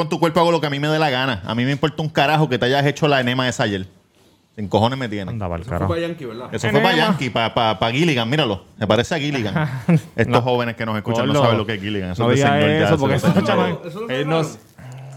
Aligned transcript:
con 0.00 0.08
tu 0.08 0.18
cuerpo 0.18 0.40
hago 0.40 0.50
lo 0.50 0.60
que 0.60 0.66
a 0.66 0.70
mí 0.70 0.80
me 0.80 0.88
dé 0.88 0.98
la 0.98 1.10
gana. 1.10 1.42
A 1.44 1.54
mí 1.54 1.64
me 1.64 1.72
importa 1.72 2.02
un 2.02 2.08
carajo 2.08 2.48
que 2.48 2.58
te 2.58 2.64
hayas 2.66 2.86
hecho 2.86 3.06
la 3.06 3.20
enema 3.20 3.46
esa 3.48 3.64
ayer. 3.64 3.86
En 4.56 4.66
cojones 4.68 4.98
me 4.98 5.08
tiene. 5.08 5.30
Anda 5.30 5.46
para 5.46 5.56
el 5.56 5.60
Eso 5.62 5.68
fue 5.68 5.74
carajo. 5.78 5.88
para 5.94 6.00
Yankee, 6.06 6.24
¿verdad? 6.24 6.48
Eso 6.52 6.68
fue 6.70 6.80
para. 6.80 6.96
Yankee, 6.96 7.30
para 7.30 7.54
pa, 7.54 7.78
pa 7.78 7.90
Gilligan, 7.92 8.28
míralo. 8.28 8.64
Me 8.78 8.86
parece 8.86 9.14
a 9.14 9.18
Gilligan. 9.18 9.54
Estos 10.16 10.42
jóvenes 10.42 10.74
que 10.76 10.84
nos 10.86 10.96
escuchan 10.96 11.26
no 11.26 11.32
Gordo. 11.32 11.42
saben 11.44 11.58
lo 11.58 11.66
que 11.66 11.74
es 11.74 11.80
Gilligan. 11.80 12.10
Eso 12.12 12.24
No 12.24 12.32
es 12.32 12.38
de 12.40 12.44
digas 12.44 12.60
señor 12.62 12.80
ya, 12.80 12.86
eso, 12.88 12.98
porque 12.98 13.14
eso 13.16 13.26
Eso- 13.28 13.38
eso 13.38 14.00
lo 14.00 14.06
no- 14.26 14.44
cerraron. 14.44 14.48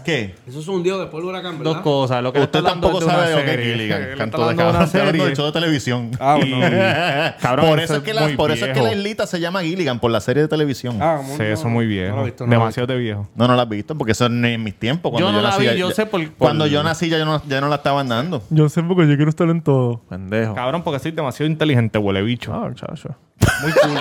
¿Qué? 0.04 0.34
Eso 0.46 0.60
es 0.60 0.68
un 0.68 0.76
hundido 0.76 0.98
después 1.00 1.22
del 1.22 1.30
huracán, 1.30 1.58
¿verdad? 1.58 1.72
Dos 1.74 1.82
cosas. 1.82 2.22
Lo 2.22 2.32
que 2.32 2.40
Usted 2.40 2.58
está 2.58 2.70
tampoco 2.70 3.00
de 3.00 3.06
sabe 3.06 3.32
una 3.34 3.40
lo 3.40 3.44
que. 3.46 3.58
Gilligan. 3.64 4.02
Está 4.02 4.16
Canto 4.16 4.38
de 4.38 4.54
de 4.54 4.62
una 4.62 4.84
Estoy 4.84 5.00
hablando 5.00 5.18
serie. 5.18 5.24
de 5.30 5.36
show 5.36 5.46
de 5.46 5.52
televisión. 5.52 6.10
Ah, 6.20 6.36
bueno. 6.38 7.34
Cabrón, 7.40 7.66
por 7.68 7.78
eso 7.80 7.84
eso, 7.94 7.96
es 7.96 8.02
que 8.02 8.14
la, 8.14 8.28
por 8.36 8.50
eso 8.50 8.66
es 8.66 8.72
que 8.72 8.82
la 8.82 8.92
islita 8.92 9.26
se 9.26 9.40
llama 9.40 9.62
Gilligan, 9.62 9.98
por 9.98 10.10
la 10.10 10.20
serie 10.20 10.42
de 10.42 10.48
televisión. 10.48 10.98
Ah, 11.00 11.16
¿cómo 11.18 11.32
Sí, 11.32 11.38
no? 11.38 11.44
eso 11.44 11.66
es 11.66 11.72
muy 11.72 11.84
No 11.86 11.90
viejo. 11.90 12.16
lo 12.16 12.22
he 12.22 12.24
visto, 12.26 12.46
no 12.46 12.52
he 12.52 12.54
Demasiado 12.56 12.86
de 12.86 12.96
viejo. 12.98 13.28
No, 13.34 13.48
no 13.48 13.54
la 13.56 13.62
has 13.62 13.68
visto, 13.68 13.96
porque 13.96 14.12
eso 14.12 14.28
no 14.28 14.46
es 14.46 14.54
en 14.54 14.62
mis 14.62 14.74
tiempos. 14.78 15.10
Cuando 15.10 15.28
Yo 15.28 15.32
yo, 15.32 15.36
no 15.38 15.42
la 15.42 15.48
nací, 15.50 15.60
vi, 15.62 15.66
ya- 15.66 15.74
yo 15.74 15.88
ya- 15.88 15.94
sé 15.94 16.06
por- 16.06 16.20
por- 16.28 16.34
Cuando 16.36 16.66
yo 16.66 16.82
nací 16.82 17.08
ya, 17.08 17.18
yo 17.18 17.24
no, 17.24 17.42
ya 17.48 17.60
no 17.60 17.68
la 17.68 17.76
estaba 17.76 18.04
dando. 18.04 18.42
Yo 18.50 18.68
sé 18.68 18.82
porque 18.82 19.08
yo 19.08 19.16
quiero 19.16 19.30
estar 19.30 19.48
en 19.48 19.62
todo. 19.62 20.00
Pendejo. 20.08 20.54
Cabrón, 20.54 20.82
porque 20.82 20.98
soy 21.00 21.12
demasiado 21.12 21.50
inteligente, 21.50 21.98
huele 21.98 22.22
bicho. 22.22 22.52
Ah, 22.54 22.70
chacho. 22.74 23.16
Muy 23.62 23.72
culto. 23.72 24.00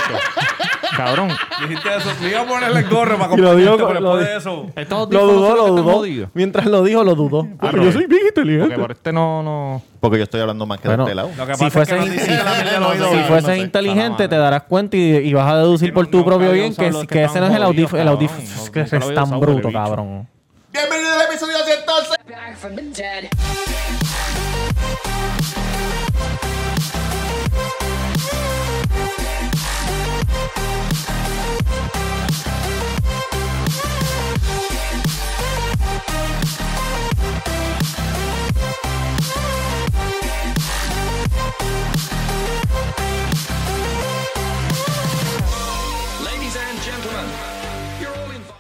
Cabrón. 0.96 1.30
Dijiste 1.62 1.90
eso. 1.98 2.10
Me 2.22 2.30
iba 2.30 2.42
a 2.42 2.46
ponerle 2.46 2.80
el 2.82 2.90
gorro 2.90 3.18
para 3.18 3.36
lo 3.36 3.56
digo 3.56 3.74
acompañarte, 3.74 3.78
pero 3.78 3.94
con- 3.96 4.04
lo 4.04 4.18
después 4.18 4.28
de 4.30 4.38
eso. 4.38 4.66
Estos 4.76 5.10
Lo 5.14 5.26
dudó, 5.28 5.48
son 5.48 5.50
lo 5.50 5.56
los 5.56 5.64
que 5.66 5.70
están 5.72 5.76
dudó. 5.86 5.94
jodidos. 5.98 6.30
Mientras 6.34 6.66
lo 6.66 6.84
dijo, 6.84 7.04
lo 7.04 7.16
dudó. 7.16 7.48
Porque 7.60 7.78
yo 7.86 7.92
soy 7.92 8.06
bien 8.06 8.22
Porque 8.24 8.28
inteligente. 8.42 8.76
por 8.78 8.92
este 8.92 9.14
no, 9.14 9.44
no. 9.44 9.82
Porque 10.00 10.18
yo 10.18 10.24
estoy 10.24 10.42
hablando 10.42 10.66
más 10.66 10.80
que 10.80 10.88
Bueno, 10.88 11.06
de 11.06 11.12
este 11.12 11.16
lado. 11.16 11.30
Lo 11.38 11.48
que 11.48 11.56
Si 11.56 11.66
es 11.66 11.74
fueses, 11.74 11.94
que 11.94 12.00
no 12.00 12.06
si- 12.06 12.12
dice 12.12 12.28
la 12.38 12.44
mierda 12.54 12.72
del 12.72 12.80
no 12.82 12.88
oído. 12.90 13.06
sé, 13.06 13.12
si 13.12 13.18
no 13.22 13.24
fueses 13.28 13.46
sé. 13.56 13.58
inteligente, 13.58 14.28
te 14.28 14.38
darás 14.38 14.64
cuenta 14.64 14.98
y, 14.98 15.02
y 15.18 15.34
vas 15.34 15.52
a 15.52 15.58
deducir 15.58 15.94
por 15.94 16.08
tu 16.08 16.24
propio 16.26 16.52
bien 16.52 16.76
que, 16.76 16.88
ese 16.88 17.40
no 17.40 17.48
es 17.48 17.56
el 17.56 17.64
audífono. 17.64 18.02
El 18.02 18.08
audífono 18.10 18.42
que 18.72 18.82
es 18.82 18.90
tan 19.16 19.40
bruto, 19.40 19.72
cabrón. 19.72 20.28
Bienvenido 20.72 21.14
al 21.14 21.22
episodio 21.28 21.58
106. 21.66 22.18
back 22.30 22.56
from 22.58 22.76
the 22.76 22.82
dead. 22.82 23.30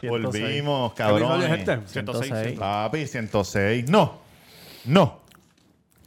Volvimos, 0.10 0.94
¿Qué 0.94 1.04
episodio 1.04 1.28
cabrón. 1.30 1.44
es 1.44 1.60
este? 1.60 1.80
106. 1.88 2.60
Papi, 2.60 3.08
106. 3.08 3.90
No. 3.90 4.20
No. 4.86 5.20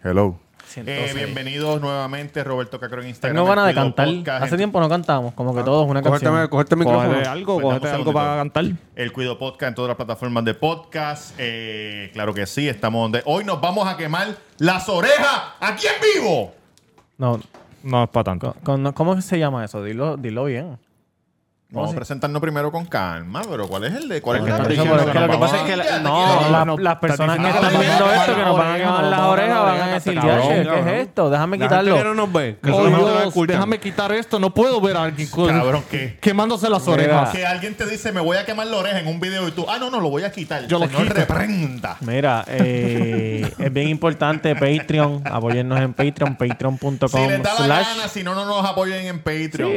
Hello. 0.03 0.39
106. 0.69 1.11
Eh, 1.13 1.15
bienvenidos 1.15 1.81
nuevamente, 1.81 2.43
Roberto 2.45 2.79
Cacro 2.79 3.01
en 3.01 3.09
Instagram. 3.09 3.37
Tengo 3.37 3.49
ganas 3.49 3.65
de 3.67 3.71
el 3.71 3.77
Cuido 3.77 3.95
cantar. 3.95 4.07
Podcast, 4.15 4.43
Hace 4.45 4.57
tiempo 4.57 4.81
no 4.81 4.89
cantamos, 4.89 5.33
como 5.35 5.55
que 5.55 5.63
todos 5.63 5.89
una 5.89 6.03
Cógete, 6.03 6.25
canción. 6.27 6.49
cógete 6.49 6.75
el 6.75 6.79
micrófono. 6.81 7.09
Cógete 7.09 7.29
algo, 7.29 7.55
Pues 7.55 7.65
cógete 7.65 7.87
un 7.87 7.93
algo 7.95 8.05
segundito. 8.05 8.13
para 8.25 8.37
cantar. 8.37 8.65
El 8.97 9.13
Cuido 9.13 9.39
Podcast 9.39 9.69
en 9.71 9.75
todas 9.77 9.89
las 9.89 9.97
plataformas 9.97 10.45
de 10.45 10.55
podcast. 10.55 11.35
Eh, 11.39 12.11
claro 12.13 12.35
que 12.35 12.47
sí, 12.47 12.69
estamos 12.69 13.03
donde. 13.03 13.23
Hoy 13.27 13.45
nos 13.45 13.61
vamos 13.61 13.87
a 13.89 13.97
quemar 13.97 14.37
las 14.59 14.89
orejas 14.89 15.43
aquí 15.61 15.87
en 15.87 16.23
vivo. 16.23 16.53
No, 17.19 17.41
No 17.83 18.03
es 18.05 18.11
para 18.11 18.25
tanto. 18.25 18.55
con- 18.65 18.93
¿cómo 18.93 19.21
se 19.23 19.39
llama 19.39 19.65
eso? 19.65 19.83
Dilo, 19.83 20.17
dilo 20.17 20.45
bien. 20.45 20.79
Vamos 21.77 21.93
a 21.93 21.97
presentarnos 21.97 22.41
primero 22.43 22.73
con 22.73 22.87
calma, 22.87 23.43
pero 23.49 23.69
¿cuál 23.69 23.85
es 23.85 23.95
el 23.95 24.09
de 24.09 24.21
cuál 24.23 24.39
es 24.39 24.43
el 24.43 24.49
que 24.63 24.69
diciendo 24.69 24.97
pero 24.97 25.09
es 25.09 25.13
que 25.13 25.21
lo 25.21 25.31
que 25.31 25.39
pasa 25.39 25.57
es 25.57 25.63
que 25.63 25.77
la- 25.77 25.85
no, 26.01 26.25
tranquilo. 26.25 26.51
la- 26.51 26.65
no, 26.65 26.79
las 26.79 26.97
personas 26.97 27.39
que 27.39 27.49
están 27.49 27.81
viendo 27.81 28.13
esto 28.13 28.37
que 28.37 28.43
nos 28.43 28.57
van 28.57 28.73
a 28.73 28.77
quemar 28.79 29.05
las 29.05 29.21
orejas 29.21 29.63
van 29.63 29.81
a 29.81 29.87
decir, 29.95 30.21
¿qué 30.21 30.61
es 30.61 30.87
esto? 31.07 31.31
Déjame 31.31 31.59
que 31.59 31.65
no 31.65 31.69
quitarlo. 31.71 32.15
nos 32.15 32.33
ve. 32.33 32.59
Oh, 32.73 33.45
déjame 33.47 33.79
quitar 33.79 34.12
esto. 34.12 34.39
No 34.39 34.53
puedo 34.53 34.81
ver 34.81 34.97
a 34.97 35.05
alguien 35.05 35.28
Cabrón, 35.28 35.84
¿qué? 35.91 36.19
quemándose 36.21 36.69
las 36.69 36.87
orejas. 36.89 37.31
Que 37.31 37.47
alguien 37.47 37.75
te 37.75 37.87
dice, 37.87 38.12
me 38.12 38.21
voy 38.21 38.37
a 38.37 38.45
quemar 38.45 38.67
la 38.67 38.77
oreja 38.77 38.99
en 39.00 39.06
un 39.06 39.21
video 39.21 39.47
y 39.49 39.53
tú, 39.53 39.67
ah, 39.69 39.79
no, 39.79 39.91
no, 39.91 40.00
lo 40.00 40.11
voy 40.11 40.25
a 40.25 40.33
quitar. 40.33 40.67
Yo 40.67 40.79
lo 40.79 40.89
quito. 40.89 41.03
reprenda. 41.05 41.97
Mira, 42.00 42.45
eh, 42.49 43.50
es 43.59 43.73
bien 43.73 43.89
importante 43.89 44.55
Patreon. 44.55 45.23
Apoyennos 45.25 45.81
en 45.81 45.93
Patreon, 45.95 46.37
patreon.com 46.37 47.09
Si 47.09 47.19
les 47.29 47.43
da 47.43 47.55
la 47.67 47.81
gana, 47.81 48.09
si 48.09 48.23
no, 48.23 48.34
no 48.34 48.45
nos 48.45 48.65
apoyen 48.65 49.06
en 49.06 49.19
Patreon. 49.19 49.71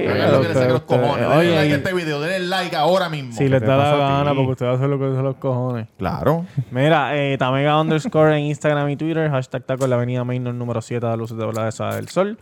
Oye, 1.37 1.79
este 1.89 2.05
video, 2.05 2.21
denle 2.21 2.47
like 2.47 2.75
ahora 2.75 3.09
mismo. 3.09 3.33
Si 3.33 3.47
les 3.47 3.61
da 3.61 3.77
la 3.77 3.91
a 3.91 3.97
gana, 4.19 4.33
porque 4.35 4.51
usted 4.51 4.65
hace 4.67 4.87
lo 4.87 4.99
que 4.99 5.05
hace 5.05 5.21
los 5.21 5.35
cojones. 5.37 5.87
Claro. 5.97 6.45
Mira, 6.71 7.15
eh, 7.17 7.37
Tamega 7.37 7.79
underscore 7.79 8.37
en 8.37 8.45
Instagram 8.45 8.89
y 8.89 8.95
Twitter, 8.95 9.29
hashtag 9.29 9.63
taco 9.63 9.85
en 9.85 9.89
la 9.89 9.95
avenida 9.95 10.23
Mainor 10.23 10.53
número 10.53 10.81
7 10.81 11.05
de 11.05 11.17
Luces 11.17 11.37
de 11.37 11.51
la 11.51 11.67
Esa 11.67 11.95
del 11.95 12.07
Sol, 12.09 12.37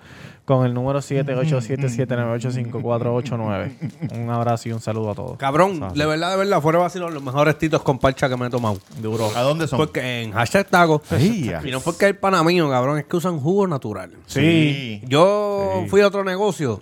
con 0.45 0.65
el 0.65 0.73
número 0.73 0.99
787-798-5489. 0.99 3.71
Un 4.15 4.29
abrazo 4.29 4.69
y 4.69 4.71
un 4.73 4.81
saludo 4.81 5.11
a 5.11 5.15
todos. 5.15 5.37
Cabrón, 5.37 5.79
de 5.93 6.05
verdad, 6.05 6.31
de 6.31 6.37
verdad, 6.37 6.61
fuera 6.61 6.79
vacilón, 6.79 7.13
los 7.13 7.23
mejores 7.23 7.57
titos 7.57 7.81
con 7.81 7.99
parcha 7.99 8.29
que 8.29 8.37
me 8.37 8.47
he 8.47 8.49
tomado. 8.49 8.77
Duro. 9.01 9.29
¿A 9.35 9.41
dónde 9.41 9.67
son? 9.67 9.77
Porque 9.77 10.23
en 10.23 10.31
hashtag 10.31 10.67
taco. 10.67 11.01
Sí, 11.17 11.51
Y 11.63 11.71
no 11.71 11.79
porque 11.79 12.07
el 12.07 12.17
pana 12.17 12.43
mío, 12.43 12.69
cabrón, 12.69 12.99
es 12.99 13.05
que 13.05 13.17
usan 13.17 13.39
jugo 13.39 13.67
natural. 13.67 14.11
Sí. 14.25 15.01
Yo 15.07 15.85
fui 15.89 16.01
a 16.01 16.07
otro 16.07 16.23
negocio 16.23 16.81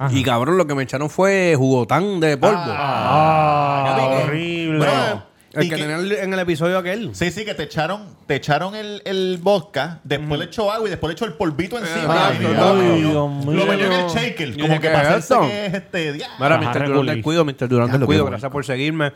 Ujú. 0.00 0.16
y 0.16 0.22
cabrón, 0.24 0.56
lo 0.56 0.66
que 0.66 0.74
me 0.74 0.82
echaron 0.82 1.10
fue 1.10 1.54
jugotán 1.56 2.20
de 2.20 2.36
polvo. 2.36 2.56
Ah, 2.58 4.22
horrible. 4.24 4.78
Bueno, 4.78 5.24
el 5.52 5.62
que 5.68 5.68
que- 5.74 5.82
tenía 5.82 5.96
el- 5.96 6.12
en 6.12 6.32
el 6.32 6.38
episodio 6.38 6.78
aquel. 6.78 7.14
Sí, 7.14 7.30
sí, 7.30 7.44
que 7.44 7.54
te 7.54 7.64
echaron, 7.64 8.04
te 8.26 8.36
echaron 8.36 8.74
el, 8.76 9.02
el 9.04 9.38
vodka, 9.42 10.00
después 10.04 10.38
le 10.38 10.46
echó 10.46 10.70
agua 10.70 10.86
y 10.86 10.90
después 10.90 11.08
le 11.08 11.14
echó 11.14 11.24
el 11.24 11.32
polvito 11.34 11.76
encima. 11.78 12.28
Ay, 12.28 12.32
Ay, 12.34 12.38
Dios 12.38 12.52
Dios. 12.52 12.98
Dios 13.12 13.30
mío. 13.46 13.52
Lo 13.52 13.66
metió 13.66 13.86
en 13.86 13.92
el 13.92 14.06
shaker, 14.06 14.52
como 14.60 14.74
que 14.74 14.80
¿qué 14.80 14.88
para 14.90 15.02
es 15.02 15.24
hacerse 15.30 15.48
que 15.48 15.66
es 15.66 15.74
este 15.74 16.12
día. 16.12 16.28
Mira, 16.38 16.54
Ajá, 16.54 16.58
Mr. 16.64 16.72
Durán 16.72 16.88
Regulis. 16.88 17.14
del 17.14 17.22
Cuido, 17.22 17.44
Mr. 17.44 17.68
Del 17.68 18.00
lo 18.00 18.06
Cuido, 18.06 18.24
que 18.24 18.30
gracias 18.30 18.52
por 18.52 18.64
seguirme. 18.64 19.12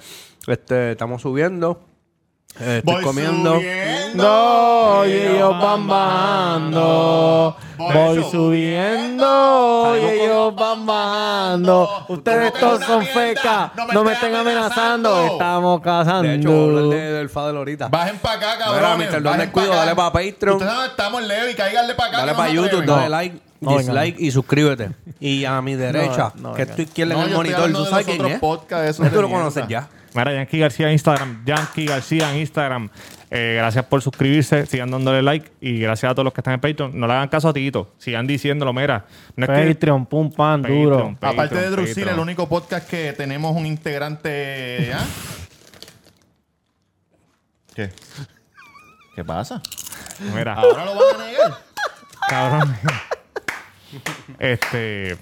Este, 0.46 0.90
estamos 0.92 1.22
subiendo. 1.22 1.80
Estoy 2.58 2.80
Voy 2.94 3.02
comiendo. 3.02 3.54
subiendo. 3.56 4.22
No, 4.22 5.04
y 5.06 5.12
ellos 5.12 5.50
van 5.60 5.88
bajando. 5.88 7.56
Voy 7.76 8.18
eso. 8.18 8.30
subiendo 8.30 9.96
y 9.96 10.04
ellos 10.04 10.54
van 10.54 10.86
bajando. 10.86 11.88
Ustedes 12.08 12.52
no 12.54 12.60
todos 12.60 12.84
son 12.84 13.04
fecas. 13.04 13.72
No 13.76 13.86
me 13.86 13.94
No 14.04 14.10
estén 14.10 14.34
amenazando. 14.36 15.26
Estamos 15.26 15.80
cazando. 15.80 16.22
De 16.28 16.34
hecho, 16.36 16.50
voy 16.50 16.60
a 16.60 16.78
hablar 16.78 16.84
de- 17.00 17.12
del 17.12 17.28
Fadel 17.28 17.56
ahorita. 17.56 17.88
Bajen 17.88 18.18
para 18.18 18.34
acá, 18.36 18.46
Mira, 18.68 18.80
cabrón. 18.80 18.98
Mr. 18.98 19.22
Durán 19.22 19.38
del 19.38 19.50
Cuido, 19.50 19.74
dale 19.74 19.94
pa' 19.96 20.12
Patreon. 20.12 20.56
Ustedes 20.56 20.72
saben, 20.72 20.90
estamos 20.90 21.22
en 21.22 21.28
leve 21.28 21.50
y 21.50 21.54
cáiganle 21.54 21.94
para 21.94 22.08
acá. 22.08 22.16
Dale 22.18 22.30
que 22.30 22.36
no 22.36 22.38
para 22.38 22.52
YouTube, 22.52 22.84
dale 22.86 23.08
like, 23.08 23.40
No, 23.60 23.78
dislike 23.78 24.16
y 24.20 24.30
suscríbete. 24.30 24.90
Y 25.20 25.44
a 25.44 25.60
mi 25.62 25.74
derecha, 25.74 26.32
No, 26.36 26.50
no, 26.50 26.54
que 26.54 26.64
venga. 26.64 26.76
tu 26.76 26.82
izquierda 26.82 27.14
No, 27.14 27.20
en 27.20 27.26
el 27.26 27.30
yo 27.34 27.42
estoy 27.42 27.50
monitor, 27.52 27.60
hablando 27.62 27.78
¿tú 27.78 27.84
de 27.84 27.90
sabes 27.90 28.06
los 28.06 28.14
quién 28.14 28.20
otros 28.20 28.34
es? 28.34 28.40
podcasts, 28.40 28.88
esos 28.90 29.08
Tú 29.10 29.16
de 29.16 29.22
lo 29.22 29.30
conoces 29.30 29.68
ya. 29.68 29.88
Mira, 30.14 30.32
Yankee 30.32 30.58
García 30.60 30.86
en 30.86 30.92
Instagram. 30.92 31.44
Yankee 31.44 31.86
García 31.86 32.30
en 32.32 32.38
Instagram. 32.38 32.88
Eh, 33.30 33.54
gracias 33.58 33.84
por 33.86 34.00
suscribirse. 34.00 34.64
Sigan 34.66 34.90
dándole 34.90 35.22
like. 35.22 35.50
Y 35.60 35.80
gracias 35.80 36.12
a 36.12 36.14
todos 36.14 36.24
los 36.24 36.32
que 36.32 36.40
están 36.40 36.54
en 36.54 36.60
Patreon. 36.60 36.92
No 36.98 37.06
le 37.08 37.12
hagan 37.14 37.28
caso 37.28 37.48
a 37.48 37.52
Tito. 37.52 37.92
Sigan 37.98 38.26
diciéndolo, 38.26 38.72
mira. 38.72 39.06
No 39.34 39.44
es 39.46 39.50
que- 39.50 39.74
Patreon, 39.74 40.06
pum, 40.06 40.30
pan, 40.30 40.62
Patreon, 40.62 40.82
duro. 40.84 40.96
Patreon, 41.18 41.32
Aparte 41.34 41.54
de 41.56 41.70
Drusil, 41.70 41.94
Patreon. 41.94 42.14
el 42.14 42.20
único 42.20 42.48
podcast 42.48 42.88
que 42.88 43.12
tenemos 43.12 43.56
un 43.56 43.66
integrante. 43.66 44.92
¿ah? 44.94 45.04
¿Qué? 47.74 47.90
¿Qué 49.16 49.24
pasa? 49.24 49.60
Mira, 50.32 50.54
¿Ahora 50.54 50.84
lo 50.84 50.94
van 50.94 51.20
a 51.20 51.26
negar? 51.26 51.58
cabrón. 52.28 52.76
Este. 54.38 55.16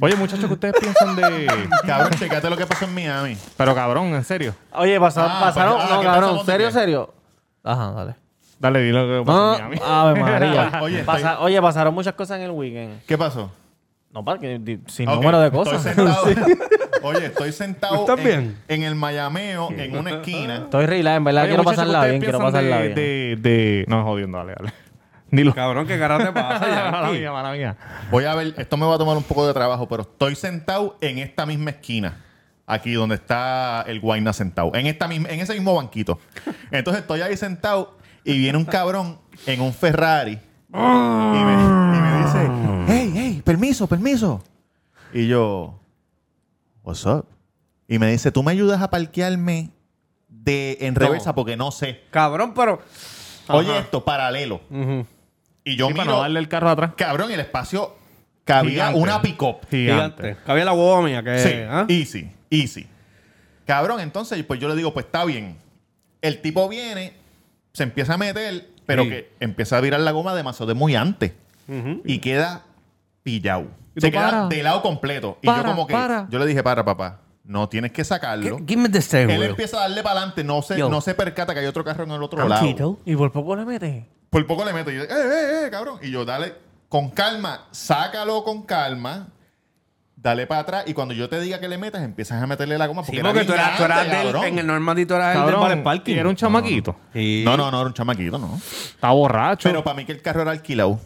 Oye, 0.00 0.16
muchachos, 0.16 0.46
¿qué 0.46 0.52
ustedes 0.54 0.74
piensan 0.80 1.16
de. 1.16 1.46
Cabrón, 1.86 2.10
checate 2.18 2.48
lo 2.50 2.56
que 2.56 2.66
pasó 2.66 2.84
en 2.86 2.94
Miami. 2.94 3.36
Pero 3.56 3.74
cabrón, 3.74 4.06
en 4.14 4.24
serio. 4.24 4.54
Oye, 4.72 4.98
pasaron, 4.98 5.30
Ah, 5.32 5.40
pasaron, 5.40 5.74
pues, 5.74 5.84
ah, 5.90 5.94
no, 5.94 6.00
¿qué 6.00 6.06
cabrón, 6.06 6.46
serio, 6.46 6.66
qué? 6.68 6.72
serio. 6.72 7.14
Ajá, 7.62 7.90
dale. 7.92 8.14
Dale, 8.58 8.82
dilo 8.82 9.06
que 9.06 9.24
pasó 9.26 9.38
No, 9.38 9.54
en 9.56 9.60
Miami. 9.70 9.76
Ave 9.84 10.20
María. 10.20 10.72
Oye, 10.82 11.04
Pasa- 11.04 11.32
estoy- 11.32 11.46
oye, 11.46 11.62
pasaron 11.62 11.94
muchas 11.94 12.14
cosas 12.14 12.38
en 12.38 12.44
el 12.44 12.50
weekend. 12.50 13.02
¿Qué 13.06 13.16
pasó? 13.18 13.50
No, 14.12 14.24
para 14.24 14.38
que 14.40 14.58
di- 14.58 14.80
sin 14.86 15.08
Ok, 15.08 15.14
número 15.16 15.38
de 15.40 15.50
cosas. 15.50 15.84
Estoy 15.86 16.04
sentado, 16.04 16.58
Oye, 17.02 17.26
estoy 17.26 17.52
sentado 17.52 17.94
¿Estás 18.00 18.18
en, 18.18 18.24
bien? 18.24 18.58
en 18.68 18.82
el 18.82 18.94
Mayameo, 18.94 19.70
en 19.70 19.96
una 19.96 20.10
esquina. 20.10 20.56
Estoy 20.56 20.84
relax, 20.86 21.16
en 21.16 21.24
verdad 21.24 21.42
Oye, 21.44 21.48
quiero 21.50 21.62
muchachos, 21.62 21.76
pasarla 21.86 21.98
¿ustedes 22.00 22.12
bien, 22.12 22.22
quiero 22.22 22.38
piensan 22.38 22.52
pasarla 22.52 22.76
de, 22.76 22.82
bien. 22.82 23.42
De, 23.42 23.48
de- 23.50 23.84
No, 23.88 24.04
jodiendo, 24.04 24.38
dale, 24.38 24.54
dale. 24.58 24.72
Dilo. 25.30 25.54
Cabrón, 25.54 25.86
¿qué 25.86 25.98
cara 25.98 26.18
te 26.18 26.32
pasa, 26.32 26.60
Mala 26.90 27.06
Yankee? 27.06 27.20
mía, 27.20 27.32
mala 27.32 27.52
mía. 27.52 27.76
Voy 28.10 28.24
a 28.24 28.34
ver, 28.34 28.54
esto 28.56 28.76
me 28.76 28.86
va 28.86 28.94
a 28.94 28.98
tomar 28.98 29.16
un 29.16 29.22
poco 29.22 29.46
de 29.46 29.54
trabajo, 29.54 29.88
pero 29.88 30.02
estoy 30.02 30.34
sentado 30.34 30.96
en 31.00 31.18
esta 31.18 31.46
misma 31.46 31.70
esquina. 31.70 32.24
Aquí 32.66 32.92
donde 32.92 33.16
está 33.16 33.84
el 33.86 34.00
Guayna 34.00 34.32
sentado. 34.32 34.72
En, 34.74 34.86
esta 34.86 35.08
misma, 35.08 35.28
en 35.28 35.40
ese 35.40 35.54
mismo 35.54 35.74
banquito. 35.74 36.18
Entonces 36.70 37.02
estoy 37.02 37.20
ahí 37.20 37.36
sentado 37.36 37.96
y 38.24 38.38
viene 38.38 38.58
un 38.58 38.64
cabrón 38.64 39.18
en 39.46 39.60
un 39.60 39.72
Ferrari. 39.72 40.38
Y 40.72 40.76
me, 40.76 41.52
y 41.52 42.00
me 42.00 42.24
dice, 42.24 42.50
hey, 42.86 43.12
hey, 43.14 43.42
permiso, 43.44 43.88
permiso. 43.88 44.42
Y 45.12 45.26
yo, 45.26 45.80
what's 46.84 47.04
up? 47.06 47.26
Y 47.88 47.98
me 47.98 48.08
dice, 48.10 48.30
¿tú 48.30 48.44
me 48.44 48.52
ayudas 48.52 48.80
a 48.80 48.88
parquearme 48.88 49.70
de 50.44 50.78
en 50.80 50.94
reversa 50.94 51.34
porque 51.34 51.56
no 51.56 51.70
sé. 51.70 52.02
Cabrón, 52.10 52.54
pero. 52.54 52.80
Oye, 53.48 53.78
esto, 53.78 54.04
paralelo. 54.04 54.60
Y 55.64 55.76
yo 55.76 55.88
Sí, 55.88 55.92
para 55.94 56.04
miro, 56.04 56.16
no 56.16 56.22
darle 56.22 56.40
el 56.40 56.48
carro 56.48 56.70
atrás. 56.70 56.92
cabrón, 56.96 57.30
el 57.30 57.40
espacio 57.40 57.96
cabía 58.44 58.70
Gigante. 58.88 58.98
una 59.00 59.22
pick-up. 59.22 59.56
Gigante. 59.70 60.22
Gigante. 60.22 60.36
Cabía 60.46 60.64
la 60.64 60.72
hueva 60.72 61.02
mía 61.02 61.22
que. 61.22 61.38
Sí, 61.38 61.52
¿ah? 61.68 61.84
easy, 61.88 62.30
easy. 62.50 62.86
Cabrón, 63.66 64.00
entonces 64.00 64.42
pues 64.44 64.58
yo 64.60 64.68
le 64.68 64.74
digo, 64.76 64.92
pues 64.92 65.06
está 65.06 65.24
bien. 65.24 65.56
El 66.22 66.40
tipo 66.40 66.68
viene, 66.68 67.14
se 67.72 67.82
empieza 67.84 68.14
a 68.14 68.18
meter, 68.18 68.68
pero 68.86 69.04
Sí. 69.04 69.10
que 69.10 69.32
empieza 69.40 69.76
a 69.76 69.80
virar 69.80 70.00
la 70.00 70.10
goma 70.10 70.34
demasiado 70.34 70.66
de 70.66 70.74
muy 70.74 70.96
antes. 70.96 71.32
Y 72.04 72.18
queda 72.18 72.62
pillado. 73.22 73.68
Y 73.94 74.00
Se 74.00 74.10
queda 74.10 74.30
para. 74.30 74.46
de 74.48 74.62
lado 74.62 74.82
completo. 74.82 75.38
y 75.42 75.46
Para, 75.46 75.62
yo 75.62 75.68
como 75.68 75.86
que, 75.86 75.92
para. 75.92 76.26
yo 76.30 76.38
le 76.40 76.46
dije, 76.46 76.62
para 76.64 76.84
papá, 76.84 77.20
no 77.44 77.68
tienes 77.68 77.92
que 77.92 78.02
sacarlo. 78.02 78.58
Gi- 78.58 78.64
Give 78.66 78.82
me 78.82 78.88
the 78.88 79.00
steering 79.00 79.30
Él 79.30 79.38
wheel. 79.40 79.50
empieza 79.50 79.76
a 79.76 79.80
darle 79.82 80.02
para 80.02 80.16
adelante, 80.18 80.42
no 80.42 80.62
se, 80.62 80.76
Yo. 80.76 80.88
no 80.88 81.00
se 81.00 81.14
percata 81.14 81.54
que 81.54 81.60
hay 81.60 81.66
otro 81.66 81.84
carro 81.84 82.02
en 82.04 82.10
el 82.10 82.22
otro 82.22 82.48
lado. 82.48 82.98
Y 83.04 83.14
por 83.14 83.30
poco 83.30 83.54
le 83.54 83.64
mete. 83.64 84.08
Por 84.30 84.46
poco 84.46 84.64
le 84.64 84.72
meto 84.72 84.90
y 84.90 84.96
yo, 84.96 85.02
eh, 85.02 85.08
eh, 85.10 85.62
eh, 85.66 85.70
cabrón. 85.70 85.98
Y 86.02 86.10
yo, 86.10 86.24
dale 86.24 86.54
con 86.88 87.10
calma, 87.10 87.66
sácalo 87.72 88.42
con 88.44 88.62
calma, 88.62 89.28
dale 90.16 90.46
para 90.46 90.60
atrás. 90.60 90.84
Y 90.86 90.94
cuando 90.94 91.14
yo 91.14 91.28
te 91.28 91.40
diga 91.40 91.58
que 91.60 91.68
le 91.68 91.78
metas, 91.78 92.02
empiezas 92.02 92.42
a 92.42 92.46
meterle 92.46 92.78
la 92.78 92.86
goma. 92.86 93.02
Porque, 93.02 93.16
Sí, 93.18 93.22
porque 93.22 93.40
era 93.40 93.46
tú 93.46 93.52
eras, 93.54 93.76
tú 93.76 93.84
eras 93.84 94.08
del, 94.08 94.44
en 94.44 94.58
el 94.60 94.66
Normandy 94.66 95.06
tú 95.06 95.14
eras 95.14 95.34
el 95.34 95.40
Cabrón, 95.42 95.60
del 95.60 95.68
Vale 95.70 95.82
Parking. 95.82 96.16
era 96.16 96.28
un 96.28 96.36
chamaquito. 96.36 96.96
Sí. 97.12 97.42
No, 97.44 97.56
no, 97.56 97.70
no, 97.70 97.78
era 97.80 97.88
un 97.88 97.94
chamaquito, 97.94 98.38
no. 98.38 98.56
Está 98.56 99.10
borracho. 99.10 99.68
Pero 99.68 99.82
para 99.82 99.96
mí 99.96 100.04
que 100.04 100.12
el 100.12 100.22
carro 100.22 100.42
era 100.42 100.52
alquilado. 100.52 101.00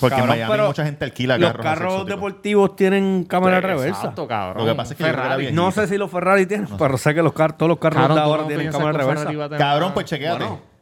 Porque 0.00 0.16
Cabrón, 0.16 0.32
en 0.34 0.40
Miami 0.40 0.52
pero 0.52 0.66
mucha 0.66 0.84
gente 0.84 1.04
alquila 1.06 1.38
Los 1.38 1.50
carros. 1.52 1.64
carros 1.64 1.92
exóticos. 1.94 2.16
deportivos 2.16 2.76
tienen 2.76 3.24
cámara 3.24 3.60
reversa. 3.62 4.00
Exacto, 4.00 4.28
cabrón. 4.28 4.64
Lo 4.66 4.70
que 4.70 4.76
pasa 4.76 4.92
es 4.92 4.98
que 4.98 5.04
Ferrari. 5.04 5.52
No 5.52 5.70
sé 5.72 5.86
si 5.86 5.96
los 5.96 6.10
Ferrari 6.10 6.44
tienen, 6.44 6.68
pero 6.76 6.98
sé 6.98 7.14
que 7.14 7.22
los 7.22 7.32
car 7.32 7.56
todos 7.56 7.70
los 7.70 7.78
carros 7.78 8.00
Cabrón, 8.02 8.16
de 8.16 8.22
¿tú 8.22 8.28
ahora 8.28 8.42
no 8.42 8.48
tienen 8.48 8.70
cámara 8.72 8.98
reversa. 8.98 9.56
Cabrón, 9.56 9.94
pues 9.94 10.04
chequéate. 10.06 10.44
Bueno. 10.44 10.73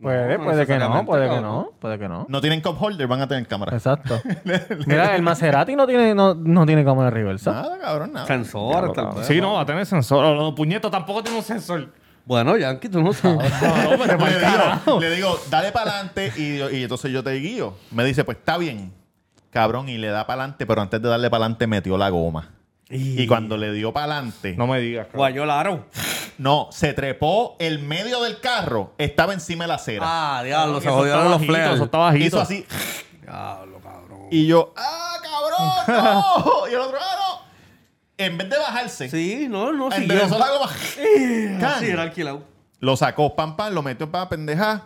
Puede, 0.00 0.38
No, 0.38 0.44
puede 0.44 0.66
que 0.66 0.78
no, 0.78 1.04
puede 1.04 1.28
que 1.28 1.40
no, 1.40 1.70
puede 1.80 1.98
que 1.98 2.08
no. 2.08 2.26
No 2.28 2.40
tienen 2.40 2.60
cup 2.60 2.76
holder, 2.80 3.08
van 3.08 3.20
a 3.20 3.26
tener 3.26 3.46
cámara. 3.48 3.76
Exacto. 3.76 4.20
Mira, 4.86 5.16
el 5.16 5.22
Maserati 5.22 5.74
no 5.74 5.88
tiene, 5.88 6.14
no, 6.14 6.34
no 6.34 6.64
tiene 6.66 6.84
cámara 6.84 7.10
reversa. 7.10 7.50
Nada, 7.52 7.78
cabrón, 7.78 8.12
nada. 8.12 8.26
Sensor, 8.26 8.92
tal 8.92 9.16
vez. 9.16 9.26
Sí, 9.26 9.40
no, 9.40 9.54
va 9.54 9.62
a 9.62 9.66
tener 9.66 9.84
sensor. 9.86 10.36
Los 10.36 10.54
puñetos 10.54 10.90
tampoco 10.90 11.22
tienen 11.22 11.38
un 11.38 11.44
sensor. 11.44 11.88
Bueno, 12.24 12.56
Yankee, 12.56 12.88
tú 12.88 13.02
no 13.02 13.12
sabes. 13.12 13.52
No, 13.62 13.96
no, 13.96 14.04
pero 14.04 14.18
le, 14.18 14.38
digo, 14.38 15.00
le 15.00 15.10
digo, 15.10 15.40
dale 15.50 15.72
para 15.72 15.90
adelante 15.90 16.32
y, 16.36 16.76
y 16.76 16.82
entonces 16.82 17.10
yo 17.10 17.24
te 17.24 17.32
guío. 17.32 17.74
Me 17.90 18.04
dice, 18.04 18.22
pues 18.22 18.38
está 18.38 18.56
bien. 18.56 18.92
Cabrón, 19.50 19.88
y 19.88 19.98
le 19.98 20.08
da 20.08 20.26
para 20.26 20.42
adelante, 20.42 20.66
pero 20.66 20.82
antes 20.82 21.00
de 21.02 21.08
darle 21.08 21.30
para 21.30 21.44
adelante 21.44 21.66
metió 21.66 21.96
la 21.98 22.10
goma. 22.10 22.50
Y 22.90 23.26
cuando 23.26 23.56
le 23.58 23.72
dio 23.72 23.92
para 23.92 24.14
adelante, 24.14 24.54
No 24.56 24.66
me 24.66 24.80
digas. 24.80 25.06
cabrón. 25.06 25.18
Guayó 25.18 25.44
Laro. 25.44 25.84
no, 26.38 26.68
se 26.72 26.94
trepó 26.94 27.56
el 27.58 27.80
medio 27.80 28.22
del 28.22 28.40
carro, 28.40 28.92
estaba 28.98 29.34
encima 29.34 29.64
de 29.64 29.68
la 29.68 29.74
acera. 29.74 30.04
Ah, 30.06 30.42
diablo, 30.42 30.80
se 30.80 30.88
jodieron 30.88 31.30
los 31.30 31.44
flares. 31.44 31.74
Eso 31.74 31.84
está 31.84 31.98
bajito. 31.98 32.26
Hizo 32.26 32.40
así. 32.40 32.64
Diablo, 33.22 33.78
cabrón. 33.80 34.20
Y 34.30 34.46
yo, 34.46 34.72
¡ah, 34.76 35.16
cabrón! 35.22 36.04
¡No! 36.04 36.68
y 36.70 36.74
el 36.74 36.80
otro, 36.80 36.98
¡ah, 37.00 37.16
no! 37.42 37.48
En 38.16 38.36
vez 38.38 38.48
de 38.50 38.58
bajarse, 38.58 39.08
Sí, 39.10 39.46
no, 39.48 39.72
no, 39.72 39.90
sí. 39.90 40.02
enderezó 40.02 40.38
la 40.38 40.48
goma. 40.50 40.68
Sí, 40.72 41.86
era 41.86 42.02
alquilado. 42.02 42.42
Lo 42.80 42.96
sacó, 42.96 43.36
pam, 43.36 43.54
pam, 43.56 43.72
lo 43.74 43.82
metió 43.82 44.10
para 44.10 44.28
pendeja. 44.28 44.84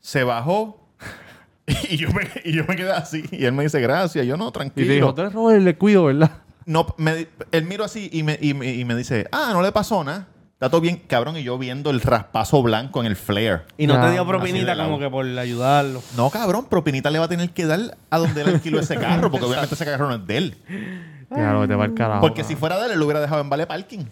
Se 0.00 0.24
bajó. 0.24 0.78
Y 1.88 1.96
yo, 1.96 2.08
me, 2.10 2.28
y 2.44 2.52
yo 2.56 2.64
me 2.66 2.74
quedé 2.74 2.90
así. 2.90 3.22
Y 3.30 3.44
él 3.44 3.52
me 3.52 3.62
dice, 3.62 3.80
gracias. 3.80 4.26
Yo 4.26 4.36
no, 4.36 4.48
Y 4.48 4.52
tranquilo. 4.52 5.14
te 5.14 5.22
dijo, 5.22 5.30
Robert, 5.32 5.62
le 5.62 5.76
cuido, 5.76 6.04
¿verdad? 6.06 6.30
No, 6.66 6.86
me, 6.98 7.28
él 7.50 7.64
miro 7.64 7.84
así 7.84 8.08
y 8.12 8.22
me, 8.22 8.38
y, 8.40 8.54
me, 8.54 8.72
y 8.72 8.84
me 8.84 8.94
dice, 8.94 9.26
ah, 9.32 9.50
no 9.52 9.62
le 9.62 9.72
pasó 9.72 10.04
nada. 10.04 10.28
Está 10.54 10.70
todo 10.70 10.80
bien, 10.80 11.02
cabrón. 11.08 11.36
Y 11.36 11.42
yo 11.42 11.58
viendo 11.58 11.90
el 11.90 12.00
raspazo 12.00 12.62
blanco 12.62 13.00
en 13.00 13.06
el 13.06 13.16
flare. 13.16 13.62
Y 13.78 13.88
no 13.88 14.00
te 14.00 14.12
dio 14.12 14.22
así 14.22 14.30
propinita 14.30 14.76
como 14.76 14.98
que 15.00 15.10
por 15.10 15.26
ayudarlo. 15.26 16.00
No, 16.16 16.30
cabrón, 16.30 16.66
propinita 16.66 17.10
le 17.10 17.18
va 17.18 17.24
a 17.24 17.28
tener 17.28 17.50
que 17.50 17.66
dar 17.66 17.96
a 18.10 18.18
donde 18.18 18.42
él 18.42 18.48
alquiló 18.48 18.78
ese 18.78 18.96
carro, 18.96 19.28
porque 19.28 19.46
obviamente 19.46 19.74
ese 19.74 19.84
carro 19.84 20.06
no 20.08 20.14
es 20.14 20.26
de 20.26 20.36
él. 20.36 20.56
Claro, 21.28 21.62
que 21.62 21.68
te 21.68 21.74
va 21.74 21.86
el 21.86 21.94
carajo. 21.94 22.20
Porque 22.20 22.44
si 22.44 22.54
fuera 22.54 22.78
de 22.78 22.86
él, 22.86 22.92
él 22.92 22.98
lo 23.00 23.06
hubiera 23.06 23.20
dejado 23.20 23.40
en 23.40 23.50
vale 23.50 23.66
parking. 23.66 24.04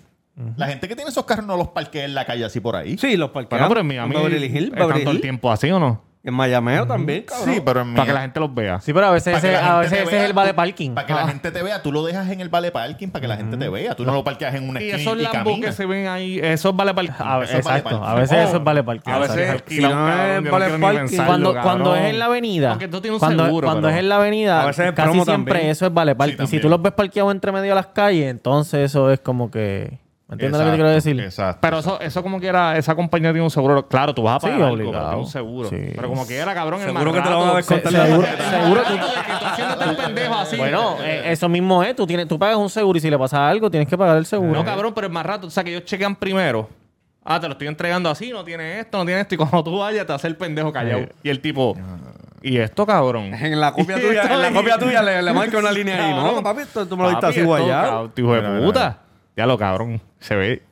La 0.57 0.67
gente 0.67 0.89
que 0.89 0.97
tiene 0.97 1.11
esos 1.11 1.25
carros 1.25 1.47
no 1.47 1.57
los 1.57 1.69
parquea 1.69 2.05
en 2.05 2.15
la 2.15 2.25
calle 2.25 2.45
así 2.45 2.61
por 2.61 2.75
ahí. 2.75 2.97
Sí, 2.99 3.17
los 3.17 3.31
parqueos. 3.31 3.51
Bueno, 3.51 3.69
pero 3.69 3.81
en 3.83 3.87
Miami 3.87 4.15
Beverly 4.15 4.47
Hills, 4.47 4.73
¿es 4.75 4.89
tanto 4.89 5.11
el 5.11 5.21
tiempo 5.21 5.53
así 5.53 5.71
o 5.71 5.79
no? 5.79 6.03
En 6.23 6.35
Miami 6.35 6.73
también, 6.87 7.23
cabrón. 7.23 7.55
Sí, 7.55 7.63
pero 7.65 7.81
en 7.81 7.95
Para 7.95 8.07
que 8.07 8.13
la 8.13 8.21
gente 8.21 8.41
los 8.41 8.55
vea. 8.55 8.79
Sí, 8.83 8.93
pero 8.93 9.07
a 9.07 9.11
veces, 9.11 9.33
Para 9.33 9.41
que 9.41 9.49
ese, 9.49 9.57
la 9.57 9.59
a 9.59 9.63
gente 9.63 9.81
veces 9.81 9.91
te 9.99 10.03
ese 10.05 10.11
vea, 10.13 10.21
es 10.23 10.27
el 10.29 10.33
vale 10.35 10.51
tú- 10.51 10.57
parking. 10.57 10.91
Para 10.95 11.07
que 11.07 11.13
la 11.15 11.27
gente 11.29 11.51
te 11.51 11.63
vea, 11.63 11.83
tú 11.83 11.93
lo 11.93 12.05
dejas 12.05 12.29
en 12.29 12.41
el 12.43 12.51
vale 12.51 12.71
parking 12.71 13.09
para 13.09 13.21
que 13.23 13.29
la 13.29 13.37
gente 13.39 13.57
te 13.57 13.69
vea. 13.71 13.95
Tú 13.95 14.05
no 14.05 14.13
lo 14.13 14.23
parqueas 14.23 14.55
en 14.55 14.69
una 14.69 14.83
Y 14.83 14.91
esquina 14.91 15.03
esos 15.03 15.19
y, 15.19 15.23
Lambos 15.23 15.43
caminas. 15.45 15.71
que 15.71 15.73
se 15.77 15.87
ven 15.87 16.09
ahí, 16.09 16.39
esos 16.43 16.77
vale 16.77 16.93
para 16.93 17.09
el... 17.09 17.15
A 17.19 17.39
ver, 17.39 17.49
Eso 17.49 17.59
es 17.59 17.65
vale 17.65 17.79
exacto. 17.79 18.01
parking. 18.01 18.11
A 18.17 18.21
veces 18.21 18.39
Oh. 18.39 18.49
eso 18.49 18.57
es 18.59 18.65
vale 18.65 18.85
parking. 18.85 19.11
A 19.13 19.19
veces- 19.19 19.37
exacto. 19.39 19.65
Si 19.71 19.81
no 19.81 19.89
es 19.89 20.51
vale 20.51 20.79
parking, 20.79 21.17
cuando, 21.25 21.55
cuando 21.63 21.97
es 21.97 22.03
en 22.05 22.19
la 22.19 22.25
avenida, 22.27 22.71
Aunque 22.73 22.89
tú 22.89 23.01
tienes 23.01 23.15
un 23.15 23.19
cuando, 23.21 23.45
seguro, 23.47 23.67
cuando 23.67 23.83
pero- 23.89 23.95
es 23.95 24.01
en 24.03 24.09
la 24.11 24.17
avenida, 24.17 24.63
A 24.63 24.67
veces 24.67 24.87
es 24.89 24.93
casi 24.93 25.09
promo 25.09 25.25
siempre 25.25 25.55
también. 25.55 25.71
eso 25.71 25.87
es 25.87 25.95
vale 25.95 26.15
parking. 26.15 26.35
si 26.37 26.43
también. 26.43 26.63
tú 26.63 26.69
los 26.69 26.83
ves 26.83 26.93
parqueados 26.93 27.33
entre 27.33 27.51
medio 27.51 27.71
de 27.71 27.75
las 27.77 27.87
calles, 27.87 28.31
entonces 28.31 28.91
eso 28.91 29.11
es 29.11 29.21
como 29.21 29.51
que... 29.51 29.99
¿Me 30.31 30.35
entiendes 30.35 30.61
lo 30.61 30.65
que 30.67 30.71
te 30.71 30.77
quiero 30.77 30.91
decir? 30.91 31.21
Exacto. 31.21 31.59
Pero 31.61 31.79
eso, 31.81 32.01
eso 32.01 32.23
como 32.23 32.39
que 32.41 32.47
era, 32.47 32.77
esa 32.79 32.95
compañía 32.95 33.31
tiene 33.33 33.43
un 33.43 33.51
seguro. 33.51 33.87
Claro, 33.89 34.15
tú 34.15 34.23
vas 34.23 34.37
a 34.37 34.41
Sí, 34.41 34.47
pagar 34.47 34.63
algo, 34.63 34.77
pero 34.77 34.89
obligado. 34.89 35.09
tiene 35.09 35.23
un 35.25 35.29
seguro. 35.31 35.69
Sí. 35.69 35.77
Pero 35.97 36.09
como 36.09 36.27
que 36.27 36.37
era, 36.37 36.55
cabrón, 36.55 36.81
el 36.83 36.87
Seguro 36.87 37.13
que 37.13 37.21
te 37.21 37.31
lo 37.31 37.41
van 37.41 37.49
a 37.51 37.55
descontar 37.57 37.93
Se- 37.93 37.99
seguro- 38.07 38.27
seguro 38.51 38.83
tú... 38.83 38.93
que 38.95 38.99
tú 39.01 39.45
haciéndote 39.47 39.85
el 39.91 39.97
pendejo 39.97 40.35
así. 40.37 40.57
Bueno, 40.57 40.97
eh, 41.03 41.23
eso 41.27 41.49
mismo 41.49 41.83
es. 41.83 41.97
Tú, 41.97 42.07
tienes, 42.07 42.29
tú 42.29 42.39
pagas 42.39 42.57
un 42.57 42.71
seguro 42.71 42.97
y 42.97 43.01
si 43.01 43.11
le 43.11 43.19
pasa 43.19 43.49
algo, 43.49 43.69
tienes 43.71 43.89
que 43.89 43.99
pagar 43.99 44.17
el 44.17 44.25
seguro. 44.27 44.53
No, 44.53 44.65
cabrón, 44.65 44.93
pero 44.95 45.09
es 45.09 45.13
más 45.13 45.27
rato. 45.27 45.49
O 45.49 45.51
sea, 45.51 45.65
que 45.65 45.71
ellos 45.71 45.85
chequean 45.85 46.15
primero. 46.15 46.69
Ah, 47.25 47.39
te 47.41 47.47
lo 47.49 47.53
estoy 47.53 47.67
entregando 47.69 48.09
así, 48.09 48.31
no 48.31 48.45
tiene 48.45 48.81
esto, 48.81 48.99
no 48.99 49.05
tiene 49.05 49.21
esto. 49.23 49.35
Y 49.35 49.39
cuando 49.39 49.63
tú 49.65 49.79
vayas, 49.79 50.07
te 50.07 50.13
hace 50.13 50.29
el 50.29 50.37
pendejo 50.37 50.73
callado. 50.73 51.07
Y 51.25 51.29
el 51.29 51.41
tipo, 51.41 51.77
¿y 52.41 52.57
esto, 52.59 52.87
cabrón? 52.87 53.35
En 53.35 53.59
la 53.61 53.73
copia 53.73 54.01
tuya, 54.01 54.23
en 54.33 54.41
la 54.43 54.53
copia 54.53 54.79
tuya 54.79 55.03
le, 55.03 55.21
le 55.23 55.33
marca 55.33 55.59
una 55.59 55.73
línea 55.73 56.07
ahí. 56.07 56.15
No, 56.15 56.41
papi, 56.41 56.63
tú 56.89 56.97
me 56.97 57.03
lo 57.03 57.11
diste 57.11 57.27
así 57.27 57.43
guayado. 57.43 58.13
Hijo 58.17 58.33
de 58.35 58.61
puta. 58.65 58.99
Ya 59.37 59.47
lo 59.47 59.59
cabrón. 59.59 60.01
Se 60.21 60.37
ve. 60.37 60.63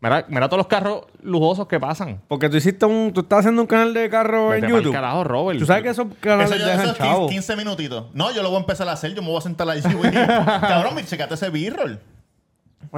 Mira, 0.00 0.26
mira 0.28 0.46
todos 0.48 0.58
los 0.58 0.66
carros 0.66 1.04
lujosos 1.22 1.66
que 1.66 1.80
pasan. 1.80 2.20
Porque 2.28 2.48
tú 2.50 2.56
hiciste 2.58 2.84
un... 2.84 3.12
Tú 3.14 3.20
estás 3.22 3.40
haciendo 3.40 3.62
un 3.62 3.66
canal 3.66 3.94
de 3.94 4.10
carro 4.10 4.50
Vete 4.50 4.66
en 4.66 4.72
pa'l 4.72 4.82
YouTube. 4.82 4.92
carajo, 4.94 5.24
Robert. 5.24 5.58
Tú 5.58 5.64
sabes 5.64 5.82
que 5.84 5.88
esos 5.88 6.06
canales 6.20 6.50
Eso 6.50 6.58
ya 6.60 6.66
dejan 6.66 6.84
esos 6.84 6.96
15, 6.98 7.10
chavo. 7.12 7.28
15 7.28 7.56
minutitos. 7.56 8.04
No, 8.12 8.30
yo 8.32 8.42
lo 8.42 8.50
voy 8.50 8.58
a 8.58 8.60
empezar 8.60 8.86
a 8.88 8.92
hacer. 8.92 9.14
Yo 9.14 9.22
me 9.22 9.28
voy 9.28 9.38
a 9.38 9.40
sentar 9.40 9.68
allí, 9.68 9.80
güey. 9.94 10.12
Cabrón, 10.12 10.94
me 10.94 11.04
checate 11.04 11.34
ese 11.34 11.48
B-roll. 11.48 11.98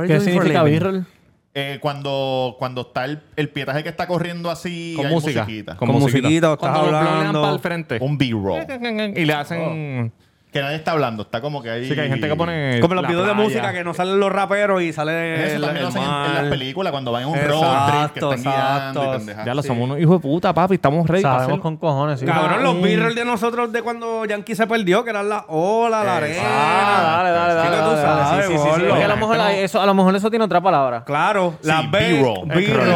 ¿Qué 0.07 0.21
significa 0.21 0.63
B-roll? 0.65 1.07
Eh, 1.55 1.79
cuando, 1.81 2.57
cuando 2.59 2.83
está 2.83 3.05
el, 3.05 3.21
el 3.37 3.49
pietaje 3.49 3.83
que 3.83 3.89
está 3.89 4.07
corriendo 4.07 4.51
así 4.51 4.93
Con 4.97 5.07
hay 5.07 5.13
música. 5.15 5.45
musiquita. 5.45 5.77
Con 5.77 5.89
musiquita, 5.91 6.51
o 6.51 6.55
estás 6.55 6.71
Cuando 6.71 6.89
bloquean 6.91 7.07
hablando. 7.17 7.41
para 7.43 7.55
el 7.55 7.61
frente. 7.61 7.99
Un 8.01 8.19
B-roll. 8.19 9.13
Y 9.17 9.25
le 9.25 9.33
hacen... 9.33 10.13
Que 10.53 10.63
nadie 10.63 10.77
está 10.77 10.93
hablando. 10.93 11.25
Está 11.25 11.43
como 11.43 11.63
que 11.63 11.69
ahí... 11.71 11.87
Sí, 11.89 11.95
que 11.95 12.01
hay 12.01 12.09
gente 12.09 12.27
que 12.27 12.35
pone... 12.35 12.79
Como 12.81 12.95
los 12.95 13.07
videos 13.07 13.27
de 13.27 13.35
música 13.35 13.73
que 13.73 13.85
no 13.85 13.93
salen 13.93 14.19
los 14.19 14.33
raperos 14.33 14.81
y 14.83 14.93
sale 14.95 15.47
Eso 15.47 15.57
el, 15.57 15.63
también 15.63 15.83
lo 15.83 15.89
hacen 15.89 16.03
en, 16.03 16.09
en 16.09 16.35
las 16.35 16.45
películas 16.45 16.91
cuando 16.91 17.13
van 17.13 17.23
en 17.25 17.29
un 17.29 17.35
Exacto, 17.37 17.61
road 17.63 17.89
trip 18.11 18.13
que 18.13 18.21
están 18.37 18.43
guiando 18.43 19.19
y. 19.19 19.47
Ya 19.47 19.55
lo 19.55 19.63
somos 19.63 19.85
unos 19.85 20.01
hijos 20.01 20.17
de 20.17 20.23
puta, 20.23 20.55
papi. 20.55 20.75
Estamos 20.77 21.07
ready 21.07 21.23
para 21.23 21.41
Sabemos 21.41 21.61
con 21.61 21.77
cojones. 21.77 22.21
sí. 22.21 22.27
Cabrón, 22.27 22.63
los 22.63 22.75
Un- 22.75 22.83
b 22.83 22.97
de 23.15 23.25
nosotros 23.27 23.71
de 23.73 23.83
cuando 23.83 24.25
Yankee 24.25 24.55
se 24.55 24.67
perdió, 24.67 25.05
que 25.05 25.11
eran 25.11 25.29
la 25.29 25.45
ola, 25.49 26.03
la 26.03 26.17
arena. 26.17 26.43
Ah, 26.43 27.23
dale, 27.23 27.31
dale, 27.31 27.53
Sí, 27.53 27.69
dale. 27.69 27.77
tú 27.83 27.91
dale, 27.91 28.03
sabes, 28.03 28.31
dale. 28.31 28.43
Sí, 28.47 28.53
sí, 28.53 28.59
sí, 28.59 28.87
sí. 28.97 29.03
a 29.03 29.09
lo 29.09 29.17
mejor 29.17 29.37
eso, 29.53 29.81
a 29.83 29.87
lo 29.87 29.95
mejor 29.95 30.17
eso 30.17 30.31
tiene 30.31 30.45
otra 30.47 30.61
palabra. 30.63 31.05
Claro, 31.05 31.59
la 31.63 31.81
Sí, 31.83 31.89
B-roll. 31.93 32.49
B-roll. 32.49 32.87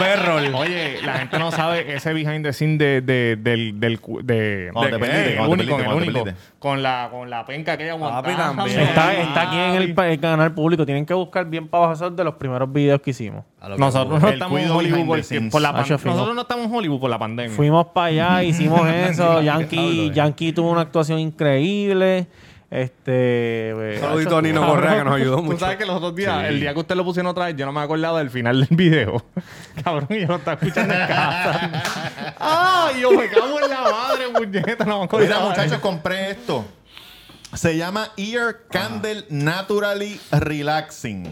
B-roll. 0.00 0.54
Oye, 0.54 1.00
la 1.04 1.12
gente 1.14 1.38
no 1.38 1.52
sabe 1.52 1.94
ese 1.94 2.12
behind 2.12 2.44
the 2.44 2.52
scene 2.52 2.76
de, 2.76 3.00
de, 3.00 3.36
del, 3.36 3.78
del, 3.78 4.00
de, 4.24 4.70
único, 5.46 5.78
el 5.78 5.86
único. 5.92 6.24
Con 6.62 6.80
la, 6.80 7.08
con 7.10 7.28
la 7.28 7.44
penca 7.44 7.76
que 7.76 7.82
ella 7.82 7.94
aguantaba. 7.94 8.64
Está, 8.68 9.20
está 9.20 9.42
aquí 9.42 9.56
en 9.56 9.82
el, 9.82 9.98
el 9.98 10.20
canal 10.20 10.54
público. 10.54 10.86
Tienen 10.86 11.04
que 11.04 11.12
buscar 11.12 11.44
bien 11.44 11.66
para 11.66 11.86
abajo 11.86 12.10
de 12.10 12.22
los 12.22 12.34
primeros 12.34 12.72
videos 12.72 13.00
que 13.00 13.10
hicimos. 13.10 13.42
Nosotros 13.76 14.22
no 14.22 14.28
estamos 14.28 14.60
en 14.60 14.70
Hollywood 14.70 15.06
por, 15.06 15.50
por 15.50 15.60
la 15.60 15.72
pandemia. 15.72 15.98
Nosotros 16.04 16.34
no 16.36 16.42
estamos 16.42 16.66
en 16.66 16.72
Hollywood 16.72 17.00
por 17.00 17.10
la 17.10 17.18
pandemia. 17.18 17.56
Fuimos 17.56 17.86
para 17.86 18.06
allá, 18.06 18.44
hicimos 18.44 18.88
eso. 18.88 19.42
Yankee, 19.42 20.12
Yankee 20.14 20.52
tuvo 20.52 20.70
una 20.70 20.82
actuación 20.82 21.18
increíble. 21.18 22.28
Este. 22.72 23.70
eh, 23.96 23.98
Saludito 24.00 24.38
a 24.38 24.42
Nino 24.42 24.66
Correa 24.66 24.98
que 24.98 25.04
nos 25.04 25.14
ayudó 25.16 25.36
Tú 25.36 25.42
mucho. 25.42 25.58
sabes 25.58 25.76
que 25.76 25.84
los 25.84 25.96
otros 25.96 26.14
días, 26.16 26.44
el 26.46 26.58
día 26.58 26.72
que 26.72 26.80
usted 26.80 26.94
lo 26.96 27.04
pusieron 27.04 27.30
otra 27.30 27.44
vez, 27.44 27.54
yo 27.56 27.66
no 27.66 27.72
me 27.72 27.80
acordaba 27.82 28.18
del 28.20 28.30
final 28.30 28.66
del 28.66 28.74
video. 28.74 29.22
Cabrón, 29.84 30.06
y 30.08 30.20
yo 30.20 30.28
lo 30.28 30.36
estaba 30.36 30.58
escuchando 30.58 30.94
en 30.94 31.06
casa. 31.06 32.34
¡Ay, 32.38 33.02
yo 33.02 33.10
me 33.12 33.28
cago 33.28 33.60
en 33.62 33.68
la 33.68 33.80
madre, 33.82 34.24
puñeta! 34.34 34.84
No 34.86 35.06
me 35.06 35.18
Mira, 35.18 35.40
muchachos, 35.40 35.78
compré 35.80 36.30
esto. 36.30 36.64
Se 37.52 37.76
llama 37.76 38.08
Ear 38.16 38.62
Candle 38.70 39.26
Naturally 39.28 40.18
Relaxing. 40.30 41.28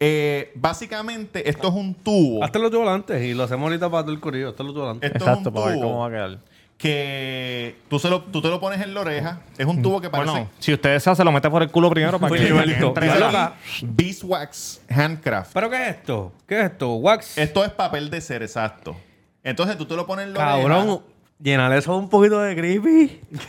Eh, 0.00 0.50
básicamente, 0.56 1.48
esto 1.48 1.68
es 1.68 1.74
un 1.74 1.94
tubo. 1.94 2.42
Hazte 2.42 2.58
los 2.58 2.72
tubo 2.72 2.88
antes 2.90 3.22
y 3.22 3.32
lo 3.34 3.44
hacemos 3.44 3.64
ahorita 3.68 3.88
para 3.88 4.02
todo 4.02 4.12
el 4.12 4.18
corrido. 4.20 4.50
Hazte 4.50 4.64
los 4.64 4.74
tubo 4.74 4.90
antes. 4.90 5.08
Esto 5.12 5.24
Exacto, 5.24 5.40
es 5.40 5.46
un 5.46 5.52
para 5.54 5.66
ver 5.66 5.74
tubo 5.76 5.86
cómo 5.88 6.00
va 6.00 6.06
a 6.06 6.10
quedar. 6.10 6.38
Que 6.78 7.76
tú, 7.90 7.98
se 7.98 8.08
lo, 8.08 8.22
tú 8.22 8.40
te 8.40 8.48
lo 8.48 8.60
pones 8.60 8.80
en 8.80 8.94
la 8.94 9.00
oreja. 9.00 9.40
Es 9.58 9.66
un 9.66 9.82
tubo 9.82 10.00
que 10.00 10.08
parece... 10.08 10.30
Bueno, 10.30 10.48
si 10.60 10.72
usted 10.72 10.92
desea, 10.92 11.14
se 11.16 11.24
lo 11.24 11.32
mete 11.32 11.50
por 11.50 11.60
el 11.62 11.70
culo 11.70 11.90
primero 11.90 12.18
para 12.20 12.34
que 12.36 12.48
ca- 12.48 13.54
Beeswax 13.82 14.80
Handcraft. 14.88 15.50
¿Pero 15.52 15.68
qué 15.70 15.82
es 15.82 15.88
esto? 15.96 16.32
¿Qué 16.46 16.58
es 16.60 16.64
esto? 16.66 16.92
¿Wax? 16.94 17.36
Esto 17.36 17.64
es 17.64 17.70
papel 17.72 18.10
de 18.10 18.20
ser, 18.20 18.42
exacto. 18.44 18.96
Entonces 19.42 19.76
tú 19.76 19.86
te 19.86 19.96
lo 19.96 20.06
pones 20.06 20.26
en 20.26 20.34
la 20.34 20.54
oreja. 20.54 20.68
Cabrón, 20.68 21.02
llenar 21.40 21.72
eso 21.72 21.96
un 21.96 22.08
poquito 22.08 22.40
de 22.40 22.54
creepy. 22.54 23.20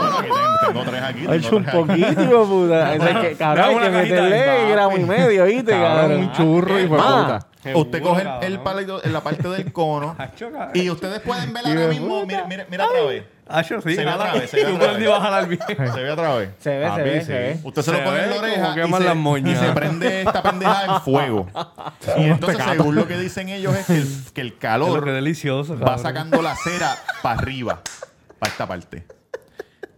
Bueno, 0.00 0.16
tengo, 0.66 0.82
tres 0.84 1.02
aquí. 1.02 1.20
Tengo 1.20 1.32
hecho 1.34 1.56
un 1.56 1.64
poquito, 1.64 2.22
hijo 2.22 2.46
puta. 2.46 2.94
Ese 2.94 3.20
que, 3.20 3.36
cabrón, 3.36 3.68
que 3.68 3.74
una 3.74 3.90
cajita 3.90 4.22
meterle 4.22 4.70
gramo 4.70 4.96
y 4.96 5.00
medio, 5.04 5.44
¿viste, 5.44 5.72
cabrón? 5.72 6.12
un 6.12 6.32
churro 6.32 6.80
y 6.80 6.86
fue 6.88 6.98
Ah. 7.00 7.40
puta. 7.62 7.78
Usted 7.78 8.02
coge 8.02 8.22
el, 8.22 8.52
el 8.54 8.60
palito 8.60 9.04
en 9.04 9.12
la 9.12 9.20
parte 9.20 9.46
del 9.48 9.70
cono 9.70 10.16
y 10.74 10.88
ustedes 10.88 11.20
pueden 11.20 11.52
ver 11.52 11.66
ahora 11.66 11.88
mismo. 11.88 12.24
Mira, 12.24 12.44
mira, 12.46 12.66
mira 12.70 12.86
otra 12.86 13.02
vez. 13.02 13.24
Hacho, 13.52 13.80
sí. 13.82 13.96
Se 13.96 14.04
ve 14.04 14.10
otra 14.12 14.32
vez, 14.32 14.48
se 14.48 14.56
ve 14.64 14.72
otra 14.72 14.92
vez. 14.92 15.08
bajar 15.08 15.32
al 15.34 15.46
bien. 15.46 15.60
Se 15.66 15.74
ve 16.02 16.10
otra 16.10 16.34
vez. 16.36 16.50
Se 16.58 16.78
ve, 16.78 16.90
se 16.94 17.02
ve, 17.02 17.20
se 17.24 17.32
ve. 17.32 17.60
Usted 17.64 17.82
se, 17.82 17.90
Se 17.90 17.98
lo 17.98 18.04
pone 18.04 18.16
ve 18.18 18.24
en 18.24 18.30
la 18.30 18.36
oreja 18.36 18.86
y 18.86 18.92
se, 18.92 19.00
las 19.04 19.16
moñas. 19.16 19.62
y 19.62 19.66
se 19.66 19.72
prende 19.72 20.20
esta 20.22 20.42
pendeja 20.42 20.84
en 20.86 21.00
fuego. 21.02 21.48
Y 22.16 22.22
entonces, 22.24 22.64
según 22.64 22.94
lo 22.94 23.06
que 23.08 23.18
dicen 23.18 23.48
ellos, 23.48 23.74
es 23.76 23.86
que 23.86 23.96
el, 23.96 24.06
que 24.32 24.40
el 24.40 24.46
Lo 24.48 24.54
que 24.54 24.58
calor 24.60 25.04
delicioso, 25.12 25.76
va 25.78 25.98
sacando 25.98 26.40
la 26.40 26.54
cera 26.54 26.94
para 27.22 27.38
arriba, 27.40 27.80
para 28.38 28.52
esta 28.52 28.66
parte. 28.68 29.04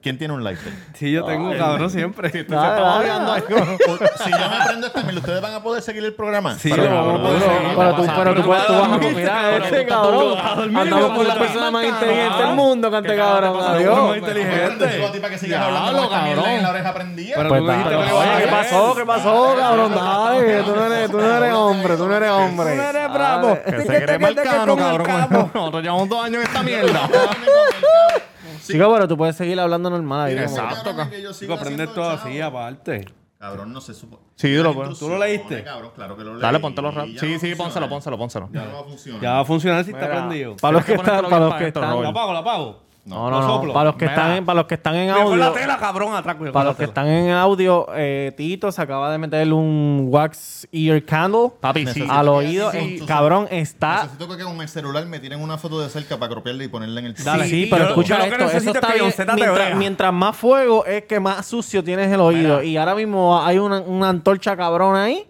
¿Quién 0.02 0.18
tiene 0.18 0.35
un 0.35 0.42
lighter? 0.42 0.73
Sí, 0.94 1.12
yo 1.12 1.25
tengo, 1.25 1.56
cabrón, 1.56 1.88
siempre. 1.88 2.28
Dale, 2.28 3.06
dale. 3.06 3.42
si 3.47 4.30
yo 4.30 4.50
me 4.50 4.64
prendo 4.66 4.87
esta, 4.88 5.02
mierda, 5.02 5.21
¿ustedes 5.21 5.40
van 5.40 5.54
a 5.54 5.62
poder 5.62 5.80
seguir 5.80 6.04
el 6.04 6.14
programa? 6.14 6.59
Sí, 6.59 6.71
Pero, 6.71 6.90
lo 6.90 6.90
vamos 6.90 7.06
a 7.06 7.23
cabrón, 7.23 7.23
poder 7.23 7.40
seguir. 7.40 7.76
Pero 7.76 7.94
tú, 7.94 8.06
pero 8.16 8.35
tú 8.35 8.42
puedes, 8.42 8.66
tú 8.66 8.73
vas 8.73 8.82
a 8.82 8.88
dormir, 8.88 9.14
mira 9.14 9.28
cabrón, 9.28 9.62
este 9.62 9.85
tú 9.85 9.88
cabrón. 9.88 10.76
Andamos 10.76 11.11
con 11.12 11.28
la 11.28 11.35
persona 11.37 11.71
más 11.71 11.85
inteligente 11.85 12.42
del 12.42 12.54
mundo, 12.56 12.90
cante 12.90 13.16
cabrón. 13.16 13.62
Adiós. 13.62 14.09
Más 14.09 14.16
inteligente. 14.18 15.21
Para 15.21 15.30
que 15.30 15.38
sigas 15.38 15.62
hablando 15.62 16.11
mierda 16.25 16.54
en 16.56 16.62
la 16.64 16.71
oreja 16.71 16.94
prendida. 16.94 17.35
Pero 17.37 17.49
tú 17.49 17.68
dijiste 17.68 17.90
¿qué 17.90 18.47
pasó? 18.50 18.94
¿Qué 18.97 19.06
pasó, 19.06 19.56
cabrón? 19.56 19.94
Dale, 19.94 20.62
tú 20.64 20.75
no 20.75 20.87
eres, 20.87 21.11
tú 21.12 21.18
no 21.18 21.37
eres 21.37 21.52
hombre, 21.52 21.97
tú 21.97 22.09
no 22.09 22.16
eres 22.16 22.30
hombre. 22.30 22.71
Tú 22.71 22.76
no 22.76 22.88
eres 22.88 23.12
bravo. 23.12 23.59
Que 23.64 23.82
se 23.82 24.02
cree 24.04 24.18
marcano, 24.18 24.76
cabrón. 24.76 25.09
Nosotros 25.54 25.82
llevamos 25.82 26.09
dos 26.09 26.25
años 26.25 26.42
en 26.42 26.42
esta 26.42 26.62
mierda. 26.64 27.09
Chico, 28.66 28.92
pero 28.92 29.09
tú 29.09 29.16
puedes 29.16 29.37
seguir 29.37 29.59
hablando 29.61 29.90
normal 29.90 30.28
ahí. 30.28 30.35
como- 30.35 30.47
Exacto, 30.49 30.95
que 31.11 31.23
yo 31.23 31.33
sigo 31.33 31.54
Chico, 31.54 31.61
aprendes 31.61 31.88
haciendo 31.88 31.95
todo 31.95 32.16
chavo. 32.16 32.28
así, 32.28 32.40
aparte. 32.40 33.04
Cabrón, 33.38 33.73
no 33.73 33.81
se 33.81 33.92
supone. 33.92 34.23
Sí, 34.37 34.54
lo 34.54 34.73
¿Tú 34.95 35.09
lo 35.09 35.19
leíste? 35.19 35.64
Cabrón, 35.64 35.90
claro 35.97 36.16
que 36.16 36.23
lo 36.23 36.33
leí. 36.35 36.42
Dale, 36.42 36.61
póntelo 36.61 36.90
rápido. 36.92 37.14
Ya 37.14 37.21
Sí, 37.21 37.26
no 37.26 37.33
sí, 37.33 37.38
funcionar. 37.54 37.57
pónselo, 37.57 37.88
pónselo, 37.88 38.19
pónselo. 38.19 38.49
Ya 38.52 38.64
no 38.66 38.73
va 38.75 38.81
a 38.81 38.85
funcionar. 38.85 39.21
Ya 39.21 39.33
va 39.33 39.40
a 39.40 39.45
funcionar 39.45 39.85
si 39.85 39.90
está 39.90 40.07
Mira, 40.07 40.12
prendido. 40.28 40.57
Para 40.59 40.73
los 40.75 40.85
que 40.85 40.92
Tienes 40.95 41.02
que 41.04 41.11
están, 41.11 41.25
para 41.25 41.28
bien 41.28 41.40
los 41.40 41.50
para 41.50 41.59
que 41.61 41.66
están, 41.69 41.83
¿Lo 41.83 41.90
Robert. 41.97 42.11
apago, 42.11 42.33
lo 42.33 42.38
apago? 42.38 42.81
No, 43.04 43.30
no, 43.30 43.40
no, 43.40 43.47
soplo. 43.49 43.73
para 43.73 43.87
los 43.87 43.97
que 43.97 44.04
Mira. 44.04 44.14
están, 44.14 44.30
en, 44.37 44.44
para 44.44 44.56
los 44.61 44.66
que 44.66 44.75
están 44.75 44.94
en 44.94 45.09
Cuidado 45.11 45.28
con 45.30 45.38
la 45.40 45.47
audio, 45.47 45.61
tela, 45.61 45.78
cabrón, 45.78 46.14
atrás. 46.14 46.37
cuidado 46.37 46.52
para 46.52 46.64
con 46.64 46.68
los 46.71 46.76
que 46.76 46.87
la 46.87 46.92
tela. 46.94 47.09
están 47.16 47.25
en 47.26 47.30
audio, 47.35 47.87
eh, 47.94 48.32
Tito 48.37 48.71
se 48.71 48.80
acaba 48.80 49.11
de 49.11 49.18
meter 49.18 49.52
un 49.52 50.06
wax 50.11 50.68
ear 50.71 51.04
candle 51.04 51.50
Papi, 51.61 51.87
sí. 51.88 52.04
al 52.09 52.28
oído, 52.28 52.71
sí, 52.71 52.78
Eh, 52.78 52.97
sí. 53.00 53.06
cabrón, 53.06 53.49
está 53.50 54.04
Necesito 54.04 54.37
que 54.37 54.44
con 54.44 54.61
el 54.61 54.68
celular 54.68 55.04
me 55.06 55.18
tiren 55.18 55.40
una 55.40 55.59
foto 55.59 55.80
de 55.80 55.88
cerca 55.88 56.16
para 56.18 56.32
copiarla 56.35 56.62
y 56.64 56.68
ponerla 56.68 57.00
en 57.00 57.06
el 57.06 57.14
Dale. 57.14 57.44
Sí, 57.44 57.50
Sí, 57.64 57.66
pero 57.71 57.85
yo- 57.85 57.88
escucha 57.90 58.18
yo 58.18 58.18
lo 58.18 58.25
que 58.25 58.30
esto, 58.30 58.44
eso 58.44 58.52
necesito 58.54 58.71
es 58.71 58.76
está 58.76 58.87
que 58.92 59.00
bien. 59.00 59.12
Te 59.12 59.25
Mientras, 59.44 59.68
vea. 59.68 59.75
mientras 59.76 60.12
más 60.12 60.37
fuego 60.37 60.87
es 60.87 61.04
que 61.04 61.18
más 61.18 61.44
sucio 61.44 61.82
tienes 61.82 62.12
el 62.12 62.21
oído. 62.21 62.62
Y 62.62 62.76
ahora 62.76 62.94
mismo 62.94 63.40
hay 63.42 63.59
una, 63.59 63.80
una 63.80 64.09
antorcha 64.11 64.56
cabrona 64.56 65.04
ahí. 65.04 65.26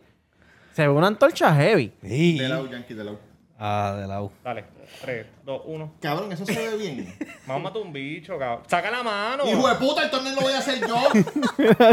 Se 0.75 0.83
ve 0.83 0.89
una 0.89 1.07
antorcha 1.07 1.55
heavy. 1.55 1.93
Sí. 2.03 2.39
De 2.39 2.49
lado, 2.49 2.71
Yankee, 2.71 2.95
de 2.95 3.05
lado. 3.05 3.19
Ah, 3.65 3.95
de 3.97 4.09
lado. 4.09 4.33
Dale. 4.43 4.65
3, 5.03 5.25
2, 5.45 5.63
1. 5.67 5.93
Cabrón, 6.01 6.33
eso 6.33 6.45
se 6.45 6.53
ve 6.71 6.77
bien. 6.77 7.15
Vamos 7.47 7.61
a 7.61 7.65
matar 7.69 7.83
un 7.83 7.93
bicho, 7.93 8.37
cabrón. 8.37 8.65
Saca 8.67 8.91
la 8.91 9.05
mano. 9.05 9.47
Hijo 9.49 9.69
de 9.69 9.75
puta, 9.77 10.03
el 10.03 10.11
torneo 10.11 10.35
lo 10.35 10.41
voy 10.41 10.53
a 10.53 10.59
hacer 10.59 10.81
yo. 10.81 10.97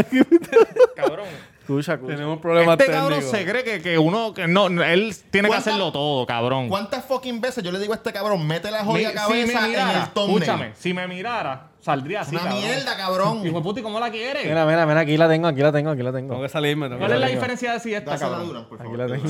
Cabrón. 0.96 1.26
Escucha, 1.60 1.94
escucha. 1.94 2.14
Tenemos 2.16 2.40
problemas 2.40 2.78
Este 2.80 2.90
cabrón 2.92 3.20
técnicos. 3.20 3.38
se 3.38 3.46
cree 3.46 3.62
que, 3.64 3.80
que 3.80 3.98
uno, 3.98 4.34
que 4.34 4.48
no, 4.48 4.66
él 4.66 5.14
tiene 5.30 5.46
que 5.46 5.52
¿Cuánta- 5.52 5.70
hacerlo 5.70 5.92
todo, 5.92 6.26
cabrón. 6.26 6.68
¿Cuántas 6.68 7.04
fucking 7.04 7.40
veces 7.40 7.62
yo 7.62 7.70
le 7.70 7.78
digo 7.78 7.92
a 7.92 7.96
este 7.96 8.12
cabrón, 8.12 8.44
mete 8.46 8.70
la 8.70 8.82
Mi- 8.82 8.88
jodida 8.90 9.10
si 9.10 9.14
cabeza 9.14 9.60
me 9.60 9.64
en 9.66 9.70
mirara, 9.70 10.02
el 10.02 10.08
thumbnail? 10.10 10.42
escúchame, 10.42 10.72
si 10.74 10.92
me 10.94 11.06
mirara, 11.06 11.69
saldría 11.80 12.20
así, 12.22 12.34
Una 12.34 12.44
cabrón. 12.44 12.60
mierda, 12.60 12.96
cabrón. 12.96 13.38
Hijo 13.46 13.56
de 13.58 13.62
puta, 13.62 13.80
¿y 13.80 13.82
cómo 13.82 14.00
la 14.00 14.10
quiere? 14.10 14.44
Mira, 14.44 14.64
mira, 14.66 14.86
mira, 14.86 15.00
aquí 15.00 15.16
la 15.16 15.28
tengo, 15.28 15.48
aquí 15.48 15.60
la 15.60 15.72
tengo, 15.72 15.90
aquí 15.90 16.02
la 16.02 16.12
Tengo 16.12 16.28
tengo. 16.34 16.42
que 16.42 16.48
salirme. 16.48 16.86
tengo 16.86 16.98
¿Cuál 16.98 17.10
que 17.10 17.14
es 17.14 17.20
la 17.20 17.26
salirme. 17.26 17.40
diferencia 17.40 17.72
de 17.72 17.80
si 17.80 17.94
esta, 17.94 18.18
cabrón? 18.18 18.46
dura, 18.48 18.68
por 18.68 18.78
favor. 18.78 19.00
Aquí 19.02 19.08
la 19.10 19.16
tengo. 19.16 19.28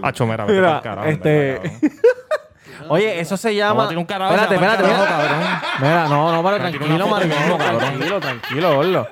Acho, 0.08 0.26
mira, 0.26 0.44
vete 0.44 0.58
Mira, 0.58 0.80
carajo, 0.82 1.08
este- 1.08 1.54
cabrón. 1.62 1.80
Oye, 2.88 3.20
eso 3.20 3.36
se 3.36 3.54
llama. 3.54 3.88
tirar 3.88 3.98
un 3.98 4.04
carajo, 4.06 4.34
espérate, 4.34 4.54
llama 4.54 4.66
espérate, 4.72 4.90
el 4.92 5.82
mira. 5.82 6.08
no, 6.08 6.32
no, 6.32 6.42
pero 6.42 6.56
Tranquilo, 6.56 7.58
cabrón. 7.58 7.78
tranquilo, 7.78 8.20
tranquilo, 8.20 8.74
gordo. 8.76 9.08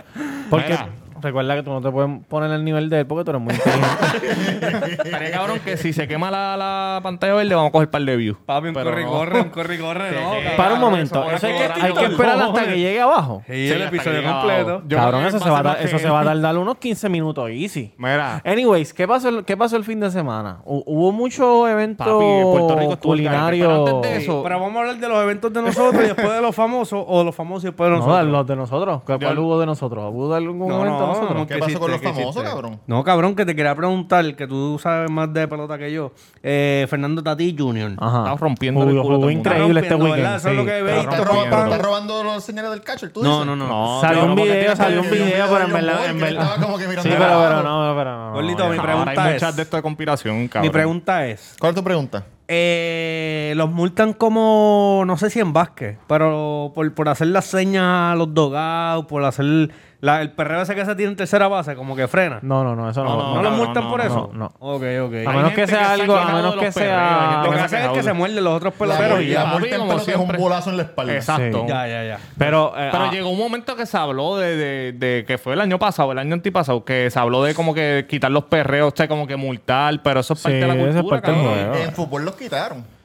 Porque 0.49 0.69
Mira. 0.71 0.89
Recuerda 1.21 1.55
que 1.57 1.63
tú 1.63 1.71
no 1.71 1.81
te 1.81 1.91
puedes 1.91 2.11
poner 2.29 2.51
el 2.53 2.65
nivel 2.65 2.89
de 2.91 3.01
él 3.01 3.07
porque 3.07 3.25
tú 3.25 3.31
eres 3.31 3.43
muy 3.43 3.55
inteligente. 3.55 4.93
Estaría 5.05 5.31
cabrón 5.31 5.61
que 5.65 5.77
si 5.77 5.93
se 5.93 6.07
quema 6.09 6.31
la, 6.31 6.57
la 6.57 7.01
pantalla 7.03 7.35
verde, 7.35 7.55
vamos 7.55 7.69
a 7.71 7.73
coger 7.73 7.89
un 7.89 7.91
par 7.93 8.03
de 8.03 8.17
views. 8.17 8.37
Papi, 8.47 8.69
un 8.69 8.75
Pero 8.75 8.91
corre 8.91 9.03
y 9.03 9.05
no. 9.05 9.11
corre, 9.11 9.41
un 9.41 9.49
corre 9.51 9.75
y 9.75 9.79
corre, 9.79 10.11
no. 10.13 10.17
cabrón. 10.31 10.43
Para 10.57 10.75
un 10.75 10.81
momento, 10.81 11.31
eso 11.31 11.47
hay 11.47 11.53
que, 11.55 11.63
hay 11.83 11.93
que 11.93 12.05
esperar 12.07 12.41
hasta 12.41 12.65
que 12.65 12.77
llegue 12.79 13.01
abajo. 13.01 13.43
Sí, 13.47 13.53
Sí, 13.69 13.73
el 13.73 13.83
episodio 13.83 14.23
completo. 14.23 14.83
Yo 14.87 14.97
Cabrón, 14.99 15.27
eso 15.27 15.39
se, 15.39 15.51
va 15.51 15.59
a 15.59 15.63
tar- 15.63 15.79
eso 15.83 15.99
se 15.99 16.09
va 16.09 16.21
a 16.21 16.25
tardar 16.29 16.57
unos 16.59 16.77
15 16.79 17.09
minutos 17.09 17.51
easy. 17.51 17.95
Mira, 17.99 18.41
Anyways, 18.45 18.93
¿qué 18.95 19.07
pasó, 19.07 19.29
el- 19.29 19.45
¿qué 19.45 19.57
pasó 19.57 19.77
el 19.77 19.85
fin 19.85 20.01
de 20.01 20.11
semana? 20.11 20.59
Hu- 20.65 20.83
Hubo 20.87 21.13
muchos 21.13 21.69
eventos 21.69 22.07
Papi, 22.07 22.25
Puerto 22.43 22.77
Rico 22.79 22.93
estuvo 22.95 23.15
el 23.15 23.25
garete, 23.25 23.59
pero 23.65 23.85
culinarios. 23.85 23.89
antes 23.97 24.11
de 24.11 24.17
eso- 24.19 24.43
Pero 24.43 24.61
vamos 24.61 24.77
a 24.77 24.81
hablar 24.81 24.97
de 24.99 25.09
los 25.09 25.23
eventos 25.23 25.53
de 25.53 25.63
nosotros 25.63 26.03
y 26.05 26.07
después 26.07 26.31
de 26.33 26.41
los 26.41 26.55
famosos 26.55 27.05
o 27.07 27.25
los 27.25 27.35
famosos 27.35 27.65
y 27.65 27.67
después 27.69 27.91
de 27.91 27.97
No, 27.97 28.07
nosotros. 28.07 28.27
los 28.33 28.47
de 28.47 28.57
nosotros. 28.57 29.03
¿Cuál, 29.05 29.19
Yo- 29.19 29.43
hubo 29.43 29.61
de 29.61 29.67
nosotros? 29.67 30.11
¿Hubo 30.13 30.31
de 30.31 30.37
algún 30.37 30.59
No, 30.69 30.81
evento 30.85 31.07
no, 31.15 31.35
no, 31.35 31.47
¿Qué 31.47 31.55
¿Qué 31.55 31.61
pasó 31.61 31.79
con 31.81 31.91
los 31.91 32.01
famosos, 32.03 32.43
cabrón? 32.43 32.81
No, 32.87 33.05
cabrón, 33.05 33.35
que 33.37 33.45
te 33.47 33.55
quería 33.55 33.75
preguntar, 33.75 34.37
que 34.37 34.47
tú 34.47 34.79
sabes 34.83 35.11
más 35.11 35.33
de 35.33 35.47
pelota 35.49 35.79
que 35.79 35.93
yo. 35.93 36.13
Eh, 36.43 36.87
Fernando 36.89 37.23
Tati 37.23 37.55
Jr. 37.59 37.93
Ajá. 37.99 38.19
Estamos 38.19 38.41
rompiendo 38.41 38.81
Jugó- 38.81 38.91
el 38.93 39.03
culo 39.03 39.17
jugó 39.17 39.31
increíble 39.31 39.81
este 39.81 39.95
weekend. 39.95 40.17
¿verdad? 40.17 40.37
Eso 40.37 40.49
es 40.51 40.55
lo 40.57 40.63
sí. 40.63 40.67
que 40.69 40.79
Está 40.79 40.93
veis. 40.93 41.05
¿Estás 41.05 41.25
robando, 41.27 41.79
robando 41.83 42.25
los 42.25 42.45
señales 42.45 42.71
del 42.71 42.83
catcher? 42.83 43.13
¿Tú 43.13 43.23
No, 43.23 43.31
dices? 43.41 43.47
no, 43.47 43.57
no. 43.57 43.67
No, 43.69 44.01
Salió 44.01 44.25
un 44.25 44.37
que 44.37 44.43
video, 44.43 44.77
salió 44.77 45.03
que- 45.03 45.09
un 45.09 45.13
video, 45.15 45.47
pero 45.49 45.65
en 45.65 45.73
verdad, 45.73 46.07
en 46.07 46.17
que 46.19 46.25
verdad. 46.25 46.43
estaba 46.45 46.63
como 46.67 46.79
que 46.79 46.89
mirando 46.89 47.03
Sí, 47.03 47.17
pero, 47.19 47.43
pero 47.43 47.63
no, 47.63 47.95
pero 47.97 48.17
no. 48.17 48.33
Gordito, 48.33 48.69
mi 48.69 48.79
pregunta 48.79 49.23
hay 49.25 49.33
muchas 49.35 49.57
de 49.57 49.63
esto 49.63 49.77
de 49.77 49.83
conspiración, 49.83 50.49
cabrón. 50.49 50.69
Mi 50.69 50.73
pregunta 50.73 51.27
es, 51.27 51.57
¿Cuál 51.59 51.71
es 51.71 51.77
tu 51.77 51.85
pregunta? 51.85 52.25
eh, 52.73 53.53
los 53.57 53.71
multan 53.71 54.13
como, 54.15 55.03
no 55.07 55.17
sé 55.19 55.31
si 55.31 55.39
en 55.41 55.53
básquet, 55.53 55.99
pero 56.07 56.73
por, 56.75 56.93
por 56.95 57.09
hacer 57.09 57.29
las 57.29 57.45
señas 57.47 58.13
a 58.13 58.15
los 58.17 58.33
dogados, 58.33 59.05
por 59.07 59.23
hacer 59.25 59.71
la- 60.01 60.21
el 60.23 60.31
perreo 60.33 60.63
ese 60.63 60.75
que 60.75 60.85
se 60.85 60.95
tiene 60.95 61.11
en 61.13 61.17
tercera 61.17 61.49
base, 61.49 61.75
como 61.75 61.97
que 61.97 62.07
frena. 62.09 62.39
No, 62.43 62.63
no, 62.63 62.77
no, 62.77 62.89
eso 62.91 63.03
no. 63.03 63.17
No, 63.17 63.35
¿No, 63.35 63.43
no, 63.43 63.51
multan 63.57 63.85
no, 63.85 63.91
por 63.91 64.01
no, 64.01 64.07
eso? 64.07 64.31
no. 64.33 64.47
Ok, 64.61 64.83
ok. 65.03 65.27
A 65.27 65.33
menos 65.33 65.53
que 65.53 65.67
sea 65.67 65.93
algo, 65.93 66.17
a 66.17 66.33
menos 66.33 66.57
que 66.57 66.67
los 66.67 66.75
sea. 66.75 67.43
Lo 67.45 67.51
que 67.51 67.59
hacen 67.61 67.83
es 67.85 67.89
que 67.91 68.03
se 68.03 68.13
muerden 68.13 68.45
los 68.45 68.55
otros 68.55 68.75
peloteros 68.75 69.21
y 69.23 69.29
la 69.29 69.33
ya. 69.35 69.43
en 69.43 69.49
como 69.79 69.89
pelota 69.97 70.11
es 70.13 70.17
un 70.17 70.29
bolazo 70.37 70.71
en 70.71 70.77
la 70.77 70.83
espalda. 70.85 71.15
Exacto. 71.15 71.67
Ya, 71.69 71.87
ya, 71.87 72.05
ya. 72.05 72.19
Pero, 72.37 72.73
eh, 72.77 72.89
Pero 72.93 73.05
ah, 73.05 73.11
llegó 73.11 73.31
un 73.31 73.39
momento 73.39 73.77
que 73.77 73.87
se 73.87 73.97
habló 73.97 74.37
de, 74.37 75.25
que 75.27 75.39
fue 75.39 75.55
el 75.55 75.61
año 75.61 75.79
pasado, 75.79 76.13
el 76.13 76.19
año 76.19 76.35
antipasado, 76.35 76.85
que 76.85 77.11
se 77.11 77.19
habló 77.19 77.43
de 77.43 77.55
como 77.55 77.75
que 77.75 78.07
quitar 78.09 78.31
los 78.31 78.45
perreos, 78.45 78.93
o 78.93 78.97
sea, 78.97 79.09
como 79.09 79.27
que 79.27 79.37
multar, 79.37 80.01
pero 80.03 80.21
eso 80.21 80.35
es 80.35 80.43
parte 80.43 80.59
de 80.59 80.67
la 80.67 80.77
cultura. 80.77 81.83
En 81.83 81.93
fútbol 81.93 82.25
los 82.25 82.35
quitaron. 82.37 82.98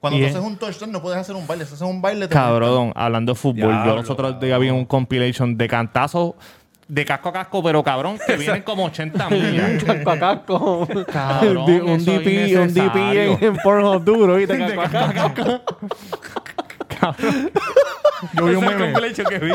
Cuando 0.00 0.18
Y 0.18 0.22
tú 0.22 0.26
es- 0.26 0.34
haces 0.34 0.46
un 0.46 0.56
touchdown 0.56 0.92
no 0.92 1.00
puedes 1.02 1.18
hacer 1.18 1.34
un 1.36 1.46
baile. 1.46 1.64
Si 1.66 1.74
haces 1.74 1.86
un 1.88 2.00
baile 2.02 2.28
te 2.28 2.34
Cabrón, 2.34 2.92
hablando 2.94 3.32
de 3.32 3.38
fútbol, 3.38 3.56
Diablo, 3.72 3.86
yo 3.92 3.96
los 3.96 4.10
otros 4.10 4.38
días 4.40 4.60
vi 4.60 4.70
un 4.70 4.84
compilation 4.84 5.56
de 5.56 5.68
cantazos 5.68 6.34
de 6.88 7.04
casco 7.04 7.30
a 7.30 7.32
casco, 7.32 7.62
pero 7.64 7.82
cabrón, 7.82 8.16
que 8.24 8.36
vienen 8.36 8.62
como 8.62 8.84
80 8.84 9.28
millas. 9.30 9.82
casco 9.84 10.10
a 10.10 10.18
casco. 10.18 10.88
Cabrón, 11.12 11.58
Un 11.88 12.04
DP, 12.04 12.56
un 12.60 12.72
DP 12.74 12.96
en, 12.96 13.44
en 13.44 13.56
Pornhub 13.56 14.04
duro, 14.04 14.36
¿viste? 14.36 14.56
Casco 14.76 14.98
a 14.98 15.12
casco. 15.12 15.60
Yo 18.32 18.44
vi 18.44 18.54
un 18.54 18.64
meme. 18.64 18.92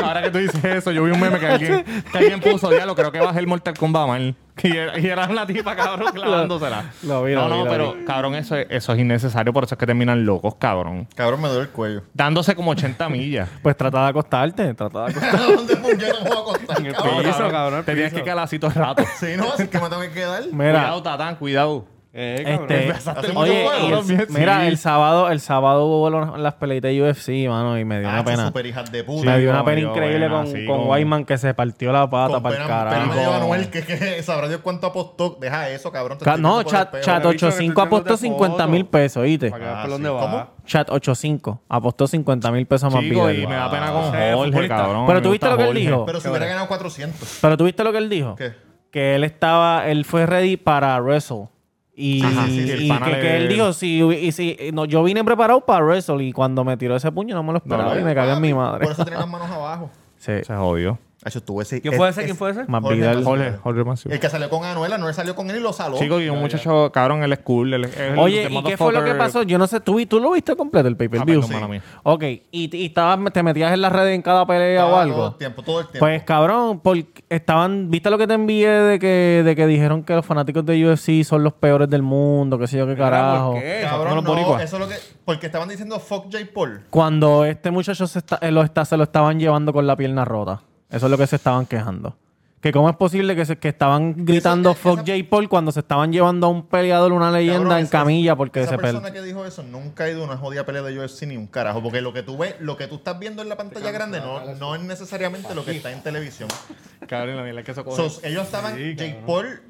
Ahora 0.02 0.22
que 0.22 0.30
tú 0.30 0.38
dices 0.38 0.64
eso, 0.64 0.90
yo 0.92 1.04
vi 1.04 1.10
un 1.10 1.20
meme 1.20 1.38
que 1.38 1.46
alguien, 1.46 1.84
que 2.12 2.18
alguien 2.18 2.40
puso, 2.40 2.70
diablo, 2.70 2.94
creo 2.94 3.10
que 3.12 3.20
bajé 3.20 3.38
el 3.40 3.46
Mortal 3.46 3.76
Kombat 3.76 4.06
mal. 4.06 4.34
Y 4.62 4.76
era, 4.76 4.98
y 4.98 5.06
era 5.06 5.26
la 5.28 5.46
tipa, 5.46 5.74
cabrón, 5.74 6.12
clavándosela. 6.14 6.84
Lo 7.04 7.24
vi, 7.24 7.32
lo 7.34 7.48
no, 7.48 7.48
vi, 7.48 7.58
no, 7.58 7.64
lo 7.64 7.70
pero, 7.70 7.96
cabrón, 8.06 8.34
eso 8.34 8.54
es, 8.56 8.66
eso 8.68 8.92
es 8.92 8.98
innecesario, 8.98 9.52
por 9.52 9.64
eso 9.64 9.74
es 9.74 9.78
que 9.78 9.86
terminan 9.86 10.24
locos, 10.26 10.56
cabrón. 10.56 11.08
Cabrón, 11.16 11.40
me 11.40 11.48
duele 11.48 11.62
el 11.64 11.70
cuello. 11.70 12.02
Dándose 12.12 12.54
como 12.54 12.70
80 12.72 13.08
millas. 13.08 13.48
Pues 13.62 13.76
trata 13.76 14.02
de 14.02 14.08
acostarte, 14.10 14.74
trata 14.74 15.06
de 15.06 15.10
acostarte. 15.12 15.54
¿Dónde 15.54 15.76
puñeta 15.76 16.20
me 16.22 16.28
voy 16.28 16.36
a 16.36 16.40
acostar? 16.40 16.92
cabrón? 16.92 17.24
piso, 17.24 17.50
cabrón, 17.50 17.78
el 17.80 17.84
Te 17.84 17.92
tienes 17.94 18.12
piso. 18.12 18.16
que 18.22 18.30
quedar 18.30 18.38
así 18.40 18.58
todo 18.58 18.70
el 18.70 18.76
rato. 18.76 19.04
Sí, 19.18 19.26
no, 19.36 19.52
así 19.52 19.66
que 19.68 19.78
me 19.80 19.88
tengo 19.88 20.02
que 20.02 20.10
quedar. 20.10 20.42
Mira, 20.52 20.72
Cuidado, 20.72 21.02
Tatán, 21.02 21.36
cuidado. 21.36 21.86
Eh, 22.14 22.42
cabrón. 22.44 22.70
Este, 22.70 23.32
oye, 23.34 23.66
el- 23.86 23.90
también. 23.90 24.26
mira, 24.28 24.60
Sí. 24.60 24.66
el 24.66 24.76
sábado, 24.76 25.30
el 25.30 25.40
sábado 25.40 25.86
hubo 25.86 26.10
los- 26.10 26.38
las 26.38 26.52
peleitas 26.54 26.90
de 26.90 27.00
UFC, 27.02 27.48
mano, 27.48 27.78
y 27.78 27.86
me 27.86 28.00
dio 28.00 28.08
Ah, 28.10 28.12
una 28.12 28.24
pena. 28.24 28.46
super 28.48 28.66
hijas 28.66 28.92
de 28.92 29.02
puta. 29.02 29.30
me 29.30 29.38
dio 29.38 29.48
una 29.48 29.64
pena 29.64 29.80
increíble 29.80 30.28
buena, 30.28 30.44
con, 30.44 30.46
sí, 30.52 30.66
con 30.66 30.88
Wyman 30.90 31.24
que 31.24 31.38
se 31.38 31.54
partió 31.54 31.90
la 31.90 32.10
pata 32.10 32.34
Con 32.34 32.42
para 32.42 32.56
el 32.56 32.62
pena, 32.64 32.78
pena 32.84 32.90
carajo. 32.90 33.14
medio 33.14 33.32
Anuel, 33.32 33.70
que, 33.70 33.82
que 33.82 34.22
sabrá 34.22 34.46
Dios 34.48 34.60
cuánto 34.62 34.88
apostó. 34.88 35.38
Deja 35.40 35.70
eso, 35.70 35.90
cabrón. 35.90 36.18
te 36.18 36.36
No, 36.36 36.62
chat, 36.64 37.00
chat 37.00 37.22
Le 37.24 37.30
he 37.30 37.32
dicho 37.32 37.46
que 37.46 37.52
85 37.54 37.70
estoy 37.82 37.86
apostó 37.86 38.04
viéndote 38.04 38.22
50 38.22 38.66
mil 38.66 38.84
pesos, 38.84 39.22
¿oíste? 39.22 39.50
Ah, 39.54 39.84
sí. 39.88 40.02
¿Cómo? 40.02 40.46
Chat 40.66 40.90
85 40.90 41.62
apostó 41.66 42.06
50 42.06 42.50
mil 42.52 42.66
pesos 42.66 42.92
más 42.92 43.02
Chico, 43.02 43.30
y 43.30 43.46
me 43.46 43.54
da 43.54 43.70
pena 43.70 43.90
con 43.90 44.04
Sí, 44.12 44.18
Jorge, 44.54 44.68
cabrón. 44.68 45.06
Pero 45.06 45.18
Me 45.18 45.22
tú 45.22 45.30
viste 45.30 45.46
gusta 45.46 45.50
lo 45.50 45.56
que 45.56 45.68
él 45.70 45.74
dijo. 45.86 46.04
Pero 46.04 46.20
si 46.20 46.28
hubiera 46.28 46.44
ganado 46.44 46.68
400. 46.68 47.38
Pero 47.40 47.56
tú 47.56 47.64
viste 47.64 47.82
lo 47.82 47.90
que 47.90 47.98
él 47.98 48.10
dijo. 48.10 48.34
¿Qué? 48.36 48.52
Que 48.90 49.14
él 49.14 49.24
estaba, 49.24 49.88
él 49.88 50.04
fue 50.04 50.26
ready 50.26 50.58
para 50.58 51.00
wrestle. 51.00 51.48
Y, 51.94 52.24
Ajá, 52.24 52.46
sí, 52.46 52.64
sí, 52.66 52.70
el 52.70 52.82
y 52.84 52.88
pana 52.88 53.04
que, 53.06 53.12
le- 53.12 53.20
que 53.20 53.36
él 53.36 53.48
dijo, 53.48 53.72
si, 53.74 54.00
y 54.02 54.32
si, 54.32 54.56
no, 54.72 54.86
yo 54.86 55.02
vine 55.04 55.22
preparado 55.24 55.60
para 55.60 55.84
wrestle 55.84 56.24
y 56.24 56.32
cuando 56.32 56.64
me 56.64 56.76
tiró 56.78 56.96
ese 56.96 57.12
puño 57.12 57.34
no 57.34 57.42
me 57.42 57.52
lo 57.52 57.58
esperaba 57.58 57.94
No, 57.94 58.00
y 58.00 58.04
me 58.04 58.14
cagué 58.14 58.32
en 58.32 58.40
mi 58.40 58.54
madre. 58.54 58.84
Por 58.84 58.92
eso 58.92 59.04
tenía 59.04 59.20
las 59.20 59.28
manos 59.28 59.50
abajo. 59.50 59.90
Sí, 60.16 60.32
Se 60.44 60.54
jodió. 60.54 60.98
Eso 61.24 61.38
estuvo 61.38 61.62
ese. 61.62 61.80
¿Quién 61.80 61.94
fue 61.94 62.08
es- 62.08 62.16
ese? 62.18 62.24
¿Quién 62.24 62.36
fue 62.36 62.50
ese? 62.50 62.64
más 62.66 62.82
Jorge 62.82 62.96
Vidal. 62.96 63.24
Jorge, 63.24 63.52
Jorge. 63.62 64.12
El 64.12 64.18
que 64.18 64.28
salió 64.28 64.50
con 64.50 64.64
Anuel, 64.64 64.92
Anuel 64.92 65.14
salió 65.14 65.36
con 65.36 65.48
él 65.50 65.56
y 65.58 65.60
lo 65.60 65.72
saló. 65.72 65.96
Chico, 65.96 66.20
y 66.20 66.28
un 66.28 66.40
muchacho, 66.40 66.90
cabrón, 66.92 67.22
él 67.22 67.32
es 67.32 67.38
cool. 67.40 67.72
él 67.74 67.84
es- 67.84 67.92
es 67.94 68.00
el- 68.00 68.18
Oye, 68.18 68.48
the 68.48 68.52
¿y 68.54 68.62
qué 68.64 68.76
fue 68.76 68.92
lo 68.92 69.04
que 69.04 69.12
motherfucker- 69.12 69.18
pasó? 69.18 69.42
Yo 69.44 69.56
no 69.56 69.66
sé, 69.68 69.78
¿tú, 69.80 69.94
vi- 69.96 70.06
tú 70.06 70.18
lo 70.18 70.32
viste 70.32 70.56
completo 70.56 70.88
el 70.88 70.96
pay-per-view? 70.96 71.38
Ah, 71.38 71.46
perdón, 71.46 71.60
mala 71.60 71.68
mía. 71.68 71.82
Ok, 72.02 72.22
¿y, 72.24 72.76
y 72.76 72.86
estabas- 72.86 73.32
te 73.32 73.42
metías 73.42 73.72
en 73.72 73.80
las 73.82 73.92
redes 73.92 74.14
en 74.16 74.22
cada 74.22 74.44
pelea 74.46 74.84
o 74.84 74.88
Todo 74.88 74.98
algo? 74.98 75.26
el 75.28 75.34
tiempo, 75.36 75.62
todo 75.62 75.80
el 75.80 75.86
tiempo. 75.86 76.00
Pues 76.00 76.22
cabrón, 76.24 76.80
porque 76.80 77.24
estaban, 77.28 77.88
¿viste 77.90 78.10
lo 78.10 78.18
que 78.18 78.26
te 78.26 78.34
envié 78.34 78.68
de 78.68 78.98
que, 78.98 79.42
de 79.44 79.54
que 79.56 79.66
dijeron 79.68 80.02
que 80.02 80.14
los 80.14 80.26
fanáticos 80.26 80.66
de 80.66 80.84
UFC 80.86 81.22
son 81.24 81.44
los 81.44 81.52
peores 81.52 81.88
del 81.88 82.02
mundo, 82.02 82.58
qué 82.58 82.66
sé 82.66 82.78
yo 82.78 82.86
qué 82.86 82.96
carajo? 82.96 83.52
¿por 83.52 83.60
qué? 83.60 83.80
Cabrón, 83.82 84.06
son 84.08 84.24
los 84.24 84.24
no, 84.24 84.58
eso 84.60 84.76
es 84.76 84.82
lo 84.82 84.88
que... 84.88 84.96
Porque 85.24 85.46
estaban 85.46 85.68
diciendo 85.68 86.00
fuck 86.00 86.24
J. 86.32 86.38
Paul. 86.52 86.82
Cuando 86.90 87.44
este 87.44 87.70
muchacho 87.70 88.06
se, 88.08 88.18
está, 88.18 88.38
eh, 88.42 88.50
lo 88.50 88.62
está, 88.62 88.84
se 88.84 88.96
lo 88.96 89.04
estaban 89.04 89.38
llevando 89.38 89.72
con 89.72 89.86
la 89.86 89.94
pierna 89.96 90.24
rota. 90.24 90.62
Eso 90.92 91.06
es 91.06 91.10
lo 91.10 91.18
que 91.18 91.26
se 91.26 91.36
estaban 91.36 91.66
quejando. 91.66 92.16
Que 92.60 92.70
cómo 92.70 92.88
es 92.88 92.94
posible 92.94 93.34
que, 93.34 93.44
se, 93.44 93.58
que 93.58 93.68
estaban 93.68 94.24
gritando 94.24 94.70
Eso- 94.70 94.78
fuck 94.80 95.00
esa- 95.00 95.16
J. 95.18 95.28
Paul 95.28 95.48
cuando 95.48 95.72
se 95.72 95.80
estaban 95.80 96.12
llevando 96.12 96.46
a 96.46 96.50
un 96.50 96.62
peleador, 96.64 97.12
una 97.12 97.32
leyenda 97.32 97.58
Cabrón, 97.60 97.78
en 97.78 97.84
esa- 97.84 97.90
camilla 97.90 98.36
porque 98.36 98.60
esa 98.60 98.70
se 98.70 98.78
persona 98.78 99.10
que 99.12 99.20
dijo 99.20 99.44
eso 99.44 99.64
nunca 99.64 100.04
ha 100.04 100.10
ido 100.10 100.22
a 100.22 100.26
una 100.26 100.36
jodida 100.36 100.64
pelea 100.64 100.82
de 100.82 100.96
UFC 100.96 101.22
ni 101.26 101.36
un 101.36 101.48
carajo. 101.48 101.82
Porque 101.82 102.00
lo 102.00 102.12
que 102.12 102.22
tú 102.22 102.38
ves, 102.38 102.54
lo 102.60 102.76
que 102.76 102.86
tú 102.86 102.94
estás 102.96 103.18
viendo 103.18 103.42
en 103.42 103.48
la 103.48 103.56
pantalla 103.56 103.90
grande 103.90 104.20
no, 104.20 104.54
no 104.54 104.76
es 104.76 104.82
necesariamente 104.82 105.52
lo 105.56 105.64
que 105.64 105.72
está 105.72 105.90
en 105.90 106.02
televisión. 106.04 106.48
Cabrón, 107.08 107.36
la 107.36 107.42
mierda 107.42 107.60
es 107.60 107.66
que 107.66 107.72
eso 107.72 107.84
coge. 107.84 107.96
So, 108.08 108.20
ellos 108.24 108.44
estaban... 108.44 108.76
Jake 108.76 109.22
Paul... 109.26 109.60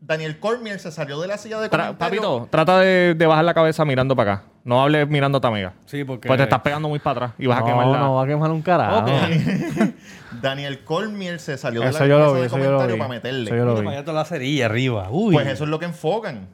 Daniel 0.00 0.38
Cormier 0.38 0.78
se 0.80 0.92
salió 0.92 1.18
de 1.18 1.28
la 1.28 1.38
silla 1.38 1.58
de 1.60 1.70
Tra- 1.70 1.96
papito, 1.96 2.46
trata 2.50 2.78
de, 2.80 3.14
de 3.14 3.26
bajar 3.26 3.42
la 3.42 3.54
cabeza 3.54 3.86
mirando 3.86 4.14
para 4.14 4.32
acá. 4.34 4.44
No 4.62 4.82
hables 4.82 5.08
mirando 5.08 5.38
a 5.38 5.40
tu 5.40 5.46
amiga. 5.46 5.72
Sí, 5.86 6.04
porque... 6.04 6.28
Pues 6.28 6.36
te 6.36 6.42
estás 6.44 6.60
pegando 6.60 6.90
muy 6.90 6.98
para 6.98 7.12
atrás 7.28 7.32
y 7.38 7.46
vas 7.46 7.56
a 7.56 7.60
No, 7.62 7.66
quemar 7.68 7.86
la... 7.86 7.98
no 8.00 8.14
va 8.16 8.24
a 8.24 8.26
quemar 8.26 8.50
un 8.50 8.60
carajo. 8.60 9.06
Daniel 10.40 10.84
Cormier 10.84 11.38
se 11.40 11.56
salió 11.58 11.80
de 11.82 11.88
Eso 11.88 12.00
la 12.00 12.06
yo 12.06 12.18
lo 12.18 12.34
vi, 12.34 12.40
de 12.40 12.46
eso 12.46 12.58
yo 12.58 12.64
lo 12.64 12.70
comentario 12.78 12.94
vi. 12.94 12.98
para 13.00 13.08
meterle. 13.10 13.44
Eso 13.50 13.56
yo 13.56 13.64
lo 13.64 13.70
Mira, 13.72 13.80
vi. 13.80 13.84
para 13.86 13.96
allá 13.98 14.04
toda 14.04 14.18
la 14.20 14.24
cerilla 14.24 14.66
arriba. 14.66 15.08
Uy. 15.10 15.34
Pues 15.34 15.46
eso 15.48 15.64
es 15.64 15.70
lo 15.70 15.78
que 15.78 15.84
enfocan. 15.86 16.48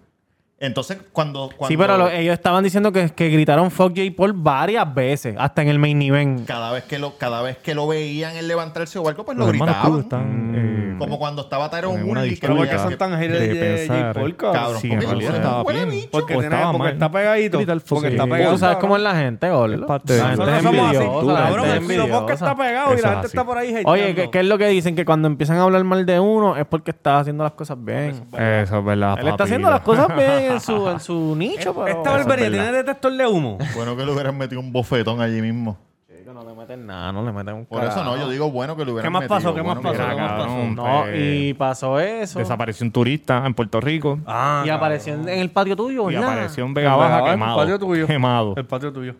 Entonces, 0.62 0.98
cuando... 1.12 1.48
cuando 1.56 1.68
Sí, 1.68 1.76
pero 1.78 1.96
lo- 1.96 2.10
ellos 2.10 2.34
estaban 2.34 2.62
diciendo 2.62 2.92
que, 2.92 3.08
que 3.08 3.30
gritaron 3.30 3.70
fuck 3.70 3.96
J. 3.96 4.02
Paul 4.14 4.34
varias 4.34 4.92
veces, 4.94 5.34
hasta 5.38 5.62
en 5.62 5.68
el 5.68 5.78
main 5.78 6.02
event. 6.02 6.46
cada 6.46 6.70
vez 6.70 6.84
que 6.84 6.98
lo 6.98 7.16
cada 7.16 7.40
vez 7.40 7.56
que 7.56 7.74
lo 7.74 7.86
veían 7.88 8.36
él 8.36 8.46
levantarse 8.46 8.98
o 8.98 9.08
algo, 9.08 9.24
pues 9.24 9.38
lo 9.38 9.46
Los 9.46 9.56
Cruz 9.56 9.66
gritaban. 9.66 10.00
están... 10.00 10.52
eh, 10.54 10.94
Como 10.98 11.18
cuando 11.18 11.40
estaba 11.42 11.70
Tyron 11.70 12.02
Woodley. 12.04 12.34
que 12.34 12.40
Pero 12.42 12.56
¿por 12.56 12.64
qué 12.66 12.72
veía 12.72 12.82
son 12.82 12.90
que- 12.90 12.96
tan 12.98 13.12
haters 13.18 13.40
de 13.40 13.54
de, 13.54 13.86
Jake 13.88 14.12
Paul, 14.12 14.36
cabrón? 14.36 14.80
Sí, 14.82 14.90
porque 14.90 15.24
estaba 15.24 15.62
bien. 15.64 16.08
Porque, 16.12 16.34
estaba 16.34 16.72
porque 16.72 16.88
está 16.92 17.10
pegadito. 17.10 17.58
Porque 17.88 18.08
está 18.08 18.26
pegado. 18.26 18.58
Sabes 18.58 18.76
cómo 18.76 18.96
es 18.96 19.02
la 19.02 19.16
gente, 19.16 19.46
de- 19.46 19.52
La 19.78 19.88
gente 19.88 20.14
Nosotros 20.14 20.48
es 20.56 20.62
somos 20.62 20.86
así. 20.88 20.96
envidiosa, 20.98 21.42
Cabrón, 21.42 21.68
el 21.70 22.10
Podcast 22.10 22.42
está 22.42 22.54
pegado 22.56 22.98
y 22.98 23.00
la 23.00 23.08
gente 23.12 23.26
está 23.28 23.44
por 23.44 23.56
ahí 23.56 23.68
Oye, 23.86 24.02
hateando. 24.02 24.14
¿qué, 24.24 24.30
qué 24.30 24.40
es 24.40 24.46
lo 24.46 24.58
que 24.58 24.68
dicen? 24.68 24.94
Que 24.94 25.06
cuando 25.06 25.26
empiezan 25.26 25.56
a 25.56 25.62
hablar 25.62 25.82
mal 25.84 26.04
de 26.04 26.20
uno 26.20 26.58
es 26.58 26.66
porque 26.66 26.90
está 26.90 27.20
haciendo 27.20 27.44
las 27.44 27.52
cosas 27.54 27.82
bien. 27.82 28.24
Eso 28.38 28.78
es 28.78 28.84
verdad, 28.84 29.16
Él 29.20 29.28
está 29.28 29.44
haciendo 29.44 29.70
las 29.70 29.80
cosas 29.80 30.08
bien 30.14 30.49
en 30.54 30.60
su, 30.60 30.88
en 30.88 31.00
su 31.00 31.34
nicho, 31.36 31.74
pero... 31.84 31.86
Esta 31.88 32.10
barbería 32.10 32.46
es 32.46 32.50
verdad. 32.52 32.64
tiene 32.66 32.78
detector 32.78 33.12
de 33.16 33.26
humo. 33.26 33.58
Bueno 33.74 33.96
que 33.96 34.04
le 34.04 34.12
hubieran 34.12 34.36
metido 34.38 34.60
un 34.60 34.72
bofetón 34.72 35.20
allí 35.20 35.40
mismo. 35.42 35.76
Chico, 36.08 36.32
no 36.34 36.44
le 36.44 36.54
meten 36.54 36.86
nada, 36.86 37.12
no 37.12 37.24
le 37.24 37.32
meten 37.32 37.54
un 37.54 37.66
Por 37.66 37.82
eso 37.84 38.04
no, 38.04 38.16
yo 38.16 38.28
digo 38.28 38.50
bueno 38.50 38.76
que 38.76 38.84
le 38.84 38.92
hubieran 38.92 39.06
¿Qué 39.08 39.10
más 39.12 39.22
metido. 39.22 39.36
pasó? 39.38 39.54
¿Qué 39.54 39.62
más 39.62 39.76
bueno 39.76 39.80
que 39.92 39.98
pasó? 39.98 40.02
le 40.02 40.08
¿Qué 40.08 40.14
hubieran- 40.22 40.36
más 40.36 40.44
pasó? 40.46 40.54
cabrón. 40.56 40.74
No, 40.76 41.00
pues, 41.02 41.16
y 41.18 41.54
pasó 41.54 42.00
eso. 42.00 42.38
Desapareció 42.38 42.84
un 42.86 42.92
turista 42.92 43.46
en 43.46 43.54
Puerto 43.54 43.80
Rico 43.80 44.18
Ah, 44.26 44.62
Y 44.66 44.68
apareció 44.70 45.14
en, 45.14 45.28
en 45.28 45.38
el 45.38 45.50
patio 45.50 45.76
tuyo, 45.76 46.10
y 46.10 46.14
¿verdad? 46.14 46.32
apareció 46.32 46.64
en 46.64 46.74
Vega 46.74 46.96
Baja 46.96 47.18
El 47.20 47.30
quemado. 47.32 47.56
patio 47.58 47.78
tuyo. 47.78 48.06
Quemado. 48.06 48.54
El 48.56 48.66
patio 48.66 48.92
tuyo. 48.92 49.14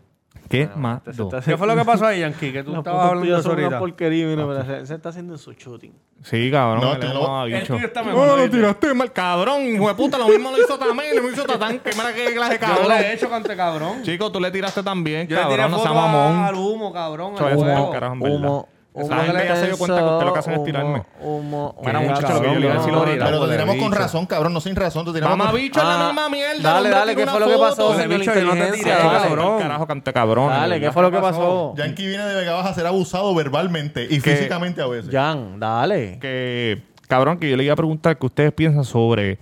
Quemado. 0.50 1.00
¿Qué 1.44 1.56
fue 1.56 1.66
lo 1.66 1.76
que 1.76 1.84
pasó 1.84 2.06
ahí, 2.06 2.20
Yankee? 2.20 2.52
Que 2.52 2.62
tú 2.64 2.72
Las 2.72 2.78
estabas 2.78 3.06
hablando 3.06 3.32
de 3.34 3.40
eso 3.40 3.48
ahorita. 3.50 3.78
porquería, 3.78 4.26
mira, 4.26 4.46
pero 4.46 4.64
se, 4.64 4.86
se 4.86 4.94
está 4.96 5.10
haciendo 5.10 5.38
su 5.38 5.52
shooting. 5.52 5.92
Sí, 6.22 6.50
cabrón. 6.50 6.80
No, 6.82 6.98
no- 6.98 7.20
un 7.20 7.26
mamabicho. 7.26 7.76
El 7.76 7.84
está 7.84 8.02
No, 8.02 8.36
lo 8.36 8.50
tiraste 8.50 8.92
mal, 8.92 9.12
cabrón. 9.12 9.62
Hijo 9.62 9.88
de 9.88 9.94
puta, 9.94 10.18
lo 10.18 10.28
mismo 10.28 10.50
lo 10.50 10.58
hizo 10.58 10.76
también. 10.78 11.16
Lo 11.22 11.30
hizo 11.30 11.44
Tatán. 11.44 11.78
Que 11.78 11.92
mira 11.92 12.12
qué 12.12 12.34
clase 12.34 12.54
de 12.54 12.58
Yo 12.60 12.66
no 12.68 12.74
cabrón. 12.74 12.88
le 12.98 13.06
he 13.08 13.12
hecho 13.14 13.30
cante 13.30 13.56
cabrón. 13.56 14.02
Chico, 14.02 14.30
tú 14.32 14.40
le 14.40 14.50
tiraste 14.50 14.82
también, 14.82 15.28
Yo 15.28 15.36
le 15.36 15.42
tiré 15.44 15.56
cabrón. 15.56 15.70
No 15.70 15.76
foto 15.78 15.88
seas 15.88 15.94
mamón. 16.02 16.44
al 16.44 16.54
humo, 16.56 16.92
cabrón. 16.92 17.34
Al 17.38 17.52
eso 17.52 17.60
huevo. 17.62 17.78
no, 17.86 17.90
carajo, 17.90 18.12
en 18.14 18.20
verdad. 18.20 18.36
Humo, 18.36 18.68
Esa 18.92 19.04
humo 19.14 19.22
gente 19.22 19.44
ya 19.46 19.56
se 19.56 19.66
dio 19.68 19.78
cuenta 19.78 19.98
que 19.98 20.04
usted 20.04 20.26
lo 20.26 20.32
que 20.32 20.38
hacen 20.40 20.52
es 20.54 20.64
tirarme. 20.64 21.02
Humo, 21.20 21.76
Mira, 21.84 22.00
humo, 22.00 22.08
muchacho, 22.10 22.32
lo 22.34 22.40
que 22.40 22.46
yo 22.48 22.54
le 22.58 22.66
iba 22.66 22.74
a 22.74 22.78
decir 22.78 22.92
ahorita. 22.94 23.24
Pero 23.24 23.46
te 23.46 23.52
tiramos 23.52 23.76
con 23.76 23.90
bicho. 23.90 24.02
razón, 24.02 24.26
cabrón, 24.26 24.52
no 24.52 24.60
sin 24.60 24.74
razón. 24.76 25.04
Te 25.06 25.12
tiramos 25.12 25.30
con- 25.36 25.38
Mamabicho 25.46 25.78
es 25.80 25.86
la 25.86 26.00
Ah, 26.00 26.06
misma 26.08 26.28
mierda. 26.28 26.72
dale, 26.72 26.90
dale, 26.90 27.16
¿qué 27.16 27.26
fue 27.26 27.40
lo 27.40 27.46
que 27.46 27.56
pasó? 27.56 27.92
Bicho, 28.08 28.34
no 28.44 28.52
te 28.54 28.72
tiré, 28.72 28.90
cabrón. 28.90 29.58
Carajo, 29.60 29.86
cante 29.86 30.12
cabrón. 30.12 30.48
Dale, 30.48 30.80
¿qué 30.80 30.90
fue 30.90 31.02
lo 31.02 31.10
que 31.10 31.16
¿Qué 31.18 31.22
pasó? 31.22 31.74
Yankee 31.76 32.06
viene 32.08 32.24
de 32.24 32.34
Vega 32.34 32.52
Baja 32.54 32.70
a 32.70 32.74
ser 32.74 32.86
abusado 32.86 33.32
verbalmente 33.34 34.06
y 34.10 34.18
físicamente 34.20 34.82
a 34.82 34.86
veces. 34.88 35.10
Jan, 35.12 35.60
dale. 35.60 36.18
que 36.20 36.82
cabrón 37.06 37.38
que 37.38 37.48
yo 37.50 37.56
le 37.56 37.64
iba 37.64 37.72
a 37.72 37.76
preguntar 37.76 38.18
qué 38.18 38.26
ustedes 38.26 38.52
piensan 38.52 38.84
sobre 38.84 39.38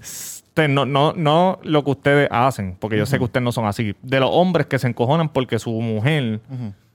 este, 0.00 0.68
no, 0.68 0.84
no, 0.86 1.12
no 1.14 1.58
lo 1.62 1.84
que 1.84 1.90
ustedes 1.90 2.28
hacen, 2.30 2.76
porque 2.78 2.96
yo 2.98 3.06
sé 3.06 3.18
que 3.18 3.24
ustedes 3.24 3.44
no 3.44 3.52
son 3.52 3.66
así, 3.66 3.94
de 4.02 4.20
los 4.20 4.30
hombres 4.32 4.66
que 4.66 4.78
se 4.78 4.88
encojonan 4.88 5.28
porque 5.28 5.58
su 5.58 5.70
mujer 5.72 6.40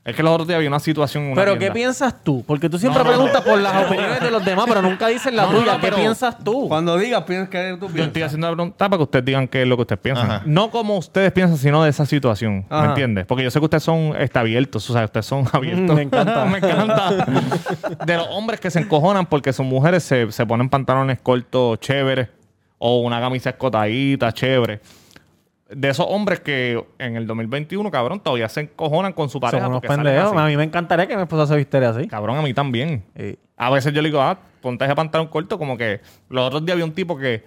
es 0.05 0.15
que 0.15 0.21
los 0.21 0.31
otros 0.33 0.47
días 0.47 0.57
había 0.57 0.69
una 0.69 0.79
situación 0.79 1.23
en 1.23 1.31
una 1.31 1.41
Pero 1.41 1.53
¿qué 1.53 1.59
tienda. 1.61 1.73
piensas 1.73 2.23
tú? 2.23 2.43
Porque 2.45 2.69
tú 2.69 2.77
siempre 2.77 3.03
No, 3.03 3.09
no, 3.09 3.15
preguntas 3.15 3.41
por 3.41 3.59
las 3.59 3.85
opiniones 3.87 4.21
de 4.21 4.29
los 4.29 4.45
demás, 4.45 4.65
pero 4.67 4.81
nunca 4.83 5.07
dices 5.07 5.33
la 5.33 5.43
No, 5.47 5.51
no, 5.53 5.59
tuya. 5.59 5.73
no, 5.73 5.79
¿Qué 5.79 5.87
pero- 5.87 5.95
piensas 5.97 6.37
tú? 6.43 6.67
Cuando 6.67 6.95
digas, 6.97 7.23
piensas 7.23 7.49
que 7.49 7.71
tú 7.79 7.87
Yo 7.87 7.93
piensas. 7.93 8.07
estoy 8.07 8.21
haciendo 8.21 8.47
la 8.47 8.53
pregunta 8.53 8.77
para 8.89 8.97
que 8.97 9.03
ustedes 9.03 9.25
digan 9.25 9.47
qué 9.47 9.63
es 9.63 9.67
lo 9.67 9.75
que 9.77 9.81
ustedes 9.81 9.99
piensan. 10.01 10.29
Ajá. 10.31 10.41
No 10.45 10.69
como 10.69 10.95
ustedes 10.97 11.31
piensan, 11.31 11.57
sino 11.57 11.83
de 11.83 11.89
esa 11.89 12.05
situación. 12.05 12.65
¿Me 12.69 12.77
Ajá. 12.77 12.85
entiendes? 12.89 13.25
Porque 13.25 13.43
yo 13.43 13.49
sé 13.49 13.57
que 13.59 13.65
ustedes 13.65 13.83
son 13.83 14.13
está, 14.19 14.41
abiertos. 14.41 14.87
O 14.89 14.93
sea, 14.93 15.05
ustedes 15.05 15.25
son 15.25 15.45
abiertos. 15.51 15.95
Me 15.95 16.03
encanta. 16.03 16.45
Me 16.45 16.57
encanta. 16.59 17.25
de 18.05 18.15
los 18.17 18.27
hombres 18.29 18.59
que 18.59 18.69
se 18.69 18.79
encojonan 18.79 19.25
porque 19.25 19.51
sus 19.53 19.65
mujeres 19.65 20.03
se, 20.03 20.31
se 20.31 20.45
ponen 20.45 20.69
pantalones 20.69 21.19
cortos 21.19 21.79
chéveres 21.79 22.27
o 22.77 22.99
una 22.99 23.19
camisa 23.19 23.49
escotadita 23.49 24.31
chévere. 24.31 24.81
De 25.69 25.89
esos 25.89 26.05
hombres 26.07 26.41
que 26.41 26.83
en 26.99 27.15
el 27.15 27.25
2021, 27.25 27.89
cabrón, 27.89 28.19
todavía 28.19 28.47
se 28.49 28.61
encojonan 28.61 29.13
con 29.13 29.29
su 29.29 29.39
pareja. 29.39 29.63
Son 29.63 29.71
unos 29.71 29.81
pendejos. 29.81 30.37
A 30.37 30.45
mí 30.45 30.55
me 30.55 30.63
encantaría 30.63 31.07
que 31.07 31.15
mi 31.15 31.23
esposa 31.23 31.47
se 31.47 31.55
vistiera 31.55 31.89
así. 31.89 32.07
Cabrón, 32.07 32.37
a 32.37 32.41
mí 32.43 32.53
también. 32.53 33.03
Sí. 33.17 33.39
A 33.57 33.71
veces 33.71 33.91
yo 33.91 34.01
le 34.01 34.09
digo, 34.09 34.21
ah, 34.21 34.37
ponte 34.61 34.85
ese 34.85 34.93
pantalón 34.93 35.27
corto, 35.27 35.57
como 35.57 35.77
que 35.77 36.01
los 36.29 36.45
otros 36.45 36.65
días 36.65 36.73
había 36.73 36.85
un 36.85 36.93
tipo 36.93 37.17
que, 37.17 37.43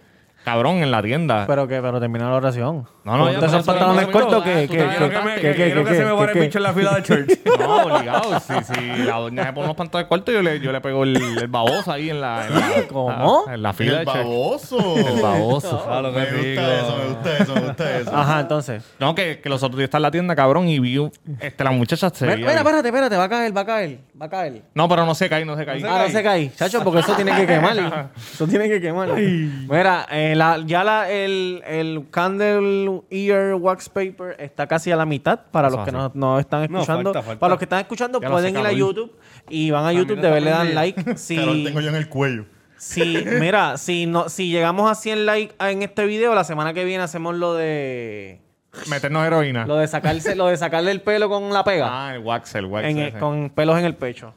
cabrón, 0.49 0.77
en 0.83 0.91
la 0.91 1.03
tienda. 1.03 1.45
Pero 1.47 1.69
que, 1.69 1.81
pero 1.83 2.01
termina 2.01 2.31
la 2.31 2.37
oración. 2.37 2.87
No, 3.05 3.17
no, 3.17 3.27
pero 3.27 3.47
esos 3.47 3.65
pantalones 3.67 4.07
cortos 4.09 4.43
que, 4.45 4.53
que, 4.53 4.69
que, 4.69 4.77
que, 4.77 5.11
que 5.11 5.21
me- 5.21 5.35
que, 5.37 5.41
Que 5.41 5.49
que, 5.55 5.55
quiero 5.65 5.85
que 5.85 5.91
que, 5.91 5.97
se 5.97 6.05
me 6.05 6.13
pare 6.15 6.27
el 6.27 6.33
que- 6.33 6.41
bicho 6.41 6.59
en 6.59 6.63
la 6.63 6.73
fila 6.73 6.95
de 6.95 7.03
church. 7.03 7.39
No, 7.59 7.77
obligado. 7.83 8.41
Si, 8.41 8.55
si 8.75 9.03
la 9.05 9.17
doña 9.19 9.45
se 9.45 9.53
pone 9.53 9.65
unos 9.67 9.77
pantalones 9.77 10.09
cortos, 10.09 10.33
yo 10.35 10.43
le, 10.43 10.61
yo 10.61 10.73
le 10.73 10.81
pego 10.81 11.05
el, 11.05 11.17
el 11.39 11.49
baboso 11.49 11.93
ahí 11.93 12.11
en 12.11 12.21
la. 12.21 12.47
En 12.47 12.55
la 12.55 12.61
¿Cómo? 12.89 13.45
En 13.53 13.63
la 13.63 13.73
fila 13.73 14.01
El 14.01 14.07
de 14.07 14.13
check. 14.13 14.23
baboso. 14.23 14.97
El 14.97 15.23
baboso. 15.23 15.87
Ah, 15.91 16.01
lo 16.01 16.13
que 16.13 16.19
Me 16.21 16.27
gusta 16.27 16.79
eso, 16.79 16.97
me 16.97 17.05
gusta 17.09 17.39
eso, 17.39 17.55
me 17.55 17.61
gusta 17.63 17.99
eso. 17.99 18.17
Ajá, 18.17 18.41
entonces. 18.41 18.85
No, 18.99 19.15
que, 19.15 19.41
que 19.41 19.49
los 19.49 19.63
otros 19.63 19.77
días 19.79 19.87
está 19.89 19.99
en 19.99 20.03
la 20.03 20.11
tienda, 20.11 20.35
cabrón, 20.37 20.69
y 20.69 20.79
vi 20.79 20.99
este, 21.41 21.65
la 21.65 21.71
muchacha 21.71 22.11
se 22.11 22.27
Mira, 22.37 22.55
espérate, 22.55 22.89
espérate, 22.89 23.17
va 23.17 23.25
a 23.25 23.29
caer, 23.29 23.57
va 23.57 23.61
a 23.63 23.67
caer, 23.67 23.99
va 24.21 24.27
a 24.27 24.29
caer. 24.29 24.63
No, 24.75 24.89
pero 24.89 25.07
no 25.07 25.15
se 25.15 25.29
cae, 25.29 25.45
no 25.45 25.57
se 25.57 25.65
cae. 25.65 25.83
Ah, 25.87 26.05
no 26.07 26.13
se 26.13 26.23
cae. 26.23 26.51
Chacho, 26.55 26.83
porque 26.83 27.01
eso 27.01 27.15
tiene 27.15 27.35
que 27.37 27.47
quemar. 27.47 28.11
Eso 28.33 28.47
tiene 28.47 28.69
que 28.69 28.81
quemar. 28.81 29.11
Mira, 29.17 30.07
eh, 30.11 30.35
la- 30.37 30.63
ya 30.67 30.83
la, 30.85 31.11
el, 31.11 31.63
el 31.67 32.07
Candle 32.11 33.03
Ear 33.11 33.55
Wax 33.55 33.89
Paper 33.89 34.37
está 34.39 34.67
casi 34.67 34.91
a 34.91 34.97
la 34.97 35.07
mitad 35.07 35.41
para 35.51 35.69
Eso 35.69 35.77
los 35.77 35.85
que 35.87 35.93
no, 35.93 36.11
no 36.15 36.39
están 36.39 36.67
No, 36.71 36.81
escuchando. 36.81 37.13
falta, 37.13 37.23
falta. 37.27 37.41
Para 37.41 37.51
los 37.51 37.59
que 37.59 37.65
están 37.65 37.81
escuchando, 37.81 38.21
Ya 38.21 38.29
lo 38.29 38.35
pueden 38.35 38.57
ir 38.59 38.67
a. 38.67 38.73
YouTube 38.73 39.13
y 39.49 39.71
van 39.71 39.85
a 39.87 39.93
YouTube, 39.93 40.21
de 40.21 40.31
ver, 40.31 40.43
le 40.43 40.51
está 40.51 40.65
dan 40.65 40.75
like. 40.75 41.15
Si, 41.17 41.37
Carol 41.37 41.65
tengo 41.65 41.81
yo 41.81 41.89
en 41.89 41.95
el 41.97 42.09
cuello. 42.09 42.45
si, 42.77 43.25
mira, 43.41 43.77
si, 43.77 44.07
no, 44.07 44.29
si 44.29 44.51
llegamos 44.51 44.91
a 44.91 44.95
100 44.95 45.27
likes 45.27 45.55
en 45.61 45.83
este 45.83 46.07
video, 46.07 46.35
la 46.35 46.45
semana 46.45 46.73
que 46.75 46.85
viene 46.85 47.03
hacemos 47.03 47.35
lo 47.37 47.55
de. 47.55 48.41
Meternos 48.89 49.27
heroína. 49.27 49.67
Lo 49.67 49.77
de 49.77 49.87
sacarse, 49.89 50.35
lo 50.37 50.47
de 50.47 50.57
sacarle 50.57 50.91
el 50.91 51.01
pelo 51.01 51.29
con 51.29 51.53
la 51.53 51.65
pega. 51.65 51.89
Ah, 52.09 52.15
el 52.15 52.21
wax, 52.23 52.55
el 52.55 52.67
wax. 52.67 52.87
en 52.87 52.99
el- 52.99 53.09
ese. 53.09 53.19
con 53.19 53.51
pelos 53.51 53.79
en 53.79 53.85
el 53.85 53.95
pecho. 53.95 54.33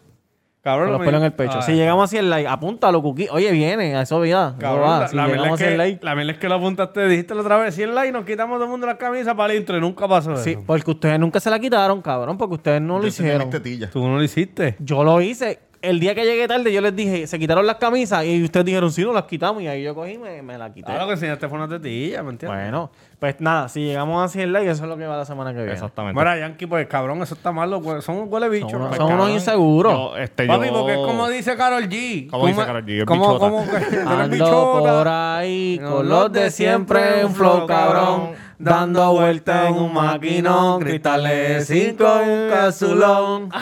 Cabrón, 0.63 0.89
Con 0.89 0.91
los 0.93 0.99
me- 0.99 1.06
pelos 1.08 1.19
en 1.21 1.25
el 1.25 1.34
pecho. 1.34 1.54
Ay. 1.56 1.62
Si 1.63 1.71
llegamos 1.73 2.04
a 2.04 2.08
100 2.08 2.30
likes, 2.30 2.47
apúntalo, 2.47 3.01
Cookie. 3.01 3.27
Oye, 3.32 3.51
viene, 3.51 3.95
a 3.95 4.04
eso 4.04 4.23
eso 4.23 4.56
Cabrón, 4.60 4.84
va. 4.89 4.99
la, 4.99 5.08
Si 5.08 5.15
la 5.15 5.23
llegamos 5.25 5.43
verdad 5.43 5.54
es 5.54 5.58
100 5.60 5.69
que, 5.71 5.77
likes. 5.77 6.06
la 6.06 6.13
verdad 6.13 6.34
es 6.36 6.39
que 6.39 6.49
lo 6.49 6.56
apuntaste, 6.56 7.08
dijiste 7.08 7.34
la 7.34 7.41
otra 7.41 7.58
vez 7.58 7.73
100 7.73 7.95
likes, 7.95 8.12
nos 8.12 8.25
quitamos 8.25 8.56
todo 8.58 8.65
el 8.65 8.69
mundo 8.69 8.86
las 8.86 8.97
camisas 8.97 9.34
para 9.34 9.54
el 9.54 9.60
intro 9.60 9.75
y 9.75 9.82
nunca 9.82 10.08
pasó 10.08 10.34
eso. 10.34 10.43
Sí, 10.43 10.56
porque 10.63 10.91
ustedes 10.91 11.19
nunca 11.19 11.39
se 11.39 11.49
la 11.49 11.58
quitaron, 11.58 11.99
cabrón, 12.04 12.38
porque 12.38 12.54
ustedes 12.54 12.80
no 12.80 12.99
lo 12.99 13.08
hicieron. 13.08 13.49
Tú 13.91 14.08
no 14.08 14.17
lo 14.17 14.23
hiciste. 14.23 14.75
Yo 14.77 15.04
lo 15.04 15.19
hice. 15.19 15.60
El 15.82 15.99
día 15.99 16.13
que 16.13 16.23
llegué 16.23 16.47
tarde, 16.47 16.71
yo 16.71 16.80
les 16.80 16.95
dije, 16.95 17.25
se 17.25 17.39
quitaron 17.39 17.65
las 17.65 17.77
camisas 17.77 18.23
y 18.23 18.43
ustedes 18.43 18.63
dijeron, 18.67 18.91
sí, 18.91 19.04
no 19.04 19.13
las 19.13 19.23
quitamos. 19.23 19.63
Y 19.63 19.67
ahí 19.67 19.82
yo 19.82 19.95
cogí 19.95 20.12
y 20.12 20.17
me, 20.19 20.43
me 20.43 20.56
la 20.60 20.71
quité. 20.71 20.91
Ah, 20.91 20.99
lo 20.99 21.08
que 21.08 21.13
enseñaste 21.13 21.49
fue 21.49 21.58
una 21.58 21.67
tetilla, 21.67 22.21
¿me 22.21 22.30
entiendes? 22.30 22.56
Bueno, 22.62 22.91
pues 23.21 23.36
nada, 23.39 23.69
si 23.69 23.81
llegamos 23.86 24.25
a 24.25 24.27
100 24.29 24.51
likes, 24.51 24.71
eso 24.71 24.81
es 24.84 24.89
lo 24.89 24.97
que 24.97 25.05
va 25.05 25.15
la 25.15 25.25
semana 25.25 25.51
que 25.51 25.57
viene. 25.57 25.73
Exactamente. 25.73 26.19
Mira, 26.19 26.39
Yankee, 26.39 26.65
pues 26.65 26.88
cabrón, 26.88 27.21
eso 27.21 27.36
está 27.36 27.51
malo. 27.51 27.79
Son 28.01 28.15
un 28.15 28.34
huele 28.34 28.49
bicho. 28.49 28.67
Son, 28.67 28.77
unos- 28.81 28.88
pues, 28.88 28.97
son 28.97 29.13
unos 29.13 29.29
inseguros. 29.29 29.93
Yo, 29.93 30.17
este, 30.17 30.47
Papi, 30.47 30.65
yo- 30.65 30.73
porque 30.73 30.93
es 30.93 30.97
como 30.97 31.29
dice 31.29 31.55
Carol 31.55 31.88
G. 31.88 32.27
¿Cómo 32.31 32.47
dice 32.47 32.65
Karol 32.65 32.84
G? 32.84 32.99
Es 33.01 33.05
¿Cómo, 33.05 33.38
bichota. 33.38 33.39
cómo 33.39 33.65
Ando 34.12 34.79
por 34.79 35.07
ahí 35.07 35.79
con 35.88 36.10
los 36.10 36.31
de 36.31 36.49
siempre, 36.49 37.23
un 37.23 37.36
flow 37.36 37.67
cabrón, 37.67 38.31
dando 38.57 39.12
vueltas 39.12 39.69
en 39.69 39.75
un 39.75 39.93
maquinón, 39.93 40.81
cristales 40.81 41.67
de 41.67 41.75
cinco 41.75 42.05
y 42.25 42.27
un 42.27 42.49
casulón. 42.49 43.49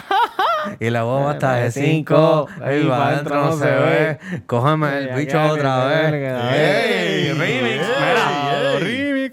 Y 0.80 0.90
la 0.90 1.04
boba 1.04 1.34
está 1.34 1.54
de 1.56 1.72
cinco, 1.72 2.48
5. 2.54 2.64
Ahí 2.66 2.82
y 2.84 2.88
va 2.88 3.08
adentro 3.10 3.36
no 3.46 3.54
se 3.54 3.66
ve. 3.66 4.20
Cógeme 4.46 4.98
el 5.00 5.16
bicho 5.16 5.42
otra 5.42 5.86
vez. 5.86 6.14
¡Ey! 6.54 7.32
Remix. 7.32 7.99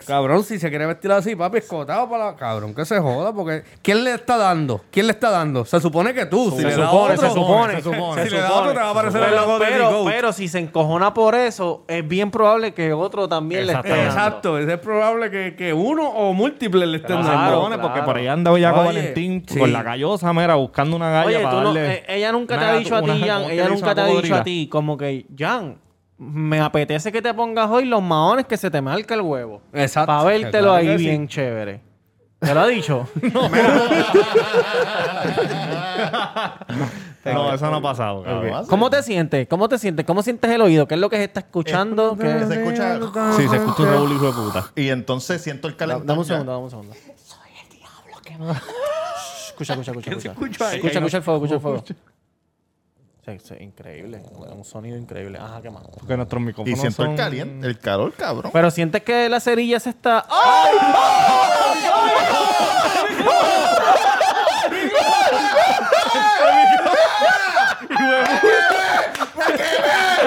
Cabrón, 0.06 0.44
si 0.44 0.58
se 0.58 0.68
quiere 0.70 0.86
vestir 0.86 1.10
así, 1.10 1.34
papi, 1.34 1.58
escotado 1.58 2.08
para 2.08 2.26
la... 2.26 2.36
Cabrón, 2.36 2.74
que 2.74 2.84
se 2.84 2.98
joda, 3.00 3.32
porque... 3.32 3.64
¿Quién 3.82 4.04
le 4.04 4.14
está 4.14 4.36
dando? 4.36 4.82
¿Quién 4.90 5.06
le 5.06 5.12
está 5.12 5.30
dando? 5.30 5.64
Se 5.64 5.80
supone 5.80 6.14
que 6.14 6.26
tú. 6.26 6.50
Si 6.52 6.58
Se 6.58 6.62
le 6.62 6.76
da 6.76 6.86
supone, 6.90 7.14
otro, 7.14 7.26
se 7.28 7.34
supone, 7.34 7.74
se 7.76 7.82
supone. 7.82 8.22
Si 8.22 8.28
se 8.30 8.34
le 8.36 8.40
da 8.42 8.48
supone. 8.48 8.60
otro, 8.68 8.72
te 8.74 8.78
va 8.80 8.86
a 8.86 8.90
aparecer 8.90 9.22
el 9.22 9.28
Pero, 9.30 9.40
logo 9.40 9.58
de 9.58 9.66
pero, 9.66 10.04
pero 10.06 10.32
si 10.32 10.46
se 10.48 10.58
encojona 10.60 11.12
por 11.12 11.34
eso, 11.34 11.84
es 11.88 12.06
bien 12.06 12.30
probable 12.30 12.72
que 12.72 12.92
otro 12.92 13.28
también 13.28 13.66
le 13.66 13.72
esté 13.72 13.88
dando. 13.88 14.04
Exacto, 14.04 14.58
es 14.58 14.78
probable 14.78 15.30
que, 15.30 15.56
que 15.56 15.72
uno 15.72 16.08
o 16.08 16.32
múltiples 16.32 16.88
le 16.88 16.98
estén 16.98 17.16
Claro, 17.20 17.28
dando. 17.38 17.50
cabrones, 17.52 17.78
porque 17.78 17.92
claro. 17.94 18.06
por 18.06 18.16
ahí 18.16 18.26
anda 18.28 18.58
ya 18.58 18.70
con 18.72 18.86
Oye, 18.86 18.98
Valentín 18.98 19.44
sí. 19.48 19.58
con 19.58 19.72
la 19.72 19.82
gallosa, 19.82 20.32
mira, 20.32 20.54
buscando 20.54 20.94
una 20.96 21.10
galla 21.10 21.26
Oye, 21.26 21.38
para 21.38 21.50
tú 21.50 21.56
no, 21.56 21.64
darle 21.74 21.94
eh, 21.94 22.04
ella 22.08 22.32
nunca 22.32 22.58
te 22.58 22.64
ha 22.64 22.76
dicho 22.76 22.94
a 22.94 23.02
ti, 23.02 23.20
Jan, 23.26 23.42
¿cómo 23.42 23.46
que 23.48 23.54
ella 23.54 23.68
nunca 23.68 23.94
te 23.94 24.00
ha 24.00 24.06
dicho 24.06 24.34
a 24.36 24.42
ti, 24.44 24.68
como 24.70 24.96
que, 24.96 25.26
Jan, 25.36 25.78
me 26.18 26.60
apetece 26.60 27.12
que 27.12 27.20
te 27.22 27.32
pongas 27.34 27.68
hoy 27.70 27.84
los 27.84 28.02
maones 28.02 28.46
que 28.46 28.56
se 28.56 28.70
te 28.70 28.80
marca 28.80 29.14
el 29.14 29.20
huevo. 29.22 29.60
Exacto. 29.72 30.06
Para 30.06 30.24
vértelo 30.24 30.50
Claro 30.68 30.72
ahí 30.74 30.98
sí. 30.98 31.04
bien 31.04 31.28
chévere. 31.28 31.80
¿Te 32.38 32.54
lo 32.54 32.60
ha 32.60 32.66
dicho? 32.66 33.08
No, 37.24 37.52
eso 37.54 37.70
no 37.70 37.76
ha 37.76 37.82
pasado, 37.82 38.22
cabrón. 38.22 38.66
¿Cómo 38.68 38.90
te 38.90 39.02
sientes? 39.02 39.48
¿Cómo 39.48 39.68
te 39.68 39.78
sientes? 39.78 40.06
¿Cómo 40.06 40.22
sientes 40.22 40.50
el 40.50 40.60
oído? 40.60 40.86
¿Qué 40.86 40.94
es 40.94 41.00
lo 41.00 41.10
que 41.10 41.16
se 41.16 41.24
está 41.24 41.40
escuchando? 41.40 42.16
¿Qué- 42.16 42.46
Se 42.46 42.62
escucha... 42.62 43.00
Sí, 43.36 43.48
se 43.48 43.56
escucha 43.56 43.82
un 43.82 43.88
revuelo 43.88 44.14
hijo 44.14 44.26
de 44.26 44.32
puta. 44.32 44.70
Y 44.76 44.88
entonces 44.90 45.42
siento 45.42 45.66
el 45.68 45.76
calentón. 45.76 46.06
Dame 46.06 46.20
un 46.20 46.24
segundo, 46.26 46.52
dame 46.52 46.64
un 46.64 46.70
segundo. 46.70 46.94
Soy 46.94 47.50
el 47.62 47.68
diablo 47.78 48.16
que 48.22 48.38
me... 48.38 48.50
Escucha, 49.48 49.72
escucha, 49.72 49.90
escucha. 49.92 50.10
Escucha, 50.30 50.74
escucha, 50.74 50.98
escucha 50.98 51.16
el 51.16 51.22
fuego, 51.22 51.44
escucha 51.46 51.54
el 51.54 51.60
fuego. 51.60 51.84
Sí, 53.26 53.38
sí, 53.42 53.54
increíble. 53.58 54.22
Un 54.36 54.64
sonido 54.64 54.96
increíble. 54.96 55.36
Ajá, 55.38 55.60
¿qué 55.60 55.68
más? 55.68 55.82
Porque 55.98 56.16
nuestros 56.16 56.40
Y 56.40 56.44
micrófonos 56.44 56.78
siento 56.78 57.02
son... 57.02 57.10
el 57.10 57.16
caliente, 57.16 57.66
el 57.66 57.76
calor, 57.76 58.12
cabrón. 58.12 58.52
Pero 58.52 58.70
sientes 58.70 59.02
que 59.02 59.28
la 59.28 59.40
cerilla 59.40 59.80
se 59.80 59.90
está... 59.90 60.24
¡Ay! 60.30 60.76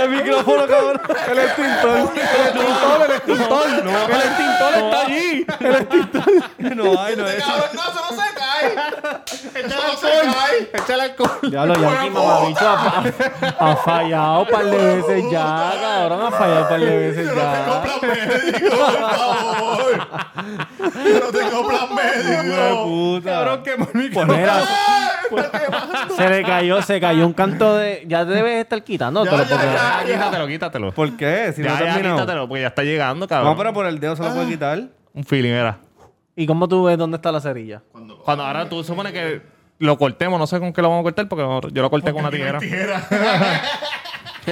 El 0.01 0.09
micrófono, 0.09 0.67
cabrón. 0.67 1.01
El 1.31 1.39
extintor. 1.39 1.97
El 1.97 2.03
extintor, 2.03 3.05
el 3.05 3.11
extintor. 3.15 3.67
el 4.09 4.21
extintor 4.21 4.73
está 4.75 5.01
allí. 5.01 5.45
El 5.59 5.75
extintor. 5.75 6.25
No 6.75 7.01
hay, 7.01 7.15
no 7.15 7.27
es. 7.27 7.43
Cabrón, 7.43 7.69
no, 7.73 7.81
eso 7.81 8.01
no 8.11 8.21
se 8.21 8.28
se 9.25 9.61
cae. 9.63 10.71
Échale 10.73 11.03
alcohol. 11.03 11.39
Ya 11.51 11.65
lo 11.65 11.75
Yankee 11.75 12.09
mamabicho 12.09 12.67
ha, 12.67 13.03
ha, 13.59 13.71
ha 13.71 13.75
fallado 13.77 14.41
un 14.41 14.47
par 14.47 14.65
de 14.65 14.77
veces 14.95 15.23
ya, 15.31 15.73
cabrón. 15.81 16.21
Ha 16.27 16.31
fallado 16.31 16.61
un 16.63 16.67
par 16.69 16.79
de 16.79 16.97
veces 16.97 17.27
Yo 17.27 17.35
no 17.35 17.41
tengo 17.41 17.73
ya. 17.73 17.81
plan 17.81 17.99
médico, 18.09 18.75
por 18.75 18.99
favor. 19.09 20.07
Yo 21.05 21.19
no 21.19 21.31
tengo 21.31 21.67
plan 21.67 21.95
médico. 21.95 22.83
Puta. 22.85 23.29
Cabrón, 23.31 23.63
quemó 23.63 23.85
el 23.85 23.91
Pues 23.91 24.03
micrófono. 24.03 24.33
mira, 24.37 24.61
se 26.15 26.29
le 26.29 26.43
cayó, 26.43 26.81
se 26.81 26.99
cayó 26.99 27.25
un 27.25 27.33
canto 27.33 27.75
de... 27.77 28.03
Ya 28.07 28.25
debes 28.25 28.63
estar 28.63 28.83
quitándotelo 28.83 29.37
Ya, 29.37 29.43
ya, 29.43 29.49
porque... 29.55 29.65
ya. 29.65 30.03
Ya, 30.07 30.13
quítatelo, 30.13 30.47
quítatelo. 30.47 30.91
¿Por 30.91 31.17
qué? 31.17 31.53
Si 31.55 31.61
no 31.61 31.67
ya, 31.69 31.85
ya, 31.85 31.97
quítatelo, 32.01 32.47
porque 32.47 32.61
ya 32.61 32.67
está 32.69 32.83
llegando, 32.83 33.27
cabrón. 33.27 33.51
No, 33.51 33.57
pero 33.57 33.73
por 33.73 33.85
el 33.85 33.99
dedo 33.99 34.15
se 34.15 34.23
lo 34.23 34.33
puede 34.33 34.47
quitar. 34.47 34.81
Un 35.13 35.23
feeling, 35.23 35.51
era. 35.51 35.77
¿Y 36.39 36.47
cómo 36.47 36.69
tú 36.69 36.85
ves 36.85 36.97
dónde 36.97 37.17
está 37.17 37.33
la 37.33 37.41
cerilla? 37.41 37.83
Cuando 37.91 38.45
ahora 38.45 38.69
tú 38.69 38.81
supones 38.81 39.11
que 39.11 39.41
lo 39.77 39.97
cortemos, 39.97 40.39
no 40.39 40.47
sé 40.47 40.57
con 40.57 40.71
qué 40.71 40.81
lo 40.81 40.87
vamos 40.87 41.01
a 41.01 41.03
cortar, 41.03 41.27
porque 41.27 41.43
yo 41.73 41.81
lo 41.81 41.89
corté 41.89 42.13
con 42.13 42.21
una 42.21 42.31
tijera. 42.31 42.59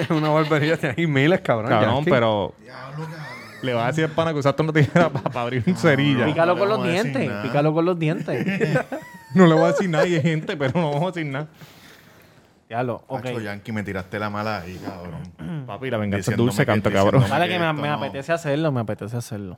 Una 0.10 0.30
barbería 0.30 0.76
tiene 0.76 0.96
ahí 0.98 1.08
miles, 1.08 1.40
cabrón. 1.40 1.70
Cabrón, 1.70 1.96
Yankee. 1.96 2.12
pero 2.12 2.54
le 3.62 3.74
vas 3.74 3.86
a 3.86 3.88
decir 3.88 4.04
al 4.04 4.12
pana 4.12 4.34
que 4.34 4.40
usaste 4.40 4.62
una 4.62 4.74
tijera 4.74 5.10
para 5.10 5.42
abrir 5.42 5.64
un 5.66 5.78
cerilla. 5.78 6.26
Pícalo 6.26 6.54
no 6.54 6.60
con 6.60 6.70
los 6.70 6.84
dientes, 6.84 7.32
pícalo 7.42 7.74
con 7.74 7.86
los 7.86 7.98
dientes. 7.98 8.46
No 9.34 9.46
le 9.46 9.56
voy 9.56 9.64
a 9.64 9.68
decir 9.68 9.90
nada, 9.90 10.08
y 10.08 10.16
hay 10.16 10.22
gente, 10.22 10.58
pero 10.58 10.80
no 10.80 10.92
vamos 10.92 11.04
a 11.04 11.06
decir 11.08 11.26
nada. 11.26 11.48
Diablo, 12.68 13.04
ok. 13.08 13.26
Hacho, 13.26 13.42
Yankee, 13.42 13.72
me 13.72 13.84
tiraste 13.84 14.20
la 14.20 14.30
mala 14.30 14.60
ahí, 14.60 14.80
cabrón. 14.84 15.66
Papi, 15.66 15.90
la 15.90 15.98
venganza 15.98 16.32
es 16.32 16.38
dulce, 16.38 16.66
canto, 16.66 16.92
cabrón. 16.92 17.24
Vale 17.30 17.48
que 17.48 17.60
me, 17.60 17.74
me 17.74 17.88
no. 17.88 17.94
apetece 17.94 18.34
hacerlo, 18.34 18.72
me 18.72 18.82
apetece 18.82 19.16
hacerlo. 19.16 19.58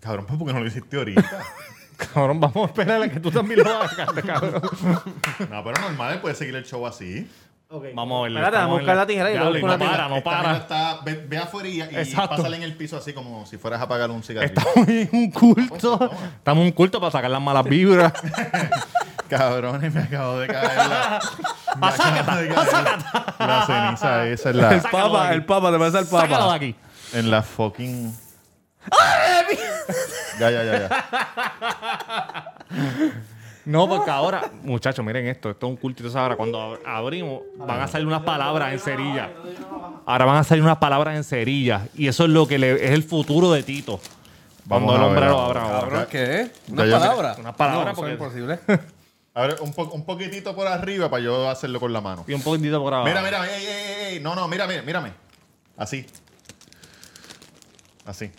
Cabrón, 0.00 0.26
pues 0.26 0.38
porque 0.38 0.52
no 0.52 0.60
lo 0.60 0.66
hiciste 0.66 0.96
ahorita. 0.96 1.22
Cabrón, 2.14 2.40
vamos 2.40 2.56
a 2.56 2.66
esperar 2.66 3.02
a 3.02 3.08
que 3.08 3.20
tú 3.20 3.30
también 3.30 3.62
lo 3.62 3.70
hagas, 3.70 4.12
cabrón. 4.26 4.60
No, 5.50 5.62
pero 5.62 5.80
normal, 5.80 6.20
puedes 6.20 6.36
seguir 6.36 6.56
el 6.56 6.64
show 6.64 6.84
así. 6.84 7.30
Vamos 7.94 8.18
a 8.18 8.22
verlo. 8.24 8.38
Espérate, 8.40 8.56
vamos 8.56 8.74
a 8.74 8.78
buscar 8.80 8.96
la 8.96 9.06
tijera 9.06 9.30
y 9.30 9.34
luego 9.38 9.50
no 9.50 9.52
busco 9.52 9.66
una 9.66 9.78
para, 9.78 10.08
no 10.08 10.22
para. 10.22 10.56
Está, 10.56 11.00
ve, 11.04 11.24
ve 11.28 11.38
afuera 11.38 11.68
y, 11.68 11.80
y 11.80 12.14
pásale 12.14 12.56
en 12.56 12.64
el 12.64 12.76
piso 12.76 12.96
así 12.96 13.12
como 13.12 13.46
si 13.46 13.56
fueras 13.56 13.80
a 13.80 13.84
apagar 13.84 14.10
un 14.10 14.22
cigarrillo. 14.22 14.52
Estamos 14.58 14.88
en 14.88 15.08
un 15.12 15.30
culto. 15.30 16.10
Estamos 16.36 16.60
en 16.62 16.66
un 16.66 16.72
culto 16.72 16.98
para 17.00 17.12
sacar 17.12 17.30
las 17.30 17.40
malas 17.40 17.64
vibras. 17.64 18.12
Cabrones, 19.28 19.94
me 19.94 20.00
acabo 20.02 20.38
de 20.40 20.48
caer 20.48 20.76
la... 20.76 21.20
me 21.76 21.86
acabo 21.86 22.36
de 22.40 22.48
caer 22.48 22.86
La 23.38 23.66
ceniza 23.66 24.28
esa 24.28 24.50
El 24.50 24.58
la, 24.58 24.82
papa, 24.82 25.32
el 25.32 25.44
papa, 25.46 25.72
te 25.72 25.78
parece 25.78 25.98
el 26.00 26.04
Sácalo 26.06 26.28
de 26.28 26.34
papa. 26.34 26.54
aquí. 26.54 26.74
en 27.14 27.30
la 27.30 27.42
fucking... 27.42 28.14
Ya, 30.38 30.50
ya, 30.50 30.64
ya, 30.64 30.78
ya. 30.88 32.54
No, 33.64 33.88
porque 33.88 34.10
ahora, 34.10 34.50
muchachos, 34.62 35.04
miren 35.04 35.26
esto. 35.28 35.50
Esto 35.50 35.66
es 35.66 35.70
un 35.70 35.76
culto. 35.76 36.00
Entonces 36.00 36.20
ahora 36.20 36.34
cuando 36.36 36.58
ab- 36.58 36.80
abrimos, 36.84 37.42
van 37.58 37.80
a 37.80 37.86
salir 37.86 38.06
unas 38.08 38.22
palabras 38.22 38.72
en 38.72 38.80
cerilla. 38.80 39.30
Ahora 40.04 40.24
van 40.24 40.36
a 40.38 40.44
salir 40.44 40.64
unas 40.64 40.78
palabras 40.78 41.14
en 41.16 41.22
cerilla. 41.22 41.86
Y 41.94 42.08
eso 42.08 42.24
es 42.24 42.30
lo 42.30 42.48
que 42.48 42.58
le- 42.58 42.84
es 42.84 42.90
el 42.90 43.04
futuro 43.04 43.52
de 43.52 43.62
Tito. 43.62 44.00
Vamos 44.64 44.90
Cuando 44.90 44.96
el 44.96 45.00
a 45.02 45.06
hombre 45.06 45.20
ver 45.20 45.30
lo 45.30 45.38
ahora. 45.38 45.62
abra 45.62 45.78
ahora. 45.80 46.06
¿qué? 46.08 46.50
Una 46.68 46.86
ya, 46.86 46.98
palabra. 46.98 47.36
una 47.38 47.52
palabra 47.56 47.90
No, 47.90 47.94
porque- 47.96 48.12
es 48.12 48.18
imposible. 48.18 48.58
Abre 49.34 49.54
un, 49.60 49.72
po- 49.72 49.84
un 49.92 50.04
poquitito 50.04 50.54
por 50.54 50.66
arriba 50.66 51.08
para 51.08 51.22
yo 51.22 51.48
hacerlo 51.48 51.80
con 51.80 51.90
la 51.92 52.00
mano. 52.02 52.24
Y 52.28 52.34
un 52.34 52.42
poquitito 52.42 52.80
por 52.82 52.92
abajo. 52.92 53.08
Mira, 53.08 53.22
mira, 53.22 53.46
ey, 53.56 53.64
ey, 53.64 53.72
ey, 53.72 54.14
ey. 54.16 54.20
No, 54.20 54.34
no, 54.34 54.46
mira, 54.48 54.66
mira, 54.66 54.82
mírame. 54.82 55.12
Así. 55.76 56.04
Así. 58.04 58.30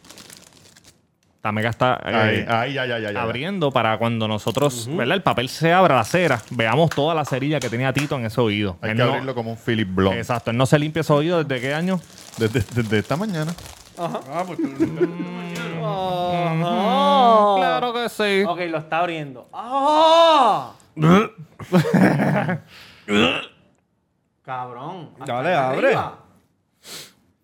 La 1.44 1.52
mega 1.52 1.70
está 1.72 2.00
eh, 2.06 2.16
Ahí, 2.16 2.46
ahí, 2.48 2.74
ya, 2.74 2.86
ya, 2.86 3.00
ya, 3.00 3.12
ya. 3.12 3.22
abriendo 3.22 3.70
para 3.70 3.98
cuando 3.98 4.30
nosotros, 4.30 4.88
¿verdad? 4.90 5.16
El 5.18 5.24
papel 5.24 5.50
se 5.50 5.74
abra 5.74 5.96
la 5.98 6.06
cera, 6.06 6.42
veamos 6.52 6.90
toda 6.92 7.14
la 7.14 7.26
cerilla 7.26 7.60
que 7.60 7.70
tenía 7.70 7.92
Tito 7.92 8.16
en 8.16 8.24
ese 8.26 8.40
oído. 8.40 8.78
Hay 8.82 8.92
Él 8.92 8.98
que 8.98 9.04
no- 9.04 9.10
abrirlo 9.10 9.36
como 9.36 9.52
un 9.52 9.58
Philip 9.58 9.94
Blond. 9.94 10.16
Exacto, 10.18 10.52
él 10.52 10.58
no 10.58 10.66
se 10.66 10.80
limpia 10.80 11.02
ese 11.02 11.12
oído 11.12 11.44
desde 11.44 11.60
qué 11.62 11.74
año. 11.74 12.00
Desde, 12.38 12.62
desde 12.82 12.98
esta 13.00 13.18
mañana. 13.18 13.54
Ah, 13.98 14.44
pues 14.48 14.58
Claro 17.58 17.94
que 17.94 18.08
sí. 18.08 18.44
Ok, 18.48 18.60
lo 18.70 18.78
está 18.78 19.00
abriendo. 19.00 19.50
¡Ah! 19.52 20.72
Cabrón. 24.44 25.10
hasta 25.20 25.34
Dale, 25.34 25.54
abre. 25.56 25.88
arriba. 25.88 26.20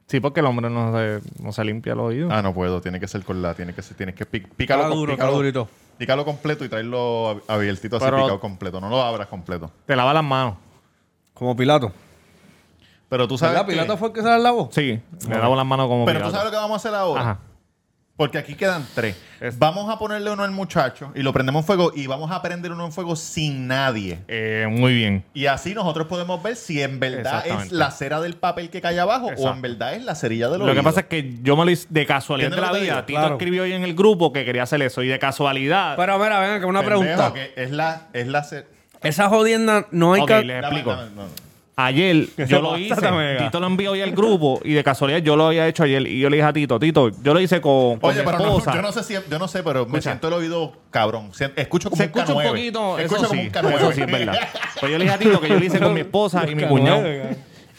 Sí, 0.10 0.20
porque 0.20 0.40
el 0.42 0.48
hombre 0.48 0.70
no 0.72 0.92
se, 0.92 1.22
no 1.42 1.54
se 1.54 1.64
limpia 1.64 1.94
el 1.94 2.00
oído. 2.00 2.30
Ah, 2.32 2.42
no 2.42 2.54
puedo. 2.54 2.82
Tiene 2.82 3.00
que 3.00 3.08
ser 3.08 3.24
con 3.24 3.42
la... 3.42 3.54
Tiene 3.54 3.74
que 3.74 3.82
ser... 3.84 3.96
Tienes 3.96 4.16
que 4.16 4.26
pic- 4.30 4.50
pícalo, 4.58 4.84
Está 4.84 4.96
duro, 4.96 5.12
está 5.14 5.24
pícalo, 5.24 5.38
durito. 5.38 5.70
pícalo 6.00 6.26
completo 6.26 6.66
y 6.66 6.70
traerlo 6.70 7.36
ab- 7.36 7.42
abiertito 7.48 7.98
así, 7.98 8.06
Pero- 8.06 8.18
picado 8.18 8.40
completo. 8.40 8.82
No 8.82 8.90
lo 8.90 9.02
abras 9.02 9.28
completo. 9.28 9.72
Te 9.86 9.96
lava 9.96 10.12
las 10.14 10.24
manos. 10.24 10.56
Como 11.36 11.56
Pilato. 11.56 11.92
Pero 13.08 13.28
tú 13.28 13.38
sabes 13.38 13.54
¿Verdad? 13.54 13.66
que- 13.68 13.74
¿Pilato 13.74 13.98
fue 13.98 14.08
el 14.10 14.14
que 14.16 14.22
se 14.22 14.28
la 14.28 14.40
lavó? 14.40 14.70
Sí, 14.72 15.00
le 15.30 15.38
lavo 15.38 15.56
las 15.56 15.66
manos 15.66 15.88
como 15.88 16.06
Pero 16.06 16.22
tú 16.26 16.32
sabes 16.32 16.46
lo 16.46 16.52
que 16.52 16.58
vamos 16.58 16.74
a 16.74 16.76
hacer 16.78 16.96
ahora. 17.00 17.22
Ajá. 17.22 17.40
Porque 18.20 18.38
aquí 18.38 18.54
quedan 18.56 18.86
tres. 18.94 19.16
Vamos 19.58 19.90
a 19.90 19.98
ponerle 19.98 20.30
uno 20.30 20.44
al 20.44 20.52
muchacho 20.52 21.14
y 21.16 21.22
lo 21.24 21.32
prendemos 21.32 21.62
en 21.64 21.66
fuego 21.68 21.94
y 21.96 22.06
vamos 22.06 22.30
a 22.32 22.42
prender 22.42 22.74
uno 22.74 22.86
en 22.86 22.92
fuego 22.92 23.16
sin 23.16 23.66
nadie. 23.66 24.20
Eh, 24.28 24.68
muy 24.70 24.94
bien. 24.94 25.24
Y 25.34 25.46
así 25.46 25.74
nosotros 25.74 26.08
podemos 26.08 26.44
ver 26.44 26.58
si 26.58 26.82
en 26.82 27.00
verdad 27.00 27.48
es 27.48 27.72
la 27.72 27.92
cera 27.92 28.20
del 28.20 28.36
papel 28.36 28.70
que 28.70 28.82
cae 28.82 29.00
abajo 29.00 29.28
o 29.28 29.32
Exacto. 29.32 29.54
en 29.54 29.62
verdad 29.62 29.94
es 29.96 30.04
la 30.04 30.16
cerilla 30.16 30.50
del 30.50 30.60
Lo 30.60 30.66
que 30.66 30.72
oído. 30.72 30.84
pasa 30.84 31.00
es 31.00 31.06
que 31.06 31.38
yo 31.42 31.56
me 31.56 31.64
lo 31.64 31.72
hice 31.72 31.88
de 31.90 32.06
casualidad 32.06 32.50
de 32.50 32.56
¿Entiendes 32.58 32.74
la 32.74 32.78
que 32.80 32.84
vida. 32.92 33.06
Tito 33.06 33.20
Claro. 33.22 33.36
escribió 33.36 33.64
hoy 33.64 33.72
en 33.72 33.84
el 33.86 33.96
grupo 33.96 34.34
que 34.34 34.44
quería 34.44 34.64
hacer 34.64 34.82
eso 34.82 35.02
y 35.02 35.08
de 35.08 35.18
casualidad. 35.18 35.96
Pero 35.96 36.20
mira, 36.20 36.40
venga, 36.42 36.60
que 36.60 36.66
una 36.66 36.82
Pendejo, 36.82 37.00
pregunta. 37.02 37.34
que 37.34 37.54
es 37.56 37.72
la, 37.72 38.08
es 38.12 38.28
la 38.28 38.44
cer- 38.44 38.66
Esa 39.02 39.30
jodienda 39.30 39.88
no 39.92 40.12
hay 40.14 40.22
Ok, 40.24 40.28
que... 40.28 40.44
le 40.44 40.54
Dame, 40.56 40.68
explico. 40.68 40.92
dame, 40.94 41.12
no. 41.16 41.49
Ayer 41.82 42.28
yo 42.48 42.62
lo 42.62 42.78
hice. 42.78 42.96
Tito 43.38 43.60
lo 43.60 43.68
envió 43.68 43.92
hoy 43.92 44.02
al 44.02 44.12
grupo 44.12 44.60
y 44.64 44.74
de 44.74 44.84
casualidad 44.84 45.20
yo 45.20 45.36
lo 45.36 45.48
había 45.48 45.68
hecho 45.68 45.84
ayer. 45.84 46.06
Y 46.08 46.20
yo 46.20 46.30
le 46.30 46.36
dije 46.38 46.48
a 46.48 46.52
Tito, 46.54 46.78
Tito, 46.80 47.10
yo 47.24 47.34
lo 47.34 47.40
hice 47.40 47.62
con, 47.62 48.00
con 48.00 48.10
Oye, 48.10 48.20
mi 48.20 48.26
pero 48.26 48.38
no, 48.40 48.46
esposa. 48.58 48.74
yo 48.76 48.82
no 48.82 48.92
sé 48.92 49.04
si, 49.04 49.14
yo 49.30 49.40
no 49.40 49.48
sé, 49.48 49.64
pero 49.64 49.80
me 49.86 49.98
Escucha. 49.98 50.02
siento 50.02 50.28
el 50.28 50.34
oído 50.34 50.74
cabrón. 50.92 51.32
Escucho 51.56 51.90
como 51.90 51.98
Se 52.02 52.04
un 52.04 52.10
escucha 52.20 52.34
un 52.34 52.40
K9. 52.44 52.48
poquito, 52.50 53.00
Escucho 53.00 53.22
eso 53.22 53.28
como 53.30 53.42
sí, 53.42 53.48
un 53.48 53.54
K9. 53.54 53.76
eso 53.78 53.92
sí 53.94 54.02
es 54.02 54.12
verdad. 54.12 54.34
Pues 54.80 54.92
yo 54.92 54.98
le 54.98 55.04
dije 55.06 55.16
a 55.16 55.20
Tito 55.20 55.40
que 55.42 55.48
yo 55.50 55.56
lo 55.60 55.66
hice 55.66 55.80
con 55.80 55.94
mi 55.94 56.00
esposa 56.02 56.46
y 56.50 56.56
mi 56.56 56.64
cuñado. 56.64 57.04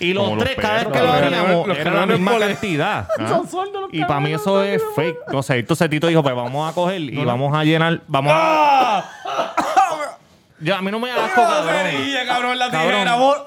Y 0.03 0.15
los 0.15 0.25
Como 0.25 0.37
los 0.37 0.45
tres, 0.45 0.57
cada 0.57 0.75
vez 0.77 0.85
perros, 0.87 0.99
que 0.99 1.05
lo 1.31 1.31
cabrón. 1.37 1.69
Los 1.69 1.77
era 1.79 1.85
la 1.91 1.91
cabrones 1.99 2.17
misma 2.19 2.33
pole- 2.33 2.47
cantidad. 2.47 3.09
Y 3.93 4.05
para 4.07 4.21
mí 4.21 4.33
eso 4.33 4.63
es 4.65 4.83
fake. 4.97 5.17
No 5.31 5.43
sé, 5.43 5.59
entonces 5.59 5.91
Tito 5.91 6.07
dijo, 6.07 6.23
pues 6.23 6.35
vamos 6.35 6.71
a 6.71 6.75
coger 6.75 7.03
y 7.03 7.23
vamos 7.23 7.55
a 7.55 7.65
llenar, 7.65 8.01
vamos 8.07 8.33
a... 8.35 9.05
Ya, 10.61 10.77
a 10.79 10.83
mí 10.83 10.91
no 10.91 11.01
me 11.01 11.09
da 11.09 11.25
asco, 11.25 11.43
cabrón. 11.43 11.75
cabrón, 12.27 12.59
la 12.59 12.71
Cabrón. 12.71 12.91
tijera, 12.93 13.15
vos. 13.17 13.39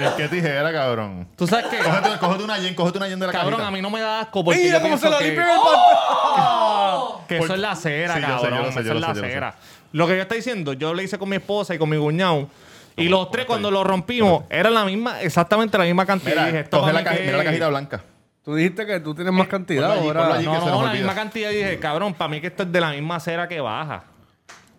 Es 0.00 0.10
que 0.12 0.28
tijera, 0.28 0.72
cabrón. 0.72 1.28
¿Tú 1.36 1.46
sabes 1.46 1.66
qué? 1.66 1.78
Cógete, 1.78 2.18
cógete 2.18 2.44
una 2.44 2.58
yen, 2.58 2.74
cógete 2.74 2.98
una 2.98 3.08
yen 3.08 3.20
de 3.20 3.26
la 3.26 3.32
Cabrón, 3.32 3.52
cajita. 3.52 3.68
a 3.68 3.70
mí 3.70 3.82
no 3.82 3.90
me 3.90 4.00
da 4.00 4.20
asco 4.20 4.42
porque 4.44 4.60
Mira 4.60 4.78
yo 4.78 4.82
cómo 4.82 4.96
se 4.96 5.00
pienso 5.02 5.10
lo 5.10 5.18
que, 5.18 5.24
limpia 5.24 5.44
en 5.44 5.50
el 5.50 5.56
pantalón. 5.56 7.26
que 7.28 7.38
eso 7.38 7.54
es 7.54 7.60
la 7.60 7.76
cera, 7.76 8.14
Sí, 8.14 8.20
yo 8.20 8.26
sé, 8.26 8.32
cabrón. 8.32 8.58
yo 8.58 8.64
lo 8.64 8.72
sé, 8.72 8.74
yo 8.74 8.80
eso 8.82 8.94
lo 8.94 8.98
es 8.98 9.04
sé, 9.04 9.08
la 9.08 9.14
yo 9.14 9.22
lo 9.22 9.28
cera. 9.28 9.54
Lo 9.92 10.06
que 10.06 10.16
yo 10.16 10.22
estoy 10.22 10.36
diciendo, 10.38 10.72
yo 10.72 10.94
lo 10.94 11.02
hice 11.02 11.18
con 11.18 11.28
mi 11.28 11.36
esposa 11.36 11.74
y 11.74 11.78
con 11.78 11.88
mi 11.90 11.98
cuñado. 11.98 12.48
Y 12.96 13.08
los 13.08 13.30
tres, 13.30 13.44
cuando 13.46 13.70
lo 13.70 13.84
rompimos, 13.84 14.44
era 14.50 14.70
la 14.70 14.84
misma, 14.84 15.20
exactamente 15.20 15.76
la 15.78 15.84
misma 15.84 16.06
cantidad. 16.06 16.30
Mira, 16.32 16.46
dije, 16.46 16.60
esto 16.60 16.80
coge 16.80 16.92
para 16.92 17.04
la, 17.04 17.10
mí 17.10 17.16
que- 17.18 17.24
mira 17.24 17.36
la 17.38 17.44
cajita 17.44 17.68
blanca. 17.68 18.00
Tú 18.44 18.54
dijiste 18.56 18.86
que 18.86 18.98
tú 19.00 19.14
tienes 19.14 19.32
más 19.32 19.46
cantidad 19.46 19.88
ponlo 19.88 20.00
allí, 20.00 20.08
ahora. 20.08 20.20
ponlo 20.20 20.34
allí. 20.34 20.44
No, 20.46 20.52
que 20.54 20.58
se 20.60 20.64
no, 20.66 20.70
la 20.72 20.76
olvida. 20.78 20.92
misma 20.94 21.14
cantidad. 21.14 21.50
Y 21.50 21.54
dije, 21.56 21.78
cabrón, 21.78 22.14
para 22.14 22.28
mí 22.28 22.40
que 22.40 22.48
esto 22.48 22.64
es 22.64 22.72
de 22.72 22.80
la 22.80 22.90
misma 22.90 23.20
cera 23.20 23.46
que 23.46 23.60
baja. 23.60 24.04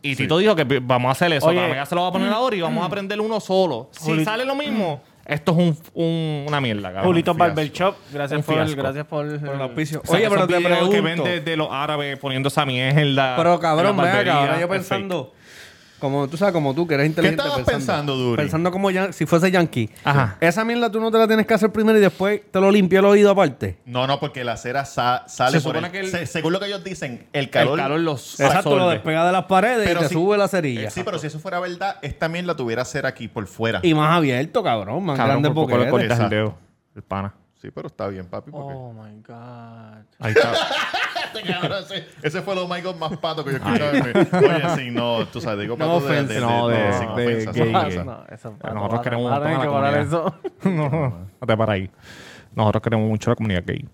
Y 0.03 0.15
Tito 0.15 0.37
dijo 0.37 0.55
que 0.55 0.63
vamos 0.81 1.09
a 1.09 1.11
hacer 1.13 1.33
eso. 1.33 1.47
Oye. 1.47 1.73
Ya 1.73 1.85
se 1.85 1.95
lo 1.95 2.01
va 2.03 2.09
a 2.09 2.11
poner 2.11 2.31
ahora 2.31 2.55
y 2.55 2.61
vamos 2.61 2.85
a 2.85 2.89
prender 2.89 3.19
uno 3.21 3.39
solo. 3.39 3.89
Si 3.91 4.11
Juli- 4.11 4.23
sale 4.25 4.43
lo 4.45 4.53
mismo, 4.53 5.01
esto 5.25 5.53
es 5.53 5.57
un, 5.57 5.77
un- 5.93 6.45
una 6.47 6.59
mierda, 6.59 6.89
cabrón. 6.89 7.05
Julito. 7.05 7.33
Barber 7.33 7.71
Shop, 7.71 7.95
gracias 8.11 8.37
Un 8.39 8.43
por, 8.43 8.55
fiasco. 8.55 8.75
gracias 8.81 9.05
por, 9.05 9.39
Por 9.39 9.55
el 9.55 9.61
auspicio. 9.61 10.01
O 10.03 10.05
sea, 10.07 10.17
Oye, 10.17 10.29
pero 10.29 10.45
te 10.45 10.57
videos 10.57 10.71
pregunto. 10.89 10.91
que 10.91 11.01
ven 11.01 11.23
de, 11.23 11.39
de 11.39 11.55
los 11.57 11.69
árabes 11.71 12.19
poniendo 12.19 12.49
esa 12.49 12.65
mierda. 12.65 13.35
Pero 13.37 13.59
cabrón, 13.59 13.91
en 13.91 13.97
la 13.97 14.03
ven 14.03 14.15
acá, 14.27 14.39
ahora 14.39 14.55
yo 14.59 14.65
es 14.65 14.67
pensando, 14.69 15.33
como 16.03 16.27
tú 16.27 16.37
sabes, 16.37 16.53
como 16.53 16.75
tú 16.75 16.85
que 16.85 16.93
eres 16.95 17.07
inteligente. 17.07 17.41
estabas 17.43 17.65
pensando, 17.65 18.15
Duri? 18.15 18.41
Pensando 18.43 18.71
como 18.71 18.91
yan- 18.91 19.11
si 19.13 19.25
fuese 19.25 19.49
yankee. 19.49 19.89
Ajá. 20.03 20.37
Esa 20.39 20.63
mierda 20.65 20.91
tú 20.91 20.99
no 20.99 21.09
te 21.09 21.17
la 21.17 21.27
tienes 21.27 21.47
que 21.47 21.53
hacer 21.53 21.71
primero 21.71 21.97
y 21.97 22.01
después 22.01 22.41
te 22.51 22.59
lo 22.59 22.69
limpia 22.71 22.99
el 22.99 23.05
oído 23.05 23.31
aparte. 23.31 23.77
No, 23.85 24.05
no, 24.05 24.19
porque 24.19 24.43
la 24.43 24.57
cera 24.57 24.85
sa- 24.85 25.23
sale 25.27 25.59
Se 25.59 25.63
por 25.63 25.73
supone 25.75 25.87
el- 25.87 25.91
que 25.93 25.99
el- 26.01 26.09
se- 26.11 26.25
según 26.25 26.53
lo 26.53 26.59
que 26.59 26.67
ellos 26.67 26.83
dicen, 26.83 27.27
el 27.33 27.45
El 27.45 27.49
calor... 27.49 27.77
calor 27.79 27.99
los 27.99 28.39
Exacto, 28.39 28.69
lo 28.71 28.75
absorbe. 28.75 28.93
despega 28.95 29.25
de 29.25 29.31
las 29.31 29.45
paredes 29.45 29.89
y 29.89 29.97
te 29.97 30.07
si- 30.09 30.13
sube 30.13 30.37
la 30.37 30.47
cerilla. 30.47 30.87
Eh, 30.87 30.91
sí, 30.91 31.01
pero 31.03 31.17
si 31.17 31.27
eso 31.27 31.39
fuera 31.39 31.59
verdad, 31.59 31.95
esta 32.01 32.27
mierda 32.29 32.55
tuviera 32.55 32.83
cera 32.85 33.09
aquí 33.09 33.27
por 33.27 33.47
fuera. 33.47 33.79
Y 33.83 33.93
más 33.93 34.15
abierto, 34.15 34.61
cabrón. 34.61 35.03
Más 35.05 35.17
Cabrón, 35.17 35.41
grande 35.41 35.49
por 35.51 35.65
poco 35.67 35.77
le 35.77 35.89
cortas 35.89 36.05
el 36.05 36.11
Exacto. 36.25 36.35
dedo. 36.35 36.57
El 36.95 37.01
pana. 37.03 37.33
Sí, 37.63 37.71
pero 37.73 37.87
está 37.87 38.07
bien, 38.09 38.25
papi. 38.27 38.51
Porque... 38.51 38.73
Oh 38.75 38.91
my 38.91 39.21
God. 39.25 40.03
Ahí 40.19 40.33
está. 40.33 40.51
Ese, 42.21 42.41
fue 42.41 42.55
lo 42.55 42.67
Michael 42.67 42.97
más 42.99 43.15
pato 43.17 43.43
que 43.45 43.51
yo 43.51 43.57
escuchaba. 43.57 43.91
Oye, 43.91 44.75
sí, 44.83 44.91
no, 44.91 45.25
tú 45.27 45.39
sabes, 45.39 45.61
digo 45.61 45.77
pato 45.77 46.01
de, 46.01 46.07
de, 46.07 46.11
offense, 46.19 46.33
de- 46.33 46.41
no, 46.41 46.67
de- 46.67 46.77
de- 46.77 46.93
sin 46.93 47.15
de 47.15 47.23
ofensa, 47.23 47.51
gay, 47.53 47.71
Ah, 47.73 47.79
ofensa. 47.79 47.97
gay. 47.97 48.05
no, 48.05 48.25
eso, 48.35 48.55
Pero 48.61 48.73
nosotros 48.73 49.01
queremos 49.01 49.25
un 49.25 49.31
montón 49.31 49.51
a 49.53 49.65
la 49.65 49.71
parar 49.71 49.97
eso. 50.01 50.35
no, 50.65 50.89
no 50.89 51.47
te 51.47 51.57
para 51.57 51.73
ahí. 51.73 51.89
Nosotros 52.53 52.83
queremos 52.83 53.07
mucho 53.07 53.29
la 53.29 53.35
comunidad 53.37 53.63
gay. 53.65 53.87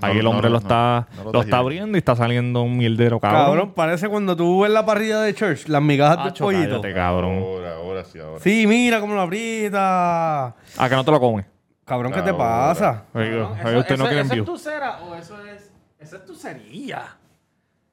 Ahí 0.00 0.12
No, 0.14 0.18
el 0.20 0.24
no, 0.24 0.30
hombre 0.30 0.48
no, 0.48 0.54
lo 0.54 0.60
no, 0.60 0.66
está, 0.66 1.08
no 1.16 1.24
lo 1.24 1.32
lo 1.32 1.40
está 1.42 1.58
abriendo 1.58 1.96
y 1.96 1.98
está 1.98 2.14
saliendo 2.16 2.62
un 2.62 2.76
mierdero, 2.76 3.18
cabrón. 3.20 3.44
Cabrón, 3.44 3.72
parece 3.74 4.08
cuando 4.08 4.36
tú 4.36 4.62
ves 4.62 4.70
la 4.70 4.86
parrilla 4.86 5.20
de 5.20 5.34
church, 5.34 5.66
las 5.68 5.82
migajas 5.82 6.18
del 6.18 6.28
Acho, 6.28 6.44
pollito. 6.44 6.80
cállate, 6.80 6.94
cabrón. 6.94 7.38
Ahora, 7.38 7.74
ahora 7.74 8.04
sí, 8.04 8.18
ahora. 8.20 8.38
Sí, 8.40 8.66
mira 8.68 9.00
cómo 9.00 9.14
lo 9.14 9.22
aprieta. 9.22 10.46
¿A 10.46 10.88
que 10.88 10.94
no 10.94 11.04
te 11.04 11.10
lo 11.10 11.18
comes? 11.20 11.46
Cabrón, 11.84 12.12
¿qué 12.12 12.22
te 12.22 12.32
pasa? 12.32 13.04
Oiga, 13.12 13.50
usted 13.78 13.98
no 13.98 14.06
quiere 14.06 14.20
¿Eso 14.22 14.34
es 14.34 14.44
tu 14.44 14.58
cera 14.58 14.98
o 15.02 15.14
eso 15.14 15.36
es... 15.44 15.70
Esa 15.98 16.16
es 16.16 16.24
tu 16.24 16.34
cerilla. 16.34 17.16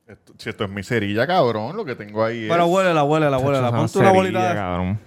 Esto- 0.07 0.33
si 0.37 0.49
esto 0.49 0.63
es 0.65 0.69
mi 0.69 0.83
cerilla, 0.83 1.25
cabrón, 1.25 1.77
lo 1.77 1.85
que 1.85 1.95
tengo 1.95 2.23
ahí 2.23 2.47
Pero 2.49 2.65
es... 2.65 2.69
huélela, 2.69 3.03
huélela, 3.03 3.37
huélela. 3.37 3.67
Es 3.67 3.73
Ponte 3.73 3.97
una 3.99 4.07
cerilla, 4.07 4.11
bolita 4.11 4.49
de... 4.49 4.55
cabrón. 4.55 4.99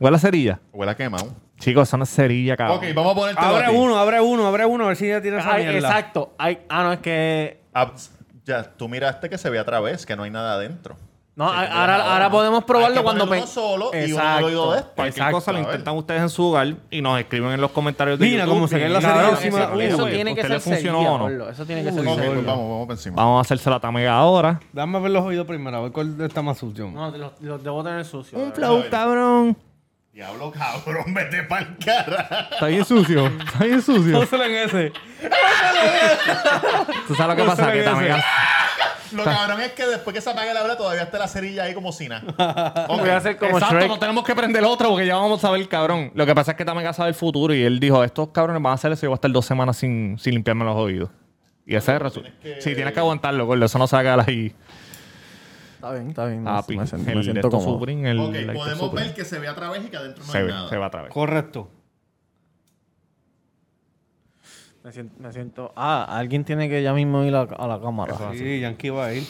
¿Huele 0.00 0.16
a 0.16 0.20
cerilla? 0.20 0.60
Huele 0.72 0.92
a 0.92 0.96
quemado. 0.96 1.34
Chicos, 1.58 1.88
eso 1.88 1.96
no 1.96 2.04
es 2.04 2.10
cerilla, 2.10 2.56
cabrón. 2.56 2.78
Ok, 2.78 2.84
vamos 2.94 3.12
a 3.12 3.14
ponerte 3.16 3.44
Abre 3.44 3.70
uno, 3.70 3.98
abre 3.98 4.20
uno, 4.20 4.46
abre 4.46 4.64
uno, 4.64 4.84
a 4.84 4.88
ver 4.88 4.96
si 4.96 5.08
ya 5.08 5.20
tiene 5.20 5.38
esa 5.38 5.54
Ay, 5.54 5.66
mierda. 5.66 5.88
exacto. 5.88 6.34
Ay, 6.38 6.60
ah, 6.68 6.84
no, 6.84 6.92
es 6.92 7.00
que... 7.00 7.60
Ah, 7.74 7.92
ya, 8.44 8.62
tú 8.62 8.88
miraste 8.88 9.28
que 9.28 9.38
se 9.38 9.50
ve 9.50 9.58
a 9.58 9.64
través, 9.64 10.06
que 10.06 10.14
no 10.14 10.22
hay 10.22 10.30
nada 10.30 10.54
adentro. 10.54 10.96
No, 11.38 11.44
ahora, 11.44 12.12
ahora 12.14 12.30
podemos 12.32 12.60
Hay 12.62 12.66
probarlo 12.66 12.96
que 12.96 13.02
cuando... 13.04 13.28
pe- 13.30 13.46
solo 13.46 13.90
y 13.94 14.10
uno 14.10 14.20
Exacto. 14.20 14.46
oído 14.46 14.72
de 14.72 14.78
este. 14.80 14.90
Cualquier 14.96 15.08
Exacto, 15.28 15.36
cosa 15.36 15.52
lo 15.52 15.58
a 15.58 15.60
ver. 15.60 15.70
intentan 15.70 15.96
ustedes 15.96 16.22
en 16.22 16.28
su 16.30 16.44
hogar 16.44 16.74
y 16.90 17.00
nos 17.00 17.20
escriben 17.20 17.52
en 17.52 17.60
los 17.60 17.70
comentarios 17.70 18.18
de 18.18 18.26
Mira 18.26 18.38
YouTube. 18.44 18.54
cómo 18.56 18.66
se 18.66 18.88
la 18.88 19.00
cerilla 19.00 19.22
Eso, 19.22 19.30
encima. 19.36 19.62
ese- 19.74 19.86
eso 19.86 20.06
tiene 20.06 20.34
que 20.34 20.40
¿usted 20.40 20.42
ser 20.42 20.50
le 20.50 20.60
funcionó 20.60 20.98
o 20.98 21.28
no? 21.28 21.48
Eso 21.48 21.64
tiene 21.64 21.84
que 21.84 21.92
ser 21.92 22.00
Ok, 22.00 22.14
cerilla. 22.16 22.34
pues 22.34 22.44
vamos, 22.46 22.68
vamos 22.70 22.86
para 22.88 22.98
encima. 22.98 23.16
Vamos 23.16 23.38
a 23.38 23.40
hacerse 23.42 23.70
la 23.70 23.78
tamega 23.78 24.14
ahora. 24.14 24.58
Dame 24.72 24.98
a 24.98 25.00
ver 25.00 25.10
los 25.12 25.24
oídos 25.24 25.46
primero, 25.46 25.76
a 25.76 25.80
ver 25.82 25.92
cuál 25.92 26.20
está 26.20 26.42
más 26.42 26.58
sucio. 26.58 26.90
No, 26.90 27.08
los, 27.16 27.32
los 27.40 27.62
debo 27.62 27.84
tener 27.84 28.04
sucios. 28.04 28.42
Un 28.42 28.52
flow, 28.52 28.82
cabrón. 28.90 29.56
Diablo, 30.18 30.50
cabrón, 30.50 31.14
vete 31.14 31.44
pa'l 31.44 31.76
cara. 31.78 32.48
Está 32.50 32.66
bien 32.66 32.84
sucio. 32.84 33.28
Está 33.28 33.64
bien 33.64 33.80
sucio. 33.80 34.18
Pónselo 34.18 34.44
en 34.46 34.54
ese. 34.56 34.92
¿Tú 37.06 37.14
sabes 37.14 37.36
lo 37.36 37.44
que 37.44 37.48
pasa? 37.48 37.70
Que 37.72 37.82
tamega... 37.82 38.24
Lo 39.12 39.22
cabrón 39.22 39.60
es 39.60 39.70
que 39.74 39.86
después 39.86 40.12
que 40.12 40.20
se 40.20 40.28
apague 40.28 40.52
la 40.52 40.64
hora 40.64 40.76
todavía 40.76 41.04
está 41.04 41.20
la 41.20 41.28
cerilla 41.28 41.62
ahí 41.62 41.72
como 41.72 41.92
si 41.92 42.08
nada. 42.08 42.24
Ok. 42.88 42.98
Voy 42.98 43.10
a 43.10 43.16
hacer 43.18 43.36
como 43.36 43.58
Exacto, 43.58 43.76
Shrek. 43.76 43.88
no 43.88 43.98
tenemos 44.00 44.24
que 44.24 44.34
prender 44.34 44.64
otro 44.64 44.88
porque 44.88 45.06
ya 45.06 45.14
vamos 45.14 45.44
a 45.44 45.52
ver, 45.52 45.68
cabrón. 45.68 46.10
Lo 46.16 46.26
que 46.26 46.34
pasa 46.34 46.50
es 46.50 46.56
que 46.56 46.64
Tamega 46.64 46.92
sabe 46.92 47.10
el 47.10 47.14
futuro 47.14 47.54
y 47.54 47.62
él 47.62 47.78
dijo, 47.78 48.02
estos 48.02 48.30
cabrones 48.30 48.60
van 48.60 48.72
a 48.72 48.74
hacer 48.74 48.90
eso 48.90 49.02
y 49.02 49.06
yo 49.06 49.10
voy 49.10 49.14
a 49.14 49.18
estar 49.18 49.30
dos 49.30 49.46
semanas 49.46 49.76
sin, 49.76 50.18
sin 50.18 50.34
limpiarme 50.34 50.64
los 50.64 50.74
oídos. 50.74 51.10
Y 51.64 51.76
ese 51.76 51.92
es 51.92 51.94
el 51.94 52.00
resultado. 52.00 52.34
Sí, 52.58 52.74
tienes 52.74 52.92
que 52.92 52.98
aguantarlo, 52.98 53.46
gordo. 53.46 53.64
Eso 53.64 53.78
no 53.78 53.86
se 53.86 53.94
va 53.94 54.00
a 54.00 54.02
quedar 54.02 54.24
ahí. 54.28 54.52
Está 55.78 55.92
bien, 55.92 56.08
está 56.08 56.26
bien. 56.26 56.42
Papi, 56.44 56.76
me 56.76 56.86
siento, 56.88 57.06
me 57.06 57.12
el 57.12 57.22
siento 57.22 57.40
Lecto 57.42 57.50
cómodo. 57.58 57.78
Supreme, 57.78 58.10
el 58.10 58.18
Ok, 58.18 58.34
podemos 58.54 58.78
Supreme. 58.78 59.06
ver 59.06 59.14
que 59.14 59.24
se 59.24 59.38
ve 59.38 59.46
a 59.46 59.54
través 59.54 59.84
y 59.84 59.88
que 59.88 59.96
adentro 59.96 60.24
no 60.24 60.32
Se 60.32 60.38
hay 60.38 60.44
ve, 60.44 60.50
nada. 60.50 60.68
se 60.68 60.76
va 60.76 60.86
a 60.86 60.90
través. 60.90 61.12
Correcto. 61.12 61.70
Me 64.82 64.92
siento, 64.92 65.14
me 65.20 65.32
siento... 65.32 65.72
Ah, 65.76 66.04
alguien 66.08 66.44
tiene 66.44 66.68
que 66.68 66.82
ya 66.82 66.92
mismo 66.94 67.22
ir 67.24 67.34
a, 67.34 67.42
a 67.42 67.66
la 67.68 67.80
cámara. 67.80 68.14
Sí, 68.32 68.60
Yankee 68.60 68.90
va 68.90 69.06
a 69.06 69.14
ir. 69.14 69.22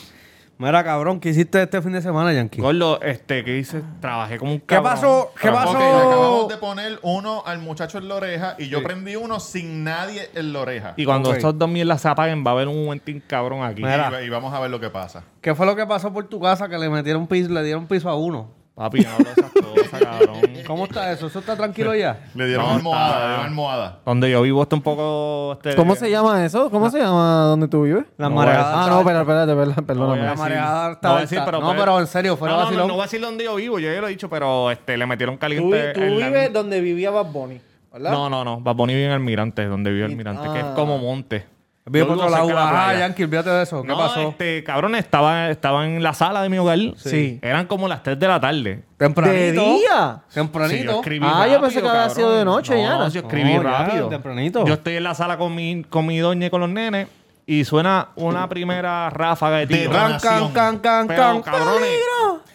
Mira, 0.60 0.82
cabrón, 0.82 1.20
¿qué 1.20 1.28
hiciste 1.28 1.62
este 1.62 1.80
fin 1.80 1.92
de 1.92 2.02
semana, 2.02 2.32
Yankee? 2.32 2.60
Gordo, 2.60 3.00
este, 3.00 3.44
¿qué 3.44 3.52
dices? 3.52 3.80
Trabajé 4.00 4.38
como 4.38 4.52
un 4.54 4.58
¿Qué 4.58 4.66
cabrón. 4.74 4.92
pasó? 4.92 5.32
¿Qué 5.40 5.50
pasó? 5.52 5.70
Ok, 5.70 5.78
le 5.78 5.84
acabamos 5.86 6.48
de 6.48 6.56
poner 6.56 6.98
uno 7.02 7.44
al 7.46 7.60
muchacho 7.60 7.98
en 7.98 8.08
la 8.08 8.16
oreja 8.16 8.56
y 8.58 8.68
yo 8.68 8.82
prendí 8.82 9.14
uno 9.14 9.38
sin 9.38 9.84
nadie 9.84 10.28
en 10.34 10.52
la 10.52 10.58
oreja. 10.58 10.94
Y 10.96 11.04
cuando 11.04 11.30
Ok. 11.30 11.36
estos 11.36 11.56
dos 11.56 11.68
mierdas 11.68 12.00
se 12.00 12.08
apaguen, 12.08 12.44
va 12.44 12.50
a 12.50 12.54
haber 12.54 12.66
un 12.66 12.84
momentín 12.84 13.22
cabrón 13.24 13.62
aquí. 13.62 13.82
Mira. 13.84 14.10
Y, 14.20 14.26
y 14.26 14.28
vamos 14.30 14.52
a 14.52 14.58
ver 14.58 14.68
lo 14.70 14.80
que 14.80 14.90
pasa. 14.90 15.22
¿Qué 15.40 15.54
fue 15.54 15.64
lo 15.64 15.76
que 15.76 15.86
pasó 15.86 16.12
por 16.12 16.24
tu 16.26 16.40
casa 16.40 16.68
que 16.68 16.76
le 16.76 16.90
metieron 16.90 17.28
piso, 17.28 17.50
le 17.52 17.62
dieron 17.62 17.86
piso 17.86 18.08
a 18.10 18.16
uno? 18.16 18.57
Papi, 18.78 19.00
no 19.00 19.10
hablo 19.10 19.24
de 19.24 19.32
esas 19.32 19.50
cosas, 19.90 20.00
cabrón. 20.00 20.40
¿Cómo 20.66 20.84
está 20.84 21.10
eso? 21.12 21.26
¿Eso 21.26 21.40
está 21.40 21.56
tranquilo 21.56 21.94
ya? 21.96 22.30
Le 22.34 22.46
dieron 22.46 22.64
No, 22.64 22.72
almohada, 22.76 23.06
está- 23.08 23.18
le 23.20 23.26
dieron 23.28 23.46
almohada. 23.46 23.98
Donde 24.06 24.30
yo 24.30 24.42
vivo 24.42 24.62
está 24.62 24.76
un 24.76 24.82
poco... 24.82 25.52
Este, 25.54 25.74
¿Cómo 25.74 25.96
se 25.96 26.08
llama 26.10 26.44
eso? 26.44 26.70
¿Cómo 26.70 26.88
se 26.88 26.98
llama 27.00 27.40
donde 27.48 27.66
tú 27.66 27.82
vives? 27.82 28.04
La 28.16 28.28
No, 28.28 28.36
mareada. 28.36 28.84
Ah, 28.84 28.88
no, 28.88 29.00
espérate, 29.00 29.22
espérate, 29.22 29.54
voy 29.54 29.84
perdóname. 29.84 30.22
La 30.22 30.34
mareada 30.36 30.92
está 30.92 31.08
no 31.08 31.14
voy 31.14 31.18
a 31.18 31.22
decir, 31.22 31.40
pero 31.44 31.58
No, 31.60 31.66
puede- 31.66 31.80
pero 31.80 31.98
en 32.00 32.06
serio, 32.06 32.36
fuera 32.36 32.54
no, 32.54 32.58
no, 32.60 32.64
vacilón. 32.66 32.82
No, 32.84 32.88
no 32.88 32.94
voy 32.94 33.02
a 33.02 33.04
decir 33.06 33.20
dónde 33.20 33.44
yo 33.44 33.54
vivo. 33.56 33.78
Yo 33.80 33.92
ya 33.92 34.00
lo 34.00 34.06
he 34.06 34.10
dicho, 34.10 34.28
pero 34.30 34.70
este, 34.70 34.96
le 34.96 35.06
metieron 35.06 35.34
Tú, 35.36 35.40
caliente. 35.40 35.92
tú 35.94 36.00
en 36.00 36.20
la- 36.20 36.26
vives 36.28 36.52
donde 36.52 36.80
vivía 36.80 37.10
Bad 37.10 37.26
Bunny, 37.32 37.60
¿verdad? 37.92 38.12
No, 38.12 38.30
no, 38.30 38.44
no. 38.44 38.60
Bad 38.60 38.76
Bunny 38.76 38.94
vive 38.94 39.06
en 39.06 39.12
Almirante, 39.12 39.64
donde 39.66 39.90
vive 39.90 40.04
Almirante, 40.04 40.48
que 40.52 40.58
es 40.60 40.64
Ah. 40.64 40.74
como 40.76 40.98
monte. 40.98 41.46
Vive 41.90 42.04
por 42.06 42.16
otro 42.16 42.30
lado. 42.30 42.46
de 42.46 42.52
playa. 42.52 42.98
Yankee, 43.00 43.22
olvídate 43.24 43.50
de 43.50 43.62
eso. 43.62 43.82
¿Qué 43.82 43.88
No, 43.88 43.96
pasó? 43.98 44.20
este, 44.28 44.62
cabrón, 44.64 44.94
estaba, 44.94 45.50
estaba 45.50 45.86
en 45.86 46.02
la 46.02 46.12
sala 46.14 46.42
de 46.42 46.48
mi 46.48 46.58
hogar. 46.58 46.78
Sí. 46.96 47.38
Eran 47.42 47.66
como 47.66 47.88
las 47.88 48.02
3 48.02 48.18
de 48.18 48.28
la 48.28 48.40
tarde. 48.40 48.82
Tempranito. 48.96 49.34
¿De 49.34 49.52
día? 49.52 50.22
Sí, 50.28 50.34
Tempranito. 50.34 50.92
yo 50.92 50.98
escribí 51.00 51.26
Ah, 51.28 51.46
yo 51.46 51.60
pensé 51.60 51.80
que 51.80 51.88
había 51.88 52.00
cabrón. 52.00 52.16
sido 52.16 52.36
de 52.36 52.44
noche, 52.44 52.74
no, 52.82 53.06
ya. 53.06 53.08
yo 53.08 53.20
escribí 53.20 53.54
No, 53.54 53.62
ya, 53.62 53.70
rápido. 53.78 54.08
tempranito. 54.08 54.64
Yo 54.66 54.74
estoy 54.74 54.96
en 54.96 55.04
la 55.04 55.14
sala 55.14 55.36
con 55.38 55.54
mi, 55.54 55.84
con 55.84 56.06
mi 56.06 56.18
doña 56.18 56.46
y 56.46 56.50
con 56.50 56.60
los 56.60 56.70
nenes 56.70 57.08
y 57.46 57.64
suena 57.64 58.08
una 58.16 58.46
primera 58.48 59.08
ráfaga 59.08 59.58
de 59.58 59.66
De 59.66 59.74
tiro. 59.78 59.92
rap. 59.92 60.20
Can, 60.20 60.20
can, 60.20 60.50
can, 60.52 60.78
can, 60.80 61.06
Pero, 61.08 61.22
can. 61.22 61.42
cabrones, 61.42 61.88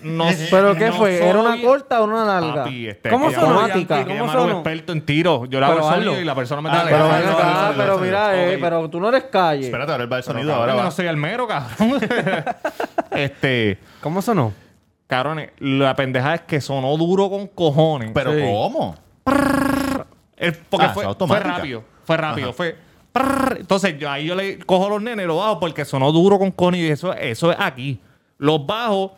no 0.03 0.25
¿Pero 0.51 0.75
qué 0.75 0.87
no 0.87 0.93
fue? 0.93 1.27
¿Era 1.27 1.39
una 1.39 1.61
corta 1.61 2.01
o 2.01 2.05
una 2.05 2.23
larga? 2.25 2.63
Papi, 2.63 2.87
este, 2.87 3.09
¿Cómo 3.09 3.29
que 3.29 3.35
sonó, 3.35 3.47
llama- 3.47 3.59
Automática. 3.61 3.95
Yankee? 3.95 4.11
que 4.11 4.17
¿Cómo 4.19 4.25
llamaron 4.27 4.43
un 4.43 4.49
sonó? 4.49 4.59
experto 4.61 4.91
en 4.93 5.01
tiro. 5.05 5.45
Yo 5.45 5.59
le 5.59 5.65
hago 5.65 5.75
Pero 5.75 5.87
sonido 5.89 6.11
hazlo. 6.11 6.21
y 6.21 6.25
la 6.25 6.35
persona 6.35 6.61
me 6.61 6.69
Dale, 6.69 6.91
Pero 6.91 7.07
dale, 7.07 7.13
ven 7.25 7.25
dale, 7.33 7.37
acá, 7.49 7.61
dale, 7.61 7.73
pero 7.77 7.97
mira, 7.99 8.43
eh, 8.53 8.57
pero 8.59 8.89
tú 8.89 8.99
no 8.99 9.09
eres 9.09 9.23
calle. 9.25 9.65
Espérate, 9.65 9.91
ahora 9.91 10.05
va 10.05 10.17
el 10.17 10.23
sonido. 10.23 10.47
Cabrón, 10.49 10.61
Ahora 10.69 10.75
va. 10.75 10.83
no 10.83 10.91
soy 10.91 11.07
almero, 11.07 11.47
cabrón. 11.47 11.99
este, 13.11 13.77
¿Cómo 14.01 14.21
sonó? 14.21 14.53
cabrones, 15.07 15.51
la 15.59 15.95
pendeja 15.95 16.33
es 16.35 16.41
que 16.41 16.59
sonó 16.59 16.97
duro 16.97 17.29
con 17.29 17.47
cojones. 17.47 18.11
¿Pero 18.13 18.33
Sí. 18.33 18.41
cómo? 18.41 18.95
El- 20.37 20.53
porque 20.69 20.85
Ah, 20.85 20.89
fue, 20.89 20.93
fue 20.93 21.03
fue 21.03 21.05
automática. 21.05 21.57
rápido, 21.57 21.83
fue 22.03 22.17
rápido, 22.17 22.53
fue. 22.53 22.75
prrr. 23.11 23.57
Entonces 23.59 23.95
yo 23.99 24.09
ahí 24.09 24.25
yo 24.25 24.33
le 24.33 24.57
cojo 24.59 24.89
los 24.89 24.99
nenes 25.01 25.23
y 25.25 25.27
los 25.27 25.37
bajo 25.37 25.59
porque 25.59 25.85
sonó 25.85 26.11
duro 26.11 26.39
con 26.39 26.49
cojones 26.51 26.81
y 26.81 26.87
eso, 26.89 27.13
eso 27.13 27.51
es 27.51 27.57
aquí. 27.59 27.99
Los 28.39 28.65
bajo 28.65 29.15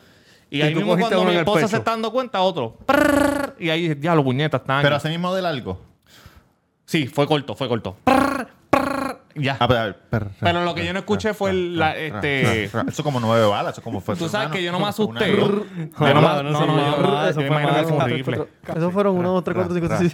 y, 0.55 0.59
Y 0.59 0.61
ahí 0.61 0.75
mismo 0.75 0.97
cuando 0.97 1.23
mi 1.25 1.35
esposa 1.35 1.59
pecho. 1.61 1.67
se 1.69 1.77
está 1.77 1.91
dando 1.91 2.11
cuenta, 2.11 2.41
otro. 2.41 2.77
prrr, 2.85 3.55
y 3.59 3.69
ahí 3.69 3.97
ya 3.99 4.15
los 4.15 4.23
puñetas 4.23 4.61
están. 4.61 4.81
Pero 4.81 4.95
así 4.95 5.09
mismo 5.09 5.33
de 5.35 5.41
largo. 5.41 5.79
Sí, 6.85 7.07
fue 7.07 7.27
corto, 7.27 7.55
fue 7.55 7.67
corto. 7.67 7.97
Prrr, 8.03 8.47
prrr, 8.69 9.17
ya. 9.35 9.57
Ah, 9.59 9.67
pero, 9.67 9.95
pero, 10.09 10.27
Pero 10.39 10.63
lo 10.63 10.75
que 10.75 10.85
yo 10.85 10.93
no 10.93 10.99
escuché 10.99 11.33
fue 11.33 11.49
el- 11.49 11.77
la, 11.79 11.95
este. 11.97 12.65
Eso 12.65 13.03
como 13.03 13.19
nueve 13.19 13.45
balas, 13.47 13.73
eso 13.73 13.81
como 13.81 13.99
fue. 14.01 14.15
Tú 14.15 14.29
sabes 14.29 14.49
que 14.49 14.61
yo 14.63 14.71
no 14.71 14.79
me 14.79 14.87
asusté. 14.87 15.35
Yo 15.35 15.47
no, 15.47 15.47
No, 15.47 16.05
me- 16.05 16.13
no, 16.13 16.43
no, 16.43 16.51
no, 16.51 16.97
no, 16.97 17.27
eso 17.27 17.41
yo 17.41 17.47
fue 17.47 17.61
imagino 17.61 17.75
que 17.75 17.83
fue 17.83 17.97
malo. 17.97 18.03
horrible. 18.13 18.47
Esos 18.75 18.93
fueron 18.93 19.17
uno, 19.17 19.31
dos, 19.33 19.43
tres, 19.43 19.55
cuatro, 19.57 19.73
cinco, 19.75 19.87
seis. 19.97 20.13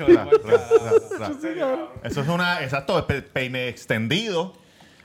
Eso 2.03 2.21
es 2.21 2.27
una, 2.27 2.61
exacto, 2.63 3.05
pe- 3.05 3.21
peine 3.21 3.67
extendido. 3.67 4.53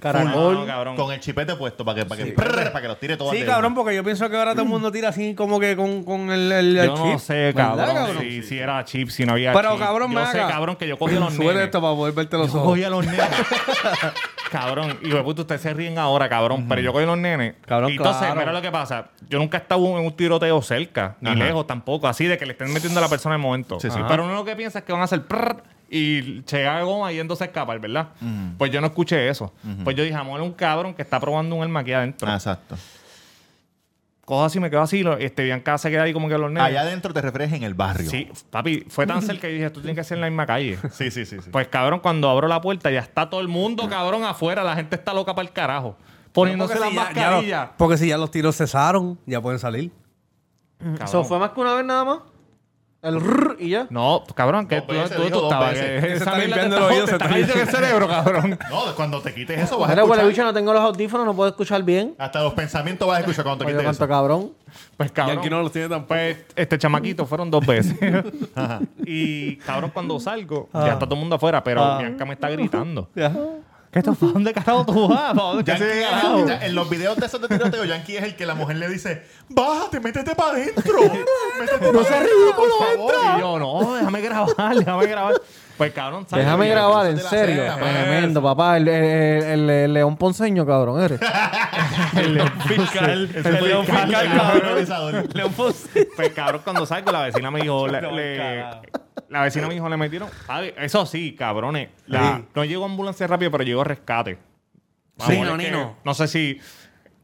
No, 0.02 0.32
full, 0.32 0.66
cabrón. 0.66 0.96
Con 0.96 1.12
el 1.12 1.20
chipete 1.20 1.54
puesto 1.56 1.84
para 1.84 1.96
que, 2.00 2.06
para 2.06 2.22
que, 2.24 2.32
prrr, 2.32 2.70
para 2.70 2.82
que 2.82 2.88
los 2.88 2.98
tire 3.00 3.16
todos 3.16 3.32
Sí, 3.32 3.40
de 3.40 3.46
cabrón, 3.46 3.74
porque 3.74 3.94
yo 3.94 4.04
pienso 4.04 4.28
que 4.30 4.36
ahora 4.36 4.52
todo 4.52 4.62
el 4.62 4.68
mundo 4.68 4.92
tira 4.92 5.08
así 5.08 5.34
como 5.34 5.58
que 5.58 5.74
con, 5.76 6.04
con 6.04 6.30
el, 6.30 6.52
el, 6.52 6.76
el 6.78 6.86
Yo 6.86 6.96
no 6.96 7.10
chip. 7.12 7.18
sé, 7.20 7.52
¿Verdad, 7.52 7.76
cabrón. 7.94 8.16
Si, 8.20 8.42
si 8.42 8.58
era 8.58 8.84
chip, 8.84 9.08
si 9.08 9.24
no 9.24 9.32
había 9.32 9.52
Pero, 9.52 9.70
chip. 9.72 9.80
cabrón, 9.80 10.12
Yo 10.12 10.26
sé, 10.26 10.38
cabrón, 10.38 10.76
que 10.76 10.86
yo 10.86 10.98
cogí 10.98 11.16
a 11.16 11.20
los 11.20 11.34
Suele 11.34 11.52
nenes. 11.54 11.64
esto 11.66 11.80
para 11.80 11.94
poder 11.94 12.14
verte 12.14 12.36
los 12.36 12.52
Yo 12.52 12.58
ojos. 12.58 12.68
cogí 12.70 12.84
a 12.84 12.90
los 12.90 13.04
nenes. 13.06 13.26
cabrón. 14.50 14.98
Y 15.02 15.10
puto, 15.14 15.42
ustedes 15.42 15.60
se 15.60 15.74
ríen 15.74 15.98
ahora, 15.98 16.28
cabrón. 16.28 16.66
Pero 16.68 16.80
yo 16.80 16.92
cogí 16.92 17.04
a 17.04 17.06
los 17.08 17.18
nenes. 17.18 17.54
Cabrón, 17.66 17.90
y 17.92 17.96
entonces, 17.96 18.20
claro. 18.22 18.40
mira 18.40 18.52
lo 18.52 18.62
que 18.62 18.70
pasa. 18.70 19.08
Yo 19.28 19.38
nunca 19.38 19.58
he 19.58 19.60
estado 19.60 19.84
en 19.98 20.04
un 20.04 20.12
tiroteo 20.16 20.60
cerca, 20.62 21.16
ni 21.20 21.30
Ajá. 21.30 21.38
lejos 21.38 21.66
tampoco. 21.66 22.06
Así 22.08 22.26
de 22.26 22.38
que 22.38 22.46
le 22.46 22.52
estén 22.52 22.72
metiendo 22.72 23.00
a 23.00 23.02
la 23.02 23.08
persona 23.08 23.34
en 23.34 23.40
el 23.40 23.46
momento. 23.46 23.80
Sí, 23.80 23.90
sí. 23.90 23.98
Pero 24.06 24.24
uno 24.24 24.34
lo 24.34 24.44
que 24.44 24.54
piensa 24.56 24.78
es 24.80 24.84
que 24.84 24.92
van 24.92 25.00
a 25.00 25.04
hacer 25.04 25.22
prrr 25.26 25.62
y 25.88 26.42
llega 26.42 26.82
goma 26.82 27.12
yéndose 27.12 27.44
a 27.44 27.46
escapar, 27.46 27.78
¿verdad? 27.78 28.08
Pues 28.58 28.70
yo 28.70 28.80
no 28.80 28.88
escuché 28.88 29.28
eso. 29.28 29.52
Pues 29.84 29.94
yo 29.96 30.02
dije, 30.04 30.16
amor, 30.16 30.40
un 30.40 30.52
cabrón 30.52 30.94
que 30.94 31.02
está 31.02 31.20
probando 31.20 31.54
un 31.56 31.62
arma 31.62 31.80
aquí 31.80 31.92
adentro. 31.92 32.28
Ah, 32.30 32.34
exacto. 32.34 32.76
Cojo 34.24 34.44
así, 34.44 34.58
me 34.58 34.68
quedo 34.70 34.80
así. 34.82 35.04
Lo, 35.04 35.16
este, 35.18 35.44
Bianca 35.44 35.78
se 35.78 35.88
queda 35.88 36.02
ahí 36.02 36.12
como 36.12 36.28
que 36.28 36.36
los 36.36 36.50
nenes. 36.50 36.64
Allá 36.64 36.80
adentro 36.80 37.14
te 37.14 37.22
refieres 37.22 37.52
en 37.52 37.62
el 37.62 37.74
barrio. 37.74 38.10
Sí, 38.10 38.28
papi, 38.50 38.84
fue 38.88 39.06
tan 39.06 39.22
cerca 39.22 39.42
que 39.42 39.54
dije, 39.54 39.70
tú 39.70 39.80
tienes 39.80 39.96
que 39.96 40.02
ser 40.02 40.16
en 40.16 40.22
la 40.22 40.28
misma 40.28 40.46
calle. 40.46 40.76
Sí, 40.90 41.12
sí, 41.12 41.24
sí. 41.24 41.36
sí. 41.40 41.50
Pues 41.50 41.68
cabrón, 41.68 42.00
cuando 42.00 42.28
abro 42.28 42.48
la 42.48 42.60
puerta 42.60 42.90
ya 42.90 42.98
está 42.98 43.30
todo 43.30 43.40
el 43.40 43.46
mundo, 43.46 43.88
cabrón, 43.88 44.24
afuera. 44.24 44.64
La 44.64 44.74
gente 44.74 44.96
está 44.96 45.14
loca 45.14 45.32
para 45.34 45.46
el 45.46 45.52
carajo. 45.54 45.96
Poniéndose 46.32 46.78
las 46.80 46.88
si 46.90 46.96
ya- 46.96 47.12
ya 47.12 47.14
mascarillas. 47.14 47.68
porque 47.78 47.96
si 47.98 48.08
ya 48.08 48.18
los 48.18 48.30
tiros 48.32 48.56
cesaron, 48.56 49.16
ya 49.26 49.40
pueden 49.40 49.60
salir. 49.60 49.92
Cabrón. 50.78 50.98
¿Eso 51.04 51.22
fue 51.24 51.38
más 51.38 51.50
que 51.52 51.60
una 51.60 51.74
vez 51.74 51.84
nada 51.84 52.04
más? 52.04 52.18
El 53.06 53.20
rrr 53.20 53.56
y 53.60 53.68
ya. 53.70 53.86
No, 53.90 54.24
cabrón, 54.34 54.66
que 54.66 54.76
Dos 54.76 54.86
tú, 54.86 54.92
veces, 54.92 55.16
tú, 55.16 55.22
tú 55.24 55.30
dos 55.30 55.42
estabas. 55.44 55.72
veces. 55.74 55.86
que 55.86 56.00
Que 56.00 56.08
se 56.08 56.16
está 56.24 56.38
limpiando 56.38 56.88
se 56.88 57.04
está 57.12 57.26
en 57.38 57.60
el 57.60 57.68
cerebro, 57.68 58.08
cabrón. 58.08 58.58
No, 58.70 58.94
cuando 58.96 59.20
te 59.20 59.32
quites 59.34 59.58
eso 59.60 59.78
vas 59.78 59.88
a 59.88 59.92
Mira, 59.92 60.04
huele 60.04 60.22
escuchar. 60.22 60.28
bicho, 60.28 60.44
no 60.44 60.52
tengo 60.52 60.72
los 60.72 60.82
audífonos, 60.82 61.26
no 61.26 61.34
puedo 61.34 61.48
escuchar 61.50 61.82
bien. 61.82 62.14
Hasta 62.18 62.42
los 62.42 62.54
pensamientos 62.54 63.06
vas 63.06 63.18
a 63.18 63.20
escuchar 63.20 63.44
cuando 63.44 63.58
te 63.64 63.64
Oye, 63.70 63.72
quites 63.74 63.84
cuánto 63.86 64.04
eso. 64.04 64.08
cabrón. 64.08 64.52
Pues 64.96 65.12
cabrón. 65.12 65.36
Yankee 65.36 65.50
no 65.50 65.62
los 65.62 65.72
tiene 65.72 65.88
tampoco. 65.88 66.08
Pues 66.08 66.38
este 66.56 66.78
chamaquito 66.78 67.26
fueron 67.26 67.50
dos 67.50 67.64
veces. 67.64 67.96
y 69.06 69.56
cabrón, 69.58 69.90
cuando 69.92 70.18
salgo, 70.20 70.68
ya 70.72 70.92
está 70.94 71.00
todo 71.06 71.14
el 71.14 71.20
mundo 71.20 71.36
afuera, 71.36 71.62
pero 71.62 71.82
Ah. 71.84 71.98
Bianca 71.98 72.24
me 72.24 72.34
está 72.34 72.48
gritando. 72.50 73.08
Ya. 73.14 73.32
¿Qué 73.92 74.00
esto? 74.00 74.14
¿Para 74.14 74.32
dónde 74.32 74.52
carajo 74.52 74.84
tú 74.86 75.08
vas? 75.08 75.32
¿Para 75.34 75.48
dónde 75.48 75.64
Yankee, 75.64 75.84
qué 75.84 76.02
carajo? 76.02 76.46
ya- 76.46 76.66
en 76.66 76.74
los 76.74 76.90
videos 76.90 77.16
de 77.16 77.26
esos 77.26 77.40
de 77.40 77.48
tiroteo, 77.48 77.84
Yankee 77.84 78.16
es 78.16 78.24
el 78.24 78.36
que 78.36 78.44
la 78.44 78.54
mujer 78.54 78.76
le 78.76 78.88
dice, 78.88 79.22
bájate, 79.48 80.00
métete 80.00 80.34
para 80.34 80.50
adentro. 80.52 81.00
métete 81.60 81.92
no 81.92 82.04
seas 82.04 82.20
ridículo, 82.22 82.54
por 82.78 82.88
favor. 82.88 83.14
Y 83.36 83.40
yo, 83.40 83.58
no, 83.58 83.94
déjame 83.94 84.20
grabar, 84.20 84.74
déjame 84.76 85.06
grabar. 85.06 85.34
Pues 85.76 85.92
cabrón, 85.92 86.26
¿sabes? 86.28 86.44
Déjame 86.44 86.68
grabar, 86.68 87.06
en 87.06 87.18
serio. 87.18 87.62
cena, 87.62 87.76
Tremendo, 87.76 88.42
papá. 88.42 88.76
El, 88.78 88.88
el- 88.88 89.42
el- 89.42 89.70
el 89.70 89.92
león 89.92 90.16
ponceño, 90.16 90.64
cabrón, 90.64 91.02
eres. 91.02 91.20
El 92.16 92.34
león 92.34 92.52
fiscal. 92.66 93.30
El 93.34 93.64
león 93.64 93.84
fiscal, 93.84 94.28
cabrón. 94.36 95.28
León 95.34 95.52
Fonse. 95.52 96.08
Pues 96.16 96.30
cabrón, 96.30 96.60
cuando 96.64 96.86
salgo, 96.86 97.12
la 97.12 97.22
vecina 97.22 97.50
me 97.50 97.60
dijo, 97.60 97.86
le- 97.88 98.00
le- 98.00 98.64
la 99.28 99.42
vecina 99.42 99.66
me 99.68 99.74
dijo, 99.74 99.88
le 99.88 99.96
metieron. 99.96 100.28
¿sabe? 100.46 100.74
Eso 100.78 101.04
sí, 101.06 101.34
cabrones. 101.34 101.88
la- 102.06 102.42
no 102.54 102.64
llegó 102.64 102.84
ambulancia 102.84 103.26
rápido, 103.26 103.50
pero 103.50 103.64
llegó 103.64 103.84
rescate. 103.84 104.38
Sí, 105.18 105.32
es 105.32 105.40
no, 105.46 105.56
que 105.56 105.64
Nino. 105.64 105.96
No 106.04 106.14
sé 106.14 106.28
si. 106.28 106.60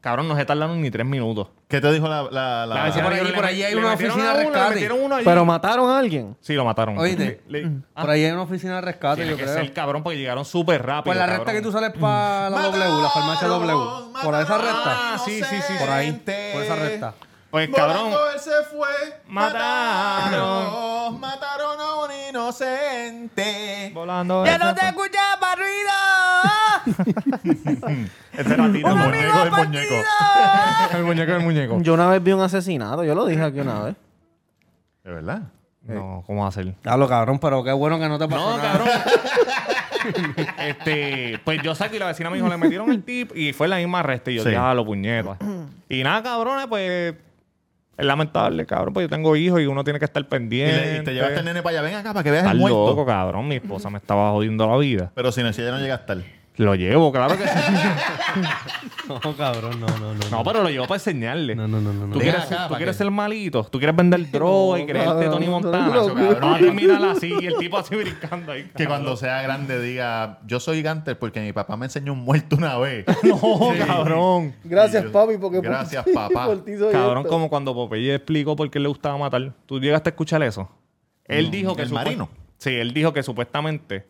Cabrón, 0.03 0.27
no 0.27 0.35
se 0.35 0.43
tardaron 0.43 0.81
ni 0.81 0.91
tres 0.91 1.05
minutos. 1.05 1.47
¿Qué 1.69 1.79
te 1.79 1.89
dijo 1.93 2.09
la... 2.09 2.23
la, 2.23 2.65
la- 2.65 2.91
por 3.01 3.13
allí- 3.13 3.31
por 3.31 3.45
allí 3.45 3.63
hay 3.63 3.73
una 3.73 3.93
oficina 3.93 4.33
de 4.33 4.43
rescate. 4.43 4.73
metieron 4.73 4.99
uno 5.01 5.15
allí. 5.15 5.23
Pero 5.23 5.45
mataron 5.45 5.89
a 5.89 5.97
alguien. 5.97 6.35
Sí, 6.41 6.55
lo 6.55 6.65
mataron. 6.65 6.97
Oíste. 6.97 7.41
Le- 7.47 7.71
ah, 7.95 8.01
Por 8.01 8.09
ahí 8.09 8.25
hay 8.25 8.31
una 8.33 8.41
oficina 8.41 8.75
de 8.75 8.81
rescate, 8.81 9.15
tiene 9.21 9.31
yo 9.31 9.37
que 9.37 9.43
creo. 9.43 9.55
ser 9.55 9.71
cabrón 9.71 10.03
porque 10.03 10.17
llegaron 10.19 10.43
súper 10.43 10.85
rápido. 10.85 11.05
Por 11.05 11.15
la 11.15 11.21
cabrón. 11.21 11.37
recta 11.37 11.53
que 11.53 11.61
tú 11.61 11.71
sales 11.71 11.91
para 11.97 12.49
la 12.49 12.61
W, 12.63 13.01
la 13.01 13.09
farmacia 13.11 13.47
W. 13.47 13.73
Por 14.21 14.35
esa 14.35 14.57
recta. 14.57 15.13
Ah, 15.13 15.17
sí, 15.23 15.41
sí, 15.41 15.55
sí, 15.65 15.73
Por 15.79 15.89
ahí. 15.89 16.11
Por 16.11 16.63
esa 16.63 16.75
recta. 16.75 17.13
Pues 17.49 17.69
cabrón. 17.69 18.09
Volando 18.11 18.31
él 18.33 18.39
se 18.41 18.51
fue. 18.75 18.87
Mataron. 19.27 21.19
Mataron. 21.19 21.79
A 21.79 21.95
un 22.05 22.11
inocente. 22.29 23.91
Volando. 23.93 24.45
¡Ya 24.45 24.57
no 24.57 24.73
te 24.75 24.85
escuchaba! 24.87 25.32
Ese 28.37 28.53
era 28.53 28.71
Tito, 28.71 28.87
El 28.89 28.95
muñeco, 28.95 29.43
el 29.43 29.51
muñeco. 29.51 29.93
El 30.93 31.03
muñeco 31.03 31.31
del 31.31 31.41
muñeco. 31.41 31.81
Yo 31.81 31.93
una 31.93 32.07
vez 32.07 32.23
vi 32.23 32.31
un 32.31 32.41
asesinato, 32.41 33.03
yo 33.03 33.15
lo 33.15 33.25
dije 33.25 33.41
aquí 33.43 33.59
una 33.59 33.81
vez. 33.83 33.95
¿De 35.03 35.11
verdad? 35.11 35.41
No, 35.83 36.23
¿cómo 36.25 36.43
va 36.43 36.47
a 36.47 36.51
ser? 36.51 36.73
Hablo, 36.85 37.07
cabrón, 37.09 37.39
pero 37.39 37.63
qué 37.63 37.73
bueno 37.73 37.99
que 37.99 38.07
no 38.07 38.17
te 38.17 38.27
pasó 38.27 38.51
No, 38.51 38.57
nada. 38.57 38.71
cabrón. 38.71 38.87
este, 40.59 41.39
pues 41.43 41.61
yo 41.61 41.75
saqué 41.75 41.97
y 41.97 41.99
la 41.99 42.07
vecina 42.07 42.29
me 42.29 42.37
dijo, 42.37 42.47
le 42.49 42.57
metieron 42.57 42.89
el 42.91 43.03
tip 43.03 43.31
y 43.35 43.53
fue 43.53 43.67
la 43.67 43.77
misma 43.77 43.99
arresta. 43.99 44.31
Y 44.31 44.35
yo 44.35 44.43
Sí. 44.43 44.49
dije, 44.49 44.61
ah, 44.61 44.73
lo 44.73 44.85
puñetas. 44.85 45.37
y 45.89 46.03
nada, 46.03 46.23
cabrones, 46.23 46.67
pues 46.67 47.15
es 47.95 48.05
lamentable, 48.05 48.65
cabrón, 48.65 48.93
pues 48.93 49.05
yo 49.05 49.09
tengo 49.09 49.35
hijos 49.35 49.59
y 49.61 49.65
uno 49.65 49.83
tiene 49.83 49.99
que 49.99 50.05
estar 50.05 50.21
Y, 50.21 50.25
pendiente. 50.25 50.81
le- 50.93 50.97
y 50.99 51.03
te 51.03 51.13
llevaste 51.13 51.39
el 51.39 51.45
nene 51.45 51.61
para 51.61 51.79
allá. 51.79 51.87
Ven 51.87 51.95
acá 51.95 52.13
para 52.13 52.23
que 52.23 52.31
veas 52.31 52.43
Estás 52.43 52.53
el 52.55 52.59
muerto. 52.61 52.87
loco, 52.87 53.05
cabrón. 53.05 53.47
Mi 53.47 53.55
esposa 53.55 53.89
me 53.89 53.97
estaba 53.97 54.31
jodiendo 54.31 54.65
la 54.69 54.77
vida. 54.77 55.11
Pero 55.13 55.31
si 55.31 55.43
no, 55.43 55.51
si 55.53 55.61
ya 55.61 55.71
no 55.71 55.79
llega 55.79 55.95
a 55.95 55.97
estar. 55.97 56.17
Lo 56.57 56.75
llevo, 56.75 57.11
claro 57.11 57.35
que 57.37 57.47
sí. 57.47 57.53
No, 59.07 59.19
cabrón, 59.35 59.79
no, 59.81 59.87
no, 59.87 60.13
no. 60.13 60.29
no, 60.31 60.43
pero 60.43 60.63
lo 60.63 60.69
llevo 60.69 60.85
para 60.87 60.95
enseñarle. 60.95 61.55
No, 61.55 61.67
no, 61.67 61.81
no, 61.81 61.91
no. 61.91 62.07
no. 62.07 62.13
Tú 62.13 62.19
Ven 62.19 62.29
quieres, 62.29 62.41
acá, 62.45 62.63
tú 62.63 62.69
¿para 62.69 62.77
quieres 62.77 62.95
qué? 62.95 63.03
ser 63.03 63.11
malito, 63.11 63.63
tú 63.65 63.77
quieres 63.79 63.95
vender 63.95 64.31
droga 64.31 64.79
y 64.79 64.81
No, 64.83 64.87
creerte 64.87 65.09
cabrón, 65.09 65.31
Tony 65.31 65.45
no, 65.47 65.51
Montana. 65.51 65.87
no, 65.87 65.93
Eso, 66.05 66.15
no. 66.15 66.29
cabrón. 66.29 66.59
Terminar 66.59 67.05
así 67.05 67.33
y 67.41 67.45
el 67.47 67.57
tipo 67.57 67.77
así 67.77 67.95
brincando 67.97 68.51
ahí. 68.53 68.69
Que 68.75 68.87
cuando 68.87 69.17
sea 69.17 69.41
grande 69.41 69.81
diga, 69.81 70.39
yo 70.45 70.59
soy 70.59 70.81
Ganter 70.81 71.19
porque 71.19 71.41
mi 71.41 71.51
papá 71.53 71.75
me 71.75 71.87
enseñó 71.87 72.13
un 72.13 72.19
muerto 72.19 72.55
una 72.55 72.77
vez. 72.77 73.05
No, 73.23 73.39
cabrón. 73.85 74.53
Gracias, 74.63 75.03
Y 75.03 75.07
yo, 75.07 75.11
papi, 75.11 75.37
porque 75.37 75.59
Gracias, 75.61 76.05
papá. 76.13 76.45
por 76.45 76.63
ti 76.63 76.77
soy 76.77 76.91
Cabrón, 76.93 77.19
esto. 77.19 77.29
como 77.29 77.49
cuando 77.49 77.73
Popeye 77.73 78.15
explicó 78.15 78.55
por 78.55 78.69
qué 78.69 78.79
le 78.79 78.87
gustaba 78.87 79.17
matar. 79.17 79.51
¿Tú 79.65 79.79
llegaste 79.79 80.09
a 80.09 80.11
escuchar 80.11 80.41
eso? 80.43 80.69
Él 81.25 81.51
dijo 81.51 81.75
que... 81.75 81.81
¿el 81.81 81.89
supu- 81.89 81.93
marino? 81.93 82.29
Sí, 82.57 82.69
él 82.69 82.93
dijo 82.93 83.11
que 83.11 83.21
supuestamente... 83.23 84.05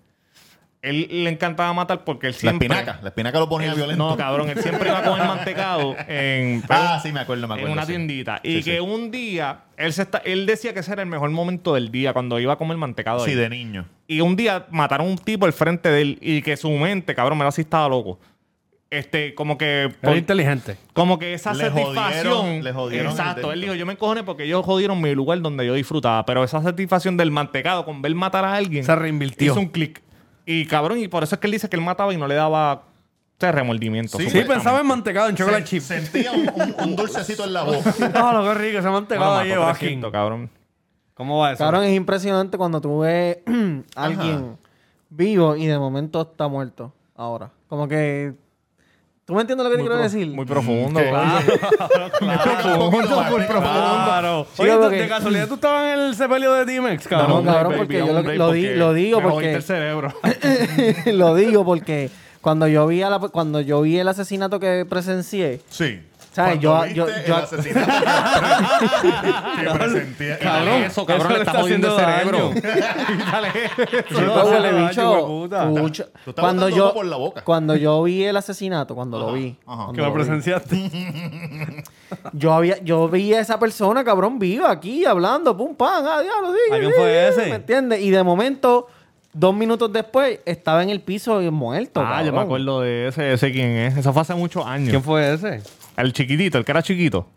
Él 0.84 1.08
le 1.24 1.30
encantaba 1.30 1.72
matar 1.74 2.04
porque 2.04 2.28
él 2.28 2.34
La 2.34 2.40
siempre... 2.40 2.68
espinaca. 2.68 3.00
La 3.02 3.08
espinaca 3.10 3.40
lo 3.40 3.48
ponía 3.48 3.70
él- 3.70 3.76
violento. 3.76 4.06
No, 4.10 4.18
cabrón. 4.18 4.50
Él 4.50 4.60
siempre 4.62 4.90
iba 4.90 5.00
a 5.00 5.04
comer 5.04 5.26
mantecado 5.26 5.96
en... 6.10 6.62
Ah, 6.70 7.00
sí, 7.02 7.12
me 7.14 7.22
acuerdo, 7.22 7.48
me 7.48 7.54
en 7.54 7.60
acuerdo. 7.62 7.74
una 7.74 7.86
sí. 7.86 7.94
tiendita. 7.94 8.42
Y 8.44 8.58
Sí, 8.58 8.64
que 8.64 8.74
sí. 8.76 8.80
un 8.82 9.10
día... 9.10 9.60
Él, 9.78 9.94
se 9.94 10.02
está, 10.02 10.18
él 10.20 10.46
decía 10.46 10.74
que 10.74 10.82
ese 10.82 10.92
era 10.92 11.02
el 11.02 11.08
mejor 11.08 11.30
momento 11.32 11.74
del 11.74 11.90
día, 11.90 12.12
cuando 12.14 12.38
iba 12.38 12.52
a 12.54 12.58
comer 12.58 12.76
mantecado 12.78 13.22
Sí, 13.24 13.32
ahí. 13.32 13.38
de 13.38 13.50
niño. 13.50 13.86
Y 14.08 14.20
un 14.20 14.36
día 14.36 14.66
mataron 14.72 15.08
a 15.08 15.10
un 15.10 15.18
tipo 15.18 15.46
al 15.46 15.54
frente 15.54 15.90
de 15.90 16.02
él 16.02 16.18
y 16.22 16.42
que 16.42 16.58
su 16.58 16.70
mente, 16.72 17.16
cabrón, 17.16 17.38
me 17.38 17.44
lo 17.46 17.50
así 17.50 17.62
estaba 17.62 17.88
loco. 17.88 18.20
Este, 18.90 19.34
como 19.34 19.58
que... 19.58 19.84
Era 19.84 19.92
por- 20.02 20.18
inteligente. 20.18 20.78
como 20.94 21.18
que 21.18 21.34
esa 21.34 21.54
Le 21.54 21.64
satisfacción. 21.70 22.34
jodieron- 22.34 22.62
le 22.62 22.74
jodieron 22.74 23.12
exacto. 23.12 23.52
Él 23.54 23.62
dijo, 23.62 23.74
yo 23.74 23.86
me 23.86 23.94
encojoné 23.94 24.24
porque 24.24 24.44
ellos 24.44 24.64
jodieron 24.66 25.02
mi 25.02 25.16
lugar 25.16 25.42
donde 25.42 25.66
yo 25.66 25.74
disfrutaba. 25.74 26.26
Pero 26.26 26.44
esa 26.44 26.62
satisfacción 26.62 27.18
del 27.18 27.32
mantecado 27.32 27.86
con 27.86 28.02
ver 28.02 28.14
matar 28.14 28.46
a 28.46 28.54
alguien. 28.54 28.84
Se 28.84 28.94
reinvirtió. 28.96 29.54
Hizo 29.54 29.60
un 29.62 29.68
clic. 29.70 30.02
Y 30.46 30.66
cabrón, 30.66 31.00
y 31.00 31.08
por 31.08 31.24
eso 31.24 31.36
es 31.36 31.42
que 31.42 31.48
él 31.48 31.52
dice 31.54 31.70
que 31.70 31.76
él 31.76 31.82
mataba 31.82 32.14
y 32.14 32.18
no 32.18 32.28
le 32.28 32.36
daba 32.36 32.74
o 32.74 32.84
sea, 33.40 33.52
remordimiento. 33.52 34.18
Sí, 34.18 34.30
Sí, 34.30 34.42
pensaba 34.48 34.80
en 34.80 34.88
mantecado, 34.88 35.28
en 35.30 35.36
chocolate 35.36 35.64
Se- 35.66 35.70
chip. 35.70 35.82
Sentía 35.82 36.32
un, 36.32 36.50
un- 36.54 36.76
un 36.90 36.96
dulcecito 36.96 37.44
en 37.46 37.54
la 37.54 37.64
boca. 37.64 37.94
Ah, 38.14 38.32
lo 38.34 38.44
que 38.44 38.54
rico, 38.54 38.78
ese 38.80 38.88
No, 38.88 38.94
mantecado 38.94 39.34
lo 39.34 39.40
ahí 39.40 39.50
mató 39.50 39.62
de 39.62 39.68
300, 39.74 40.12
Bajín. 40.12 40.12
cabrón. 40.12 40.50
¿Cómo 41.14 41.40
va 41.40 41.52
eso? 41.52 41.60
Cabrón, 41.64 41.84
es 41.84 41.94
impresionante 41.96 42.58
cuando 42.58 42.80
tú 42.82 43.00
ves 43.00 43.38
a 43.96 44.04
alguien 44.06 44.58
vivo 45.10 45.56
y 45.56 45.66
de 45.68 45.78
momento 45.78 46.22
está 46.22 46.48
muerto. 46.48 46.94
Ahora. 47.16 47.52
Como 47.68 47.88
que 47.88 48.34
¿Tú 49.26 49.34
me 49.36 49.42
entiendes 49.42 49.64
lo 49.64 49.72
que 49.72 49.78
te 49.78 49.82
quiero 49.84 49.98
decir? 49.98 50.28
Muy 50.28 50.46
profundo. 50.46 51.00
¿Qué? 51.00 51.10
claro. 52.20 52.92
Muy 52.92 53.06
Claro. 53.06 54.48
Sí, 54.54 54.62
Oye, 54.64 54.72
¿tú- 54.74 54.80
porque- 54.82 54.96
de 55.02 55.08
casualidad 55.08 55.48
tú 55.48 55.54
estabas 55.56 55.94
en 55.94 56.00
el 56.02 56.16
sepelio 56.16 56.54
de 56.54 56.66
T-Mex, 56.66 57.04
No, 57.06 57.10
cabrón. 57.10 57.46
cabrón, 57.46 57.64
Baby, 57.72 57.78
porque 57.78 57.98
yo 58.00 58.14
lo- 58.78 58.94
digo 58.94 59.22
porque- 59.22 59.54
el 59.54 59.64
cerebro. 59.64 60.14
lo 61.06 61.36
digo 61.36 61.64
porque 61.64 62.10
cuando 62.42 62.68
yo 62.68 62.86
vi 62.88 63.02
cuando 63.32 63.62
yo 63.62 63.82
vi 63.82 63.98
el 64.00 64.08
asesinato 64.10 64.60
que 64.60 64.86
presencié, 64.90 65.62
Sí. 65.70 66.02
¿Sabes? 66.34 66.60
Yo- 66.60 66.86
yo- 66.88 67.08
yo- 67.08 67.08
el 67.08 67.32
asesinato 67.34 67.92
que 69.62 69.70
presenté- 69.70 70.40
Cabrón, 70.40 70.84
eso, 70.84 71.06
cabrón, 71.06 71.28
le 71.28 71.34
le 71.36 71.40
está 71.42 71.60
jodiendo 71.62 71.88
el 71.96 72.04
haciendo 72.04 72.52
cerebro. 72.52 72.52
Estás 76.26 76.34
Cuando 76.40 76.70
yo 76.70 76.94
por 76.94 77.06
la 77.06 77.18
boca. 77.18 77.42
cuando 77.44 77.76
yo 77.76 78.02
vi 78.04 78.24
el 78.24 78.36
asesinato, 78.36 78.96
cuando 78.96 79.20
lo 79.20 79.34
vi, 79.34 79.56
Que 79.94 80.02
lo 80.02 80.12
presenciaste. 80.14 80.90
yo 82.34 82.54
había 82.54 82.82
yo 82.84 83.08
vi 83.10 83.34
a 83.34 83.40
esa 83.40 83.60
persona, 83.60 84.04
cabrón, 84.04 84.40
viva 84.40 84.72
aquí 84.72 85.06
hablando, 85.06 85.56
pum 85.56 85.76
pam, 85.76 86.04
ah, 86.06 86.22
diablo, 86.22 86.52
sí. 86.52 86.74
¿A 86.74 86.80
quién 86.80 86.92
sí, 86.92 86.96
fue 86.98 87.28
ese? 87.30 87.46
¿Me 87.50 87.56
entiendes? 87.56 88.02
Y 88.02 88.10
de 88.10 88.24
momento 88.24 88.88
Dos 89.36 89.56
minutos 89.56 89.92
después 89.92 90.42
estaba 90.46 90.84
en 90.84 90.92
el 90.92 91.02
piso 91.02 91.42
y 91.42 91.50
muerto. 91.50 92.02
Ah, 92.06 92.20
yo 92.20 92.26
me 92.26 92.38
cabrón. 92.38 92.44
acuerdo 92.44 92.82
de 92.82 93.08
ese, 93.08 93.34
ese 93.34 93.52
quién 93.52 93.72
es. 93.72 93.98
Eso 93.98 94.14
fue 94.14 94.22
hace 94.22 94.36
muchos 94.36 94.64
años. 94.64 94.90
¿Quién 94.92 95.02
fue 95.02 95.34
ese? 95.34 95.64
El 95.98 96.14
chiquitito, 96.14 96.58
el 96.58 96.66
que 96.66 96.72
era 96.72 96.82
chiquito. 96.84 97.28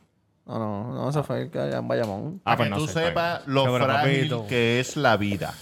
No, 0.46 0.58
no, 0.58 0.94
no, 0.94 1.10
ese 1.10 1.22
fue 1.22 1.42
el 1.42 1.50
que 1.50 1.58
allá 1.58 1.78
en 1.78 1.88
Bayamón. 1.88 2.40
Ah, 2.44 2.44
Para 2.44 2.56
pues 2.56 2.66
que 2.66 2.70
no 2.70 2.76
tú 2.78 2.86
sé, 2.86 3.04
sepas 3.06 3.46
lo 3.46 3.64
Sobre 3.64 3.84
frágil 3.84 4.16
papito. 4.28 4.46
que 4.48 4.80
es 4.80 4.96
la 4.96 5.16
vida. 5.16 5.52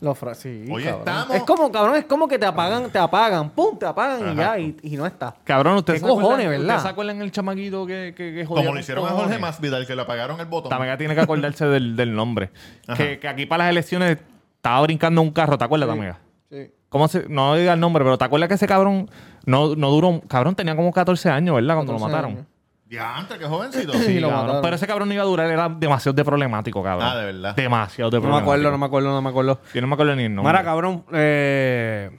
Los 0.00 0.18
fra 0.18 0.34
sí, 0.34 0.66
Oye, 0.70 0.84
cabrón. 0.84 0.98
estamos- 1.08 1.36
Es 1.36 1.42
como, 1.44 1.72
cabrón, 1.72 1.96
es 1.96 2.04
como 2.04 2.28
que 2.28 2.38
te 2.38 2.44
apagan, 2.44 2.90
te 2.90 2.98
apagan, 2.98 3.48
pum, 3.50 3.78
te 3.78 3.86
apagan 3.86 4.32
y 4.32 4.36
ya, 4.36 4.58
y, 4.58 4.76
y 4.82 4.96
no 4.96 5.06
está. 5.06 5.34
Cabrón, 5.44 5.76
usted 5.76 5.94
¿Qué 5.94 6.00
cojones, 6.02 6.46
verdad? 6.46 6.76
¿Usted 6.76 6.82
se 6.82 6.92
acuerdan 6.92 7.22
el 7.22 7.30
chamaquito 7.32 7.86
que, 7.86 8.12
que, 8.14 8.34
que 8.34 8.44
jodía 8.44 8.46
Como 8.46 8.64
con 8.66 8.74
lo 8.74 8.80
hicieron 8.80 9.04
a 9.04 9.08
cojones? 9.08 9.28
Jorge 9.28 9.40
Masvidal, 9.40 9.86
que 9.86 9.96
le 9.96 10.02
apagaron 10.02 10.38
el 10.40 10.46
botón. 10.46 10.68
Tamega 10.68 10.98
tiene 10.98 11.14
que 11.14 11.22
acordarse 11.22 11.64
del, 11.66 11.96
del 11.96 12.14
nombre. 12.14 12.50
Que, 12.98 13.18
que 13.18 13.28
aquí 13.28 13.46
para 13.46 13.64
las 13.64 13.70
elecciones 13.70 14.18
estaba 14.56 14.82
brincando 14.82 15.22
un 15.22 15.30
carro, 15.30 15.56
¿te 15.56 15.64
acuerdas, 15.64 15.88
Tamega? 15.88 16.18
Sí. 16.50 16.70
¿Cómo 16.94 17.08
se.? 17.08 17.28
No 17.28 17.56
diga 17.56 17.72
el 17.72 17.80
nombre, 17.80 18.04
pero 18.04 18.16
¿te 18.16 18.24
acuerdas 18.24 18.46
que 18.48 18.54
ese 18.54 18.68
cabrón 18.68 19.10
no, 19.46 19.74
no 19.74 19.90
duró. 19.90 20.20
Cabrón 20.28 20.54
tenía 20.54 20.76
como 20.76 20.92
14 20.92 21.28
años, 21.28 21.56
¿verdad? 21.56 21.74
Cuando 21.74 21.92
lo 21.92 21.98
14 21.98 22.12
mataron. 22.12 22.30
años. 22.36 22.46
Diantre, 22.86 23.36
qué 23.36 23.46
jovencito. 23.46 23.92
Sí, 23.94 24.20
lo 24.20 24.28
cabrón. 24.28 24.42
mataron. 24.46 24.62
Pero 24.62 24.76
ese 24.76 24.86
cabrón 24.86 25.08
no 25.08 25.14
iba 25.14 25.24
a 25.24 25.26
durar, 25.26 25.50
era 25.50 25.68
demasiado 25.68 26.14
de 26.14 26.24
problemático, 26.24 26.84
cabrón. 26.84 27.08
Ah, 27.10 27.16
de 27.16 27.24
verdad. 27.32 27.56
Demasiado 27.56 28.10
de 28.12 28.18
No 28.18 28.20
me 28.20 28.26
problemático. 28.28 28.52
acuerdo, 28.52 28.70
no 28.70 28.78
me 28.78 28.86
acuerdo, 28.86 29.08
no 29.10 29.22
me 29.22 29.28
acuerdo. 29.30 29.60
Yo 29.74 29.80
no 29.80 29.86
me 29.88 29.94
acuerdo 29.94 30.14
ni 30.14 30.22
el 30.22 30.34
nombre. 30.36 30.52
Mira, 30.52 30.64
cabrón, 30.64 31.04
eh, 31.12 32.10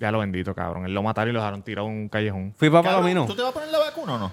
Ya 0.00 0.10
lo 0.10 0.18
bendito, 0.18 0.52
cabrón. 0.52 0.84
Él 0.86 0.92
lo 0.94 1.04
mataron 1.04 1.30
y 1.30 1.32
lo 1.32 1.38
dejaron 1.38 1.62
tirado 1.62 1.86
en 1.86 1.94
un 1.94 2.08
callejón. 2.08 2.54
fui 2.56 2.70
para 2.70 2.82
Palomino. 2.82 3.26
¿Tú 3.26 3.36
te 3.36 3.42
vas 3.42 3.52
a 3.52 3.54
poner 3.54 3.68
la 3.70 3.78
vacuna 3.78 4.14
o 4.14 4.18
no? 4.18 4.32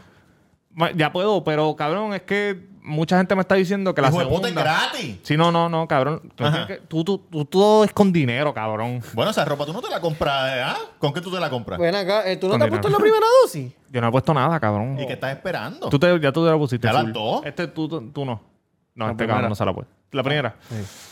Ya 0.95 1.11
puedo, 1.11 1.43
pero 1.43 1.75
cabrón, 1.75 2.15
es 2.15 2.23
que 2.23 2.70
mucha 2.83 3.17
gente 3.17 3.35
me 3.35 3.41
está 3.41 3.55
diciendo 3.55 3.93
que 3.93 4.01
la 4.01 4.09
Hijo 4.09 4.19
de 4.19 4.25
puta, 4.25 4.47
segunda... 4.47 4.49
es 4.49 4.55
gratis. 4.91 5.19
Sí, 5.23 5.37
no, 5.37 5.51
no, 5.51 5.69
no, 5.69 5.87
cabrón. 5.87 6.21
Tú, 6.35 6.43
Ajá. 6.45 6.65
tienes 6.65 6.81
que- 6.81 6.87
tú, 6.87 7.03
tú, 7.03 7.17
tú- 7.17 7.45
todo 7.45 7.83
es 7.83 7.93
con 7.93 8.11
dinero, 8.11 8.53
cabrón. 8.53 9.01
Bueno, 9.13 9.31
esa 9.31 9.45
ropa 9.45 9.65
tú 9.65 9.73
no 9.73 9.81
te 9.81 9.89
la 9.89 9.99
compras, 9.99 10.55
¿eh? 10.55 10.61
¿ah? 10.63 10.77
¿Con 10.99 11.13
qué 11.13 11.21
tú 11.21 11.31
te 11.31 11.39
la 11.39 11.49
compras? 11.49 11.79
Ven 11.79 11.95
acá, 11.95 12.29
eh, 12.29 12.37
¿tú 12.37 12.47
no 12.47 12.51
Con 12.53 12.59
te 12.59 12.65
has 12.65 12.69
puesto 12.69 12.89
la 12.89 12.97
primera 12.97 13.25
dosis? 13.43 13.71
Yo 13.89 14.01
no 14.01 14.07
he 14.07 14.11
puesto 14.11 14.33
nada, 14.33 14.59
cabrón. 14.59 14.99
¿Y 14.99 15.05
qué 15.07 15.13
estás 15.13 15.31
esperando? 15.31 15.89
Tú 15.89 15.99
te, 15.99 16.19
ya 16.19 16.31
tú 16.31 16.43
te 16.45 16.51
la 16.51 16.57
pusiste. 16.57 16.87
¿Ya 16.87 16.93
las 16.93 17.03
full. 17.03 17.11
dos? 17.13 17.45
Este 17.45 17.67
tú, 17.67 17.87
tú, 17.87 18.01
tú 18.11 18.25
no. 18.25 18.41
No, 18.93 19.05
La 19.05 19.11
este 19.11 19.17
primera. 19.19 19.35
cabrón 19.35 19.49
no 19.49 19.55
se 19.55 19.65
la 19.65 19.73
puede. 19.73 19.87
La 20.11 20.23
primera. 20.23 20.55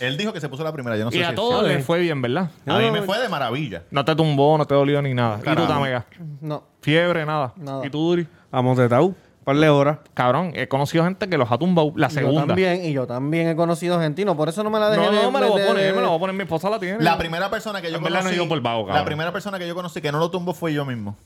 Él 0.01 0.17
dijo 0.17 0.33
que 0.33 0.41
se 0.41 0.49
puso 0.49 0.61
la 0.65 0.73
primera, 0.73 0.97
yo 0.97 1.05
no 1.05 1.11
sé 1.11 1.17
y 1.17 1.19
si 1.21 1.25
a 1.25 1.29
es 1.29 1.35
todos 1.35 1.61
cierto. 1.61 1.67
les 1.69 1.85
fue 1.85 1.99
bien, 1.99 2.21
¿verdad? 2.21 2.49
A 2.67 2.77
mí 2.79 2.91
me 2.91 3.01
fue 3.03 3.17
de 3.19 3.29
maravilla. 3.29 3.83
No 3.91 4.03
te 4.03 4.13
tumbó, 4.13 4.57
no 4.57 4.65
te 4.65 4.75
dolió 4.75 5.01
ni 5.01 5.13
nada. 5.13 5.37
¿Y 5.39 5.43
Carajo. 5.43 5.65
tú, 5.67 5.73
Tamega? 5.73 6.05
No. 6.41 6.63
Fiebre, 6.81 7.25
nada. 7.25 7.53
Nada. 7.55 7.85
¿Y 7.85 7.89
tú, 7.89 7.99
Duri? 7.99 8.27
Vamos 8.51 8.77
de 8.77 8.89
Tau. 8.89 9.15
Par 9.49 9.57
de 9.59 9.69
horas. 9.69 9.97
Cabrón, 10.13 10.51
he 10.55 10.67
conocido 10.67 11.03
gente 11.05 11.27
que 11.27 11.37
los 11.37 11.51
ha 11.51 11.57
tumbado 11.57 11.91
la 11.95 12.07
Yo 12.09 12.13
segunda. 12.15 12.45
también, 12.45 12.85
y 12.85 12.93
yo 12.93 13.07
también 13.07 13.47
he 13.47 13.55
conocido 13.55 13.99
gentino, 13.99 14.37
por 14.37 14.47
eso 14.49 14.63
no 14.63 14.69
me 14.69 14.79
la 14.79 14.89
dejé 14.91 15.03
No, 15.05 15.11
de- 15.11 15.23
no, 15.23 15.31
me 15.31 15.39
lo 15.39 15.47
voy 15.49 15.59
de- 15.61 15.65
a 15.65 15.67
poner, 15.71 15.85
de- 15.87 15.93
me 15.93 16.01
lo 16.01 16.07
voy 16.09 16.17
a 16.17 16.19
poner. 16.19 16.35
Mi 16.35 16.43
esposa 16.43 16.69
la 16.69 16.77
tiene. 16.79 17.03
La 17.03 17.17
primera 17.17 17.49
persona 17.49 17.81
que 17.81 17.89
yo 17.89 17.97
En 17.97 18.03
no 18.03 18.09
conocí... 18.09 18.29
he 18.29 18.35
ido 18.35 18.47
por 18.47 18.61
vago, 18.61 18.81
cabrón. 18.85 18.95
la 19.01 19.05
primera 19.05 19.31
persona 19.33 19.57
que 19.57 19.67
yo 19.67 19.73
conocí 19.73 20.01
que 20.01 20.11
no 20.11 20.19
lo 20.19 20.29
tumbó 20.29 20.53
fue 20.53 20.71
yo 20.73 20.85
mismo. 20.85 21.17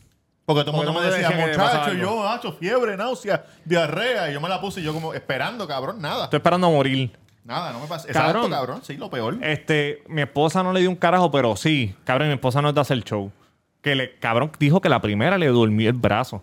Porque 0.45 0.63
todo 0.63 0.81
el 0.81 0.87
mundo 0.87 1.01
me 1.01 1.05
decía, 1.07 1.29
muchacho, 1.31 1.93
yo, 1.93 2.17
macho, 2.23 2.53
fiebre, 2.53 2.95
náusea, 2.97 3.45
diarrea. 3.65 4.29
Y 4.29 4.33
yo 4.33 4.41
me 4.41 4.47
la 4.49 4.59
puse 4.61 4.79
y 4.81 4.83
yo 4.83 4.93
como 4.93 5.13
esperando, 5.13 5.67
cabrón, 5.67 6.01
nada. 6.01 6.25
Estoy 6.25 6.37
esperando 6.37 6.67
a 6.67 6.69
morir. 6.69 7.11
Nada, 7.45 7.73
no 7.73 7.79
me 7.81 7.87
pasa. 7.87 8.07
Cabrón. 8.07 8.43
Exacto, 8.45 8.49
cabrón. 8.49 8.81
Sí, 8.83 8.95
lo 8.97 9.09
peor. 9.09 9.37
Este, 9.41 10.01
mi 10.07 10.21
esposa 10.21 10.63
no 10.63 10.71
le 10.71 10.79
dio 10.79 10.89
un 10.89 10.95
carajo, 10.95 11.29
pero 11.29 11.55
sí. 11.57 11.93
Cabrón, 12.05 12.29
mi 12.29 12.33
esposa 12.35 12.61
no 12.61 12.69
es 12.69 12.75
de 12.75 12.79
hacer 12.81 13.03
show. 13.03 13.31
Que 13.81 13.95
le, 13.95 14.15
cabrón, 14.19 14.51
dijo 14.59 14.79
que 14.79 14.87
la 14.87 15.01
primera 15.01 15.37
le 15.37 15.47
durmió 15.47 15.89
el 15.89 15.95
brazo. 15.97 16.41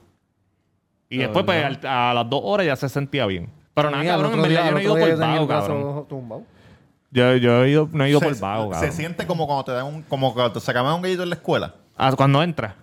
Y 1.10 1.18
después, 1.18 1.44
pues, 1.44 1.62
al- 1.64 1.86
a 1.86 2.14
las 2.14 2.30
dos 2.30 2.40
horas 2.42 2.64
ya 2.66 2.76
se 2.76 2.88
sentía 2.88 3.26
bien. 3.26 3.50
Pero 3.74 3.90
nada, 3.90 4.02
Mira, 4.02 4.14
cabrón, 4.14 4.32
en 4.32 4.38
otro 4.38 4.48
verdad 4.50 4.62
día- 4.62 4.68
yo 4.70 4.72
no 4.74 4.78
he 4.78 4.82
ido 4.82 4.92
otro 4.92 5.04
día 5.06 5.14
por 5.14 5.18
yo 5.18 5.20
tenía 5.20 5.32
vago, 5.34 5.42
el 5.42 5.48
brazo 5.48 5.66
cabrón. 5.66 6.06
tumbado. 6.08 6.42
Yo, 7.12 7.36
yo 7.36 7.64
he 7.64 7.70
ido, 7.70 7.88
no 7.92 8.04
he 8.04 8.10
ido 8.10 8.20
por 8.20 8.34
se, 8.34 8.40
vago, 8.40 8.64
se 8.66 8.70
cabrón. 8.72 8.92
siente 8.92 9.26
como 9.26 9.46
cuando 9.46 9.64
te 9.64 9.72
dan 9.72 9.86
un, 9.86 10.02
como 10.02 10.32
cuando 10.32 10.52
te 10.52 10.60
sacaban 10.60 10.94
un 10.94 11.02
gallito 11.02 11.22
en 11.24 11.28
la 11.30 11.34
escuela. 11.34 11.74
Ah, 11.96 12.12
cuando 12.16 12.42
entra. 12.42 12.76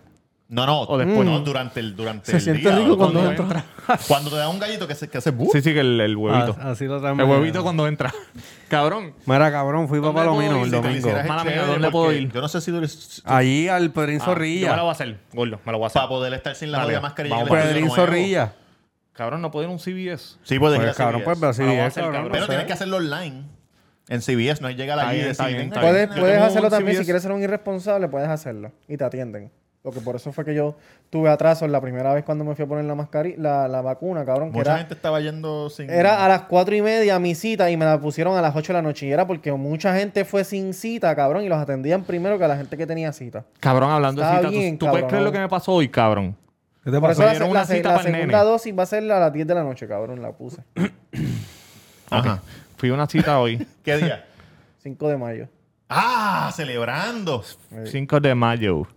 No, 0.49 0.65
no. 0.65 0.81
O 0.83 0.97
después. 0.97 1.25
No, 1.27 1.39
durante 1.41 1.79
el, 1.81 1.95
durante 1.95 2.31
Se 2.31 2.37
el 2.37 2.41
siente 2.41 2.61
día. 2.61 2.71
rico 2.79 2.97
cuando 2.97 3.19
cuando 3.21 3.43
entra. 3.43 3.65
Cuando 4.07 4.29
te 4.29 4.37
da 4.37 4.47
un 4.47 4.59
gallito 4.59 4.87
que 4.87 4.95
se, 4.95 5.09
que 5.09 5.17
hace 5.17 5.31
bu. 5.31 5.49
Sí, 5.51 5.61
sí, 5.61 5.73
que 5.73 5.81
el, 5.81 5.99
el 5.99 6.15
huevito. 6.15 6.55
Ah, 6.59 6.71
así 6.71 6.85
lo 6.85 6.97
el 7.05 7.23
huevito 7.23 7.63
cuando 7.63 7.85
entra. 7.87 8.13
cabrón. 8.69 9.13
Mira, 9.25 9.51
cabrón, 9.51 9.87
fui 9.89 9.99
para 9.99 10.13
¿Dónde 10.13 10.21
puedo 10.23 10.37
Palomino 10.37 10.57
ir? 10.59 10.63
el 10.63 10.65
Si 10.65 10.71
te 10.71 10.77
Si 10.77 10.81
te 10.81 10.87
domingo. 10.87 10.97
hicieras 11.07 11.23
el 11.23 11.27
Mala 11.29 11.43
mía, 11.43 11.53
chévere, 11.53 11.71
¿dónde 11.73 11.91
puedo 11.91 12.05
porque 12.05 12.17
ir? 12.19 12.31
Yo 12.31 12.41
no 12.41 12.47
sé 12.47 12.61
si 12.61 12.71
tú 12.71 12.77
eres- 12.77 13.21
Allí 13.25 13.67
al 13.67 13.91
Pedrín 13.91 14.15
Ah, 14.21 14.25
Yo 14.25 14.25
me 14.25 14.31
lo 14.31 14.33
Zorrilla. 14.35 14.75
voy 14.81 14.87
a 14.87 14.91
hacer, 14.91 15.19
gordo. 15.33 15.59
Me 15.65 15.71
lo 15.73 15.77
voy 15.79 15.83
a 15.85 15.87
hacer. 15.87 15.99
para 15.99 16.09
poder 16.09 16.33
estar 16.33 16.55
sin 16.55 16.71
la 16.71 16.77
Dale, 16.77 16.87
jodida 16.89 17.01
mascarilla. 17.01 17.35
en 17.35 17.39
vamos 17.39 17.47
el 17.47 17.49
para 17.49 17.61
estudio 17.63 17.73
Pedrín 17.75 17.87
nuevo. 17.97 18.05
Zorrilla. 18.05 18.53
Cabrón, 19.13 19.41
no 19.41 19.51
puedo 19.51 19.63
ir 19.65 19.69
a 19.69 19.73
un 19.73 19.79
CBS. 19.79 20.37
Sí, 20.43 20.59
puedes 20.59 20.77
ir 20.79 20.85
Pues 20.85 20.95
cabrón, 20.95 21.21
CVS. 21.23 21.39
pues 21.39 21.49
así 21.51 21.61
lo 21.63 21.67
voy 21.69 21.77
a 21.77 21.81
es, 21.81 21.87
hacer, 21.87 22.03
cabrón. 22.03 22.13
cabrón. 22.13 22.27
no 22.29 22.31
Pero 22.33 22.45
sé. 22.45 22.49
tienes 22.49 22.67
que 22.67 22.73
hacerlo 22.73 22.97
online. 22.97 23.43
En 24.09 24.21
CBS 24.21 24.61
no 24.61 24.69
es 24.69 24.77
llegar 24.77 24.97
Está 24.99 25.09
allí 25.09 25.17
y 25.17 25.21
bien, 25.21 25.31
está 25.31 25.43
decir, 25.43 25.57
bien, 25.57 25.69
venga, 25.69 25.75
está 25.75 25.87
yo 25.87 25.91
Puedes, 25.91 26.09
Yo 26.15 26.21
puedes 26.21 26.35
tengo 26.35 26.47
hacerlo 26.47 26.69
también, 26.69 26.91
CBS. 26.95 26.99
si 27.01 27.05
quieres 27.05 27.21
ser 27.23 27.31
un 27.33 27.43
irresponsable, 27.43 28.07
puedes 28.07 28.29
hacerlo. 28.29 28.71
Y 28.87 28.95
te 28.95 29.03
atienden. 29.03 29.51
Porque 29.88 30.01
por 30.01 30.17
eso 30.17 30.33
fue 30.33 30.43
que 30.43 30.53
yo 30.53 30.75
tuve 31.09 31.29
atrasos 31.29 31.69
la 31.69 31.79
primera 31.79 32.13
vez 32.13 32.25
cuando 32.25 32.43
me 32.43 32.53
fui 32.55 32.65
a 32.65 32.67
poner 32.67 32.83
la 32.83 32.93
mascarilla, 32.93 33.38
la, 33.39 33.67
la 33.69 33.81
vacuna, 33.81 34.25
cabrón. 34.25 34.51
Que 34.51 34.57
Mucha 34.57 34.71
era, 34.71 34.79
gente 34.79 34.95
estaba 34.95 35.21
yendo 35.21 35.69
sin... 35.69 35.89
era 35.89 36.25
a 36.25 36.27
las 36.27 36.41
cuatro 36.41 36.75
y 36.75 36.81
media 36.81 37.17
mi 37.19 37.35
cita 37.35 37.71
y 37.71 37.77
me 37.77 37.85
la 37.85 37.97
pusieron 37.97 38.35
a 38.38 38.41
las 38.41 38.53
8 38.53 38.67
de 38.67 38.73
la 38.73 38.81
noche. 38.81 39.05
Y 39.05 39.11
era 39.13 39.25
porque 39.25 39.49
mucha 39.53 39.95
gente 39.95 40.25
fue 40.25 40.43
sin 40.43 40.73
cita, 40.73 41.15
cabrón, 41.15 41.43
y 41.45 41.47
los 41.47 41.57
atendían 41.57 42.03
primero 42.03 42.38
que 42.38 42.43
a 42.43 42.49
la 42.49 42.57
gente 42.57 42.75
que 42.75 42.85
tenía 42.85 43.13
cita. 43.13 43.45
Cabrón, 43.61 43.91
hablando 43.91 44.21
de 44.21 44.27
Está 44.27 44.39
cita, 44.39 44.49
¿tú- 44.51 44.57
bien, 44.59 44.77
¿tú, 44.77 44.85
puedes 44.88 44.95
cabrón. 45.03 45.09
creer 45.09 45.23
lo 45.23 45.31
que 45.31 45.39
me 45.39 45.47
pasó 45.47 45.71
hoy, 45.71 45.88
cabrón? 45.88 46.35
¿Qué 46.83 46.91
te 46.91 46.99
Por 46.99 47.09
pasó? 47.09 47.23
eso 47.29 47.39
la, 47.39 47.45
una 47.49 47.59
la 47.61 47.65
cita 47.65 47.89
la 47.93 47.99
segunda 48.03 48.19
nene. 48.25 48.38
dosis 48.43 48.77
va 48.77 48.83
a 48.83 48.85
ser 48.85 49.09
a 49.09 49.19
las 49.21 49.31
10 49.31 49.47
de 49.47 49.55
la 49.55 49.63
noche, 49.63 49.88
cabrón. 49.88 50.21
La 50.21 50.33
puse. 50.33 50.61
Ajá. 52.09 52.41
Fui 52.75 52.89
a 52.89 52.93
una 52.93 53.07
cita 53.07 53.39
hoy, 53.39 53.65
¿Qué 53.83 53.97
día? 53.97 54.25
5 54.83 55.09
de 55.09 55.17
mayo. 55.17 55.47
¡Ah! 55.89 56.51
Celebrando. 56.53 57.43
5 57.85 58.19
de 58.19 58.35
mayo. 58.35 58.88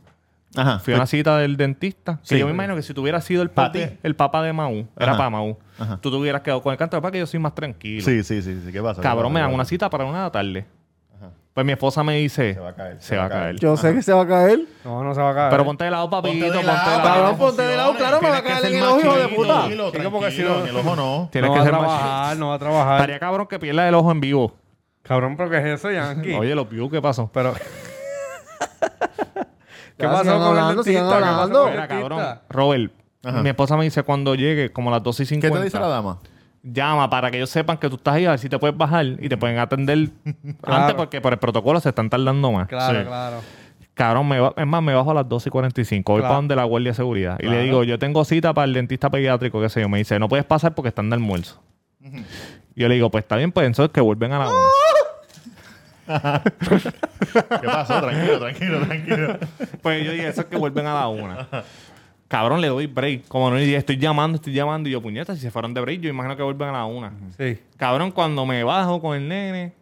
Ajá. 0.57 0.79
Fui 0.81 0.93
a 0.95 0.97
una 0.97 1.07
cita 1.07 1.39
del 1.39 1.57
dentista. 1.57 2.19
Que 2.23 2.35
Sí. 2.35 2.39
yo 2.39 2.47
me 2.47 2.53
imagino 2.53 2.75
que 2.75 2.83
si 2.83 2.93
tú 2.93 3.03
hubieras 3.03 3.25
sido 3.25 3.43
el, 3.43 3.51
Pa' 3.51 3.67
papá, 3.73 3.79
el 4.03 4.17
papá 4.17 4.43
de 4.43 4.53
Mau, 4.53 4.87
era 4.99 5.13
Ajá. 5.13 5.17
para 5.19 5.31
Mau, 5.31 5.59
Ajá. 5.79 5.99
tú 6.01 6.11
te 6.11 6.17
hubieras 6.17 6.43
quedado 6.43 6.61
con 6.63 6.73
el 6.73 6.79
canto 6.79 7.01
para 7.01 7.13
que 7.13 7.19
yo 7.21 7.27
soy 7.27 7.39
más 7.41 7.55
tranquilo. 7.55 8.05
Sí, 8.05 8.23
sí, 8.25 8.43
sí, 8.43 8.61
sí. 8.65 8.73
¿Qué 8.73 8.83
pasa? 8.83 9.01
Cabrón, 9.01 9.27
¿Qué 9.31 9.35
me 9.35 9.41
pasa? 9.41 9.47
dan 9.47 9.55
una 9.55 9.65
cita 9.65 9.89
para 9.89 10.05
una 10.05 10.19
de 10.19 10.25
la 10.25 10.31
tarde. 10.33 10.67
Ajá. 11.17 11.31
Pues 11.55 11.65
mi 11.67 11.73
esposa 11.73 12.03
me 12.03 12.17
dice... 12.17 12.55
Se 12.55 12.61
va 12.61 12.71
a 12.71 12.75
caer, 12.75 12.97
Se 13.01 13.17
va 13.17 13.25
a 13.27 13.29
caer. 13.29 13.57
Yo 13.61 13.77
sé 13.77 13.95
que 13.95 14.03
se 14.03 14.13
va 14.13 14.23
a 14.23 14.27
caer. 14.27 14.61
No, 14.85 15.05
no 15.05 15.15
se 15.15 15.21
va 15.21 15.31
a 15.31 15.35
caer. 15.35 15.51
Pero 15.51 15.65
ponte 15.65 15.85
de 15.85 15.91
lado, 15.93 16.11
papito. 16.11 16.33
Ponte 16.33 16.45
de 16.47 16.51
Ponte 16.53 16.59
de 16.61 16.67
lado, 16.67 17.03
Cabrón, 17.03 17.39
ponte 17.39 17.63
de 17.63 17.77
lado, 17.77 17.95
claro, 17.97 18.21
me 18.21 18.31
va 18.31 18.37
a 18.39 18.43
caer 18.43 18.65
en 18.67 18.75
el 18.77 18.83
ojo, 18.83 19.01
hijo 19.01 19.17
de 19.17 19.29
puta. 19.29 19.55
Tranquilo, 19.61 19.91
Sí, 19.93 19.99
como 20.03 20.21
que 20.21 20.31
si 20.33 20.37
tranquilo, 20.43 20.59
no- 20.59 20.65
en 20.65 20.69
el 20.71 20.77
ojo 20.77 20.97
no. 20.97 21.29
Tienes 21.31 21.49
no 21.51 21.55
que 21.55 21.59
va 21.61 21.63
a 21.63 21.67
ser 21.69 21.79
trabajar, 21.79 22.21
machito. 22.27 22.41
no 22.41 22.49
va 22.49 22.55
a 22.55 22.59
trabajar. 22.59 22.95
Estaría 22.97 23.19
cabrón 23.21 23.47
que 23.47 23.59
pierda 23.61 23.89
el 23.89 23.95
ojo 23.95 24.11
en 24.11 24.21
vivo. 24.21 24.57
Cabrón, 25.03 25.37
pero 25.37 25.49
¿qué 25.49 25.59
es 25.59 25.65
eso, 25.79 25.91
Yankee? 25.93 26.35
Oye, 26.35 26.55
los 26.57 26.69
views, 26.69 26.91
¿qué 26.91 27.01
pasó? 27.01 27.31
Pero... 27.33 27.55
¿Qué 30.01 30.07
pasó 30.07 30.25
con 30.25 30.43
hablando, 30.43 30.81
el 30.81 30.85
sigan 30.85 31.03
dentista? 31.05 31.17
¿Qué 31.19 31.21
pasó 31.21 31.35
hablando. 31.41 31.59
con 31.61 31.69
el 31.69 31.75
Mira, 31.75 31.89
cabrón. 31.89 32.19
dentista? 32.19 32.43
Robert, 32.49 32.93
Ajá. 33.25 33.43
mi 33.43 33.49
esposa 33.51 33.77
me 33.77 33.85
dice 33.85 34.03
cuando 34.03 34.35
llegue, 34.35 34.73
como 34.73 34.91
a 34.91 34.93
las 34.95 35.03
12 35.03 35.23
y 35.23 35.27
¿Qué 35.27 35.31
50. 35.35 35.59
te 35.59 35.65
dice 35.65 35.79
la 35.81 35.89
dama? 35.89 36.19
Llama 36.63 37.09
para 37.09 37.31
que 37.31 37.39
ellos 37.39 37.49
sepan 37.51 37.79
que 37.79 37.89
tú 37.89 37.97
estás 37.97 38.15
ahí, 38.15 38.27
a 38.27 38.31
ver 38.31 38.39
si 38.39 38.49
te 38.49 38.59
puedes 38.59 38.77
bajar 38.77 39.05
y 39.07 39.29
te 39.29 39.37
pueden 39.37 39.59
atender 39.59 40.09
antes 40.63 40.95
porque 40.95 41.21
por 41.21 41.33
el 41.33 41.39
protocolo 41.39 41.81
se 41.81 41.89
están 41.89 42.11
tardando 42.11 42.53
más. 42.53 42.69
Claro, 42.69 42.99
Sí. 43.01 43.07
claro. 43.07 43.37
Cabrón, 43.95 44.29
me 44.29 44.41
va- 44.41 44.55
es 44.57 44.67
más, 44.67 44.83
me 44.83 44.95
bajo 44.95 45.11
a 45.11 45.15
las 45.15 45.29
12 45.29 45.49
y 45.49 45.53
45. 45.53 46.13
Voy 46.13 46.21
Claro. 46.21 46.31
para 46.31 46.37
donde 46.37 46.57
la 46.57 46.65
guardia 46.65 46.91
de 46.93 46.95
seguridad. 46.95 47.39
Y 47.41 47.47
le 47.49 47.63
digo, 47.65 47.83
yo 47.85 47.99
tengo 47.99 48.25
cita 48.25 48.55
para 48.55 48.65
el 48.65 48.73
dentista 48.73 49.11
pediátrico, 49.11 49.61
qué 49.61 49.69
sé 49.69 49.81
yo. 49.83 49.89
Me 49.91 49.99
dice, 49.99 50.19
no 50.19 50.29
puedes 50.29 50.45
pasar 50.47 50.75
porque 50.75 50.89
están 50.89 51.11
de 51.11 51.15
almuerzo. 51.15 51.61
Y 52.03 52.81
yo 52.81 52.89
le 52.89 52.95
digo, 52.95 53.11
pues 53.11 53.25
está 53.25 53.37
bien, 53.37 53.53
pues 53.53 53.67
entonces 53.67 53.93
que 53.93 54.01
vuelven 54.01 54.33
a 54.33 54.39
la 54.39 54.49
una. 54.49 54.57
¿Qué 57.61 57.67
pasó? 57.67 58.01
Tranquilo, 58.01 58.39
tranquilo, 58.39 58.81
tranquilo. 58.81 59.39
Pues 59.83 60.05
yo 60.05 60.13
dije, 60.13 60.29
eso 60.29 60.43
es 60.43 60.47
que 60.47 60.57
vuelven 60.57 60.87
a 60.87 60.95
la 60.95 61.09
una. 61.09 61.49
Cabrón, 62.29 62.61
le 62.61 62.69
doy 62.69 62.87
break. 62.87 63.27
Como 63.29 63.51
no 63.51 63.57
le 63.57 63.63
dije, 63.63 63.77
estoy 63.77 63.97
llamando, 63.97 64.37
estoy 64.37 64.53
llamando. 64.53 64.89
Y 64.89 64.93
yo, 64.93 65.03
puñeta, 65.03 65.35
si 65.35 65.41
se 65.41 65.51
fueron 65.51 65.75
de 65.75 65.81
break, 65.81 66.01
yo 66.01 66.11
imagino 66.11 66.37
que 66.37 66.43
vuelven 66.43 66.69
a 66.69 66.73
la 66.73 66.85
una. 66.85 67.13
Sí. 67.37 67.59
Cabrón, 67.77 68.13
cuando 68.13 68.47
me 68.47 68.63
bajo 68.65 69.01
con 69.01 69.17
el 69.17 69.29
nene, 69.29 69.73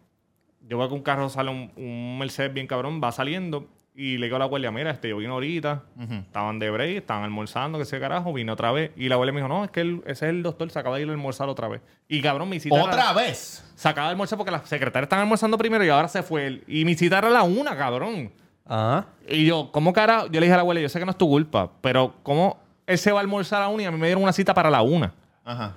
yo 0.67 0.77
veo 0.77 0.87
que 0.87 0.95
un 0.95 1.03
carro 1.03 1.29
sale, 1.29 1.51
un, 1.51 1.71
un 1.75 2.17
Mercedes 2.17 2.53
bien 2.53 2.67
cabrón, 2.67 3.01
va 3.03 3.11
saliendo 3.11 3.67
Y 4.01 4.17
le 4.17 4.27
digo 4.27 4.37
a 4.37 4.39
la 4.39 4.45
guardia, 4.45 4.71
mira, 4.71 4.91
este, 4.91 5.09
yo 5.09 5.17
vine 5.17 5.31
ahorita, 5.33 5.83
estaban 6.25 6.57
de 6.57 6.69
break, 6.69 6.97
estaban 6.97 7.23
almorzando, 7.25 7.77
que 7.77 7.83
sé 7.83 7.99
carajo, 7.99 8.31
vine 8.31 8.49
otra 8.51 8.71
vez. 8.71 8.91
Y 8.95 9.09
la 9.09 9.17
guardia 9.17 9.33
me 9.33 9.39
dijo, 9.41 9.49
no, 9.49 9.65
es 9.65 9.71
que 9.71 9.81
él- 9.81 10.01
ese 10.05 10.25
es 10.27 10.29
el 10.29 10.41
doctor, 10.41 10.69
se 10.71 10.79
acaba 10.79 10.95
de 10.95 11.01
ir 11.01 11.09
a 11.09 11.11
almorzar 11.11 11.49
otra 11.49 11.67
vez. 11.67 11.81
Y 12.07 12.21
cabrón, 12.21 12.47
mi 12.47 12.61
cita 12.61 12.75
era- 12.75 12.85
Otra 12.85 13.11
vez. 13.13 13.69
se 13.75 13.89
acaba 13.89 14.07
de 14.07 14.11
almorzar 14.11 14.37
porque 14.37 14.51
las 14.51 14.67
secretarias 14.69 15.07
están 15.07 15.19
almorzando 15.19 15.57
primero 15.57 15.83
y 15.83 15.89
ahora 15.89 16.07
se 16.07 16.23
fue 16.23 16.47
él. 16.47 16.63
Y 16.65 16.85
mi 16.85 16.95
cita 16.95 17.17
era 17.17 17.29
la 17.29 17.43
una, 17.43 17.75
cabrón. 17.75 18.31
Ah. 18.65 19.03
Y 19.27 19.45
yo, 19.45 19.69
¿cómo 19.73 19.91
cara? 19.91 20.23
Yo 20.27 20.39
le 20.39 20.45
dije 20.45 20.53
a 20.53 20.57
la 20.57 20.61
abuela, 20.61 20.79
yo 20.79 20.87
sé 20.87 20.97
que 20.99 21.03
no 21.05 21.11
es 21.11 21.17
tu 21.17 21.27
culpa, 21.27 21.69
pero 21.81 22.13
¿cómo 22.23 22.57
él 22.87 22.97
se 22.97 23.11
va 23.11 23.19
a 23.19 23.21
almorzar 23.21 23.61
a 23.61 23.65
la 23.65 23.67
una 23.69 23.83
y 23.83 23.85
a 23.85 23.91
mí 23.91 23.97
me 23.97 24.07
dieron 24.07 24.23
una 24.23 24.31
cita 24.31 24.53
para 24.53 24.69
la 24.69 24.81
una? 24.81 25.13
Ajá. 25.43 25.73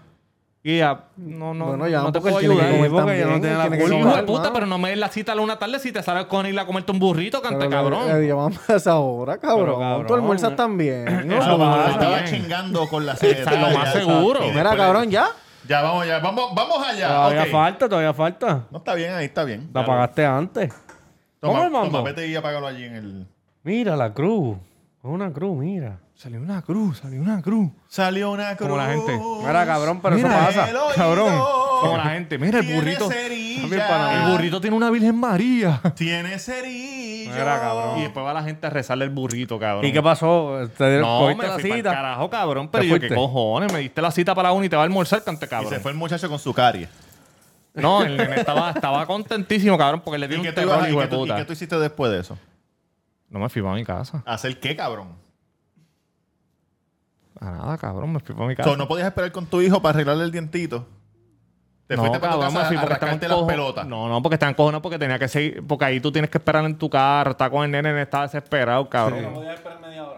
Y 0.64 0.76
ella, 0.76 1.06
no, 1.16 1.54
no, 1.54 1.66
Bueno, 1.66 1.88
ya, 1.88 2.02
no 2.02 2.12
te 2.12 2.20
puedo 2.20 2.38
ayudar. 2.38 2.68
porque 2.68 2.76
ella 3.16 3.24
no 3.26 3.32
también, 3.32 3.40
tiene 3.40 3.56
la 3.56 3.68
culpa. 3.68 3.94
Hijo 3.96 4.16
de 4.16 4.22
puta, 4.22 4.52
pero 4.52 4.64
no 4.66 4.78
me 4.78 4.90
des 4.90 4.98
la 4.98 5.08
cita 5.08 5.32
a 5.32 5.34
la 5.34 5.42
una 5.42 5.58
tarde 5.58 5.80
si 5.80 5.90
te 5.90 6.00
sales 6.04 6.26
con 6.26 6.46
ir 6.46 6.56
a 6.58 6.64
comerte 6.66 6.92
un 6.92 7.00
burrito, 7.00 7.42
Pero 7.42 7.68
cabrón. 7.68 8.06
le- 8.06 8.20
le 8.20 8.28
llamamos 8.28 8.70
a 8.70 8.76
esa 8.76 8.96
hora, 8.96 9.38
cabrón. 9.38 9.64
Pero, 9.66 9.78
cabrón, 9.80 10.06
Tú 10.06 10.14
almuerzas 10.14 10.52
eh. 10.52 10.54
también. 10.56 11.26
¿no? 11.26 11.34
Estaba 11.38 12.24
chingando 12.26 12.86
con 12.88 13.04
la 13.04 13.14
Está 13.14 13.26
secretaria. 13.26 13.70
lo 13.70 13.78
más 13.78 13.92
seguro. 13.92 14.40
Mira, 14.54 14.76
cabrón, 14.76 15.10
ya. 15.10 15.26
Ya, 15.68 15.80
vamos, 15.82 16.06
ya. 16.06 16.20
Vamos, 16.20 16.54
vamos 16.54 16.78
allá. 16.86 17.08
Todavía 17.08 17.42
ok. 17.42 17.48
falta, 17.50 17.88
todavía 17.88 18.14
falta. 18.14 18.66
No 18.70 18.78
está 18.78 18.94
bien 18.94 19.14
ahí, 19.14 19.24
está 19.26 19.42
bien. 19.44 19.68
La 19.74 19.84
pagaste 19.84 20.24
antes. 20.24 20.72
Toma, 21.40 21.64
¿Cómo 21.70 21.82
toma, 21.86 22.02
vete 22.02 22.26
y 22.28 22.36
apágalo 22.36 22.68
allí 22.68 22.84
en 22.84 22.94
el... 22.94 23.26
Mira 23.64 23.96
la 23.96 24.14
cruz. 24.14 24.56
Es 25.02 25.10
una 25.10 25.32
cruz, 25.32 25.56
mira. 25.58 25.98
Salió 26.22 26.38
una 26.40 26.62
cruz, 26.62 26.98
salió 26.98 27.20
una 27.20 27.42
cruz. 27.42 27.72
Salió 27.88 28.30
una 28.30 28.54
cruz. 28.56 28.68
Como 28.68 28.80
la 28.80 28.86
gente. 28.92 29.18
Mira, 29.44 29.66
cabrón, 29.66 30.00
pero 30.00 30.14
eso 30.14 30.28
Mira, 30.28 30.46
pasa. 30.46 30.70
el 30.70 30.76
oído 30.76 30.94
Cabrón. 30.94 31.40
Como 31.80 31.96
la 31.96 32.04
gente. 32.10 32.38
Mira, 32.38 32.60
el 32.60 32.74
burrito. 32.74 33.08
para 33.88 34.24
El 34.26 34.30
burrito 34.30 34.60
tiene 34.60 34.76
una 34.76 34.88
Virgen 34.90 35.16
María. 35.16 35.80
Tiene 35.96 36.38
cerillo. 36.38 37.32
Mira, 37.32 37.58
cabrón. 37.60 37.98
Y 37.98 38.02
después 38.02 38.24
va 38.24 38.32
la 38.34 38.44
gente 38.44 38.68
a 38.68 38.70
rezarle 38.70 39.04
el 39.04 39.10
burrito, 39.10 39.58
cabrón. 39.58 39.84
¿Y 39.84 39.92
qué 39.92 40.00
pasó? 40.00 40.60
¿Te 40.78 41.00
No, 41.00 41.18
cogiste 41.22 41.42
me 41.42 41.48
la 41.48 41.58
fui 41.58 41.72
cita? 41.72 41.90
carajo, 41.92 42.30
cabrón. 42.30 42.68
Pero 42.68 42.82
¿Te 42.84 42.88
yo? 42.88 43.00
¿qué 43.00 43.08
cojones? 43.12 43.72
Me 43.72 43.80
diste 43.80 44.00
la 44.00 44.12
cita 44.12 44.32
para 44.32 44.50
la 44.50 44.52
una 44.52 44.66
y 44.66 44.68
te 44.68 44.76
va 44.76 44.82
a 44.82 44.84
almorzar, 44.84 45.24
cante 45.24 45.46
Y 45.46 45.48
cabrón. 45.48 45.70
se 45.72 45.80
fue 45.80 45.90
el 45.90 45.96
muchacho 45.96 46.28
con 46.28 46.38
su 46.38 46.54
carie. 46.54 46.88
No, 47.74 48.04
el 48.04 48.16
nene 48.16 48.36
estaba, 48.36 48.70
estaba 48.70 49.04
contentísimo, 49.06 49.76
cabrón, 49.76 50.02
porque 50.04 50.18
le 50.18 50.26
¿Y 50.26 50.28
dio 50.28 50.38
un 50.38 50.54
terror, 50.54 50.84
y 50.86 50.90
hijo 50.90 50.98
qué 51.00 51.04
de 51.06 51.08
tú- 51.10 51.16
y 51.16 51.18
puta. 51.20 51.36
qué 51.36 51.44
tú 51.46 51.52
hiciste 51.54 51.76
después 51.80 52.12
de 52.12 52.20
eso? 52.20 52.38
No 53.28 53.40
me 53.40 53.48
fui 53.48 53.60
para 53.60 53.74
mi 53.74 53.84
casa. 53.84 54.22
¿Hacer 54.24 54.60
qué, 54.60 54.76
cabrón? 54.76 55.20
A 57.42 57.50
nada, 57.50 57.76
cabrón, 57.76 58.12
me 58.12 58.20
fui 58.20 58.34
para 58.36 58.46
mi 58.46 58.54
casa. 58.54 58.70
So, 58.70 58.76
¿No 58.76 58.86
podías 58.86 59.08
esperar 59.08 59.32
con 59.32 59.46
tu 59.46 59.60
hijo 59.60 59.82
para 59.82 59.94
arreglarle 59.96 60.24
el 60.24 60.30
dientito? 60.30 60.86
¿Te 61.88 61.96
no, 61.96 62.02
fuiste 62.02 62.20
para 62.20 62.34
tu 62.34 62.40
casa 62.40 62.58
me 62.60 62.64
fui 62.66 62.76
a 62.76 62.80
porque 62.80 63.06
las 63.06 63.28
cojo- 63.28 63.46
pelotas? 63.48 63.86
No, 63.86 64.08
no, 64.08 64.22
porque 64.22 64.34
estaban 64.36 64.54
cojones 64.54 64.80
porque 64.80 64.98
tenía 64.98 65.18
que 65.18 65.26
seguir. 65.26 65.66
Porque 65.66 65.84
ahí 65.84 66.00
tú 66.00 66.12
tienes 66.12 66.30
que 66.30 66.38
esperar 66.38 66.64
en 66.64 66.78
tu 66.78 66.88
carro. 66.88 67.32
Está 67.32 67.50
con 67.50 67.64
el 67.64 67.70
nene, 67.72 67.88
el 67.88 67.94
nene 67.96 68.02
estaba 68.04 68.24
desesperado, 68.24 68.88
cabrón. 68.88 69.26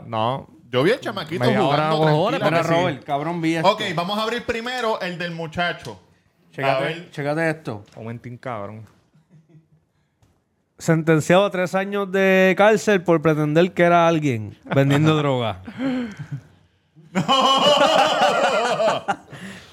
No. 0.06 0.48
Yo 0.70 0.82
vi 0.82 0.90
el 0.90 1.00
chamaquito 1.00 1.44
Media 1.44 1.62
hora, 1.62 1.90
jugando 1.92 1.98
cojones, 2.12 2.40
tranquilo. 2.40 2.64
Sí. 2.64 2.74
Robert, 2.74 3.04
cabrón, 3.04 3.40
vi 3.40 3.54
esto. 3.54 3.70
Ok, 3.70 3.82
vamos 3.94 4.18
a 4.18 4.22
abrir 4.24 4.44
primero 4.44 5.00
el 5.00 5.16
del 5.16 5.30
muchacho. 5.32 5.98
a 6.50 6.54
Chécate, 6.54 7.10
chécate 7.10 7.50
esto. 7.50 7.84
Momentín, 7.96 8.36
cabrón. 8.36 8.84
Sentenciado 10.78 11.46
a 11.46 11.50
tres 11.50 11.74
años 11.74 12.10
de 12.10 12.54
cárcel 12.58 13.02
por 13.02 13.22
pretender 13.22 13.72
que 13.72 13.84
era 13.84 14.06
alguien 14.08 14.56
vendiendo 14.74 15.16
droga. 15.16 15.62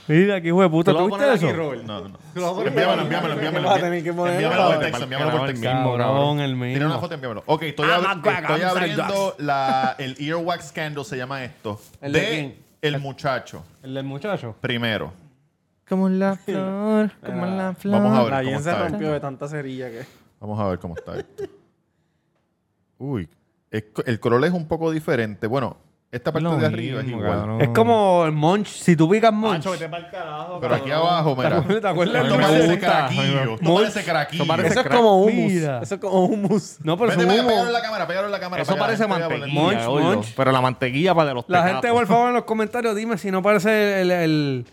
Mira, 0.07 0.41
qué 0.41 0.47
hijo 0.49 0.61
de 0.61 0.69
puta, 0.69 0.91
¿Tú 0.91 0.97
lo 0.97 1.05
¿tú 1.05 1.11
vas 1.11 1.39
viste 1.39 1.47
eso? 1.47 1.57
No, 1.83 2.01
no. 2.07 2.61
Envíamelo, 2.65 3.01
envíamelo, 3.03 3.33
envíamelo. 3.33 3.67
Vas 3.69 3.77
a 3.77 3.81
tener 3.81 4.03
que 4.03 4.13
ponerlo. 4.13 4.33
Envíamelo 4.41 4.61
por 4.63 4.69
Para 4.75 4.79
texto, 4.81 4.97
el 4.97 5.03
envíamelo 5.03 5.31
por 5.31 5.41
el 5.49 5.53
texto. 5.55 5.73
mismo, 5.75 5.97
Cabrón, 5.97 6.39
el 6.41 6.51
mismo. 6.55 6.65
Tiene 6.65 6.85
una 6.85 6.99
foto, 6.99 7.13
envíamelo. 7.13 7.43
Ok, 7.45 7.61
estoy, 7.63 7.89
Ah, 7.89 7.97
abri- 8.15 8.39
estoy 8.41 8.61
abriendo 8.61 9.35
la, 9.37 9.95
el 9.99 10.15
Earwax 10.19 10.67
Scandal, 10.69 11.05
se 11.05 11.17
llama 11.17 11.43
esto. 11.43 11.79
¿El 12.01 12.11
de 12.11 12.19
de 12.19 12.27
quién? 12.29 12.55
el 12.81 12.99
muchacho, 12.99 13.63
El 13.83 13.93
del 13.93 14.03
muchacho. 14.03 14.55
primero. 14.59 15.13
Como 15.87 16.09
la 16.09 16.35
flor, 16.45 17.11
como 17.25 17.45
la 17.45 17.73
flor. 17.75 18.01
Vamos 18.01 18.17
a 18.17 18.23
ver 18.23 18.31
La 18.31 18.43
cómo 18.43 18.59
se 18.59 18.69
está 18.69 18.79
rompió 18.87 18.99
esto. 19.07 19.13
de 19.13 19.19
tanta 19.19 19.47
cerilla 19.47 19.89
que. 19.89 20.05
Vamos 20.39 20.59
a 20.59 20.67
ver 20.67 20.79
cómo 20.79 20.95
está 20.95 21.17
esto. 21.17 21.43
Uy, 22.97 23.29
es 23.69 23.83
co- 23.93 24.03
el 24.05 24.19
color 24.19 24.43
es 24.45 24.51
un 24.51 24.67
poco 24.67 24.91
diferente. 24.91 25.47
Bueno, 25.47 25.77
esta 26.11 26.31
parte 26.33 26.43
Lo 26.43 26.57
de 26.57 26.65
arriba 26.65 26.99
es 27.01 27.07
igual. 27.07 27.25
cabrón. 27.29 27.61
Es 27.61 27.69
como 27.69 28.25
el 28.25 28.33
Munch. 28.33 28.67
Si 28.67 28.97
tú 28.97 29.05
ubicas 29.05 29.31
Munch. 29.31 29.53
Macho, 29.59 29.71
vete 29.71 29.87
pa'l 29.87 30.09
carajo, 30.11 30.59
Pero 30.59 30.75
aquí 30.75 30.91
abajo, 30.91 31.35
¿Te 31.35 31.43
mira. 31.43 31.57
acuerdas- 31.59 31.81
te 31.81 31.87
acuerdas 31.87 32.23
Esto 32.23 32.37
me 32.37 32.43
parece 32.43 32.67
gusta. 32.67 32.87
caraquillo. 32.87 33.53
Esto 33.53 33.73
parece 33.73 34.03
caraquillo. 34.03 34.43
Eso 34.43 34.47
parece 34.47 34.67
Eso 34.69 34.79
es 34.81 34.85
crack. 34.85 34.97
como 34.97 35.17
humus. 35.23 35.51
Mira. 35.53 35.81
Eso 35.81 35.95
es 35.95 36.01
como 36.01 36.25
humus. 36.25 36.77
No, 36.83 36.97
pero 36.97 37.09
Vete, 37.11 37.21
es 37.23 37.27
pega- 37.29 37.47
pégalo 37.47 37.67
en 37.67 37.73
la 37.73 37.81
cámara, 37.81 38.07
pégalo 38.07 38.25
en 38.27 38.31
la 38.33 38.39
cámara. 38.41 38.61
Eso 38.63 38.71
para 38.73 38.85
parece 38.85 39.03
el- 39.03 39.09
mantequilla, 39.09 39.47
Munch, 39.61 39.87
oílo. 39.87 40.09
munch. 40.15 40.33
Pero 40.35 40.51
la 40.51 40.61
mantequilla 40.61 41.15
para 41.15 41.27
de 41.29 41.33
los 41.35 41.45
La 41.47 41.63
gente, 41.67 41.89
por 41.91 42.05
favor, 42.07 42.27
en 42.27 42.33
los 42.35 42.43
comentarios, 42.43 42.93
dime 42.95 43.17
si 43.17 43.31
no 43.31 43.41
parece 43.41 44.01
el, 44.01 44.11
el, 44.11 44.65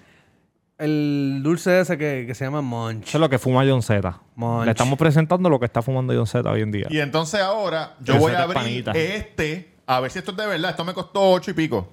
el 0.78 1.40
dulce 1.44 1.80
ese 1.80 1.96
que, 1.98 2.24
que 2.26 2.34
se 2.34 2.44
llama 2.44 2.62
Munch. 2.62 3.06
Eso 3.08 3.18
es 3.18 3.20
lo 3.20 3.28
que 3.28 3.38
fuma 3.38 3.64
John 3.64 3.82
Z. 3.82 4.20
Munch. 4.34 4.64
Le 4.64 4.70
estamos 4.72 4.98
presentando 4.98 5.48
lo 5.48 5.58
que 5.58 5.66
está 5.66 5.82
fumando 5.82 6.12
John 6.14 6.26
Z 6.26 6.48
hoy 6.50 6.62
en 6.62 6.70
día. 6.72 6.86
Y 6.90 6.98
entonces 7.00 7.40
ahora 7.40 7.94
yo 8.00 8.16
voy 8.18 8.32
a 8.32 8.42
abrir 8.42 8.54
panita. 8.54 8.90
este, 8.92 9.77
a 9.88 10.00
ver 10.00 10.10
si 10.10 10.18
esto 10.20 10.30
es 10.30 10.36
de 10.36 10.46
verdad. 10.46 10.70
Esto 10.70 10.84
me 10.84 10.94
costó 10.94 11.30
ocho 11.32 11.50
y 11.50 11.54
pico. 11.54 11.88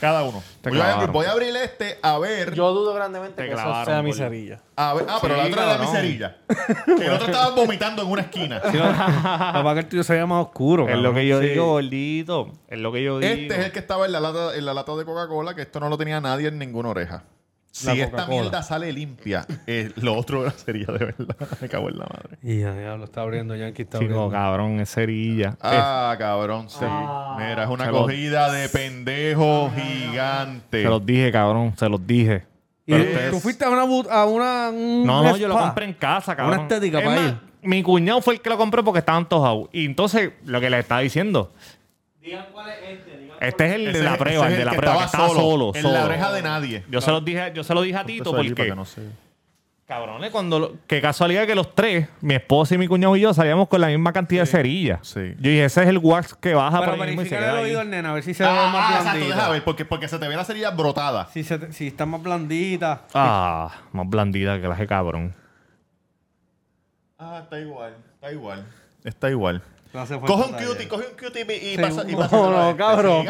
Cada 0.00 0.22
uno. 0.22 0.40
Te 0.60 0.70
Voy 0.70 0.78
a, 0.78 0.82
abrir, 0.82 1.10
clavaron. 1.10 1.12
voy 1.12 1.26
a 1.26 1.30
abrir 1.32 1.56
este 1.56 1.98
a 2.00 2.16
ver. 2.18 2.54
Yo 2.54 2.70
dudo 2.72 2.94
grandemente 2.94 3.42
Te 3.42 3.48
que 3.48 3.54
eso 3.54 3.84
sea 3.84 4.02
mi 4.02 4.10
gordo. 4.10 4.22
cerilla. 4.24 4.60
a 4.76 4.94
ver- 4.94 5.06
ah, 5.08 5.18
pero 5.20 5.34
Sí, 5.34 5.40
la 5.40 5.46
otra 5.48 5.62
era 5.62 5.66
la 5.72 5.78
cabrón. 5.78 5.92
miserilla. 5.92 6.36
el 6.86 7.10
otro 7.10 7.26
estaba 7.26 7.50
vomitando 7.56 8.02
en 8.02 8.08
una 8.08 8.22
esquina. 8.22 8.60
Capaz 8.60 9.74
que 9.74 9.80
el 9.80 9.88
tuyo 9.88 10.04
se 10.04 10.12
veía 10.12 10.26
más 10.26 10.46
oscuro. 10.46 10.88
Es 10.88 10.96
lo 10.98 11.12
que 11.12 11.26
yo 11.26 11.40
Sí. 11.40 11.48
digo, 11.48 11.66
gordito. 11.72 12.52
Es 12.68 12.78
lo 12.78 12.92
que 12.92 13.02
yo 13.02 13.18
digo. 13.18 13.32
Este 13.32 13.58
es 13.58 13.64
el 13.66 13.72
que 13.72 13.80
estaba 13.80 14.06
en 14.06 14.12
la 14.12 14.20
lata, 14.20 14.54
en 14.54 14.64
la 14.64 14.74
lata 14.74 14.94
de 14.94 15.04
Coca-Cola, 15.04 15.54
que 15.56 15.62
esto 15.62 15.80
no 15.80 15.88
lo 15.88 15.98
tenía 15.98 16.20
nadie 16.20 16.46
en 16.48 16.58
ninguna 16.58 16.90
oreja. 16.90 17.24
Si 17.78 18.00
esta 18.00 18.26
mierda 18.26 18.62
sale 18.62 18.92
limpia, 18.92 19.46
eh, 19.66 19.92
lo 19.96 20.14
otro 20.16 20.50
sería 20.56 20.86
de 20.86 20.98
verdad. 21.06 21.36
Me 21.60 21.68
cago 21.68 21.88
en 21.88 21.98
la 21.98 22.06
madre. 22.06 22.38
Y 22.42 22.60
ya, 22.60 22.74
ya 22.74 22.96
lo 22.96 23.04
está 23.04 23.22
abriendo, 23.22 23.54
Yankee 23.56 23.82
está 23.82 23.98
Chico, 23.98 24.12
abriendo. 24.14 24.30
cabrón, 24.30 24.80
es 24.80 24.90
cerilla. 24.90 25.56
Ah, 25.60 26.14
cabrón, 26.18 26.68
sí. 26.70 26.84
Mira, 26.84 27.64
es 27.64 27.68
una 27.70 27.84
Se 27.86 27.92
lo- 27.92 27.98
cogida 28.02 28.50
de 28.52 28.68
pendejo 28.68 29.70
gigante. 29.76 30.82
Se 30.82 30.88
los 30.88 31.04
dije, 31.06 31.30
cabrón, 31.32 31.74
se 31.76 31.88
los 31.88 32.06
dije. 32.06 32.44
Y 32.86 32.92
Pero 32.92 33.04
ustedes- 33.04 33.30
tú 33.32 33.40
fuiste 33.40 33.64
a 33.64 33.70
una... 33.70 33.84
bu- 33.84 34.08
A 34.10 34.24
una 34.24 34.70
un 34.70 35.04
No, 35.06 35.22
no, 35.22 35.36
yo 35.36 35.46
lo 35.46 35.54
spa. 35.54 35.66
compré 35.66 35.84
en 35.84 35.92
casa, 35.94 36.34
cabrón. 36.34 36.54
Una 36.54 36.62
estética 36.62 36.98
Es 37.00 37.04
para 37.04 37.20
más, 37.20 37.30
ir. 37.30 37.38
Mi 37.62 37.82
cuñado 37.82 38.22
fue 38.22 38.34
el 38.34 38.40
que 38.40 38.48
lo 38.48 38.56
compró 38.56 38.82
porque 38.82 39.00
estaba 39.00 39.18
antojado. 39.18 39.68
Y 39.72 39.84
entonces, 39.84 40.32
lo 40.44 40.60
que 40.60 40.70
le 40.70 40.78
estaba 40.78 41.00
diciendo. 41.02 41.52
Este 43.40 43.66
es 43.66 43.72
el 43.74 43.88
Ese- 43.88 43.98
de 43.98 44.04
la 44.04 44.10
ese 44.10 44.18
prueba, 44.18 44.46
es 44.46 44.52
el 44.52 44.58
de 44.58 44.64
la 44.64 44.72
prueba, 44.72 44.98
que 44.98 45.04
estaba 45.04 45.28
solo. 45.28 45.72
En 45.74 45.82
solo. 45.82 45.94
la 45.94 46.04
oreja 46.04 46.32
de 46.32 46.42
nadie. 46.42 46.84
Yo 46.90 47.00
se 47.00 47.10
los 47.10 47.24
dije, 47.24 47.52
yo 47.54 47.64
se 47.64 47.74
lo 47.74 47.82
dije 47.82 47.96
a 47.98 48.04
Tito 48.04 48.30
Eso 48.30 48.36
allí 48.38 48.48
porque, 48.50 48.62
para 48.62 48.70
que 48.70 48.76
no 48.76 48.84
se- 48.84 49.28
cabrones, 49.86 50.30
cuando 50.30 50.58
lo- 50.58 50.72
qué 50.86 51.00
casualidad 51.00 51.46
que 51.46 51.54
los 51.54 51.74
tres, 51.74 52.08
mi 52.20 52.34
esposa 52.34 52.74
y 52.74 52.78
mi 52.78 52.86
cuñado 52.88 53.16
y 53.16 53.20
yo 53.22 53.32
salíamos 53.32 53.68
con 53.68 53.80
la 53.80 53.86
misma 53.86 54.12
cantidad 54.12 54.42
de 54.42 54.46
cerillas. 54.46 55.00
sí. 55.02 55.34
Yo 55.38 55.50
dije, 55.50 55.64
ese 55.64 55.82
es 55.82 55.88
el 55.88 55.96
wax 55.98 56.34
que 56.34 56.52
baja 56.52 56.78
por 56.78 56.90
ahí 56.90 57.00
mismo 57.08 57.22
y 57.22 57.24
se 57.24 57.30
verificar 57.36 57.40
queda 57.40 57.50
el 57.52 57.56
ahí. 57.58 57.64
oído 57.64 57.80
al 57.80 57.88
nena, 57.90 58.10
a 58.10 58.12
ver 58.12 58.22
si 58.22 58.34
se 58.34 58.42
ve 58.42 58.50
Ah, 58.52 58.70
más 58.70 58.90
exacto, 58.90 59.10
blandita. 59.18 59.34
deja 59.36 59.48
ver, 59.48 59.64
porque, 59.64 59.84
porque 59.86 60.08
se 60.08 60.18
te 60.18 60.28
ve 60.28 60.36
la 60.36 60.44
cerilla 60.44 60.70
brotada. 60.72 61.28
Si, 61.32 61.42
se 61.42 61.58
te- 61.58 61.72
si 61.72 61.86
está 61.86 62.04
más 62.04 62.22
blandita. 62.22 63.02
Ah, 63.14 63.70
más 63.92 64.06
blandita 64.08 64.60
que 64.60 64.68
la 64.68 64.74
de 64.74 64.86
cabrón. 64.86 65.34
Ah, 67.18 67.40
está 67.44 67.58
igual, 67.58 67.94
está 68.14 68.30
igual. 68.32 68.64
Está 69.04 69.30
igual. 69.30 69.62
No 69.92 70.00
hace 70.00 70.14
falta 70.18 70.26
Coge 70.26 70.44
un 70.44 70.52
nadie. 70.52 70.66
cutie, 70.66 70.88
coge 70.88 71.06
un 71.08 71.16
cutie 71.16 71.46
y, 71.48 71.52
y 71.68 71.76
Sí, 71.76 71.82
pasa 71.82 72.02
y 72.06 72.12
no, 72.12 72.18
pásaselo 72.18 72.58
a 72.58 72.70
no, 72.70 72.76
cabrón. 72.76 73.26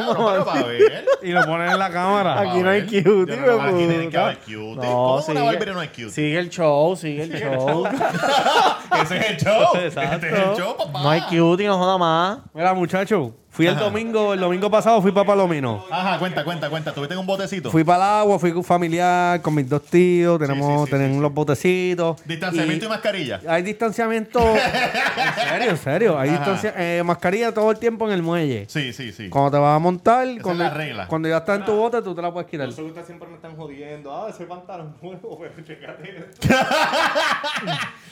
Y 1.23 1.29
lo 1.33 1.45
pones 1.47 1.73
en 1.73 1.79
la 1.79 1.91
cámara. 1.91 2.41
Aquí 2.41 2.59
no 2.63 2.71
hay 2.71 2.83
cutie, 2.83 3.03
Aquí 3.35 3.87
tiene 3.87 4.09
que 4.11 4.17
haber 4.19 4.39
cutie. 4.39 4.57
No, 4.75 4.81
¿Cómo 4.83 5.15
una 5.15 5.23
sigue- 5.23 5.43
Barbie 5.43 5.73
no 5.73 5.81
hay 5.81 5.89
cutie? 5.89 6.11
Sigue 6.11 6.39
el 6.39 6.51
show, 6.51 6.97
sigue 6.97 7.23
el 7.23 7.33
show. 7.33 7.87
Ese 9.03 9.17
es 9.19 9.31
el 9.31 9.37
show. 9.37 9.63
Exacto. 9.77 10.27
Es 10.27 10.33
el 10.33 10.57
show, 10.57 10.77
papá. 10.77 11.01
no 11.03 11.11
hay 11.11 11.21
cutie, 11.23 11.67
no 11.69 11.79
joda 11.79 11.97
más. 11.99 12.39
Mira, 12.53 12.75
muchacho, 12.75 13.35
fui 13.59 13.67
el 13.67 13.77
domingo, 13.77 14.35
el 14.35 14.39
domingo 14.39 14.71
pasado 14.71 15.03
fui 15.03 15.11
para 15.11 15.27
Palomino. 15.27 15.85
Ajá, 15.91 16.17
cuenta, 16.21 16.45
cuenta, 16.45 16.71
cuenta. 16.71 16.93
¿Tuviste 16.93 17.15
en 17.15 17.19
un 17.19 17.27
botecito? 17.27 17.73
Fui 17.73 17.83
para 17.83 17.97
el 17.97 18.03
agua, 18.21 18.39
fui 18.39 18.53
con 18.53 18.63
familiar, 18.63 19.43
con 19.43 19.53
mis 19.53 19.69
dos 19.69 19.83
tíos, 19.83 20.39
tenemos, 20.39 20.83
sí, 20.83 20.87
sí, 20.87 20.91
tenemos 20.93 21.17
sí, 21.17 21.23
los 21.23 21.35
botecitos. 21.35 22.25
Distanciamiento 22.25 22.87
y, 22.87 22.89
mascarilla. 22.89 23.41
Hay 23.49 23.65
distanciamiento. 23.65 24.39
en 24.57 25.49
serio, 25.49 25.71
en 25.71 25.77
serio. 25.77 26.17
Hay 26.21 26.31
distancia, 26.31 26.73
eh, 26.77 27.03
mascarilla 27.05 27.53
todo 27.53 27.73
el 27.73 27.81
tiempo 27.81 28.07
en 28.07 28.13
el 28.13 28.23
muelle. 28.23 28.67
Sí, 28.69 28.93
sí, 28.93 29.11
sí. 29.11 29.29
Cuando 29.29 29.51
te 29.51 29.59
vas 29.59 29.75
a 29.75 29.81
montar, 29.81 30.29
es 30.29 30.41
cuando, 30.41 30.63
la 30.63 30.71
regla. 30.71 31.09
cuando 31.09 31.29
ya 31.29 31.39
estás 31.39 31.59
en 31.59 31.65
tu 31.65 31.73
bote, 31.73 32.01
tú 32.01 32.15
te 32.15 32.23
la 32.23 32.33
puedes 32.33 32.49
quitar. 32.49 32.73
que 32.73 32.81
ustedes 32.81 33.07
siempre 33.07 33.27
me 33.27 33.35
están 33.35 33.57
jodiendo. 33.57 34.15
Ah, 34.15 34.29
ese 34.31 34.45
pantalón 34.45 34.95
nuevo, 35.03 35.41
pero. 35.41 36.29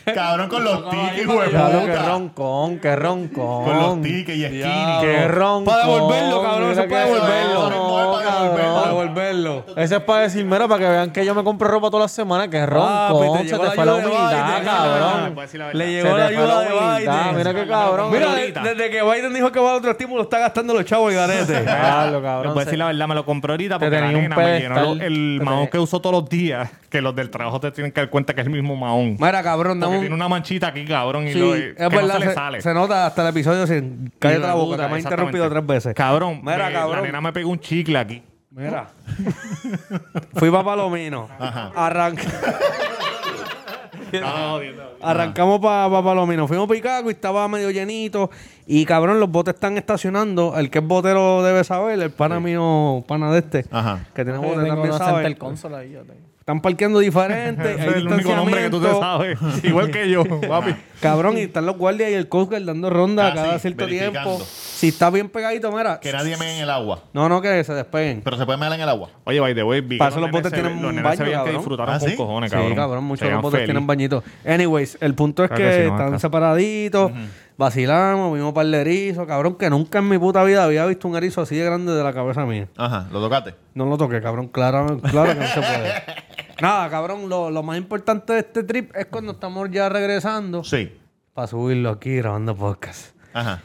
Cabrón 0.15 0.49
con 0.49 0.63
los 0.65 0.89
tiques, 0.89 1.27
de 1.27 1.51
Claro, 1.51 1.85
que 1.85 1.97
roncón, 1.97 2.79
que 2.79 2.97
roncón. 2.97 3.65
Con 3.65 3.77
los 3.77 4.03
tiques 4.03 4.37
y 4.37 4.45
skinny. 4.45 5.29
Ronco. 5.37 5.71
Para 5.71 5.87
devolverlo, 5.87 6.43
cabrón, 6.43 6.71
eso 6.73 6.81
es 6.83 6.87
para 6.89 7.05
devolverlo. 7.05 7.71
No, 7.71 8.13
Para 8.75 8.87
devolverlo. 8.89 9.65
Ese 9.77 9.97
es 9.97 10.03
para 10.03 10.23
decir, 10.23 10.45
mira, 10.45 10.67
para 10.69 10.79
que 10.85 10.89
vean 10.91 11.11
que 11.11 11.25
yo 11.25 11.35
me 11.35 11.45
compro 11.45 11.69
ropa 11.69 11.89
todas 11.91 12.05
las 12.05 12.13
semanas, 12.13 12.49
que 12.49 12.63
es 12.63 12.69
ronco. 12.69 13.37
Te 13.43 13.49
se 13.49 13.59
te 13.59 13.71
fue 13.73 13.85
la 13.87 13.95
humildad, 13.95 14.65
cabrón. 14.65 15.37
Le 15.73 15.85
Se 15.85 15.91
llegó 15.93 16.17
la 16.17 16.27
ayuda 16.27 16.61
de. 16.61 17.01
Biden. 17.01 17.37
Mira 17.37 17.55
qué 17.55 17.67
cabrón. 17.67 18.11
Mira, 18.13 18.35
desde 18.35 18.91
que 18.91 19.03
Biden 19.03 19.35
dijo 19.35 19.53
que 19.53 19.61
va 19.61 19.73
a 19.73 19.77
otro 19.77 19.91
estímulo, 19.91 20.23
está 20.23 20.39
gastando 20.39 20.75
los 20.75 20.85
chavos 20.85 21.13
y 21.13 21.17
garete. 21.17 21.53
Les 21.61 21.65
cabrón. 21.65 22.55
voy 22.55 22.63
a 22.63 22.65
decir 22.65 22.79
la 22.79 22.87
verdad, 22.87 23.09
me 23.09 23.15
lo 23.15 23.25
compré 23.25 23.53
ahorita 23.53 23.79
porque 23.79 24.01
la 24.01 24.13
nena 24.13 24.37
me 24.37 24.61
llenó 24.61 24.93
el 24.95 25.41
mahón 25.43 25.69
que 25.69 25.79
uso 25.79 26.01
todos 26.01 26.15
los 26.23 26.29
días, 26.29 26.71
que 26.89 27.01
los 27.01 27.15
del 27.15 27.31
trabajo 27.31 27.61
te 27.61 27.71
tienen 27.71 27.93
que 27.93 28.01
dar 28.01 28.11
cuenta 28.11 28.35
que 28.35 28.41
es 28.41 28.47
el 28.47 28.53
mismo 28.53 28.77
mahón. 28.77 29.17
Mira, 29.19 29.43
cabrón, 29.43 29.79
Porque 29.81 29.87
dame 29.93 29.99
tiene 30.01 30.15
un... 30.15 30.21
una 30.21 30.29
manchita 30.29 30.69
aquí, 30.69 30.85
cabrón, 30.85 31.27
y 31.29 31.33
Sí, 31.33 31.39
lo, 31.39 31.55
es 31.55 31.75
que 31.75 31.85
no 31.89 32.09
se 32.09 32.19
le 32.19 32.27
se, 32.27 32.35
sale. 32.35 32.61
se 32.63 32.75
nota 32.75 33.07
hasta 33.07 33.23
el 33.23 33.29
episodio 33.29 33.67
sin 33.67 34.13
cállate 34.19 34.41
la 34.47 34.55
boca, 34.55 34.77
que 34.77 34.93
me 34.95 34.99
interrumpido 35.25 35.51
tres 35.51 35.67
veces. 35.67 35.95
Cabrón, 35.95 36.41
Mira, 36.43 36.57
me- 36.67 36.73
la 36.73 36.73
cabrón. 36.73 37.03
nena 37.05 37.21
me 37.21 37.33
pegó 37.33 37.51
un 37.51 37.61
chicle 37.61 37.99
aquí. 37.99 38.23
Mira. 38.51 38.89
Fui 40.35 40.51
para 40.51 40.65
Palomino. 40.65 41.29
Arranca. 41.75 42.23
Arrancamos 45.03 45.61
para 45.61 45.91
Palomino. 46.03 46.47
Fuimos 46.49 46.69
a 46.69 46.73
Picago 46.73 47.11
y 47.11 47.13
estaba 47.13 47.47
medio 47.49 47.71
llenito. 47.71 48.31
Y 48.67 48.85
cabrón, 48.85 49.21
los 49.21 49.31
botes 49.31 49.55
están 49.55 49.77
estacionando. 49.77 50.57
El 50.57 50.71
que 50.71 50.79
es 50.79 50.87
botero 50.87 51.43
debe 51.43 51.65
saber. 51.65 52.01
El 52.01 52.11
pana 52.11 52.41
mío, 52.41 53.05
pana 53.07 53.31
de 53.33 53.39
este. 53.41 53.65
Ajá. 53.71 54.07
Que 54.15 54.25
tiene 54.25 54.39
Yo 54.41 54.43
bote 54.45 54.55
tengo 54.63 54.69
también 54.69 54.95
una 54.95 54.99
sabe. 54.99 55.23
Center 55.23 55.39
Console 55.39 55.77
ahí, 55.77 55.93
yo 55.93 56.03
tengo. 56.03 56.26
Están 56.47 56.61
parqueando 56.61 57.01
diferente. 57.01 57.73
Ese 57.75 57.83
hay 57.83 57.89
es 57.89 57.97
el 57.97 58.07
único 58.07 58.37
nombre 58.37 58.63
que 58.63 58.71
tú 58.71 58.81
te 58.81 58.89
sabes. 58.89 59.37
Igual 59.65 59.91
que 59.91 60.09
yo, 60.09 60.23
papi. 60.25 60.77
Cabrón, 61.01 61.37
y 61.39 61.41
están 61.41 61.67
los 61.67 61.77
guardias 61.77 62.09
y 62.13 62.15
el 62.15 62.29
Coast 62.29 62.51
Guard 62.53 62.63
dando 62.65 62.89
ronda 62.89 63.27
Ah, 63.27 63.35
cada 63.35 63.55
sí, 63.55 63.63
cierto 63.63 63.89
tiempo. 63.89 64.39
Si 64.47 64.87
está 64.89 65.11
bien 65.11 65.29
pegadito, 65.29 65.73
mira. 65.73 65.99
Que 65.99 66.13
nadie 66.13 66.37
me 66.37 66.55
en 66.55 66.63
el 66.63 66.71
agua. 66.71 67.01
No, 67.13 67.29
no, 67.29 67.43
que 67.43 67.65
se 67.65 67.75
despeguen. 67.75 68.21
Pero 68.23 68.37
se 68.37 68.47
puede 68.47 68.59
meter 68.59 68.75
en 68.75 68.81
el 68.83 68.89
agua. 68.89 69.09
Oye, 69.25 69.41
by 69.41 69.57
the 69.57 69.65
way, 69.65 69.81
vi 69.81 69.97
que 69.97 69.99
Para 69.99 70.11
eso 70.11 70.21
los 70.21 70.31
botes 70.31 70.53
tienen 70.53 70.85
un 70.85 71.03
baño, 71.03 71.25
que 71.25 71.33
cabrón. 71.33 71.57
disfrutaron 71.57 71.95
¿Ah, 71.97 71.99
con 71.99 72.09
sí? 72.11 72.15
cojones, 72.15 72.51
Sí, 72.53 72.57
cabrón. 72.57 72.75
cabrón, 72.77 73.05
muchos 73.05 73.29
los 73.29 73.43
botes 73.43 73.57
feliz. 73.59 73.67
tienen 73.67 73.85
bañitos. 73.89 74.23
Anyways, 74.47 74.99
el 75.01 75.15
punto 75.17 75.43
es 75.43 75.49
Claro 75.51 75.65
que 75.65 75.69
que 75.69 75.77
sí, 75.83 75.89
están 75.91 76.09
acá. 76.11 76.19
separaditos, 76.21 77.11
vacilamos, 77.59 78.33
vimos 78.35 78.53
par 78.53 78.67
de 78.67 78.81
erizos, 78.81 79.27
cabrón, 79.27 79.57
que 79.57 79.69
nunca 79.69 79.99
en 79.99 80.09
mi 80.09 80.17
puta 80.19 80.45
vida 80.45 80.63
había 80.63 80.87
visto 80.87 81.09
un 81.09 81.17
erizo 81.17 81.43
así 81.43 81.57
de 81.57 81.65
grande 81.65 81.93
de 81.93 82.05
la 82.05 82.13
cabeza 82.13 82.47
mía. 82.47 82.69
Ajá, 82.77 83.09
lo 83.11 83.21
tocaste. 83.21 83.57
No 83.75 83.87
lo 83.87 83.99
toqué, 83.99 84.21
cabrón, 84.23 84.47
claro, 84.47 85.01
claro 85.11 85.33
que 85.35 85.41
no 85.41 85.47
se 85.49 85.61
puede. 85.61 85.93
Nada, 86.61 86.89
cabrón, 86.91 87.29
lo, 87.29 87.51
lo 87.51 87.63
más 87.63 87.77
importante 87.79 88.33
de 88.33 88.39
este 88.41 88.63
trip 88.65 88.95
es 88.97 89.07
cuando 89.07 89.33
estamos 89.33 89.71
ya 89.71 89.89
regresando 89.89 90.65
Sí. 90.65 90.93
para 91.35 91.47
subirlo 91.47 91.91
aquí 91.91 92.17
grabando 92.17 92.57
podcast. 92.57 93.15
Ajá. 93.35 93.61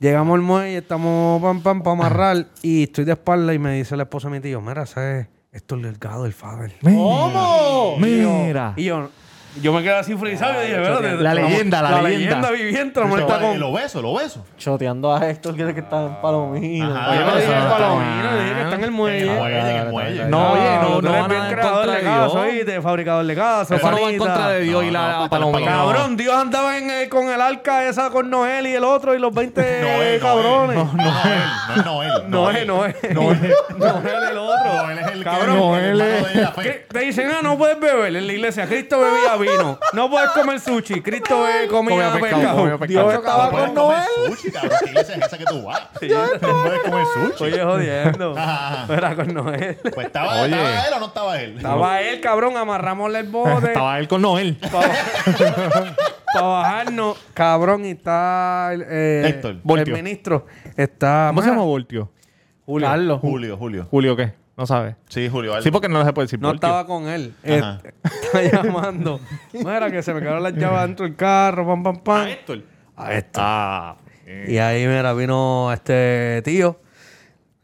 Llegamos 0.00 0.34
al 0.34 0.42
muelle, 0.42 0.78
estamos 0.78 1.40
pam 1.40 1.62
pam 1.62 1.82
para 1.82 1.92
amarrar 1.92 2.46
y 2.62 2.82
estoy 2.84 3.04
de 3.04 3.12
espalda 3.12 3.54
y 3.54 3.58
me 3.58 3.74
dice 3.76 3.96
la 3.96 4.02
esposa 4.02 4.28
de 4.28 4.34
mi 4.36 4.40
tío, 4.40 4.60
mira, 4.60 4.82
ese 4.82 5.28
esto 5.50 5.76
es 5.76 5.82
el 5.84 5.92
delgado 5.92 6.24
del 6.24 6.32
Faber. 6.32 6.74
¿Cómo? 6.82 7.96
Mira. 7.98 8.74
Y 8.76 8.84
yo, 8.84 9.02
yo 9.02 9.10
me 9.62 9.82
quedé 9.82 9.94
así 9.94 10.14
frisado 10.16 10.62
y 10.62 10.66
dije, 10.66 10.76
"Espérate, 10.82 11.14
La 11.22 11.34
leyenda, 11.34 11.82
la 11.82 12.02
leyenda. 12.02 12.50
viviente, 12.50 13.00
la 13.00 13.06
mujer 13.06 13.22
está 13.24 13.40
con... 13.40 13.58
Lo 13.60 13.72
beso, 13.72 14.02
lo 14.02 14.14
beso. 14.14 14.44
Choteando 14.58 15.14
a 15.14 15.28
Héctor, 15.28 15.54
que 15.56 15.80
está 15.80 16.02
en 16.06 16.20
Palomino. 16.20 16.94
Ajá. 16.94 17.10
Oye, 17.10 17.24
me 17.24 17.40
dije 17.40 17.54
no 17.54 17.68
palomino, 17.70 18.36
dije 18.38 18.54
que 18.54 18.62
está 18.62 18.74
en 18.74 18.84
el 18.84 18.90
muelle. 18.90 19.24
En 19.24 19.30
el 19.30 19.38
muelle, 19.38 19.58
en 19.70 19.76
el 19.76 19.88
muelle. 19.90 20.24
No, 20.26 20.52
oye, 20.52 20.62
no, 20.80 21.00
no 21.02 21.08
eres 21.08 21.20
van 21.20 21.30
bien 21.30 21.42
a 21.42 21.48
creador 21.48 21.86
de 21.86 21.92
de 21.96 22.02
caso, 22.02 22.20
Dios. 22.32 22.34
¿oíste? 22.46 22.80
Fabricador 22.82 23.26
de 23.26 23.34
caso, 23.34 23.74
Eso 23.74 23.90
no 23.90 24.02
va 24.02 24.10
en 24.10 24.18
contra 24.18 24.48
de 24.48 24.60
Dios 24.60 24.82
y 24.82 24.86
No, 24.86 24.92
la 24.92 25.18
no, 25.20 25.30
palomino. 25.30 25.64
Cabrón, 25.66 26.16
Dios 26.16 26.34
andaba 26.34 26.76
en, 26.78 26.90
eh, 26.90 27.08
con 27.08 27.28
el 27.28 27.40
arca 27.40 27.84
esa 27.88 28.10
con 28.10 28.28
Noel 28.30 28.66
y 28.66 28.74
el 28.74 28.84
otro 28.84 29.14
y 29.14 29.18
los 29.18 29.32
20 29.32 29.60
Noel, 29.82 30.20
cabrones. 30.20 30.76
Noel. 30.76 31.42
No, 31.76 31.84
Noel. 31.84 32.12
No 32.28 32.50
es 32.50 32.66
Noel. 32.66 32.96
Noel, 33.14 33.14
Noel. 33.14 33.54
Noel 33.78 34.22
el 34.30 34.38
otro. 34.38 34.74
Noel 34.84 34.98
es 34.98 35.06
el 35.08 35.18
que- 35.18 35.24
Cabrón. 35.24 35.98
la 35.98 36.52
Te 36.88 36.98
dicen, 37.00 37.28
ah, 37.30 37.40
no 37.42 37.56
puedes 37.56 37.78
beber 37.78 38.14
en 38.16 38.26
la 38.26 38.32
iglesia. 38.32 38.66
Cristo 38.66 38.98
bebía 39.00 39.36
vino. 39.50 39.78
No 39.92 40.10
puedes 40.10 40.30
comer 40.30 40.60
sushi. 40.60 41.00
Cristo 41.02 41.36
comía 41.70 42.10
Comía 42.10 42.12
pescado. 42.20 42.78
Dios 42.86 43.14
estaba 43.14 43.44
No 43.46 43.50
puedes 43.50 43.66
con 43.70 43.74
comer 43.76 43.98
Noel. 43.98 44.36
sushi, 44.36 44.50
cabrón. 44.50 44.78
¿Qué 44.82 44.90
iglesia 44.90 45.14
es 45.16 45.22
esa 45.26 45.38
que 45.38 45.44
tú 45.44 45.62
vas? 45.64 45.80
No 46.02 46.62
puedes 46.62 46.80
comer 46.82 47.06
sushi. 47.14 47.44
Oye, 47.44 47.62
jodiendo. 47.64 48.34
Era 48.88 49.14
con 49.16 49.34
Noel. 49.34 49.78
Pues 49.94 50.06
estaba, 50.06 50.42
Oye. 50.42 50.54
¿estaba 50.54 50.86
él 50.86 50.94
o 50.94 51.00
no 51.00 51.06
estaba 51.06 51.40
él? 51.40 51.56
Estaba 51.56 52.00
él, 52.00 52.20
cabrón, 52.20 52.56
amarramosle 52.56 53.18
el 53.20 53.28
bote 53.30 53.66
Estaba 53.68 53.98
él 53.98 54.08
con 54.08 54.22
Noel. 54.22 54.56
para 56.32 56.46
bajarnos, 56.46 57.16
cabrón, 57.32 57.84
y 57.84 57.90
está 57.90 58.70
el, 58.72 58.82
eh, 58.88 59.22
Héctor, 59.28 59.50
el 59.52 59.60
Voltio. 59.62 59.94
ministro. 59.94 60.46
Está. 60.76 61.26
¿Cómo 61.28 61.42
se 61.42 61.48
llama 61.48 61.62
Voltio? 61.62 62.10
Julio. 62.66 62.88
Carlos. 62.88 63.20
Julio, 63.20 63.56
Julio. 63.56 63.86
Julio, 63.90 64.16
¿qué? 64.16 64.32
No 64.56 64.66
sabe. 64.66 64.96
Sí, 65.08 65.28
Julio. 65.28 65.60
Sí, 65.62 65.70
porque 65.70 65.88
no 65.88 66.04
se 66.04 66.12
puede 66.12 66.26
decir 66.26 66.40
No 66.40 66.48
Voltio. 66.48 66.66
estaba 66.68 66.86
con 66.86 67.08
él. 67.08 67.34
Ajá. 67.44 67.80
Está 68.04 68.42
llamando. 68.62 69.20
Mira 69.52 69.90
que 69.90 70.02
se 70.02 70.14
me 70.14 70.20
quedaron 70.20 70.42
las 70.42 70.54
llaves 70.54 70.80
dentro 70.82 71.06
del 71.06 71.16
carro, 71.16 71.66
pam, 71.66 71.82
pam, 71.82 71.96
pam. 71.98 72.28
Héctor. 72.28 72.62
A 72.96 73.14
esto. 73.14 73.40
Ah. 73.42 73.96
Y 74.46 74.56
ahí, 74.58 74.86
mira, 74.86 75.12
vino 75.12 75.72
este 75.72 76.40
tío. 76.44 76.78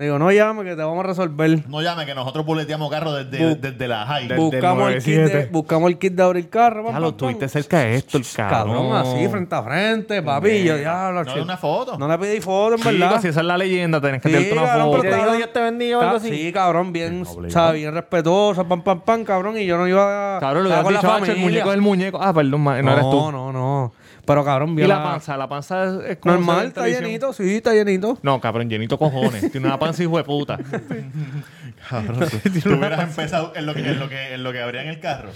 Digo, 0.00 0.18
no 0.18 0.32
llame 0.32 0.64
que 0.64 0.70
te 0.74 0.82
vamos 0.82 1.04
a 1.04 1.08
resolver. 1.08 1.68
No 1.68 1.82
llame 1.82 2.06
que 2.06 2.14
nosotros 2.14 2.46
boleteamos 2.46 2.90
carro 2.90 3.12
desde, 3.12 3.38
Bu- 3.38 3.60
desde 3.60 3.86
la 3.86 4.06
high. 4.06 4.28
Del- 4.28 4.38
buscamos, 4.38 4.88
el 4.92 4.94
kit 5.02 5.04
de, 5.12 5.16
97. 5.18 5.48
buscamos 5.52 5.90
el 5.90 5.98
kit 5.98 6.12
de 6.14 6.22
abrir 6.22 6.44
el 6.44 6.50
carro. 6.50 6.90
Ya 6.90 6.98
lo 7.00 7.14
tuviste 7.14 7.46
cerca 7.50 7.80
de 7.80 7.96
Héctor, 7.96 8.22
cabrón. 8.34 8.76
Cabrón, 8.88 8.96
así, 8.96 9.28
frente 9.28 9.54
a 9.54 9.62
frente, 9.62 10.22
papi. 10.22 10.48
y 10.48 10.64
yo, 10.64 10.76
diablo, 10.78 11.22
No 11.24 11.32
hay 11.32 11.40
una 11.40 11.56
foto. 11.58 11.98
No 11.98 12.08
le 12.08 12.16
pedí 12.16 12.40
foto, 12.40 12.76
en 12.76 12.78
Chico, 12.78 12.90
verdad. 12.92 13.20
si 13.20 13.28
esa 13.28 13.40
es 13.40 13.46
la 13.46 13.58
leyenda, 13.58 14.00
tenés 14.00 14.22
que 14.22 14.28
Sí, 14.30 14.34
tirarte 14.34 14.52
una 14.58 14.66
cabrón, 14.68 14.86
foto. 14.86 15.00
pero 15.02 15.14
¿Te 15.14 15.20
está- 15.20 15.32
Dios 15.36 15.52
te 15.52 15.60
bendiga 15.60 15.98
o 15.98 16.00
algo 16.00 16.16
así? 16.16 16.30
Sí, 16.30 16.52
cabrón, 16.52 16.92
bien, 16.94 17.22
o 17.26 17.50
sea, 17.50 17.72
bien 17.72 17.92
respetuosa, 17.92 18.64
pam, 18.64 18.82
pam, 18.82 19.00
pam, 19.02 19.22
cabrón. 19.24 19.58
Y 19.58 19.66
yo 19.66 19.76
no 19.76 19.86
iba 19.86 20.38
a. 20.38 20.40
Cabrón, 20.40 20.64
lo 20.66 20.74
has 20.76 20.82
con 20.82 20.94
la 20.94 21.00
dicho, 21.00 21.12
"Hacho, 21.12 21.32
el 21.32 21.38
muñeco 21.38 21.68
es 21.68 21.74
el 21.74 21.82
muñeco. 21.82 22.18
Ah, 22.22 22.32
perdón, 22.32 22.62
ma- 22.62 22.80
no, 22.80 22.90
eres 22.92 23.02
tú. 23.10 23.30
No, 23.32 23.52
no. 23.52 23.92
Pero 24.24 24.44
cabrón, 24.44 24.70
Y 24.70 24.76
bien. 24.76 24.88
la 24.88 25.02
panza, 25.02 25.36
la 25.36 25.48
panza 25.48 26.06
es, 26.06 26.18
como 26.18 26.34
Normal, 26.34 26.66
está 26.68 26.86
llenito, 26.86 27.32
sí, 27.32 27.56
está 27.56 27.72
llenito. 27.72 28.18
No, 28.22 28.40
cabrón, 28.40 28.68
llenito 28.68 28.98
cojones. 28.98 29.50
Tiene 29.50 29.66
una 29.66 29.78
panza 29.78 30.02
hijo 30.02 30.16
de 30.16 30.24
puta. 30.24 30.58
Tú 32.62 32.72
hubieras 32.74 33.00
empezado 33.00 33.52
en 33.56 33.66
lo 33.66 33.74
que, 33.74 33.80
en 33.80 33.98
lo 33.98 34.08
que, 34.08 34.34
en 34.34 34.42
lo 34.42 34.52
que 34.52 34.60
abrían 34.60 34.86
el 34.86 35.00
carro. 35.00 35.30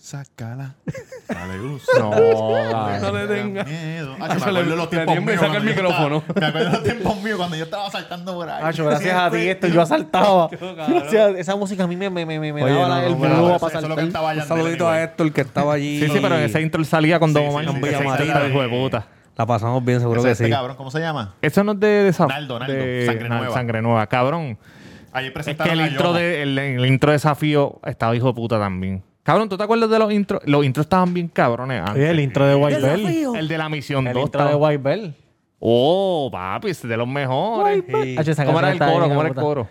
Sácala. 0.00 0.76
Dale 1.28 1.60
uso. 1.60 1.86
No, 1.98 2.98
No 3.00 3.12
le 3.12 3.26
tenga. 3.26 3.64
Miedo. 3.64 4.16
Ah, 4.18 4.28
Ah, 4.30 4.34
me 4.34 4.34
acuerdo 4.40 4.62
le- 4.62 4.76
los 4.76 4.88
tiempos 4.90 5.16
míos 5.20 5.40
saca 5.40 5.46
el 5.46 5.52
cuando 5.52 5.60
yo 5.60 5.70
estaba- 5.72 6.08
micrófono. 6.08 6.24
Me 6.40 6.46
acuerdo 6.46 6.70
los 6.70 6.82
tiempos 6.82 7.22
míos 7.22 7.36
cuando 7.36 7.56
yo 7.56 7.64
estaba 7.64 7.90
saltando 7.90 8.34
por 8.34 8.48
ahí. 8.48 8.62
Hacho, 8.64 8.86
gracias 8.86 9.14
a 9.14 9.30
ti 9.30 9.36
esto 9.48 9.66
yo 9.66 9.82
asaltaba. 9.82 10.48
Gracias, 10.50 11.34
esa 11.36 11.54
música 11.56 11.84
a 11.84 11.86
mí 11.86 11.96
me, 11.96 12.08
me, 12.08 12.24
me, 12.24 12.40
me 12.40 12.62
Oye, 12.64 12.72
daba 12.72 12.88
no, 12.88 13.02
el 13.02 13.12
no, 13.12 13.18
Bueno, 13.18 13.34
blue 13.36 13.50
eso- 13.50 13.60
para 13.60 13.80
saltar. 13.80 14.04
Un 14.04 14.42
saludito 14.46 14.88
a 14.88 15.02
Héctor 15.02 15.32
que 15.32 15.40
estaba 15.42 15.74
allí. 15.74 16.00
Sí, 16.00 16.08
sí, 16.08 16.18
pero 16.22 16.34
en 16.36 16.42
ese 16.44 16.62
intro 16.62 16.82
salía 16.84 17.20
con 17.20 17.34
Don 17.34 17.46
Omar. 17.46 17.64
era 17.64 17.98
sí. 17.98 18.46
hijo 18.50 18.62
de 18.62 18.68
puta. 18.70 19.06
La 19.36 19.44
pasamos 19.46 19.84
bien, 19.84 20.00
seguro 20.00 20.22
que 20.22 20.30
este 20.32 20.44
sí. 20.46 20.50
cabrón, 20.50 20.76
¿cómo 20.76 20.90
se 20.90 21.00
llama? 21.00 21.34
Eso 21.42 21.62
no 21.62 21.72
es 21.72 21.80
de, 21.80 21.86
de. 22.10 22.14
Naldo, 22.26 22.58
Naldo, 22.58 22.74
Sangre 23.06 23.28
Nueva. 23.28 23.54
Sangre 23.54 23.82
nueva. 23.82 24.06
Cabrón. 24.06 24.58
Ayer 25.12 25.26
Es 25.26 25.30
que 25.30 25.30
presentaron 25.34 25.78
el 25.80 25.90
intro, 25.92 26.12
de, 26.12 26.42
el, 26.42 26.58
el 26.58 26.86
intro 26.86 27.10
de 27.10 27.16
desafío 27.16 27.80
estaba 27.84 28.14
hijo 28.16 28.28
de 28.28 28.34
puta 28.34 28.58
también. 28.58 29.02
Cabrón, 29.22 29.48
¿tú 29.48 29.56
te 29.56 29.62
acuerdas 29.64 29.90
de 29.90 29.98
los 29.98 30.12
intros? 30.12 30.40
Los 30.46 30.64
intros 30.64 30.86
estaban 30.86 31.12
bien 31.12 31.28
cabrones 31.28 31.80
antes. 31.80 31.94
Oye, 31.96 32.10
el 32.10 32.20
intro 32.20 32.46
de 32.46 32.54
White 32.54 32.80
Bell. 32.80 33.26
El 33.36 33.48
de 33.48 33.58
la 33.58 33.68
misión 33.68 34.06
El 34.06 34.14
2. 34.14 34.22
intro 34.24 34.40
de 34.42 34.46
estaba- 34.48 34.66
White 34.68 34.82
Bell. 34.82 35.14
Oh, 35.58 36.30
papi, 36.32 36.70
es 36.70 36.82
de 36.88 36.96
los 36.96 37.06
mejores. 37.06 37.84
Sí. 37.86 38.16
Esa 38.18 38.46
¿Cómo 38.46 38.58
era 38.58 38.72
el 38.72 38.78
canción 38.78 38.88
está 38.88 38.92
coro? 38.92 39.08
¿Cómo 39.08 39.20
era 39.20 39.28
el 39.28 39.34
puta. 39.34 39.44
coro? 39.46 39.68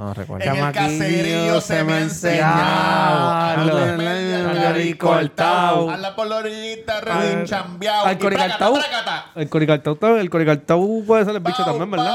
No 0.00 0.14
recuerdo. 0.14 0.50
En 0.50 0.56
el 0.56 0.72
caserío 0.72 1.60
se 1.60 1.84
me 1.84 1.98
enseñaba. 2.00 3.54
Diablo. 3.54 3.76
A 3.76 3.96
media 3.98 4.48
Al 4.70 4.96
cortado. 4.96 5.86
cortado. 5.86 5.90
A 5.90 5.96
la 5.98 6.16
polorita 6.16 7.00
rechambeado. 7.02 8.06
Al 8.06 8.18
coricartau. 8.18 8.78
El 9.36 9.48
coricartau, 9.50 9.92
está- 9.92 10.18
el 10.20 10.30
coricartau 10.30 11.04
puede 11.06 11.26
ser 11.26 11.34
el 11.34 11.40
bicho 11.40 11.62
también, 11.66 11.90
¿verdad? 11.90 12.14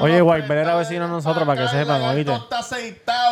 Oye, 0.00 0.20
Guaybel 0.20 0.58
era 0.58 0.74
vecino 0.74 1.04
de 1.04 1.10
nosotros, 1.12 1.46
para 1.46 1.62
que 1.62 1.68
sepan, 1.68 2.02
¿oíste? 2.02 2.32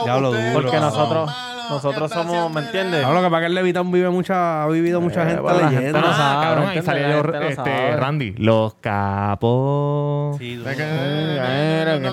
Diablo 0.05 0.31
duro, 0.33 0.53
Porque 0.53 0.79
nosotros, 0.79 1.31
nosotros 1.69 2.11
somos, 2.13 2.53
¿me 2.53 2.61
entiendes? 2.61 3.03
No, 3.03 3.13
lo 3.13 3.23
que 3.23 3.27
pasa 3.27 3.37
es 3.39 3.41
que 3.43 3.47
el 3.47 3.55
Levitown 3.55 3.91
vive 3.91 4.11
mucha, 4.11 4.63
ha 4.63 4.67
vivido 4.69 5.01
mucha 5.01 5.27
gente 5.27 5.43
leyenda. 5.43 5.71
gente 5.81 6.01
no 6.01 6.17
sabe, 6.17 6.45
cabrón, 6.47 6.69
ahí 6.69 6.83
salía 6.83 7.09
no 7.09 7.39
este. 7.49 7.97
Randy. 7.97 8.35
Los 8.39 8.75
capos. 8.75 10.39
Sí, 10.39 10.57
No 10.57 10.73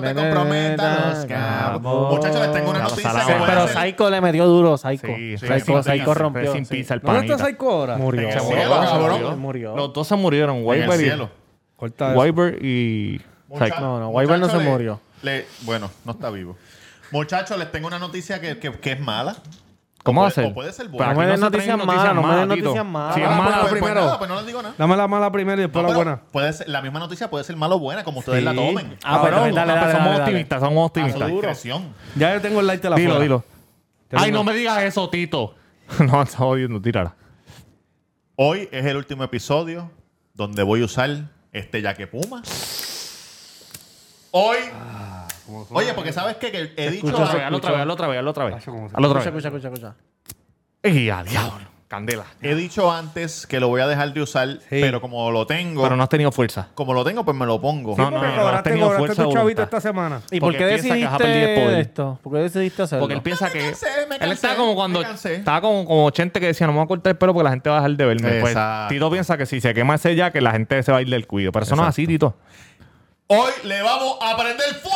te 0.00 0.14
comprometas, 0.14 1.26
Muchachos, 1.78 2.40
les 2.40 2.52
tengo 2.52 2.70
una 2.70 2.78
noticia. 2.80 3.12
que 3.12 3.20
Sí, 3.20 3.32
pero 3.46 3.68
Psycho 3.68 4.10
le 4.10 4.20
metió 4.20 4.46
duro, 4.46 4.76
Psycho. 4.78 5.06
Sí, 5.06 5.38
Psycho, 5.38 5.82
sin 5.82 5.82
Psycho 5.82 6.14
rompió. 6.14 6.52
Sin 6.52 6.64
sí. 6.64 6.76
pizza 6.76 6.94
el 6.94 7.00
¿Dónde 7.00 7.20
está 7.20 7.36
panita. 7.36 7.50
Psycho 7.50 7.70
ahora? 7.70 7.96
Murió. 7.96 8.28
El 8.28 8.42
Murió, 8.42 8.70
cabrón. 8.70 9.00
murió. 9.20 9.36
Murió. 9.36 9.76
Los 9.76 9.92
dos 9.92 10.06
se 10.06 10.16
murieron. 10.16 10.56
En 10.58 10.82
el 10.82 10.88
y. 10.88 11.30
Corta 11.76 12.14
eso. 12.14 12.48
Y 12.60 13.20
Psycho. 13.56 13.80
No, 13.80 14.00
no, 14.00 14.08
Wyvern 14.10 14.40
no 14.40 14.48
se 14.48 14.58
le- 14.58 14.64
murió. 14.64 15.00
le- 15.22 15.46
bueno, 15.62 15.90
no 16.04 16.12
está 16.12 16.30
vivo. 16.30 16.56
Muchachos, 17.10 17.56
les 17.58 17.70
tengo 17.72 17.86
una 17.86 17.98
noticia 17.98 18.40
que, 18.40 18.58
que- 18.58 18.72
que 18.72 18.92
es 18.92 19.00
mala. 19.00 19.36
¿Cómo 20.04 20.22
va 20.22 20.28
a 20.28 20.30
puede- 20.30 20.42
ser? 20.46 20.52
o 20.52 20.54
puede 20.54 20.72
ser 20.72 20.86
Pero 20.86 20.96
buena. 20.96 21.10
aquí 21.10 21.18
No 21.18 21.24
me 21.24 21.30
den 21.32 21.40
noticias 21.40 21.78
malas, 21.86 22.14
no 22.14 22.22
me 22.22 22.36
den 22.36 22.48
noticias 22.48 22.84
malas. 22.86 23.14
Si 23.14 23.20
es 23.20 23.26
Ah, 23.26 23.30
mala, 23.30 23.44
pues, 23.44 23.60
pues 23.70 23.72
primero. 23.82 24.18
pues 24.18 24.30
no 24.30 24.36
les 24.36 24.46
digo 24.46 24.62
nada. 24.62 24.74
Dame 24.78 24.96
la 24.96 25.08
mala 25.08 25.32
primero 25.32 25.58
y 25.60 25.64
después 25.64 25.82
No, 25.82 25.88
la 25.88 25.94
pero 25.98 26.04
buena. 26.04 26.22
puede 26.32 26.52
ser, 26.52 26.68
la 26.68 26.82
misma 26.82 26.98
noticia 27.00 27.28
puede 27.28 27.44
ser 27.44 27.56
malo 27.56 27.76
o 27.76 27.78
buena, 27.78 28.04
como 28.04 28.20
ustedes 28.20 28.38
Sí. 28.38 28.44
la 28.44 28.54
tomen. 28.54 28.96
Ah, 29.04 29.20
pero 29.22 29.36
pero 29.42 29.54
dale, 29.54 29.54
dale, 29.54 29.72
pues 29.80 29.92
dale, 29.92 30.04
somos 30.04 30.18
optimistas, 30.20 30.60
somos 30.60 30.72
A 30.72 30.80
su 30.80 30.86
optimistas. 30.86 31.62
Ya 32.16 32.34
yo 32.34 32.40
tengo 32.40 32.60
el 32.60 32.66
light 32.66 32.80
de 32.82 32.90
la 32.90 32.96
Dilo, 32.96 33.20
dilo. 33.20 33.44
Ay, 34.12 34.32
no 34.32 34.44
me 34.44 34.54
digas 34.54 34.82
eso, 34.82 35.10
Tito. 35.10 35.54
no, 35.98 36.22
está 36.22 36.38
jodiendo, 36.38 36.80
tírala. 36.80 37.14
Hoy 38.36 38.68
es 38.72 38.86
el 38.86 38.96
último 38.96 39.24
episodio 39.24 39.90
donde 40.34 40.62
voy 40.62 40.82
a 40.82 40.84
usar 40.84 41.10
este 41.52 41.82
yaque 41.82 42.06
puma. 42.06 42.42
Hoy. 44.30 44.58
Oye, 45.70 45.94
porque 45.94 46.12
sabes 46.12 46.36
qué? 46.36 46.50
que 46.50 46.72
he 46.76 46.90
dicho. 46.90 47.06
Escucha, 47.08 47.46
hazlo 47.46 47.56
otra 47.58 47.70
vez, 47.72 47.80
hazlo 47.80 47.92
otra 47.94 48.08
vez, 48.08 48.18
hazlo 48.18 48.30
otra 48.30 48.44
vez. 48.44 48.54
Hazlo 48.56 49.08
otra 49.08 49.20
vez. 49.20 49.26
escucha, 49.26 49.48
escucha, 49.48 49.68
escucha. 49.68 49.94
¡Ey, 50.82 51.10
a 51.10 51.22
diablo! 51.22 51.78
Candela. 51.88 52.26
He 52.42 52.54
dicho 52.54 52.92
antes 52.92 53.46
que 53.46 53.60
lo 53.60 53.68
voy 53.68 53.80
a 53.80 53.86
dejar 53.86 54.12
de 54.12 54.20
usar, 54.20 54.58
pero 54.68 55.00
como 55.00 55.30
lo 55.30 55.46
tengo, 55.46 55.82
Pero 55.82 55.96
no 55.96 56.02
has 56.02 56.10
tenido 56.10 56.30
fuerza. 56.30 56.68
como 56.74 56.92
lo 56.92 57.02
tengo, 57.02 57.24
pues 57.24 57.34
me 57.34 57.46
lo 57.46 57.58
pongo. 57.62 57.96
No, 57.96 58.10
Porque 58.10 58.26
no, 58.26 58.36
no, 58.36 58.48
has 58.48 58.62
tenido 58.62 58.90
fuerza 58.90 59.24
tu 59.24 59.32
chavito 59.32 59.62
esta 59.62 59.80
semana. 59.80 60.20
¿Y 60.30 60.38
por 60.38 60.52
Porque 60.52 60.58
qué 60.58 60.82
piensa 60.82 60.94
que 60.94 61.04
vas 61.06 61.14
a 61.14 61.16
perder 61.16 61.34
decidiste 61.34 61.60
el 61.60 61.66
poder. 61.66 61.80
esto? 61.80 62.18
¿Por 62.22 62.32
qué 62.34 62.38
decidiste 62.40 62.82
hacerlo? 62.82 63.00
Porque 63.00 63.14
él 63.14 63.22
piensa 63.22 63.50
que. 63.50 63.58
cansé, 63.60 63.86
me 64.06 64.16
él 64.16 64.32
está 64.32 64.54
como 64.54 64.74
cuando. 64.74 65.00
Estaba 65.00 65.62
como, 65.62 65.86
como 65.86 66.10
Chente 66.10 66.40
que 66.40 66.48
decía: 66.48 66.66
No 66.66 66.74
me 66.74 66.80
voy 66.80 66.84
a 66.84 66.88
cortar 66.88 67.12
el 67.12 67.16
pelo 67.16 67.32
porque 67.32 67.44
la 67.44 67.50
gente 67.52 67.70
va 67.70 67.78
a 67.78 67.80
dejar 67.80 67.96
de 67.96 68.04
verme. 68.04 68.40
Pues. 68.42 68.56
Tito 68.90 69.10
piensa 69.10 69.38
que 69.38 69.46
si 69.46 69.62
se 69.62 69.72
quema 69.72 69.94
ese 69.94 70.14
ya, 70.14 70.30
que 70.30 70.42
la 70.42 70.50
gente 70.50 70.82
se 70.82 70.92
va 70.92 70.98
a 70.98 71.00
ir 71.00 71.08
del 71.08 71.26
cuido. 71.26 71.52
Pero 71.52 71.64
eso 71.64 71.74
no 71.74 71.84
es 71.84 71.88
así, 71.88 72.06
Tito. 72.06 72.36
Hoy 73.30 73.50
le 73.64 73.82
vamos 73.82 74.16
a 74.22 74.34
prender 74.38 74.74
fuego 74.76 74.94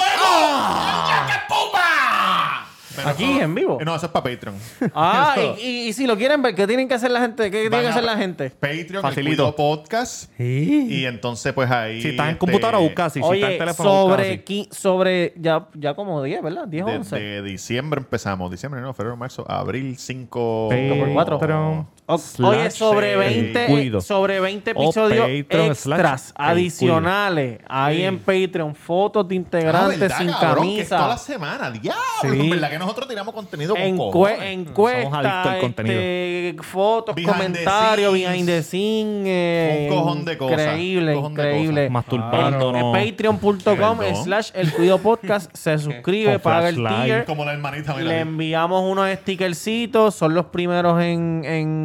yaque 1.07 1.35
puma. 1.49 2.67
Pero 2.97 3.09
Aquí, 3.11 3.25
eso- 3.25 3.43
en 3.43 3.55
vivo. 3.55 3.79
No, 3.85 3.95
eso 3.95 4.07
es 4.07 4.13
para 4.13 4.25
Patreon. 4.25 4.55
Ah, 4.95 5.35
Eso. 5.39 5.57
y, 5.61 5.65
y- 5.67 5.89
y 5.89 5.93
si 5.95 6.07
lo 6.07 6.17
quieren 6.17 6.41
ver, 6.43 6.55
¿qué 6.55 6.67
tienen 6.67 6.89
que 6.89 6.95
hacer 6.95 7.11
la 7.11 7.21
gente? 7.21 7.45
¿Qué 7.51 7.61
tiene 7.63 7.69
Van 7.71 7.81
que 7.83 7.87
a- 7.89 7.91
hacer 7.91 8.05
la 8.05 8.17
gente? 8.17 8.49
Patreon, 8.51 9.03
Facilito. 9.03 9.31
el 9.49 9.55
Cuido 9.55 9.57
Podcast. 9.57 10.31
Y 10.41 11.05
entonces, 11.05 11.53
pues 11.55 11.71
ahí. 11.71 12.01
Si 12.03 12.09
estás 12.09 12.25
en 12.25 12.31
este, 12.33 12.39
computadora, 12.39 12.79
busca 12.79 13.07
así. 13.07 13.21
Si 13.23 13.31
estás 13.35 13.51
en 13.51 13.59
teléfono, 13.59 13.91
busca 13.91 14.17
sobre, 14.17 14.31
así. 14.31 14.39
qui- 14.47 14.73
sobre 14.73 15.35
ya, 15.37 15.67
ya 15.75 15.95
como 15.95 16.23
10, 16.23 16.43
¿verdad? 16.43 16.67
10 16.69 16.85
o 16.85 16.87
11. 16.89 17.17
Desde 17.17 17.43
diciembre 17.43 18.01
empezamos. 18.01 18.51
Diciembre, 18.51 18.81
no, 18.81 18.93
febrero, 18.95 19.17
marzo, 19.17 19.45
abril, 19.51 19.97
5. 19.99 20.69
Patreon 20.71 21.13
cuatro. 21.15 21.39
slash 21.39 21.85
Oye, 22.07 22.71
sobre 22.71 23.13
el 23.13 23.19
20, 23.19 23.67
cuido. 23.67 24.01
sobre 24.01 24.39
20 24.41 24.73
O 24.75 24.83
episodios 24.85 25.29
extras 25.31 26.35
adicionales 26.37 27.61
ahí 27.69 28.03
en 28.03 28.19
Patreon, 28.19 28.75
fotos 28.75 29.27
de 29.29 29.35
Ah, 29.35 29.39
integrantes 29.39 30.01
¿verdad, 30.01 30.19
sin 30.19 30.31
cabrón? 30.33 30.67
Que 30.69 30.81
es 30.83 30.89
toda 30.89 31.01
la 31.03 31.07
camisa, 31.09 31.25
semana. 31.25 31.71
Diablo. 31.71 32.01
Sí. 32.23 32.51
¿Verdad 32.51 32.71
que 32.71 32.79
nosotros 32.79 33.09
tiramos 33.09 33.35
contenido 33.35 33.75
con 33.75 33.83
encue- 33.83 33.97
cojones? 34.13 34.37
Somos 34.39 34.53
encuestas, 34.53 35.15
adictos 35.15 35.53
al 35.53 35.61
contenido. 35.61 36.01
este, 36.01 36.63
fotos, 36.63 37.15
comentarios, 37.25 38.13
scenes. 38.13 38.31
behind 38.31 38.47
the 38.49 38.63
scene, 38.63 39.23
eh, 39.27 39.89
Un 39.91 39.97
cojón 39.97 40.25
de 40.25 40.39
cosas, 40.39 40.59
Increíble, 40.61 41.17
increíble. 41.17 41.91
Masturbándonos. 41.91 42.93
Patreon.com 42.99 43.99
slash 44.25 44.51
el 44.55 44.73
cuido 44.73 44.99
podcast 44.99 45.51
se 45.57 45.79
suscribe, 45.79 46.39
paga 46.41 46.69
el 46.69 46.77
tier. 46.77 47.25
Como 47.25 47.45
la 47.45 47.53
hermanita. 47.53 47.97
Le 47.97 48.21
enviamos 48.21 48.83
unos 48.91 49.09
stickercitos, 49.19 50.15
son 50.15 50.35
los 50.35 50.47
primeros 50.47 51.01
en, 51.01 51.43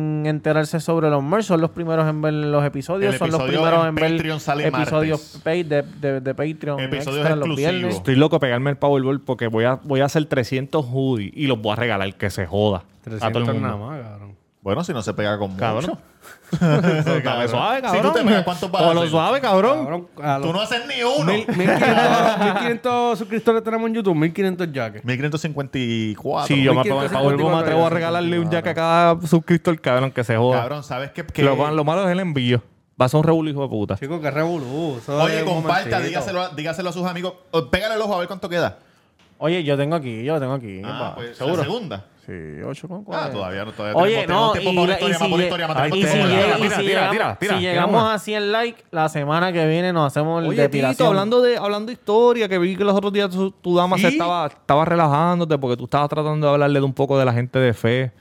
en 0.07 0.25
enterarse 0.25 0.79
sobre 0.79 1.09
los 1.09 1.23
merch, 1.23 1.45
son 1.45 1.61
los 1.61 1.71
primeros 1.71 2.07
en 2.07 2.21
ver 2.21 2.33
los 2.33 2.63
episodios, 2.65 3.13
El 3.13 3.19
son 3.19 3.31
los 3.31 3.43
primeros 3.43 3.81
en 3.83 3.89
en 3.89 3.95
ver 3.95 4.11
Patreon 4.17 4.39
sale 4.39 4.67
episodios 4.67 5.39
pay 5.43 5.63
de, 5.63 5.83
de, 5.83 6.21
de 6.21 6.35
Patreon 6.35 6.79
Episodios 6.79 7.25
extra 7.25 7.35
los 7.35 7.55
viernes. 7.55 7.95
Estoy 7.95 8.15
loco 8.15 8.39
pegarme 8.39 8.69
el 8.69 8.77
Powerball 8.77 9.19
porque 9.21 9.47
voy 9.47 9.65
a, 9.65 9.75
voy 9.83 9.99
a 10.01 10.05
hacer 10.05 10.25
300 10.25 10.85
hoodies 10.85 11.31
y 11.35 11.47
los 11.47 11.61
voy 11.61 11.73
a 11.73 11.75
regalar 11.75 12.15
que 12.15 12.29
se 12.29 12.45
joda. 12.45 12.77
a 12.77 13.31
todo 13.31 13.39
el 13.39 13.45
300 13.45 13.53
mundo. 13.53 13.67
nada 13.67 13.77
más, 13.77 14.01
cabrón. 14.01 14.46
Bueno, 14.67 14.83
si 14.83 14.91
no 14.91 15.01
se 15.01 15.13
pega 15.13 15.37
con 15.37 15.55
Cabrón. 15.55 15.91
mucho. 15.91 15.97
Dame 16.59 17.47
suave, 17.47 17.77
Si 17.77 17.81
cabrón. 17.83 18.01
tú 18.01 18.11
te 18.19 18.25
pegas, 18.25 18.43
¿cuántos 18.43 18.69
vas 18.69 18.81
a 18.81 18.87
O 18.89 18.93
lo 18.93 18.99
hacer? 18.99 19.11
suave, 19.11 19.39
cabrón. 19.39 19.77
Cabrón, 19.85 20.07
a 20.21 20.37
Tú 20.39 20.43
los 20.47 20.53
no 20.55 20.61
haces 20.61 20.81
ni 20.85 21.01
uno. 21.03 21.23
mil- 21.23 21.47
1500 21.47 22.39
1500 22.39 23.17
suscriptores 23.17 23.63
tenemos 23.63 23.87
en 23.87 23.93
YouTube, 23.95 24.15
1500 24.17 24.67
jackets. 24.73 25.05
1554. 25.05 26.47
Si 26.53 26.61
yo 26.61 26.73
me 26.73 26.83
pego 26.83 26.97
el 26.97 27.09
1554 27.09 27.21
Powerball, 27.21 27.55
me 27.55 27.61
atrevo 27.61 27.85
a 27.85 27.89
regalarle 27.89 28.39
un 28.39 28.49
jack 28.51 28.67
a 28.67 28.73
cada 28.73 29.21
suscriptor, 29.25 29.79
cabrón, 29.79 30.11
que 30.11 30.25
se 30.25 30.35
joda. 30.35 30.59
Cabrón, 30.59 30.83
¿sabes 30.83 31.11
qué? 31.11 31.25
Que 31.25 31.43
Lo, 31.43 31.71
lo 31.71 31.83
malo 31.85 32.03
es 32.05 32.11
el 32.11 32.19
envío. 32.19 32.61
Va 33.01 33.05
a 33.05 33.09
ser 33.09 33.19
un 33.19 33.23
revuelo, 33.23 33.49
hijo 33.49 33.61
de 33.61 33.69
puta. 33.69 33.95
Chicos, 33.95 34.19
que 34.19 34.29
revolú. 34.31 34.97
eso 34.97 35.17
Oye, 35.21 35.37
es 35.37 35.43
un 35.43 35.53
comparta, 35.53 35.83
momentito. 35.85 36.07
dígaselo, 36.09 36.41
a- 36.41 36.49
dígaselo 36.49 36.89
a 36.89 36.91
sus 36.91 37.05
amigos. 37.05 37.35
O, 37.51 37.69
Pégale 37.69 37.95
el 37.95 38.01
ojo 38.01 38.15
a 38.15 38.17
ver 38.19 38.27
cuánto 38.27 38.49
queda. 38.49 38.79
Oye, 39.39 39.63
yo 39.63 39.77
tengo 39.77 39.95
aquí, 39.95 40.23
yo 40.23 40.33
lo 40.35 40.39
tengo 40.39 40.53
aquí. 40.53 40.81
Ah, 40.83 41.13
pues, 41.15 41.37
¿Seguro? 41.37 41.57
La 41.57 41.63
segunda. 41.63 42.05
Sí, 42.25 42.33
8 42.61 42.87
con 42.89 43.05
Ah, 43.13 43.29
todavía 43.31 43.63
no. 43.63 43.71
Todavía 43.71 44.01
Oye, 44.01 44.21
tenemos, 44.21 44.47
no, 44.47 44.51
tenemos 44.51 44.97
tiempo 44.99 45.23
y, 45.23 45.27
para 45.29 45.43
historia, 45.43 45.65
y 45.65 45.69
más 45.69 45.91
si, 45.91 45.99
historia, 45.99 46.59
y 46.59 46.69
si 46.69 46.81
Tira, 46.81 47.09
tira, 47.09 47.37
si 47.39 47.39
tira, 47.39 47.55
si 47.57 47.63
llegamos 47.63 48.03
a 48.03 48.19
100 48.19 48.51
likes, 48.51 48.83
la 48.91 49.07
semana 49.07 49.53
que 49.53 49.65
viene 49.65 49.93
nos 49.93 50.07
hacemos 50.07 50.43
el 50.43 50.49
Oye, 50.49 50.61
depilación. 50.63 50.95
Tito, 50.95 51.07
hablando 51.07 51.41
de, 51.41 51.57
hablando 51.57 51.85
de 51.87 51.93
historia, 51.93 52.49
que 52.49 52.57
vi 52.57 52.75
que 52.75 52.83
los 52.83 52.93
otros 52.95 53.13
días 53.13 53.29
tu, 53.29 53.51
tu 53.51 53.77
dama 53.77 53.95
se 53.97 54.09
¿Sí? 54.09 54.13
estaba, 54.15 54.47
estaba 54.47 54.83
relajándote 54.83 55.57
porque 55.57 55.77
tú 55.77 55.85
estabas 55.85 56.09
tratando 56.09 56.47
de 56.47 56.53
hablarle 56.53 56.79
de 56.79 56.85
un 56.85 56.93
poco 56.93 57.17
de 57.17 57.23
la 57.23 57.31
gente 57.31 57.59
de 57.59 57.73
fe. 57.73 58.11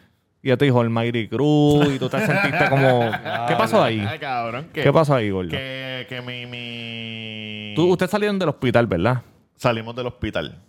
Y 0.41 0.51
ella 0.51 0.57
te 0.57 0.67
dijo 0.67 0.81
el 0.83 0.91
Mayri 0.91 1.29
Cruz 1.29 1.89
y 1.93 1.99
tú 1.99 2.09
te 2.09 2.25
sentiste 2.25 2.69
como... 2.71 3.11
¿Qué 3.49 3.57
pasó 3.57 3.83
ahí? 3.83 4.07
Ay, 4.09 4.21
cabrón. 4.21 4.69
Que, 4.73 4.83
¿Qué 4.85 4.93
pasó 4.93 5.17
ahí, 5.17 5.31
gordo? 5.31 5.51
Que, 5.51 6.07
que 6.09 6.23
mi, 6.23 6.47
mi... 6.47 7.73
Tú, 7.75 7.91
ustedes 7.91 8.12
salieron 8.12 8.39
del 8.39 8.51
hospital, 8.51 8.87
¿verdad? 8.87 9.23
Salimos 9.57 9.97
del 9.97 10.07
hospital. 10.07 10.62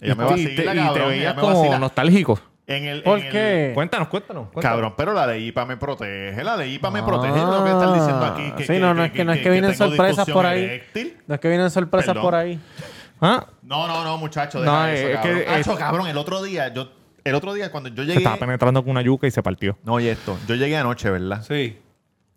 Ella 0.00 0.14
me 0.14 0.24
y, 0.24 0.26
vacila, 0.28 0.48
te, 0.56 0.62
y 0.62 0.64
cabrón, 0.64 0.92
te 0.94 0.98
ella 1.00 1.08
veías 1.08 1.34
me 1.36 1.40
como 1.40 1.58
vacila. 1.60 1.78
nostálgico. 1.78 2.40
En 2.66 2.84
el, 2.84 3.02
¿Por 3.02 3.18
en 3.18 3.24
el- 3.26 3.32
qué? 3.32 3.70
Cuéntanos, 3.74 4.08
cuéntanos. 4.08 4.48
cuéntanos. 4.52 4.62
Cabrón, 4.76 4.94
pero 4.96 5.12
la 5.14 5.26
de 5.26 5.40
IPA 5.40 5.64
me 5.64 5.76
protege. 5.78 6.44
La 6.44 6.56
de 6.56 6.68
IPA 6.68 6.90
me 6.90 6.98
Ah, 7.00 7.06
protege. 7.06 7.32
No 7.38 7.50
tengo 7.50 7.64
que 7.64 7.70
estar 7.70 7.92
diciendo 7.94 8.24
aquí 8.26 8.52
que. 8.58 8.66
sí, 8.66 8.78
no, 8.78 8.92
no 8.94 9.04
es 9.04 9.12
que- 9.12 9.24
no 9.24 9.32
es 9.32 9.40
que 9.40 9.50
vienen 9.50 9.70
tengo 9.72 9.86
sorpresas 9.86 10.26
disfunción 10.26 10.34
por 10.36 10.46
ahí. 10.46 10.64
eréctil. 10.64 11.16
No 11.26 11.34
es 11.34 11.40
que 11.40 11.48
vienen 11.48 11.70
sorpresas 11.70 12.06
Perdón. 12.08 12.22
por 12.22 12.34
ahí. 12.34 12.60
Ah, 13.20 13.46
No, 13.62 13.88
no, 13.88 14.04
no, 14.04 14.18
muchacho. 14.18 14.58
No, 14.58 14.64
Deja 14.64 14.92
eso, 14.92 15.08
es 15.08 15.16
cabrón. 15.16 15.38
que- 15.38 15.48
Acho, 15.48 15.72
es- 15.72 15.78
cabrón, 15.78 16.06
el 16.08 16.16
otro 16.18 16.42
día, 16.42 16.72
yo, 16.72 16.92
el 17.24 17.34
otro 17.34 17.54
día 17.54 17.72
cuando 17.72 17.88
yo 17.88 18.02
se 18.02 18.06
llegué. 18.08 18.18
estaba 18.18 18.36
penetrando 18.36 18.82
con 18.82 18.90
una 18.90 19.02
yuca 19.02 19.26
y 19.26 19.30
se 19.30 19.42
partió. 19.42 19.78
No, 19.82 19.94
oye 19.94 20.10
esto. 20.12 20.38
Yo 20.46 20.54
llegué 20.54 20.76
anoche, 20.76 21.10
¿verdad? 21.10 21.42
Sí. 21.42 21.78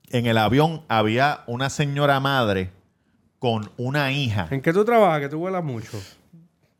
En 0.09 0.25
el 0.25 0.37
avión 0.37 0.81
había 0.87 1.41
una 1.45 1.69
señora 1.69 2.19
madre 2.21 2.71
con 3.39 3.69
una 3.77 4.11
hija. 4.11 4.47
¿En 4.49 4.61
qué 4.61 4.71
tú 4.73 4.83
trabajas? 4.85 5.19
Que 5.19 5.29
tú 5.29 5.39
vuelas 5.39 5.63
mucho. 5.63 5.97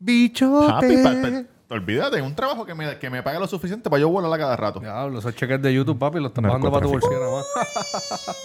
Bicho. 0.04 0.66
Papi, 0.68 0.96
pa- 1.02 1.12
pa- 1.22 1.74
olvídate, 1.76 2.20
un 2.20 2.34
trabajo 2.34 2.66
que 2.66 2.74
me, 2.74 2.98
que 2.98 3.08
me 3.08 3.22
pague 3.22 3.38
lo 3.38 3.46
suficiente 3.46 3.88
para 3.88 4.00
yo 4.00 4.08
volarla 4.08 4.36
cada 4.36 4.56
rato. 4.56 4.80
Diablo, 4.80 5.20
esos 5.20 5.34
cheques 5.36 5.62
de 5.62 5.72
YouTube, 5.72 5.98
papi, 5.98 6.18
los 6.18 6.30
estás 6.30 6.42
pagando 6.42 6.70
para 6.72 6.84
tu 6.84 6.90
bolsillo 6.92 7.20
nada 7.20 7.30
más. 7.36 7.46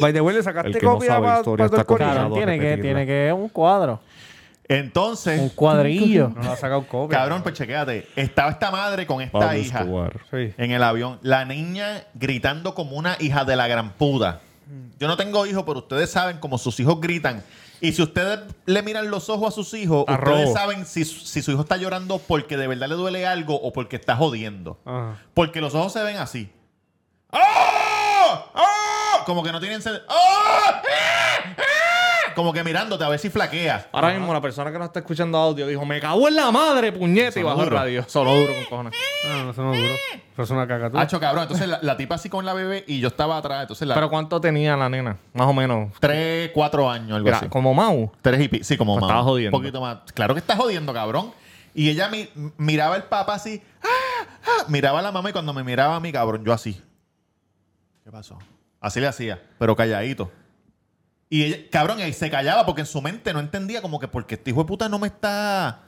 By 0.00 0.12
the 0.12 0.20
way, 0.20 0.32
le 0.32 0.38
El 0.38 0.44
sacaste 0.44 0.72
que 0.78 0.86
no 0.86 0.94
copia 0.94 1.08
sabe 1.08 1.26
para 1.26 1.36
historia 1.38 1.66
está 1.66 1.84
condenado. 1.84 2.34
Tiene 2.34 2.58
que, 2.58 2.62
repetirla. 2.70 2.82
tiene 2.82 3.06
que 3.06 3.32
un 3.32 3.48
cuadro. 3.50 4.00
Entonces, 4.68 5.38
Un 5.40 5.48
cuadrillo. 5.50 6.32
No 6.34 6.40
le 6.42 6.48
ha 6.48 6.56
sacado 6.56 6.86
copia. 6.86 7.18
cabrón, 7.18 7.42
pues 7.42 7.54
chequéate. 7.56 8.06
Estaba 8.16 8.50
esta 8.52 8.70
madre 8.70 9.06
con 9.06 9.20
esta 9.20 9.38
Pablo 9.38 9.58
hija 9.58 9.80
Escobar. 9.80 10.20
Sí. 10.30 10.54
en 10.56 10.70
el 10.70 10.82
avión. 10.82 11.18
La 11.22 11.44
niña 11.44 12.04
gritando 12.14 12.74
como 12.74 12.96
una 12.96 13.16
hija 13.20 13.44
de 13.44 13.54
la 13.56 13.66
gran 13.68 13.92
puta. 13.92 14.40
Yo 14.98 15.08
no 15.08 15.16
tengo 15.16 15.44
hijos, 15.46 15.64
pero 15.66 15.80
ustedes 15.80 16.10
saben 16.10 16.38
cómo 16.38 16.56
sus 16.56 16.78
hijos 16.80 17.00
gritan. 17.00 17.42
Y 17.82 17.92
si 17.92 18.00
ustedes 18.00 18.38
le 18.64 18.80
miran 18.82 19.10
los 19.10 19.28
ojos 19.28 19.48
a 19.48 19.50
sus 19.50 19.74
hijos, 19.74 20.04
ustedes 20.08 20.52
saben 20.52 20.86
si, 20.86 21.04
si 21.04 21.42
su 21.42 21.50
hijo 21.50 21.62
está 21.62 21.76
llorando 21.76 22.18
porque 22.18 22.56
de 22.56 22.68
verdad 22.68 22.88
le 22.88 22.94
duele 22.94 23.26
algo 23.26 23.56
o 23.56 23.72
porque 23.72 23.96
está 23.96 24.14
jodiendo. 24.14 24.78
Ajá. 24.84 25.20
Porque 25.34 25.60
los 25.60 25.74
ojos 25.74 25.92
se 25.92 26.00
ven 26.04 26.16
así. 26.18 26.52
¡Ah! 27.32 28.46
¡Ah! 28.54 29.22
Como 29.26 29.42
que 29.42 29.50
no 29.50 29.58
tienen 29.58 29.82
sed. 29.82 30.00
¡Ah! 30.08 30.82
Como 32.34 32.52
que 32.52 32.62
mirándote 32.64 33.04
a 33.04 33.08
ver 33.08 33.18
si 33.18 33.30
flaqueas. 33.30 33.86
Ahora 33.92 34.10
mismo 34.10 34.32
la 34.32 34.40
persona 34.40 34.70
que 34.72 34.78
nos 34.78 34.86
está 34.88 35.00
escuchando 35.00 35.38
audio 35.38 35.66
dijo, 35.66 35.84
me 35.84 36.00
cago 36.00 36.28
en 36.28 36.36
la 36.36 36.50
madre, 36.50 36.92
puñeta, 36.92 37.30
y 37.30 37.42
Sonó 37.42 37.46
bajó 37.48 37.62
el 37.64 37.70
radio. 37.70 38.04
Solo 38.08 38.34
duro 38.34 38.54
con 38.54 38.64
cojones. 38.64 38.92
No, 39.28 39.50
eso 39.50 39.62
no 39.62 39.74
es 39.74 39.80
duro. 39.80 39.94
Eso 40.32 40.42
es 40.42 40.50
una 40.50 40.66
cacatúa. 40.66 41.00
Hacho, 41.00 41.20
cabrón. 41.20 41.42
Entonces 41.42 41.68
la, 41.68 41.78
la 41.82 41.96
tipa 41.96 42.14
así 42.14 42.28
con 42.28 42.44
la 42.46 42.54
bebé 42.54 42.84
y 42.86 43.00
yo 43.00 43.08
estaba 43.08 43.36
atrás. 43.36 43.62
Entonces 43.62 43.86
la. 43.86 43.94
Pero 43.94 44.08
¿cuánto 44.10 44.40
tenía 44.40 44.76
la 44.76 44.88
nena? 44.88 45.18
Más 45.34 45.46
o 45.46 45.52
menos. 45.52 45.92
tres, 46.00 46.50
cuatro 46.54 46.90
años, 46.90 47.12
algo 47.16 47.24
Mira, 47.26 47.36
así. 47.38 47.48
como 47.48 47.74
Mau. 47.74 48.10
Tres 48.22 48.40
y 48.40 48.48
pi- 48.48 48.64
Sí, 48.64 48.76
como 48.76 48.94
Pues 48.94 49.02
más. 49.02 49.10
estaba 49.10 49.22
jodiendo. 49.24 49.56
Un 49.56 49.62
poquito 49.62 49.80
más. 49.80 49.98
Claro 50.14 50.34
que 50.34 50.40
está 50.40 50.56
jodiendo, 50.56 50.92
cabrón. 50.94 51.32
Y 51.74 51.88
ella 51.90 52.08
mi- 52.08 52.28
miraba 52.56 52.94
al 52.96 53.04
papá 53.04 53.34
así. 53.34 53.62
¡ah! 53.82 54.26
¡ah! 54.46 54.64
Miraba 54.68 54.98
a 54.98 55.02
la 55.02 55.12
mamá 55.12 55.30
y 55.30 55.32
cuando 55.32 55.52
me 55.52 55.62
miraba 55.64 55.96
a 55.96 56.00
mí, 56.00 56.12
cabrón, 56.12 56.44
yo 56.44 56.52
así. 56.52 56.80
¿Qué 58.04 58.10
pasó? 58.10 58.38
Así 58.80 59.00
le 59.00 59.06
hacía, 59.06 59.40
pero 59.58 59.76
calladito. 59.76 60.30
Y 61.32 61.44
ella, 61.44 61.56
cabrón, 61.70 61.98
y 61.98 62.12
se 62.12 62.28
callaba 62.28 62.66
porque 62.66 62.82
en 62.82 62.86
su 62.86 63.00
mente 63.00 63.32
no 63.32 63.40
entendía 63.40 63.80
como 63.80 63.98
que 63.98 64.06
porque 64.06 64.34
este 64.34 64.50
hijo 64.50 64.64
de 64.64 64.66
puta 64.66 64.90
no 64.90 64.98
me 64.98 65.06
está. 65.06 65.80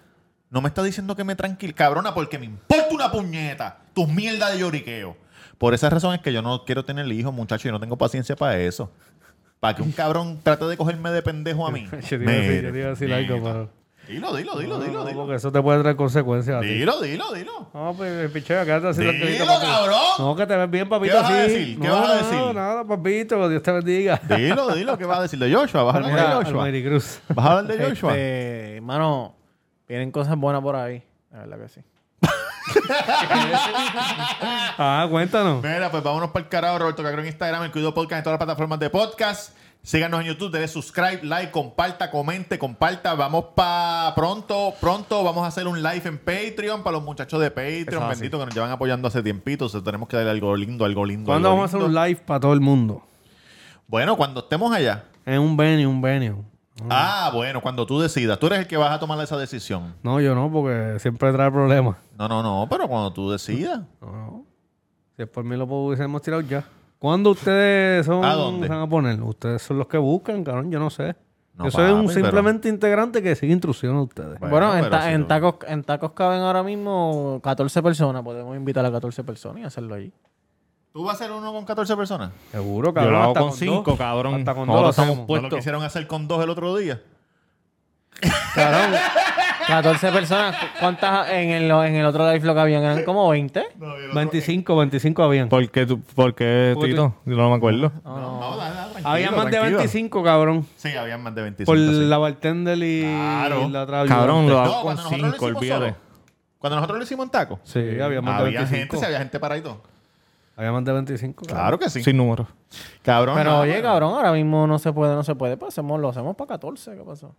No 0.48 0.62
me 0.62 0.68
está 0.68 0.82
diciendo 0.82 1.14
que 1.14 1.22
me 1.22 1.36
tranquil, 1.36 1.74
cabrona, 1.74 2.14
porque 2.14 2.38
me 2.38 2.46
importa 2.46 2.88
una 2.90 3.12
puñeta. 3.12 3.80
Tus 3.92 4.08
mierdas 4.08 4.54
de 4.54 4.60
lloriqueo. 4.60 5.18
Por 5.58 5.74
esa 5.74 5.90
razón 5.90 6.14
es 6.14 6.22
que 6.22 6.32
yo 6.32 6.40
no 6.40 6.64
quiero 6.64 6.86
tener 6.86 7.06
hijos, 7.12 7.34
muchachos, 7.34 7.66
y 7.66 7.72
no 7.72 7.78
tengo 7.78 7.98
paciencia 7.98 8.34
para 8.36 8.58
eso. 8.58 8.90
Para 9.60 9.76
que 9.76 9.82
un 9.82 9.92
cabrón 9.92 10.40
trate 10.42 10.64
de 10.64 10.78
cogerme 10.78 11.10
de 11.10 11.20
pendejo 11.20 11.66
a 11.66 11.70
mí. 11.70 11.90
Yo 12.08 12.18
te 12.18 12.24
iba 12.24 12.32
a 12.32 12.36
decir, 12.36 12.62
yo 12.62 12.72
te 12.72 12.78
iba 12.78 12.86
a 12.86 12.90
decir 12.90 13.12
algo, 13.12 13.42
pero... 13.42 13.70
Dilo, 14.06 14.34
dilo, 14.36 14.58
dilo, 14.58 14.78
dilo, 14.78 14.98
No, 15.00 15.04
dilo. 15.06 15.20
porque 15.20 15.36
eso 15.36 15.50
te 15.50 15.62
puede 15.62 15.80
traer 15.80 15.96
consecuencias 15.96 16.58
a 16.58 16.60
ti. 16.60 16.66
Dilo, 16.66 17.00
dilo, 17.00 17.32
dilo. 17.32 17.70
No, 17.72 17.94
pues, 17.96 18.30
pichea, 18.30 18.64
quédate 18.64 18.88
así 18.88 19.00
Dilo, 19.00 19.12
tranquilito, 19.12 19.46
papi. 19.46 19.66
cabrón. 19.66 19.98
No, 20.18 20.36
que 20.36 20.46
te 20.46 20.56
ves 20.56 20.70
bien, 20.70 20.88
papito, 20.88 21.12
¿Qué 21.14 21.20
vas 21.22 21.30
a 21.30 21.42
así. 21.42 21.52
decir? 21.52 21.80
¿Qué 21.80 21.88
no, 21.88 21.94
vas 22.00 22.10
a 22.10 22.14
no, 22.14 22.14
decir? 22.30 22.54
nada, 22.54 22.84
papito, 22.84 23.48
Dios 23.48 23.62
te 23.62 23.72
bendiga. 23.72 24.20
Dilo, 24.36 24.68
dilo. 24.74 24.98
¿Qué 24.98 25.04
vas 25.06 25.18
a 25.18 25.22
decir 25.22 25.38
de 25.38 25.54
Joshua? 25.54 25.82
¿Vas 25.84 25.94
a 25.94 25.98
hablar 25.98 26.28
de 26.40 26.44
Joshua? 26.44 26.70
Cruz. 26.82 27.20
¿Vas 27.28 27.46
a 27.46 27.50
hablar 27.58 27.76
de 27.76 27.84
Joshua? 27.88 28.10
Este, 28.16 28.80
mano, 28.82 29.34
vienen 29.88 30.10
cosas 30.12 30.36
buenas 30.36 30.60
por 30.62 30.76
ahí. 30.76 31.02
La 31.32 31.38
verdad 31.40 31.58
que 31.60 31.68
sí. 31.68 31.80
Ah, 34.78 35.06
cuéntanos. 35.10 35.62
Mira, 35.62 35.90
pues 35.90 36.02
vámonos 36.02 36.30
para 36.30 36.44
el 36.44 36.48
carajo, 36.48 36.78
Roberto 36.78 37.02
Cagro 37.02 37.20
en 37.20 37.26
Instagram, 37.28 37.62
el 37.64 37.70
Cuido 37.72 37.94
Podcast 37.94 38.18
en 38.18 38.24
todas 38.24 38.38
las 38.38 38.46
plataformas 38.46 38.78
de 38.78 38.90
podcast. 38.90 39.56
Síganos 39.84 40.22
en 40.22 40.28
YouTube, 40.28 40.50
debe 40.50 40.66
subscribe, 40.66 41.20
like, 41.24 41.52
comparta, 41.52 42.10
comente, 42.10 42.58
comparta. 42.58 43.14
Vamos 43.14 43.48
para 43.54 44.14
pronto, 44.14 44.72
pronto 44.80 45.22
vamos 45.22 45.44
a 45.44 45.48
hacer 45.48 45.68
un 45.68 45.82
live 45.82 46.00
en 46.06 46.16
Patreon 46.16 46.82
para 46.82 46.96
los 46.96 47.04
muchachos 47.04 47.38
de 47.38 47.50
Patreon, 47.50 48.08
bendito 48.08 48.38
que 48.38 48.46
nos 48.46 48.54
llevan 48.54 48.70
apoyando 48.70 49.08
hace 49.08 49.22
tiempito. 49.22 49.66
O 49.66 49.68
sea, 49.68 49.82
tenemos 49.82 50.08
que 50.08 50.16
darle 50.16 50.30
algo 50.30 50.56
lindo, 50.56 50.86
algo 50.86 51.04
lindo. 51.04 51.26
¿Cuándo 51.26 51.48
algo 51.48 51.58
vamos 51.58 51.64
a 51.64 51.76
hacer 51.76 51.86
lindo. 51.86 52.00
un 52.00 52.06
live 52.06 52.20
para 52.24 52.40
todo 52.40 52.54
el 52.54 52.62
mundo? 52.62 53.02
Bueno, 53.86 54.16
cuando 54.16 54.40
estemos 54.40 54.74
allá. 54.74 55.04
En 55.26 55.40
un 55.40 55.54
venue, 55.54 55.86
un 55.86 56.00
venue. 56.00 56.34
Ah, 56.88 57.30
bueno, 57.34 57.60
cuando 57.60 57.84
tú 57.84 58.00
decidas. 58.00 58.38
Tú 58.38 58.46
eres 58.46 58.60
el 58.60 58.66
que 58.66 58.78
vas 58.78 58.90
a 58.90 58.98
tomar 58.98 59.22
esa 59.22 59.36
decisión. 59.36 59.96
No, 60.02 60.18
yo 60.18 60.34
no, 60.34 60.50
porque 60.50 60.96
siempre 60.98 61.30
trae 61.30 61.50
problemas. 61.50 61.98
No, 62.18 62.26
no, 62.26 62.42
no, 62.42 62.66
pero 62.70 62.88
cuando 62.88 63.12
tú 63.12 63.30
decidas. 63.30 63.82
No, 64.00 64.10
no. 64.10 64.44
Si 65.14 65.22
es 65.24 65.28
por 65.28 65.44
mí 65.44 65.58
lo 65.58 65.64
hubiésemos 65.66 66.22
tirado 66.22 66.40
ya. 66.40 66.64
¿Cuándo 67.04 67.32
ustedes 67.32 68.06
son, 68.06 68.24
¿A 68.24 68.32
dónde? 68.32 68.66
se 68.66 68.72
van 68.72 68.82
a 68.82 68.88
poner? 68.88 69.20
Ustedes 69.20 69.60
son 69.60 69.76
los 69.76 69.86
que 69.88 69.98
buscan, 69.98 70.42
cabrón, 70.42 70.70
yo 70.70 70.78
no 70.78 70.88
sé. 70.88 71.14
No, 71.52 71.66
yo 71.66 71.70
soy 71.70 71.90
un 71.92 72.06
papi, 72.06 72.14
pero- 72.14 72.24
simplemente 72.26 72.68
integrante 72.70 73.22
que 73.22 73.36
sigue 73.36 73.52
instrucciones 73.52 73.98
de 73.98 74.02
ustedes. 74.04 74.40
Bueno, 74.40 74.48
Bueno, 74.70 74.74
en, 74.78 74.88
ta- 74.90 75.02
si 75.02 75.08
en 75.10 75.28
tacos, 75.28 75.56
en 75.68 75.84
tacos 75.84 76.12
caben 76.12 76.40
ahora 76.40 76.62
mismo 76.62 77.40
14 77.44 77.82
personas. 77.82 78.22
Podemos 78.22 78.56
invitar 78.56 78.86
a 78.86 78.90
14 78.90 79.22
personas 79.22 79.60
y 79.60 79.64
hacerlo 79.66 79.94
allí. 79.96 80.14
¿Tú 80.94 81.04
vas 81.04 81.20
a 81.20 81.24
hacer 81.24 81.36
uno 81.36 81.52
con 81.52 81.66
14 81.66 81.94
personas? 81.94 82.30
Seguro, 82.50 82.88
Yo 82.88 82.94
cabrón. 82.94 83.12
lo 83.12 83.18
hago 83.18 83.28
hasta 83.32 83.40
con 83.40 83.50
dos. 83.50 83.58
cinco, 83.58 83.96
cabrón. 83.98 84.34
Hasta 84.36 84.54
con 84.54 84.66
dos 84.66 84.80
lo 84.82 84.88
estamos 84.88 85.08
hacemos. 85.10 85.18
¿No 85.18 85.26
puestos. 85.26 85.50
lo 85.50 85.56
quisieron 85.58 85.82
hacer 85.82 86.06
con 86.06 86.26
dos 86.26 86.42
el 86.42 86.48
otro 86.48 86.74
día? 86.74 87.02
Cabrón, 88.54 88.98
14 89.66 90.12
personas. 90.12 90.56
¿cu- 90.56 90.66
¿Cuántas 90.80 91.30
en 91.30 91.50
el, 91.50 91.70
en 91.70 91.94
el 91.94 92.06
otro 92.06 92.30
live 92.30 92.44
lo 92.46 92.54
que 92.54 92.60
habían? 92.60 92.82
Eran 92.82 93.04
como 93.04 93.28
20. 93.28 93.62
25, 94.14 94.76
25 94.76 95.22
habían. 95.22 95.48
¿Por 95.48 95.70
qué, 95.70 95.86
tú, 95.86 96.00
por 96.00 96.34
qué 96.34 96.72
Porque 96.74 96.90
Tito? 96.90 97.14
Yo 97.24 97.36
no 97.36 97.50
me 97.50 97.56
acuerdo. 97.56 97.92
No, 98.04 98.18
no, 98.40 98.56
dale, 98.56 98.74
dale, 98.74 98.90
tranquilo, 98.92 99.08
Había 99.10 99.30
más 99.30 99.44
de 99.46 99.50
tranquilo. 99.52 99.78
25, 99.78 100.22
cabrón. 100.22 100.66
Sí, 100.76 100.88
había 100.96 101.18
más 101.18 101.34
de 101.34 101.42
25. 101.42 101.66
Por 101.70 101.78
sí. 101.78 102.06
la 102.08 102.18
bartender 102.18 102.78
y 102.78 103.02
Claro. 103.02 103.68
la 103.68 103.82
otra 103.82 104.04
Cabrón, 104.06 104.44
ayudante. 104.44 104.50
lo 104.50 104.56
No, 104.56 104.60
hago 104.62 104.72
con 104.74 104.82
cuando 104.82 105.02
nosotros 105.02 105.20
lo 105.20 105.26
cinco, 105.32 105.44
hicimos 105.46 105.56
olvídate. 105.62 105.84
solo. 105.92 105.96
Cuando 106.58 106.76
nosotros 106.76 106.98
lo 106.98 107.04
hicimos 107.04 107.24
en 107.26 107.30
taco. 107.30 107.60
Sí, 107.64 107.78
había 108.00 108.22
más 108.22 108.38
de 108.40 108.46
Había 108.46 108.58
25. 108.60 108.78
gente, 108.80 108.96
sí, 108.98 109.04
había 109.04 109.18
gente 109.18 109.38
paradito. 109.40 109.82
Había 110.56 110.72
más 110.72 110.84
de 110.84 110.92
25. 110.92 111.42
cabrón. 111.46 111.56
Claro 111.62 111.78
que 111.78 111.90
sí. 111.90 112.02
Sin 112.02 112.16
número. 112.16 112.46
Cabrón. 113.02 113.34
Pero 113.36 113.50
no, 113.50 113.58
oye, 113.60 113.82
cabrón, 113.82 114.14
ahora 114.14 114.32
mismo 114.32 114.66
no 114.66 114.78
se 114.78 114.92
puede, 114.92 115.14
no 115.14 115.24
se 115.24 115.34
puede. 115.34 115.56
Pues 115.56 115.74
hacemos, 115.74 116.00
lo 116.00 116.08
hacemos 116.08 116.36
para 116.36 116.48
14. 116.48 116.92
¿Qué 116.96 117.02
pasó? 117.02 117.34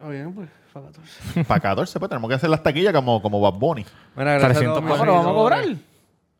Está 0.00 0.08
bien, 0.08 0.32
pues. 0.32 0.48
para 0.72 0.86
14. 0.86 1.44
Para 1.48 1.60
14, 1.60 1.98
pues 1.98 2.08
tenemos 2.08 2.28
que 2.30 2.34
hacer 2.34 2.48
las 2.48 2.62
taquillas 2.62 2.94
como, 2.94 3.20
como 3.20 3.38
Bad 3.38 3.58
Bunny. 3.58 3.84
Mira, 4.16 4.38
gracias 4.38 4.58
300 4.60 4.78
a 4.78 4.80
todos 4.80 5.00
Ah, 5.00 5.04
vamos 5.12 5.26
a 5.26 5.34
cobrar. 5.34 5.64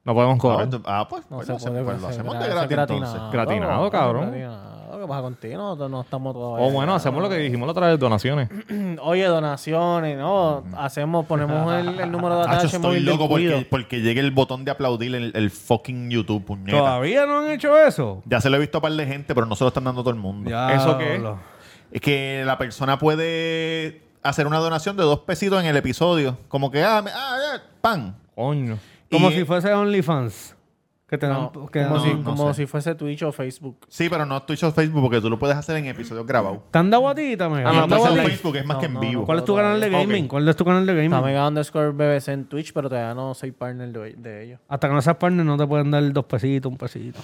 No 0.02 0.14
podemos 0.14 0.38
cobrar. 0.38 0.68
Ah, 0.86 1.06
pues, 1.10 1.30
No 1.30 1.36
pues 1.36 1.46
se 1.46 1.52
lo 1.52 1.58
puede. 1.58 1.68
hacemos, 1.68 1.84
pues, 1.84 2.00
lo 2.00 2.06
pues, 2.06 2.16
hacemos 2.18 2.38
de 2.38 2.48
gratis 2.48 2.70
gratinado, 2.70 3.06
entonces. 3.12 3.32
Gratinado, 3.32 3.90
cabrón. 3.90 4.22
gratinado. 4.30 4.70
¿Qué 5.00 5.06
pasa 5.06 5.22
contigo? 5.22 5.76
No, 5.76 5.88
no 5.88 6.00
estamos 6.00 6.32
todavía. 6.34 6.66
O 6.66 6.70
bueno, 6.70 6.94
hacemos 6.94 7.22
lo 7.22 7.28
que 7.28 7.36
dijimos 7.36 7.66
la 7.66 7.72
otra 7.72 7.88
vez, 7.88 7.98
donaciones. 7.98 8.48
Oye, 9.02 9.24
donaciones, 9.26 10.16
¿no? 10.18 10.64
Hacemos, 10.76 11.26
ponemos 11.26 11.72
el, 11.74 12.00
el 12.00 12.10
número 12.10 12.36
de 12.36 12.40
Hacho, 12.44 12.50
atache 12.52 12.66
estoy 12.76 12.80
móvil 12.80 13.04
del 13.04 13.14
loco 13.14 13.28
porque, 13.28 13.46
cuido. 13.50 13.62
porque 13.70 14.00
llegue 14.00 14.20
el 14.20 14.30
botón 14.30 14.64
de 14.64 14.70
aplaudir 14.70 15.14
el, 15.14 15.32
el 15.34 15.50
fucking 15.50 16.10
YouTube, 16.10 16.44
puñeta. 16.46 16.78
¿Todavía 16.78 17.26
no 17.26 17.40
han 17.40 17.50
hecho 17.50 17.78
eso? 17.78 18.22
Ya 18.24 18.40
se 18.40 18.48
lo 18.48 18.56
he 18.56 18.60
visto 18.60 18.78
a 18.78 18.80
par 18.80 18.92
de 18.92 19.06
gente, 19.06 19.34
pero 19.34 19.46
no 19.46 19.54
se 19.54 19.64
lo 19.64 19.68
están 19.68 19.84
dando 19.84 20.00
a 20.00 20.04
todo 20.04 20.14
el 20.14 20.20
mundo. 20.20 20.50
¿Eso 20.50 20.96
qué 20.96 21.16
es? 21.16 21.22
Es 21.92 22.00
que 22.00 22.42
la 22.46 22.56
persona 22.58 22.98
puede 22.98 24.02
hacer 24.22 24.46
una 24.46 24.58
donación 24.58 24.96
de 24.96 25.02
dos 25.02 25.20
pesitos 25.20 25.60
en 25.60 25.66
el 25.66 25.76
episodio. 25.76 26.36
Como 26.48 26.70
que, 26.70 26.82
ah, 26.82 27.02
me- 27.02 27.10
ah, 27.12 27.36
ya, 27.56 27.62
pan. 27.80 28.16
Coño. 28.34 28.78
Como 29.10 29.30
Y- 29.30 29.34
si 29.34 29.44
fuese 29.44 29.72
OnlyFans. 29.72 30.56
Que 31.08 31.18
te 31.18 31.26
dan... 31.26 31.50
No, 31.52 31.66
que 31.66 31.82
como 31.82 31.96
dan- 31.96 32.04
si, 32.04 32.14
no 32.14 32.22
como 32.22 32.54
sé. 32.54 32.62
si 32.62 32.66
fuese 32.66 32.94
Twitch 32.94 33.24
o 33.24 33.32
Facebook. 33.32 33.78
Sí, 33.88 34.08
pero 34.08 34.24
no 34.24 34.40
Twitch 34.44 34.62
o 34.62 34.70
Facebook 34.70 35.02
porque 35.02 35.20
tú 35.20 35.28
lo 35.28 35.40
puedes 35.40 35.56
hacer 35.56 35.76
en 35.78 35.86
episodios 35.86 36.24
grabados. 36.24 36.60
¿Te 36.70 36.78
han 36.78 36.88
dado 36.88 37.08
a 37.08 37.14
ti 37.16 37.36
también? 37.36 37.66
Ah, 37.66 37.72
no, 37.72 37.82
entonces 37.84 37.98
pues 38.08 38.12
en 38.12 38.24
el- 38.24 38.30
Facebook 38.30 38.56
es 38.56 38.64
más 38.64 38.76
No, 38.76 38.80
que 38.80 38.86
en 38.86 38.94
no, 38.94 39.00
vivo. 39.00 39.26
¿Cuál 39.26 39.38
es 39.38 39.44
tu 39.44 39.56
canal 39.56 39.80
de 39.80 39.86
Ok. 39.88 39.92
gaming? 39.92 40.28
¿Cuál 40.28 40.48
es 40.48 40.54
tu 40.54 40.64
canal 40.64 40.86
de 40.86 40.94
gaming? 40.94 41.24
Mega 41.24 41.48
underscore 41.48 41.90
BBC 41.90 42.28
en 42.32 42.44
Twitch, 42.44 42.72
pero 42.72 42.88
todavía 42.88 43.12
no 43.12 43.34
soy 43.34 43.50
partner 43.50 43.88
de, 43.90 44.12
de 44.16 44.44
ellos. 44.44 44.60
Hasta 44.68 44.86
que 44.86 44.94
no 44.94 45.02
seas 45.02 45.16
partner 45.16 45.44
no 45.44 45.56
te 45.56 45.66
pueden 45.66 45.90
dar 45.90 46.12
dos 46.12 46.24
pesitos, 46.26 46.70
un 46.70 46.78
pesito. 46.78 47.18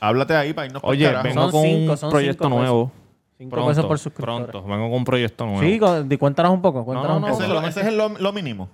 Háblate 0.00 0.34
ahí 0.36 0.52
para 0.52 0.66
irnos 0.66 0.82
por 0.82 0.90
Oye, 0.90 1.06
carajo. 1.06 1.24
vengo 1.24 1.40
Son 1.44 1.50
con 1.50 1.62
cinco, 1.62 1.92
un 1.92 1.96
son 1.96 2.10
proyecto 2.10 2.44
cinco 2.44 2.56
nuevo. 2.58 2.92
Cinco 3.40 3.52
Pronto, 3.56 3.70
pesos 3.70 3.86
por 3.86 3.98
suscriptor. 3.98 4.50
pronto. 4.50 4.68
Vengo 4.68 4.90
con 4.90 4.98
un 4.98 5.04
proyecto 5.04 5.46
nuevo. 5.46 5.62
Sí, 5.62 5.78
con- 5.78 6.06
di- 6.06 6.18
cuéntanos 6.18 6.52
un 6.52 6.60
poco. 6.60 6.84
Cuéntanos 6.84 7.12
no, 7.12 7.16
un 7.16 7.22
no, 7.22 7.28
poco. 7.38 7.42
Ese 7.42 7.50
es, 7.50 7.58
lo, 7.62 7.66
ese 7.68 7.80
es 7.88 7.92
lo, 7.94 8.08
lo 8.18 8.32
mínimo. 8.34 8.68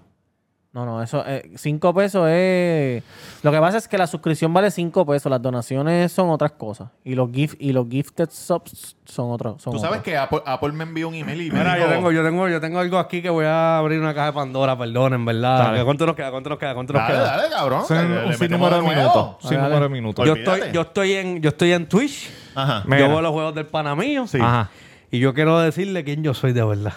No, 0.73 0.85
no, 0.85 1.01
eso, 1.03 1.23
eh, 1.27 1.53
cinco 1.55 1.95
pesos 1.95 2.29
es... 2.29 3.03
Lo 3.45 3.53
que 3.53 3.59
pasa 3.61 3.79
es 3.79 3.87
que 3.87 3.97
la 3.97 4.09
suscripción 4.09 4.53
vale 4.53 4.73
cinco 4.73 5.07
pesos, 5.07 5.31
las 5.31 5.41
donaciones 5.41 6.11
son 6.11 6.31
otras 6.31 6.51
cosas. 6.53 6.89
Y 7.05 7.15
los 7.15 7.31
gift 7.33 7.55
y 7.61 7.73
los 7.73 7.89
gifted 7.89 8.29
subs 8.31 8.97
son 9.07 9.31
otros. 9.31 9.63
Son 9.63 9.73
Tú 9.73 9.79
sabes 9.79 10.01
otros. 10.01 10.05
que 10.05 10.17
Apple, 10.19 10.41
Apple 10.45 10.73
me 10.73 10.83
envió 10.83 11.09
un 11.09 11.15
email 11.15 11.43
y 11.43 11.51
me 11.53 11.61
Mira, 11.61 11.77
dijo... 11.77 11.87
yo 11.87 11.95
tengo, 11.95 12.11
yo 12.13 12.23
tengo, 12.25 12.49
yo 12.49 12.61
tengo 12.61 12.79
algo 12.81 12.99
aquí 12.99 13.23
que 13.23 13.31
voy 13.31 13.47
a 13.47 13.79
abrir 13.79 14.01
una 14.01 14.13
caja 14.13 14.27
de 14.27 14.33
Pandora, 14.33 14.77
perdonen, 14.77 15.25
¿verdad? 15.25 15.59
Dale. 15.59 15.85
¿Cuánto 15.85 16.05
nos 16.07 16.17
queda? 16.17 16.31
¿Cuánto 16.33 16.51
nos 16.51 16.59
queda? 16.59 16.75
¿Cuánto 16.75 16.93
nos 16.93 17.03
Dale, 17.03 17.15
queda? 17.15 17.37
dale, 17.37 17.49
cabrón. 17.55 17.85
Sin- 17.87 17.97
Le- 17.97 18.03
un 18.03 18.09
le 18.11 18.17
metemos 18.27 18.39
sinnúmero 18.41 18.77
de 18.77 18.83
nuevo. 18.83 19.01
minutos. 19.01 19.37
Sin 19.43 19.51
Dale, 19.57 19.63
número 19.63 19.83
de 19.85 19.89
minutos. 19.89 20.27
Yo 20.27 20.33
Olvídate. 20.33 20.57
estoy, 20.59 20.73
yo 20.75 20.81
estoy 20.83 21.13
en, 21.13 21.41
yo 21.41 21.49
estoy 21.49 21.73
en 21.73 21.89
Twitch. 21.89 22.31
Ajá. 22.57 22.83
Me- 22.87 22.97
Yo 22.99 23.05
Mira. 23.05 23.09
veo 23.09 23.23
los 23.23 23.33
juegos 23.33 23.55
del 23.55 23.67
pana 23.67 23.95
mío. 23.95 24.27
Sí. 24.27 24.39
Ajá. 24.41 24.71
Y 25.11 25.21
yo 25.21 25.33
quiero 25.35 25.59
decirle 25.61 26.03
quién 26.03 26.23
yo 26.25 26.35
soy 26.35 26.53
de 26.53 26.65
verdad. 26.65 26.95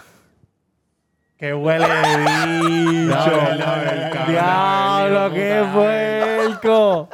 ¡Qué 1.37 1.53
huele 1.53 1.85
bicho! 1.85 3.15
¡Diablo, 4.27 5.31
qué 5.33 5.63
puerco! 5.73 7.09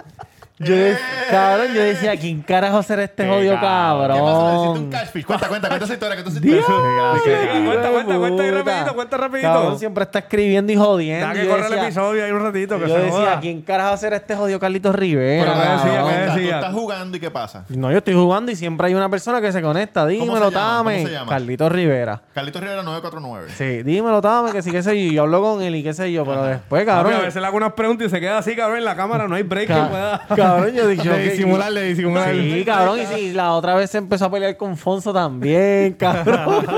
Yo 0.57 0.73
de- 0.73 0.97
cabrón, 1.29 1.67
yo 1.73 1.81
decía, 1.81 2.15
¿quién 2.15 2.41
carajo 2.41 2.81
será 2.81 3.03
este 3.03 3.27
jodido 3.27 3.55
¿Qué 3.55 3.59
pasa? 3.61 3.97
Necesito 4.07 4.23
un 4.23 4.71
cabrón? 4.71 4.89
catfish. 4.89 5.25
Cuenta, 5.25 5.47
cuenta, 5.49 5.67
cuenta 5.67 5.83
esa 5.85 5.93
historia. 5.95 6.15
Cuenta 6.15 6.31
esa 6.31 6.39
Dios, 6.39 6.59
historia. 6.59 7.43
hijo 7.43 7.65
Cuenta, 7.65 7.89
cuenta, 7.91 8.17
cuenta 8.17 8.43
ahí 8.43 8.51
puta. 8.51 8.63
rapidito, 8.63 8.95
cuenta 8.95 9.17
rapidito. 9.17 9.47
Cabrón, 9.53 9.79
siempre 9.79 10.03
está 10.05 10.19
escribiendo 10.19 10.71
y 10.71 10.75
jodiendo. 10.77 11.27
Deja 11.27 11.33
que 11.41 11.45
Yo 11.45 11.49
corre 11.51 11.65
el 11.65 11.71
decía- 11.71 11.83
episodio 11.87 12.23
ahí 12.25 12.31
un 12.31 12.41
ratito 12.41 12.75
que 12.79 12.87
Yo 12.87 12.95
se 12.95 13.01
decía, 13.01 13.11
joda. 13.19 13.39
¿quién 13.41 13.61
carajo 13.63 13.97
será 13.97 14.15
este 14.15 14.35
jodido 14.35 14.59
Carlitos 14.59 14.95
Rivera? 14.95 15.43
Pero 15.43 15.53
¿qué 15.55 15.59
decía? 15.69 15.99
cabrón? 15.99 16.09
¿Qué 16.15 16.25
Tú 16.31 16.35
decía? 16.37 16.55
estás 16.55 16.73
jugando 16.73 17.17
y 17.17 17.19
¿qué 17.19 17.31
pasa? 17.31 17.65
No, 17.67 17.91
yo 17.91 17.97
estoy 17.97 18.13
jugando 18.13 18.51
y 18.51 18.55
siempre 18.55 18.87
hay 18.87 18.93
una 18.95 19.09
persona 19.09 19.41
que 19.41 19.51
se 19.51 19.61
conecta. 19.61 20.05
Dímelo, 20.05 20.35
se 20.35 20.39
llama? 20.39 20.51
Tame. 20.77 20.95
¿Cómo 20.99 21.07
se 21.07 21.13
llama? 21.13 21.29
Carlitos 21.31 21.69
Rivera. 21.71 22.21
Carlitos 22.33 22.61
Rivera 22.61 22.81
949. 22.81 23.49
Sí, 23.57 23.83
dímelo, 23.83 24.21
Tame, 24.21 24.53
que 24.53 24.61
sí, 24.61 24.71
que 24.71 24.81
sé 24.81 25.05
yo. 25.05 25.11
Yo 25.11 25.21
hablo 25.23 25.41
con 25.41 25.61
él 25.61 25.75
y 25.75 25.83
qué 25.83 25.93
sé 25.93 26.13
yo, 26.13 26.23
pero 26.23 26.43
después, 26.43 26.85
Cabrón, 26.85 27.03
cabrón. 27.11 27.21
a 27.23 27.25
veces 27.25 27.41
le 27.41 27.47
hago 27.47 27.57
unas 27.57 27.73
preguntas 27.73 28.07
y 28.07 28.09
se 28.09 28.21
queda 28.21 28.37
así, 28.37 28.55
cabrón, 28.55 28.77
en 28.77 28.85
la 28.85 28.95
cámara. 28.95 29.27
No 29.27 29.35
hay 29.35 29.43
break 29.43 29.67
que 29.67 29.73
ca- 29.73 29.89
pueda... 29.89 30.21
cabrón, 30.45 30.75
yo 30.75 30.87
dije. 30.87 31.09
De 31.15 31.29
disimular, 31.31 31.73
de 31.73 31.83
disimular. 31.83 32.31
Sí, 32.33 32.63
cabrón, 32.65 32.99
y 32.99 33.05
sí, 33.05 33.33
la 33.33 33.53
otra 33.53 33.75
vez 33.75 33.89
se 33.89 33.97
empezó 33.97 34.25
a 34.25 34.31
pelear 34.31 34.57
con 34.57 34.77
Fonso 34.77 35.13
también, 35.13 35.93
cabrón. 35.99 36.65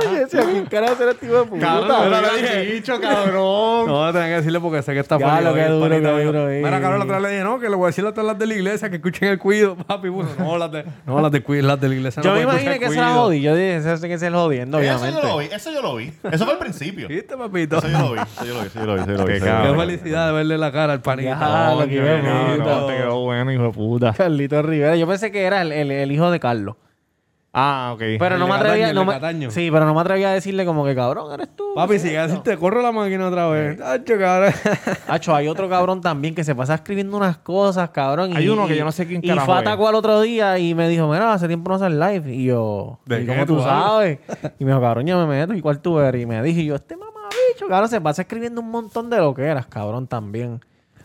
Yo 0.00 0.12
decía, 0.12 0.42
¿quién 0.68 0.68
será 0.68 1.12
este 1.12 1.26
hijo 1.26 1.40
de 1.40 1.44
puta? 1.44 1.66
Cabrón, 1.66 2.10
yo 2.10 2.20
le 2.20 2.42
dije, 2.42 2.74
dicho, 2.74 3.00
cabrón. 3.00 3.86
No, 3.86 4.12
tenía 4.12 4.28
que 4.28 4.34
decirle 4.36 4.60
porque 4.60 4.82
sé 4.82 4.92
que 4.92 5.00
está 5.00 5.18
feliz 5.18 5.44
lo 5.44 5.54
que 5.54 5.64
duro, 5.64 5.88
que 5.88 6.24
duro, 6.24 6.50
eh. 6.50 6.62
Mira, 6.62 6.80
cabrón, 6.80 6.98
la 6.98 7.04
otra 7.04 7.18
vez 7.18 7.22
le 7.24 7.30
dije, 7.30 7.44
no, 7.44 7.58
que 7.58 7.68
le 7.68 7.76
voy 7.76 7.84
a 7.84 7.86
decir 7.88 8.06
a 8.06 8.12
todas 8.12 8.26
las 8.26 8.38
de 8.38 8.46
la 8.46 8.54
iglesia 8.54 8.90
que 8.90 8.96
escuchen 8.96 9.28
el 9.28 9.38
cuido, 9.38 9.76
papi. 9.76 10.08
No, 10.10 10.58
las 10.58 10.70
de, 10.72 10.84
no, 11.06 11.20
las 11.20 11.32
de, 11.32 11.42
cuido, 11.42 11.66
las 11.66 11.80
de 11.80 11.88
la 11.88 11.94
iglesia 11.94 12.22
Yo 12.22 12.30
no 12.30 12.36
me 12.36 12.42
imaginé 12.42 12.78
que 12.78 12.88
se 12.88 12.96
la 12.96 13.14
jodí. 13.14 13.40
Yo 13.40 13.54
dije, 13.54 13.76
ese 13.76 13.94
tiene 13.98 14.08
que 14.14 14.18
ser 14.18 14.32
jodiendo, 14.32 14.78
Eso 14.78 14.96
obviamente. 14.96 15.20
yo 15.22 15.28
lo 15.28 15.38
vi. 15.38 15.46
Eso 15.46 15.72
yo 15.72 15.82
lo 15.82 15.96
vi. 15.96 16.12
Eso 16.30 16.44
fue 16.44 16.52
al 16.54 16.58
principio. 16.58 17.08
¿Viste, 17.08 17.36
papito? 17.36 17.78
Eso 17.78 17.88
yo 17.88 17.98
lo 17.98 18.12
vi. 18.12 18.20
Eso 18.20 18.44
yo 18.44 18.54
lo 18.54 18.60
vi. 18.60 18.66
Eso 18.66 18.80
yo 18.80 18.86
lo 18.86 18.94
vi. 18.94 19.00
Eso 19.00 19.10
yo 19.10 19.16
lo 19.18 19.24
vi. 19.24 19.32
Qué 19.32 19.36
eso 19.36 19.76
felicidad 19.76 20.26
de 20.26 20.32
verle 20.32 20.58
la 20.58 20.72
cara 20.72 20.92
al 20.94 21.00
panita. 21.00 21.38
Ya, 21.38 21.74
lo 21.74 21.86
que 21.86 22.00
te 22.86 22.96
quedó 22.96 23.20
bueno, 23.20 23.52
hijo 23.52 23.62
de 23.64 23.70
puta. 23.70 24.12
Carlitos 24.12 24.64
Rivera. 24.64 24.96
Yo 24.96 25.06
pensé 25.06 25.30
que 25.32 25.42
era 25.44 25.62
el, 25.62 25.72
el- 25.72 25.90
el 25.90 26.12
hijo 26.12 26.30
de 26.30 26.40
Carlos. 26.40 26.76
Ah, 27.52 27.90
ok. 27.94 28.00
Pero 28.20 28.34
El 28.36 28.38
no 28.40 28.46
me 28.46 28.54
atrevía. 28.54 28.86
Cataño, 28.86 29.00
no 29.00 29.04
me- 29.06 29.12
Cataño. 29.14 29.50
sí, 29.50 29.70
pero 29.72 29.84
no 29.84 29.92
me 29.92 30.00
atrevía 30.00 30.30
a 30.30 30.34
decirle 30.34 30.64
como 30.64 30.84
que 30.84 30.94
cabrón, 30.94 31.32
eres 31.32 31.48
tú. 31.56 31.64
Papi, 31.74 31.98
si 31.98 32.14
a 32.14 32.28
decirte, 32.28 32.56
corro 32.56 32.80
la 32.80 32.92
máquina 32.92 33.26
otra 33.26 33.48
vez. 33.48 33.80
Hacho, 33.80 34.16
cabrón. 34.20 34.52
Hacho, 35.08 35.34
hay 35.34 35.48
otro 35.48 35.68
cabrón 35.68 36.00
también 36.00 36.32
que 36.36 36.44
se 36.44 36.54
pasa 36.54 36.74
escribiendo 36.76 37.16
unas 37.16 37.38
cosas, 37.38 37.90
cabrón. 37.90 38.30
y- 38.32 38.36
Hay 38.36 38.48
uno 38.48 38.68
que 38.68 38.76
yo 38.76 38.84
no 38.84 38.92
sé 38.92 39.04
quién 39.08 39.20
Y 39.24 39.26
carajo 39.28 39.46
fue 39.46 39.54
es. 39.56 39.60
atacó 39.62 39.88
al 39.88 39.96
otro 39.96 40.20
día 40.20 40.60
y 40.60 40.76
me 40.76 40.88
dijo, 40.88 41.08
mira, 41.08 41.32
hace 41.32 41.48
tiempo 41.48 41.70
no 41.70 41.74
haces 41.74 41.90
live. 41.90 42.32
Y 42.32 42.44
yo, 42.44 43.00
¿De 43.06 43.22
¿y 43.22 43.26
qué 43.26 43.32
cómo 43.32 43.46
tú 43.46 43.60
sabes? 43.60 44.20
Y 44.60 44.64
me 44.64 44.70
dijo, 44.70 44.80
cabrón, 44.80 45.06
yo 45.08 45.18
me 45.26 45.40
meto. 45.40 45.52
¿Y 45.52 45.60
cuál 45.60 45.80
tú 45.80 45.98
eres? 45.98 46.22
Y 46.22 46.26
me 46.26 46.40
dije, 46.44 46.64
yo, 46.64 46.76
este 46.76 46.96
mamabicho, 46.96 47.66
cabrón, 47.68 47.88
se 47.88 48.00
pasa 48.00 48.22
escribiendo 48.22 48.60
un 48.60 48.70
montón 48.70 49.10
de 49.10 49.16
lo 49.18 49.34
que 49.34 49.42
eras, 49.42 49.66
cabrón, 49.66 50.06
también. 50.06 50.60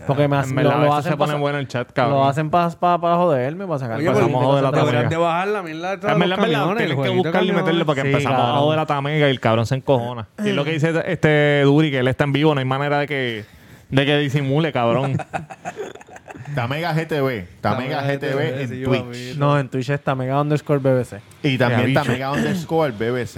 Porque 0.08 0.28
me 0.28 0.36
En 0.36 0.42
hacen, 0.42 0.64
lo, 0.64 0.72
a 0.72 0.78
lo 0.78 0.94
hacen 0.94 1.12
se 1.14 1.18
pone 1.18 1.34
pa- 1.34 1.40
bueno 1.40 1.58
el 1.58 1.68
chat, 1.68 1.92
cabrón. 1.92 2.20
Lo 2.20 2.26
hacen 2.28 2.50
para 2.52 2.70
joderme, 3.16 3.66
para 3.66 3.80
sacar 3.80 3.98
Oye, 3.98 4.08
Empezamos 4.08 4.42
a 4.42 4.46
joder 4.46 4.66
a 4.66 4.72
la 4.72 4.78
Tamega. 4.78 5.04
de 5.10 5.18
bajar 5.18 5.48
la 5.48 5.64
mierda 5.64 5.96
de 5.98 6.12
En 6.12 6.20
verdad, 6.20 6.38
verdad, 6.38 6.82
el 6.82 7.02
que 7.02 7.10
buscarle 7.10 7.52
y 7.52 7.56
meterle 7.56 7.86
porque 7.86 8.02
Sí, 8.02 8.08
empezamos 8.08 8.38
a 8.40 8.42
cabrón. 8.44 8.60
joder 8.60 8.80
a 8.80 8.86
Tamega 8.86 9.28
y 9.28 9.32
el 9.32 9.40
cabrón 9.40 9.66
se 9.66 9.76
encojona. 9.76 10.28
Y 10.44 10.50
es 10.50 10.56
lo 10.56 10.64
que 10.64 10.72
dice 10.72 10.94
este 11.08 11.62
Duri, 11.64 11.90
que 11.92 12.00
él 12.00 12.08
está 12.08 12.26
en 12.26 12.34
vivo, 12.34 12.54
no 12.54 12.60
hay 12.60 12.66
manera 12.66 13.00
de 13.00 13.08
que, 13.08 13.46
de 13.90 14.06
que 14.06 14.18
disimule, 14.18 14.72
cabrón. 14.72 15.18
Tamega 16.54 16.94
GTV. 16.94 17.46
Tamega 17.62 18.02
GTV 18.02 18.62
en 18.62 18.70
sí, 18.70 18.84
Twitch. 18.84 19.38
No, 19.38 19.58
en 19.60 19.70
Twitch 19.70 19.90
está 19.90 20.16
mega 20.16 20.40
underscore 20.42 20.80
BBC. 20.80 21.22
Y 21.44 21.58
también. 21.58 21.94
Tamega 21.94 22.32
underscore 22.32 22.92
BBC. 22.92 23.38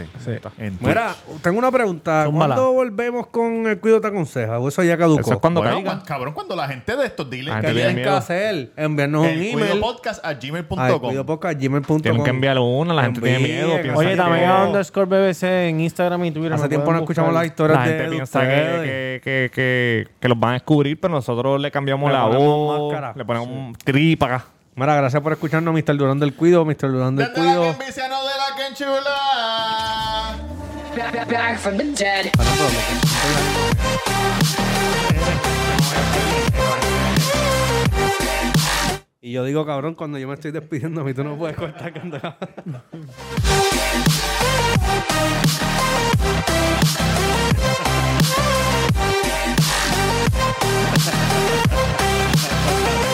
En 0.58 0.78
Twitch. 0.78 0.88
Mira, 0.88 1.16
tengo 1.42 1.58
una 1.60 1.72
pregunta. 1.72 2.28
¿Cuándo 2.32 2.74
volvemos 2.74 3.28
con 3.28 3.68
el 3.68 3.80
Cuido 3.80 4.02
te 4.02 4.08
aconseja? 4.08 4.60
¿O 4.60 4.68
eso 4.68 4.84
ya 4.84 4.98
caducó? 4.98 5.22
Eso 5.22 5.34
es 5.34 5.40
cuando 5.40 5.62
Bueno, 5.62 5.76
caiga. 5.78 5.92
cuan- 5.94 6.06
cabrón, 6.06 6.34
cuando 6.34 6.56
la 6.56 6.68
gente 6.68 6.96
de 6.96 7.06
estos 7.06 7.30
diles 7.30 7.54
La 7.54 7.62
que 7.62 7.68
gente 7.68 7.68
¿Qué 7.68 7.74
tiene 7.74 7.88
tienen 7.90 8.04
que 8.04 8.10
miedo. 8.10 8.18
hacer? 8.18 8.72
Enviarnos 8.78 9.22
un 9.22 9.28
el 9.28 9.44
email 9.48 9.80
podcast 9.80 10.24
a 10.26 10.30
a 10.30 10.34
gmail.com. 10.34 11.00
cuidopodcast.gmail.com. 11.00 12.00
Tienen 12.02 12.24
que 12.24 12.30
enviarle 12.30 12.62
una, 12.62 12.94
la 12.94 13.04
gente 13.04 13.22
tiene 13.22 13.38
Envíen, 13.38 13.66
miedo. 13.68 13.82
piensa 13.82 13.98
Oye, 14.00 14.10
que- 14.12 14.16
Tamega 14.18 14.66
underscore 14.66 15.06
BBC 15.08 15.44
en 15.70 15.82
Instagram 15.82 16.26
y 16.26 16.32
Twitter. 16.32 16.54
Hace 16.54 16.68
tiempo 16.70 16.86
pueden 16.86 17.00
no 17.00 17.04
escuchamos 17.04 17.30
buscar. 17.32 17.44
las 17.44 17.52
historias 17.52 17.78
La 17.80 17.84
de, 17.84 17.90
gente 17.90 18.04
de 18.04 18.10
piensa 18.10 18.40
ustedes. 18.40 18.82
que, 18.82 19.22
que, 19.24 19.52
que, 19.54 20.08
que 20.20 20.28
los 20.30 20.40
van 20.40 20.50
a 20.52 20.54
descubrir, 20.54 21.00
pero 21.00 21.14
nosotros 21.14 21.60
le 21.62 21.72
cambiamos 21.72 22.10
Le 22.10 22.18
la 22.18 22.24
ponemos 22.26 22.48
voz, 22.48 22.87
máscara. 22.88 23.14
Le 23.16 23.26
ponemos 23.26 23.48
un 23.48 23.74
tripa. 23.76 24.46
Mira, 24.76 24.96
gracias 24.96 25.22
por 25.24 25.34
escucharnos, 25.34 25.74
Mr. 25.74 25.98
Durán 25.98 26.20
del 26.20 26.36
Cuido, 26.36 26.64
Mr. 26.64 26.92
Durán 26.92 27.16
del 27.16 27.32
Cuido. 27.32 27.76
Y 39.20 39.32
yo 39.32 39.44
digo, 39.44 39.66
cabrón, 39.66 39.96
cuando 39.96 40.18
yo 40.20 40.28
me 40.28 40.36
estoy 40.36 40.52
despidiendo, 40.52 41.02
a 41.02 41.04
mí 41.04 41.14
tú 41.14 41.24
no 41.24 41.38
puedes 41.38 41.58
cortar 41.58 41.92
cantando. 41.92 42.36
Okay. 52.38 53.07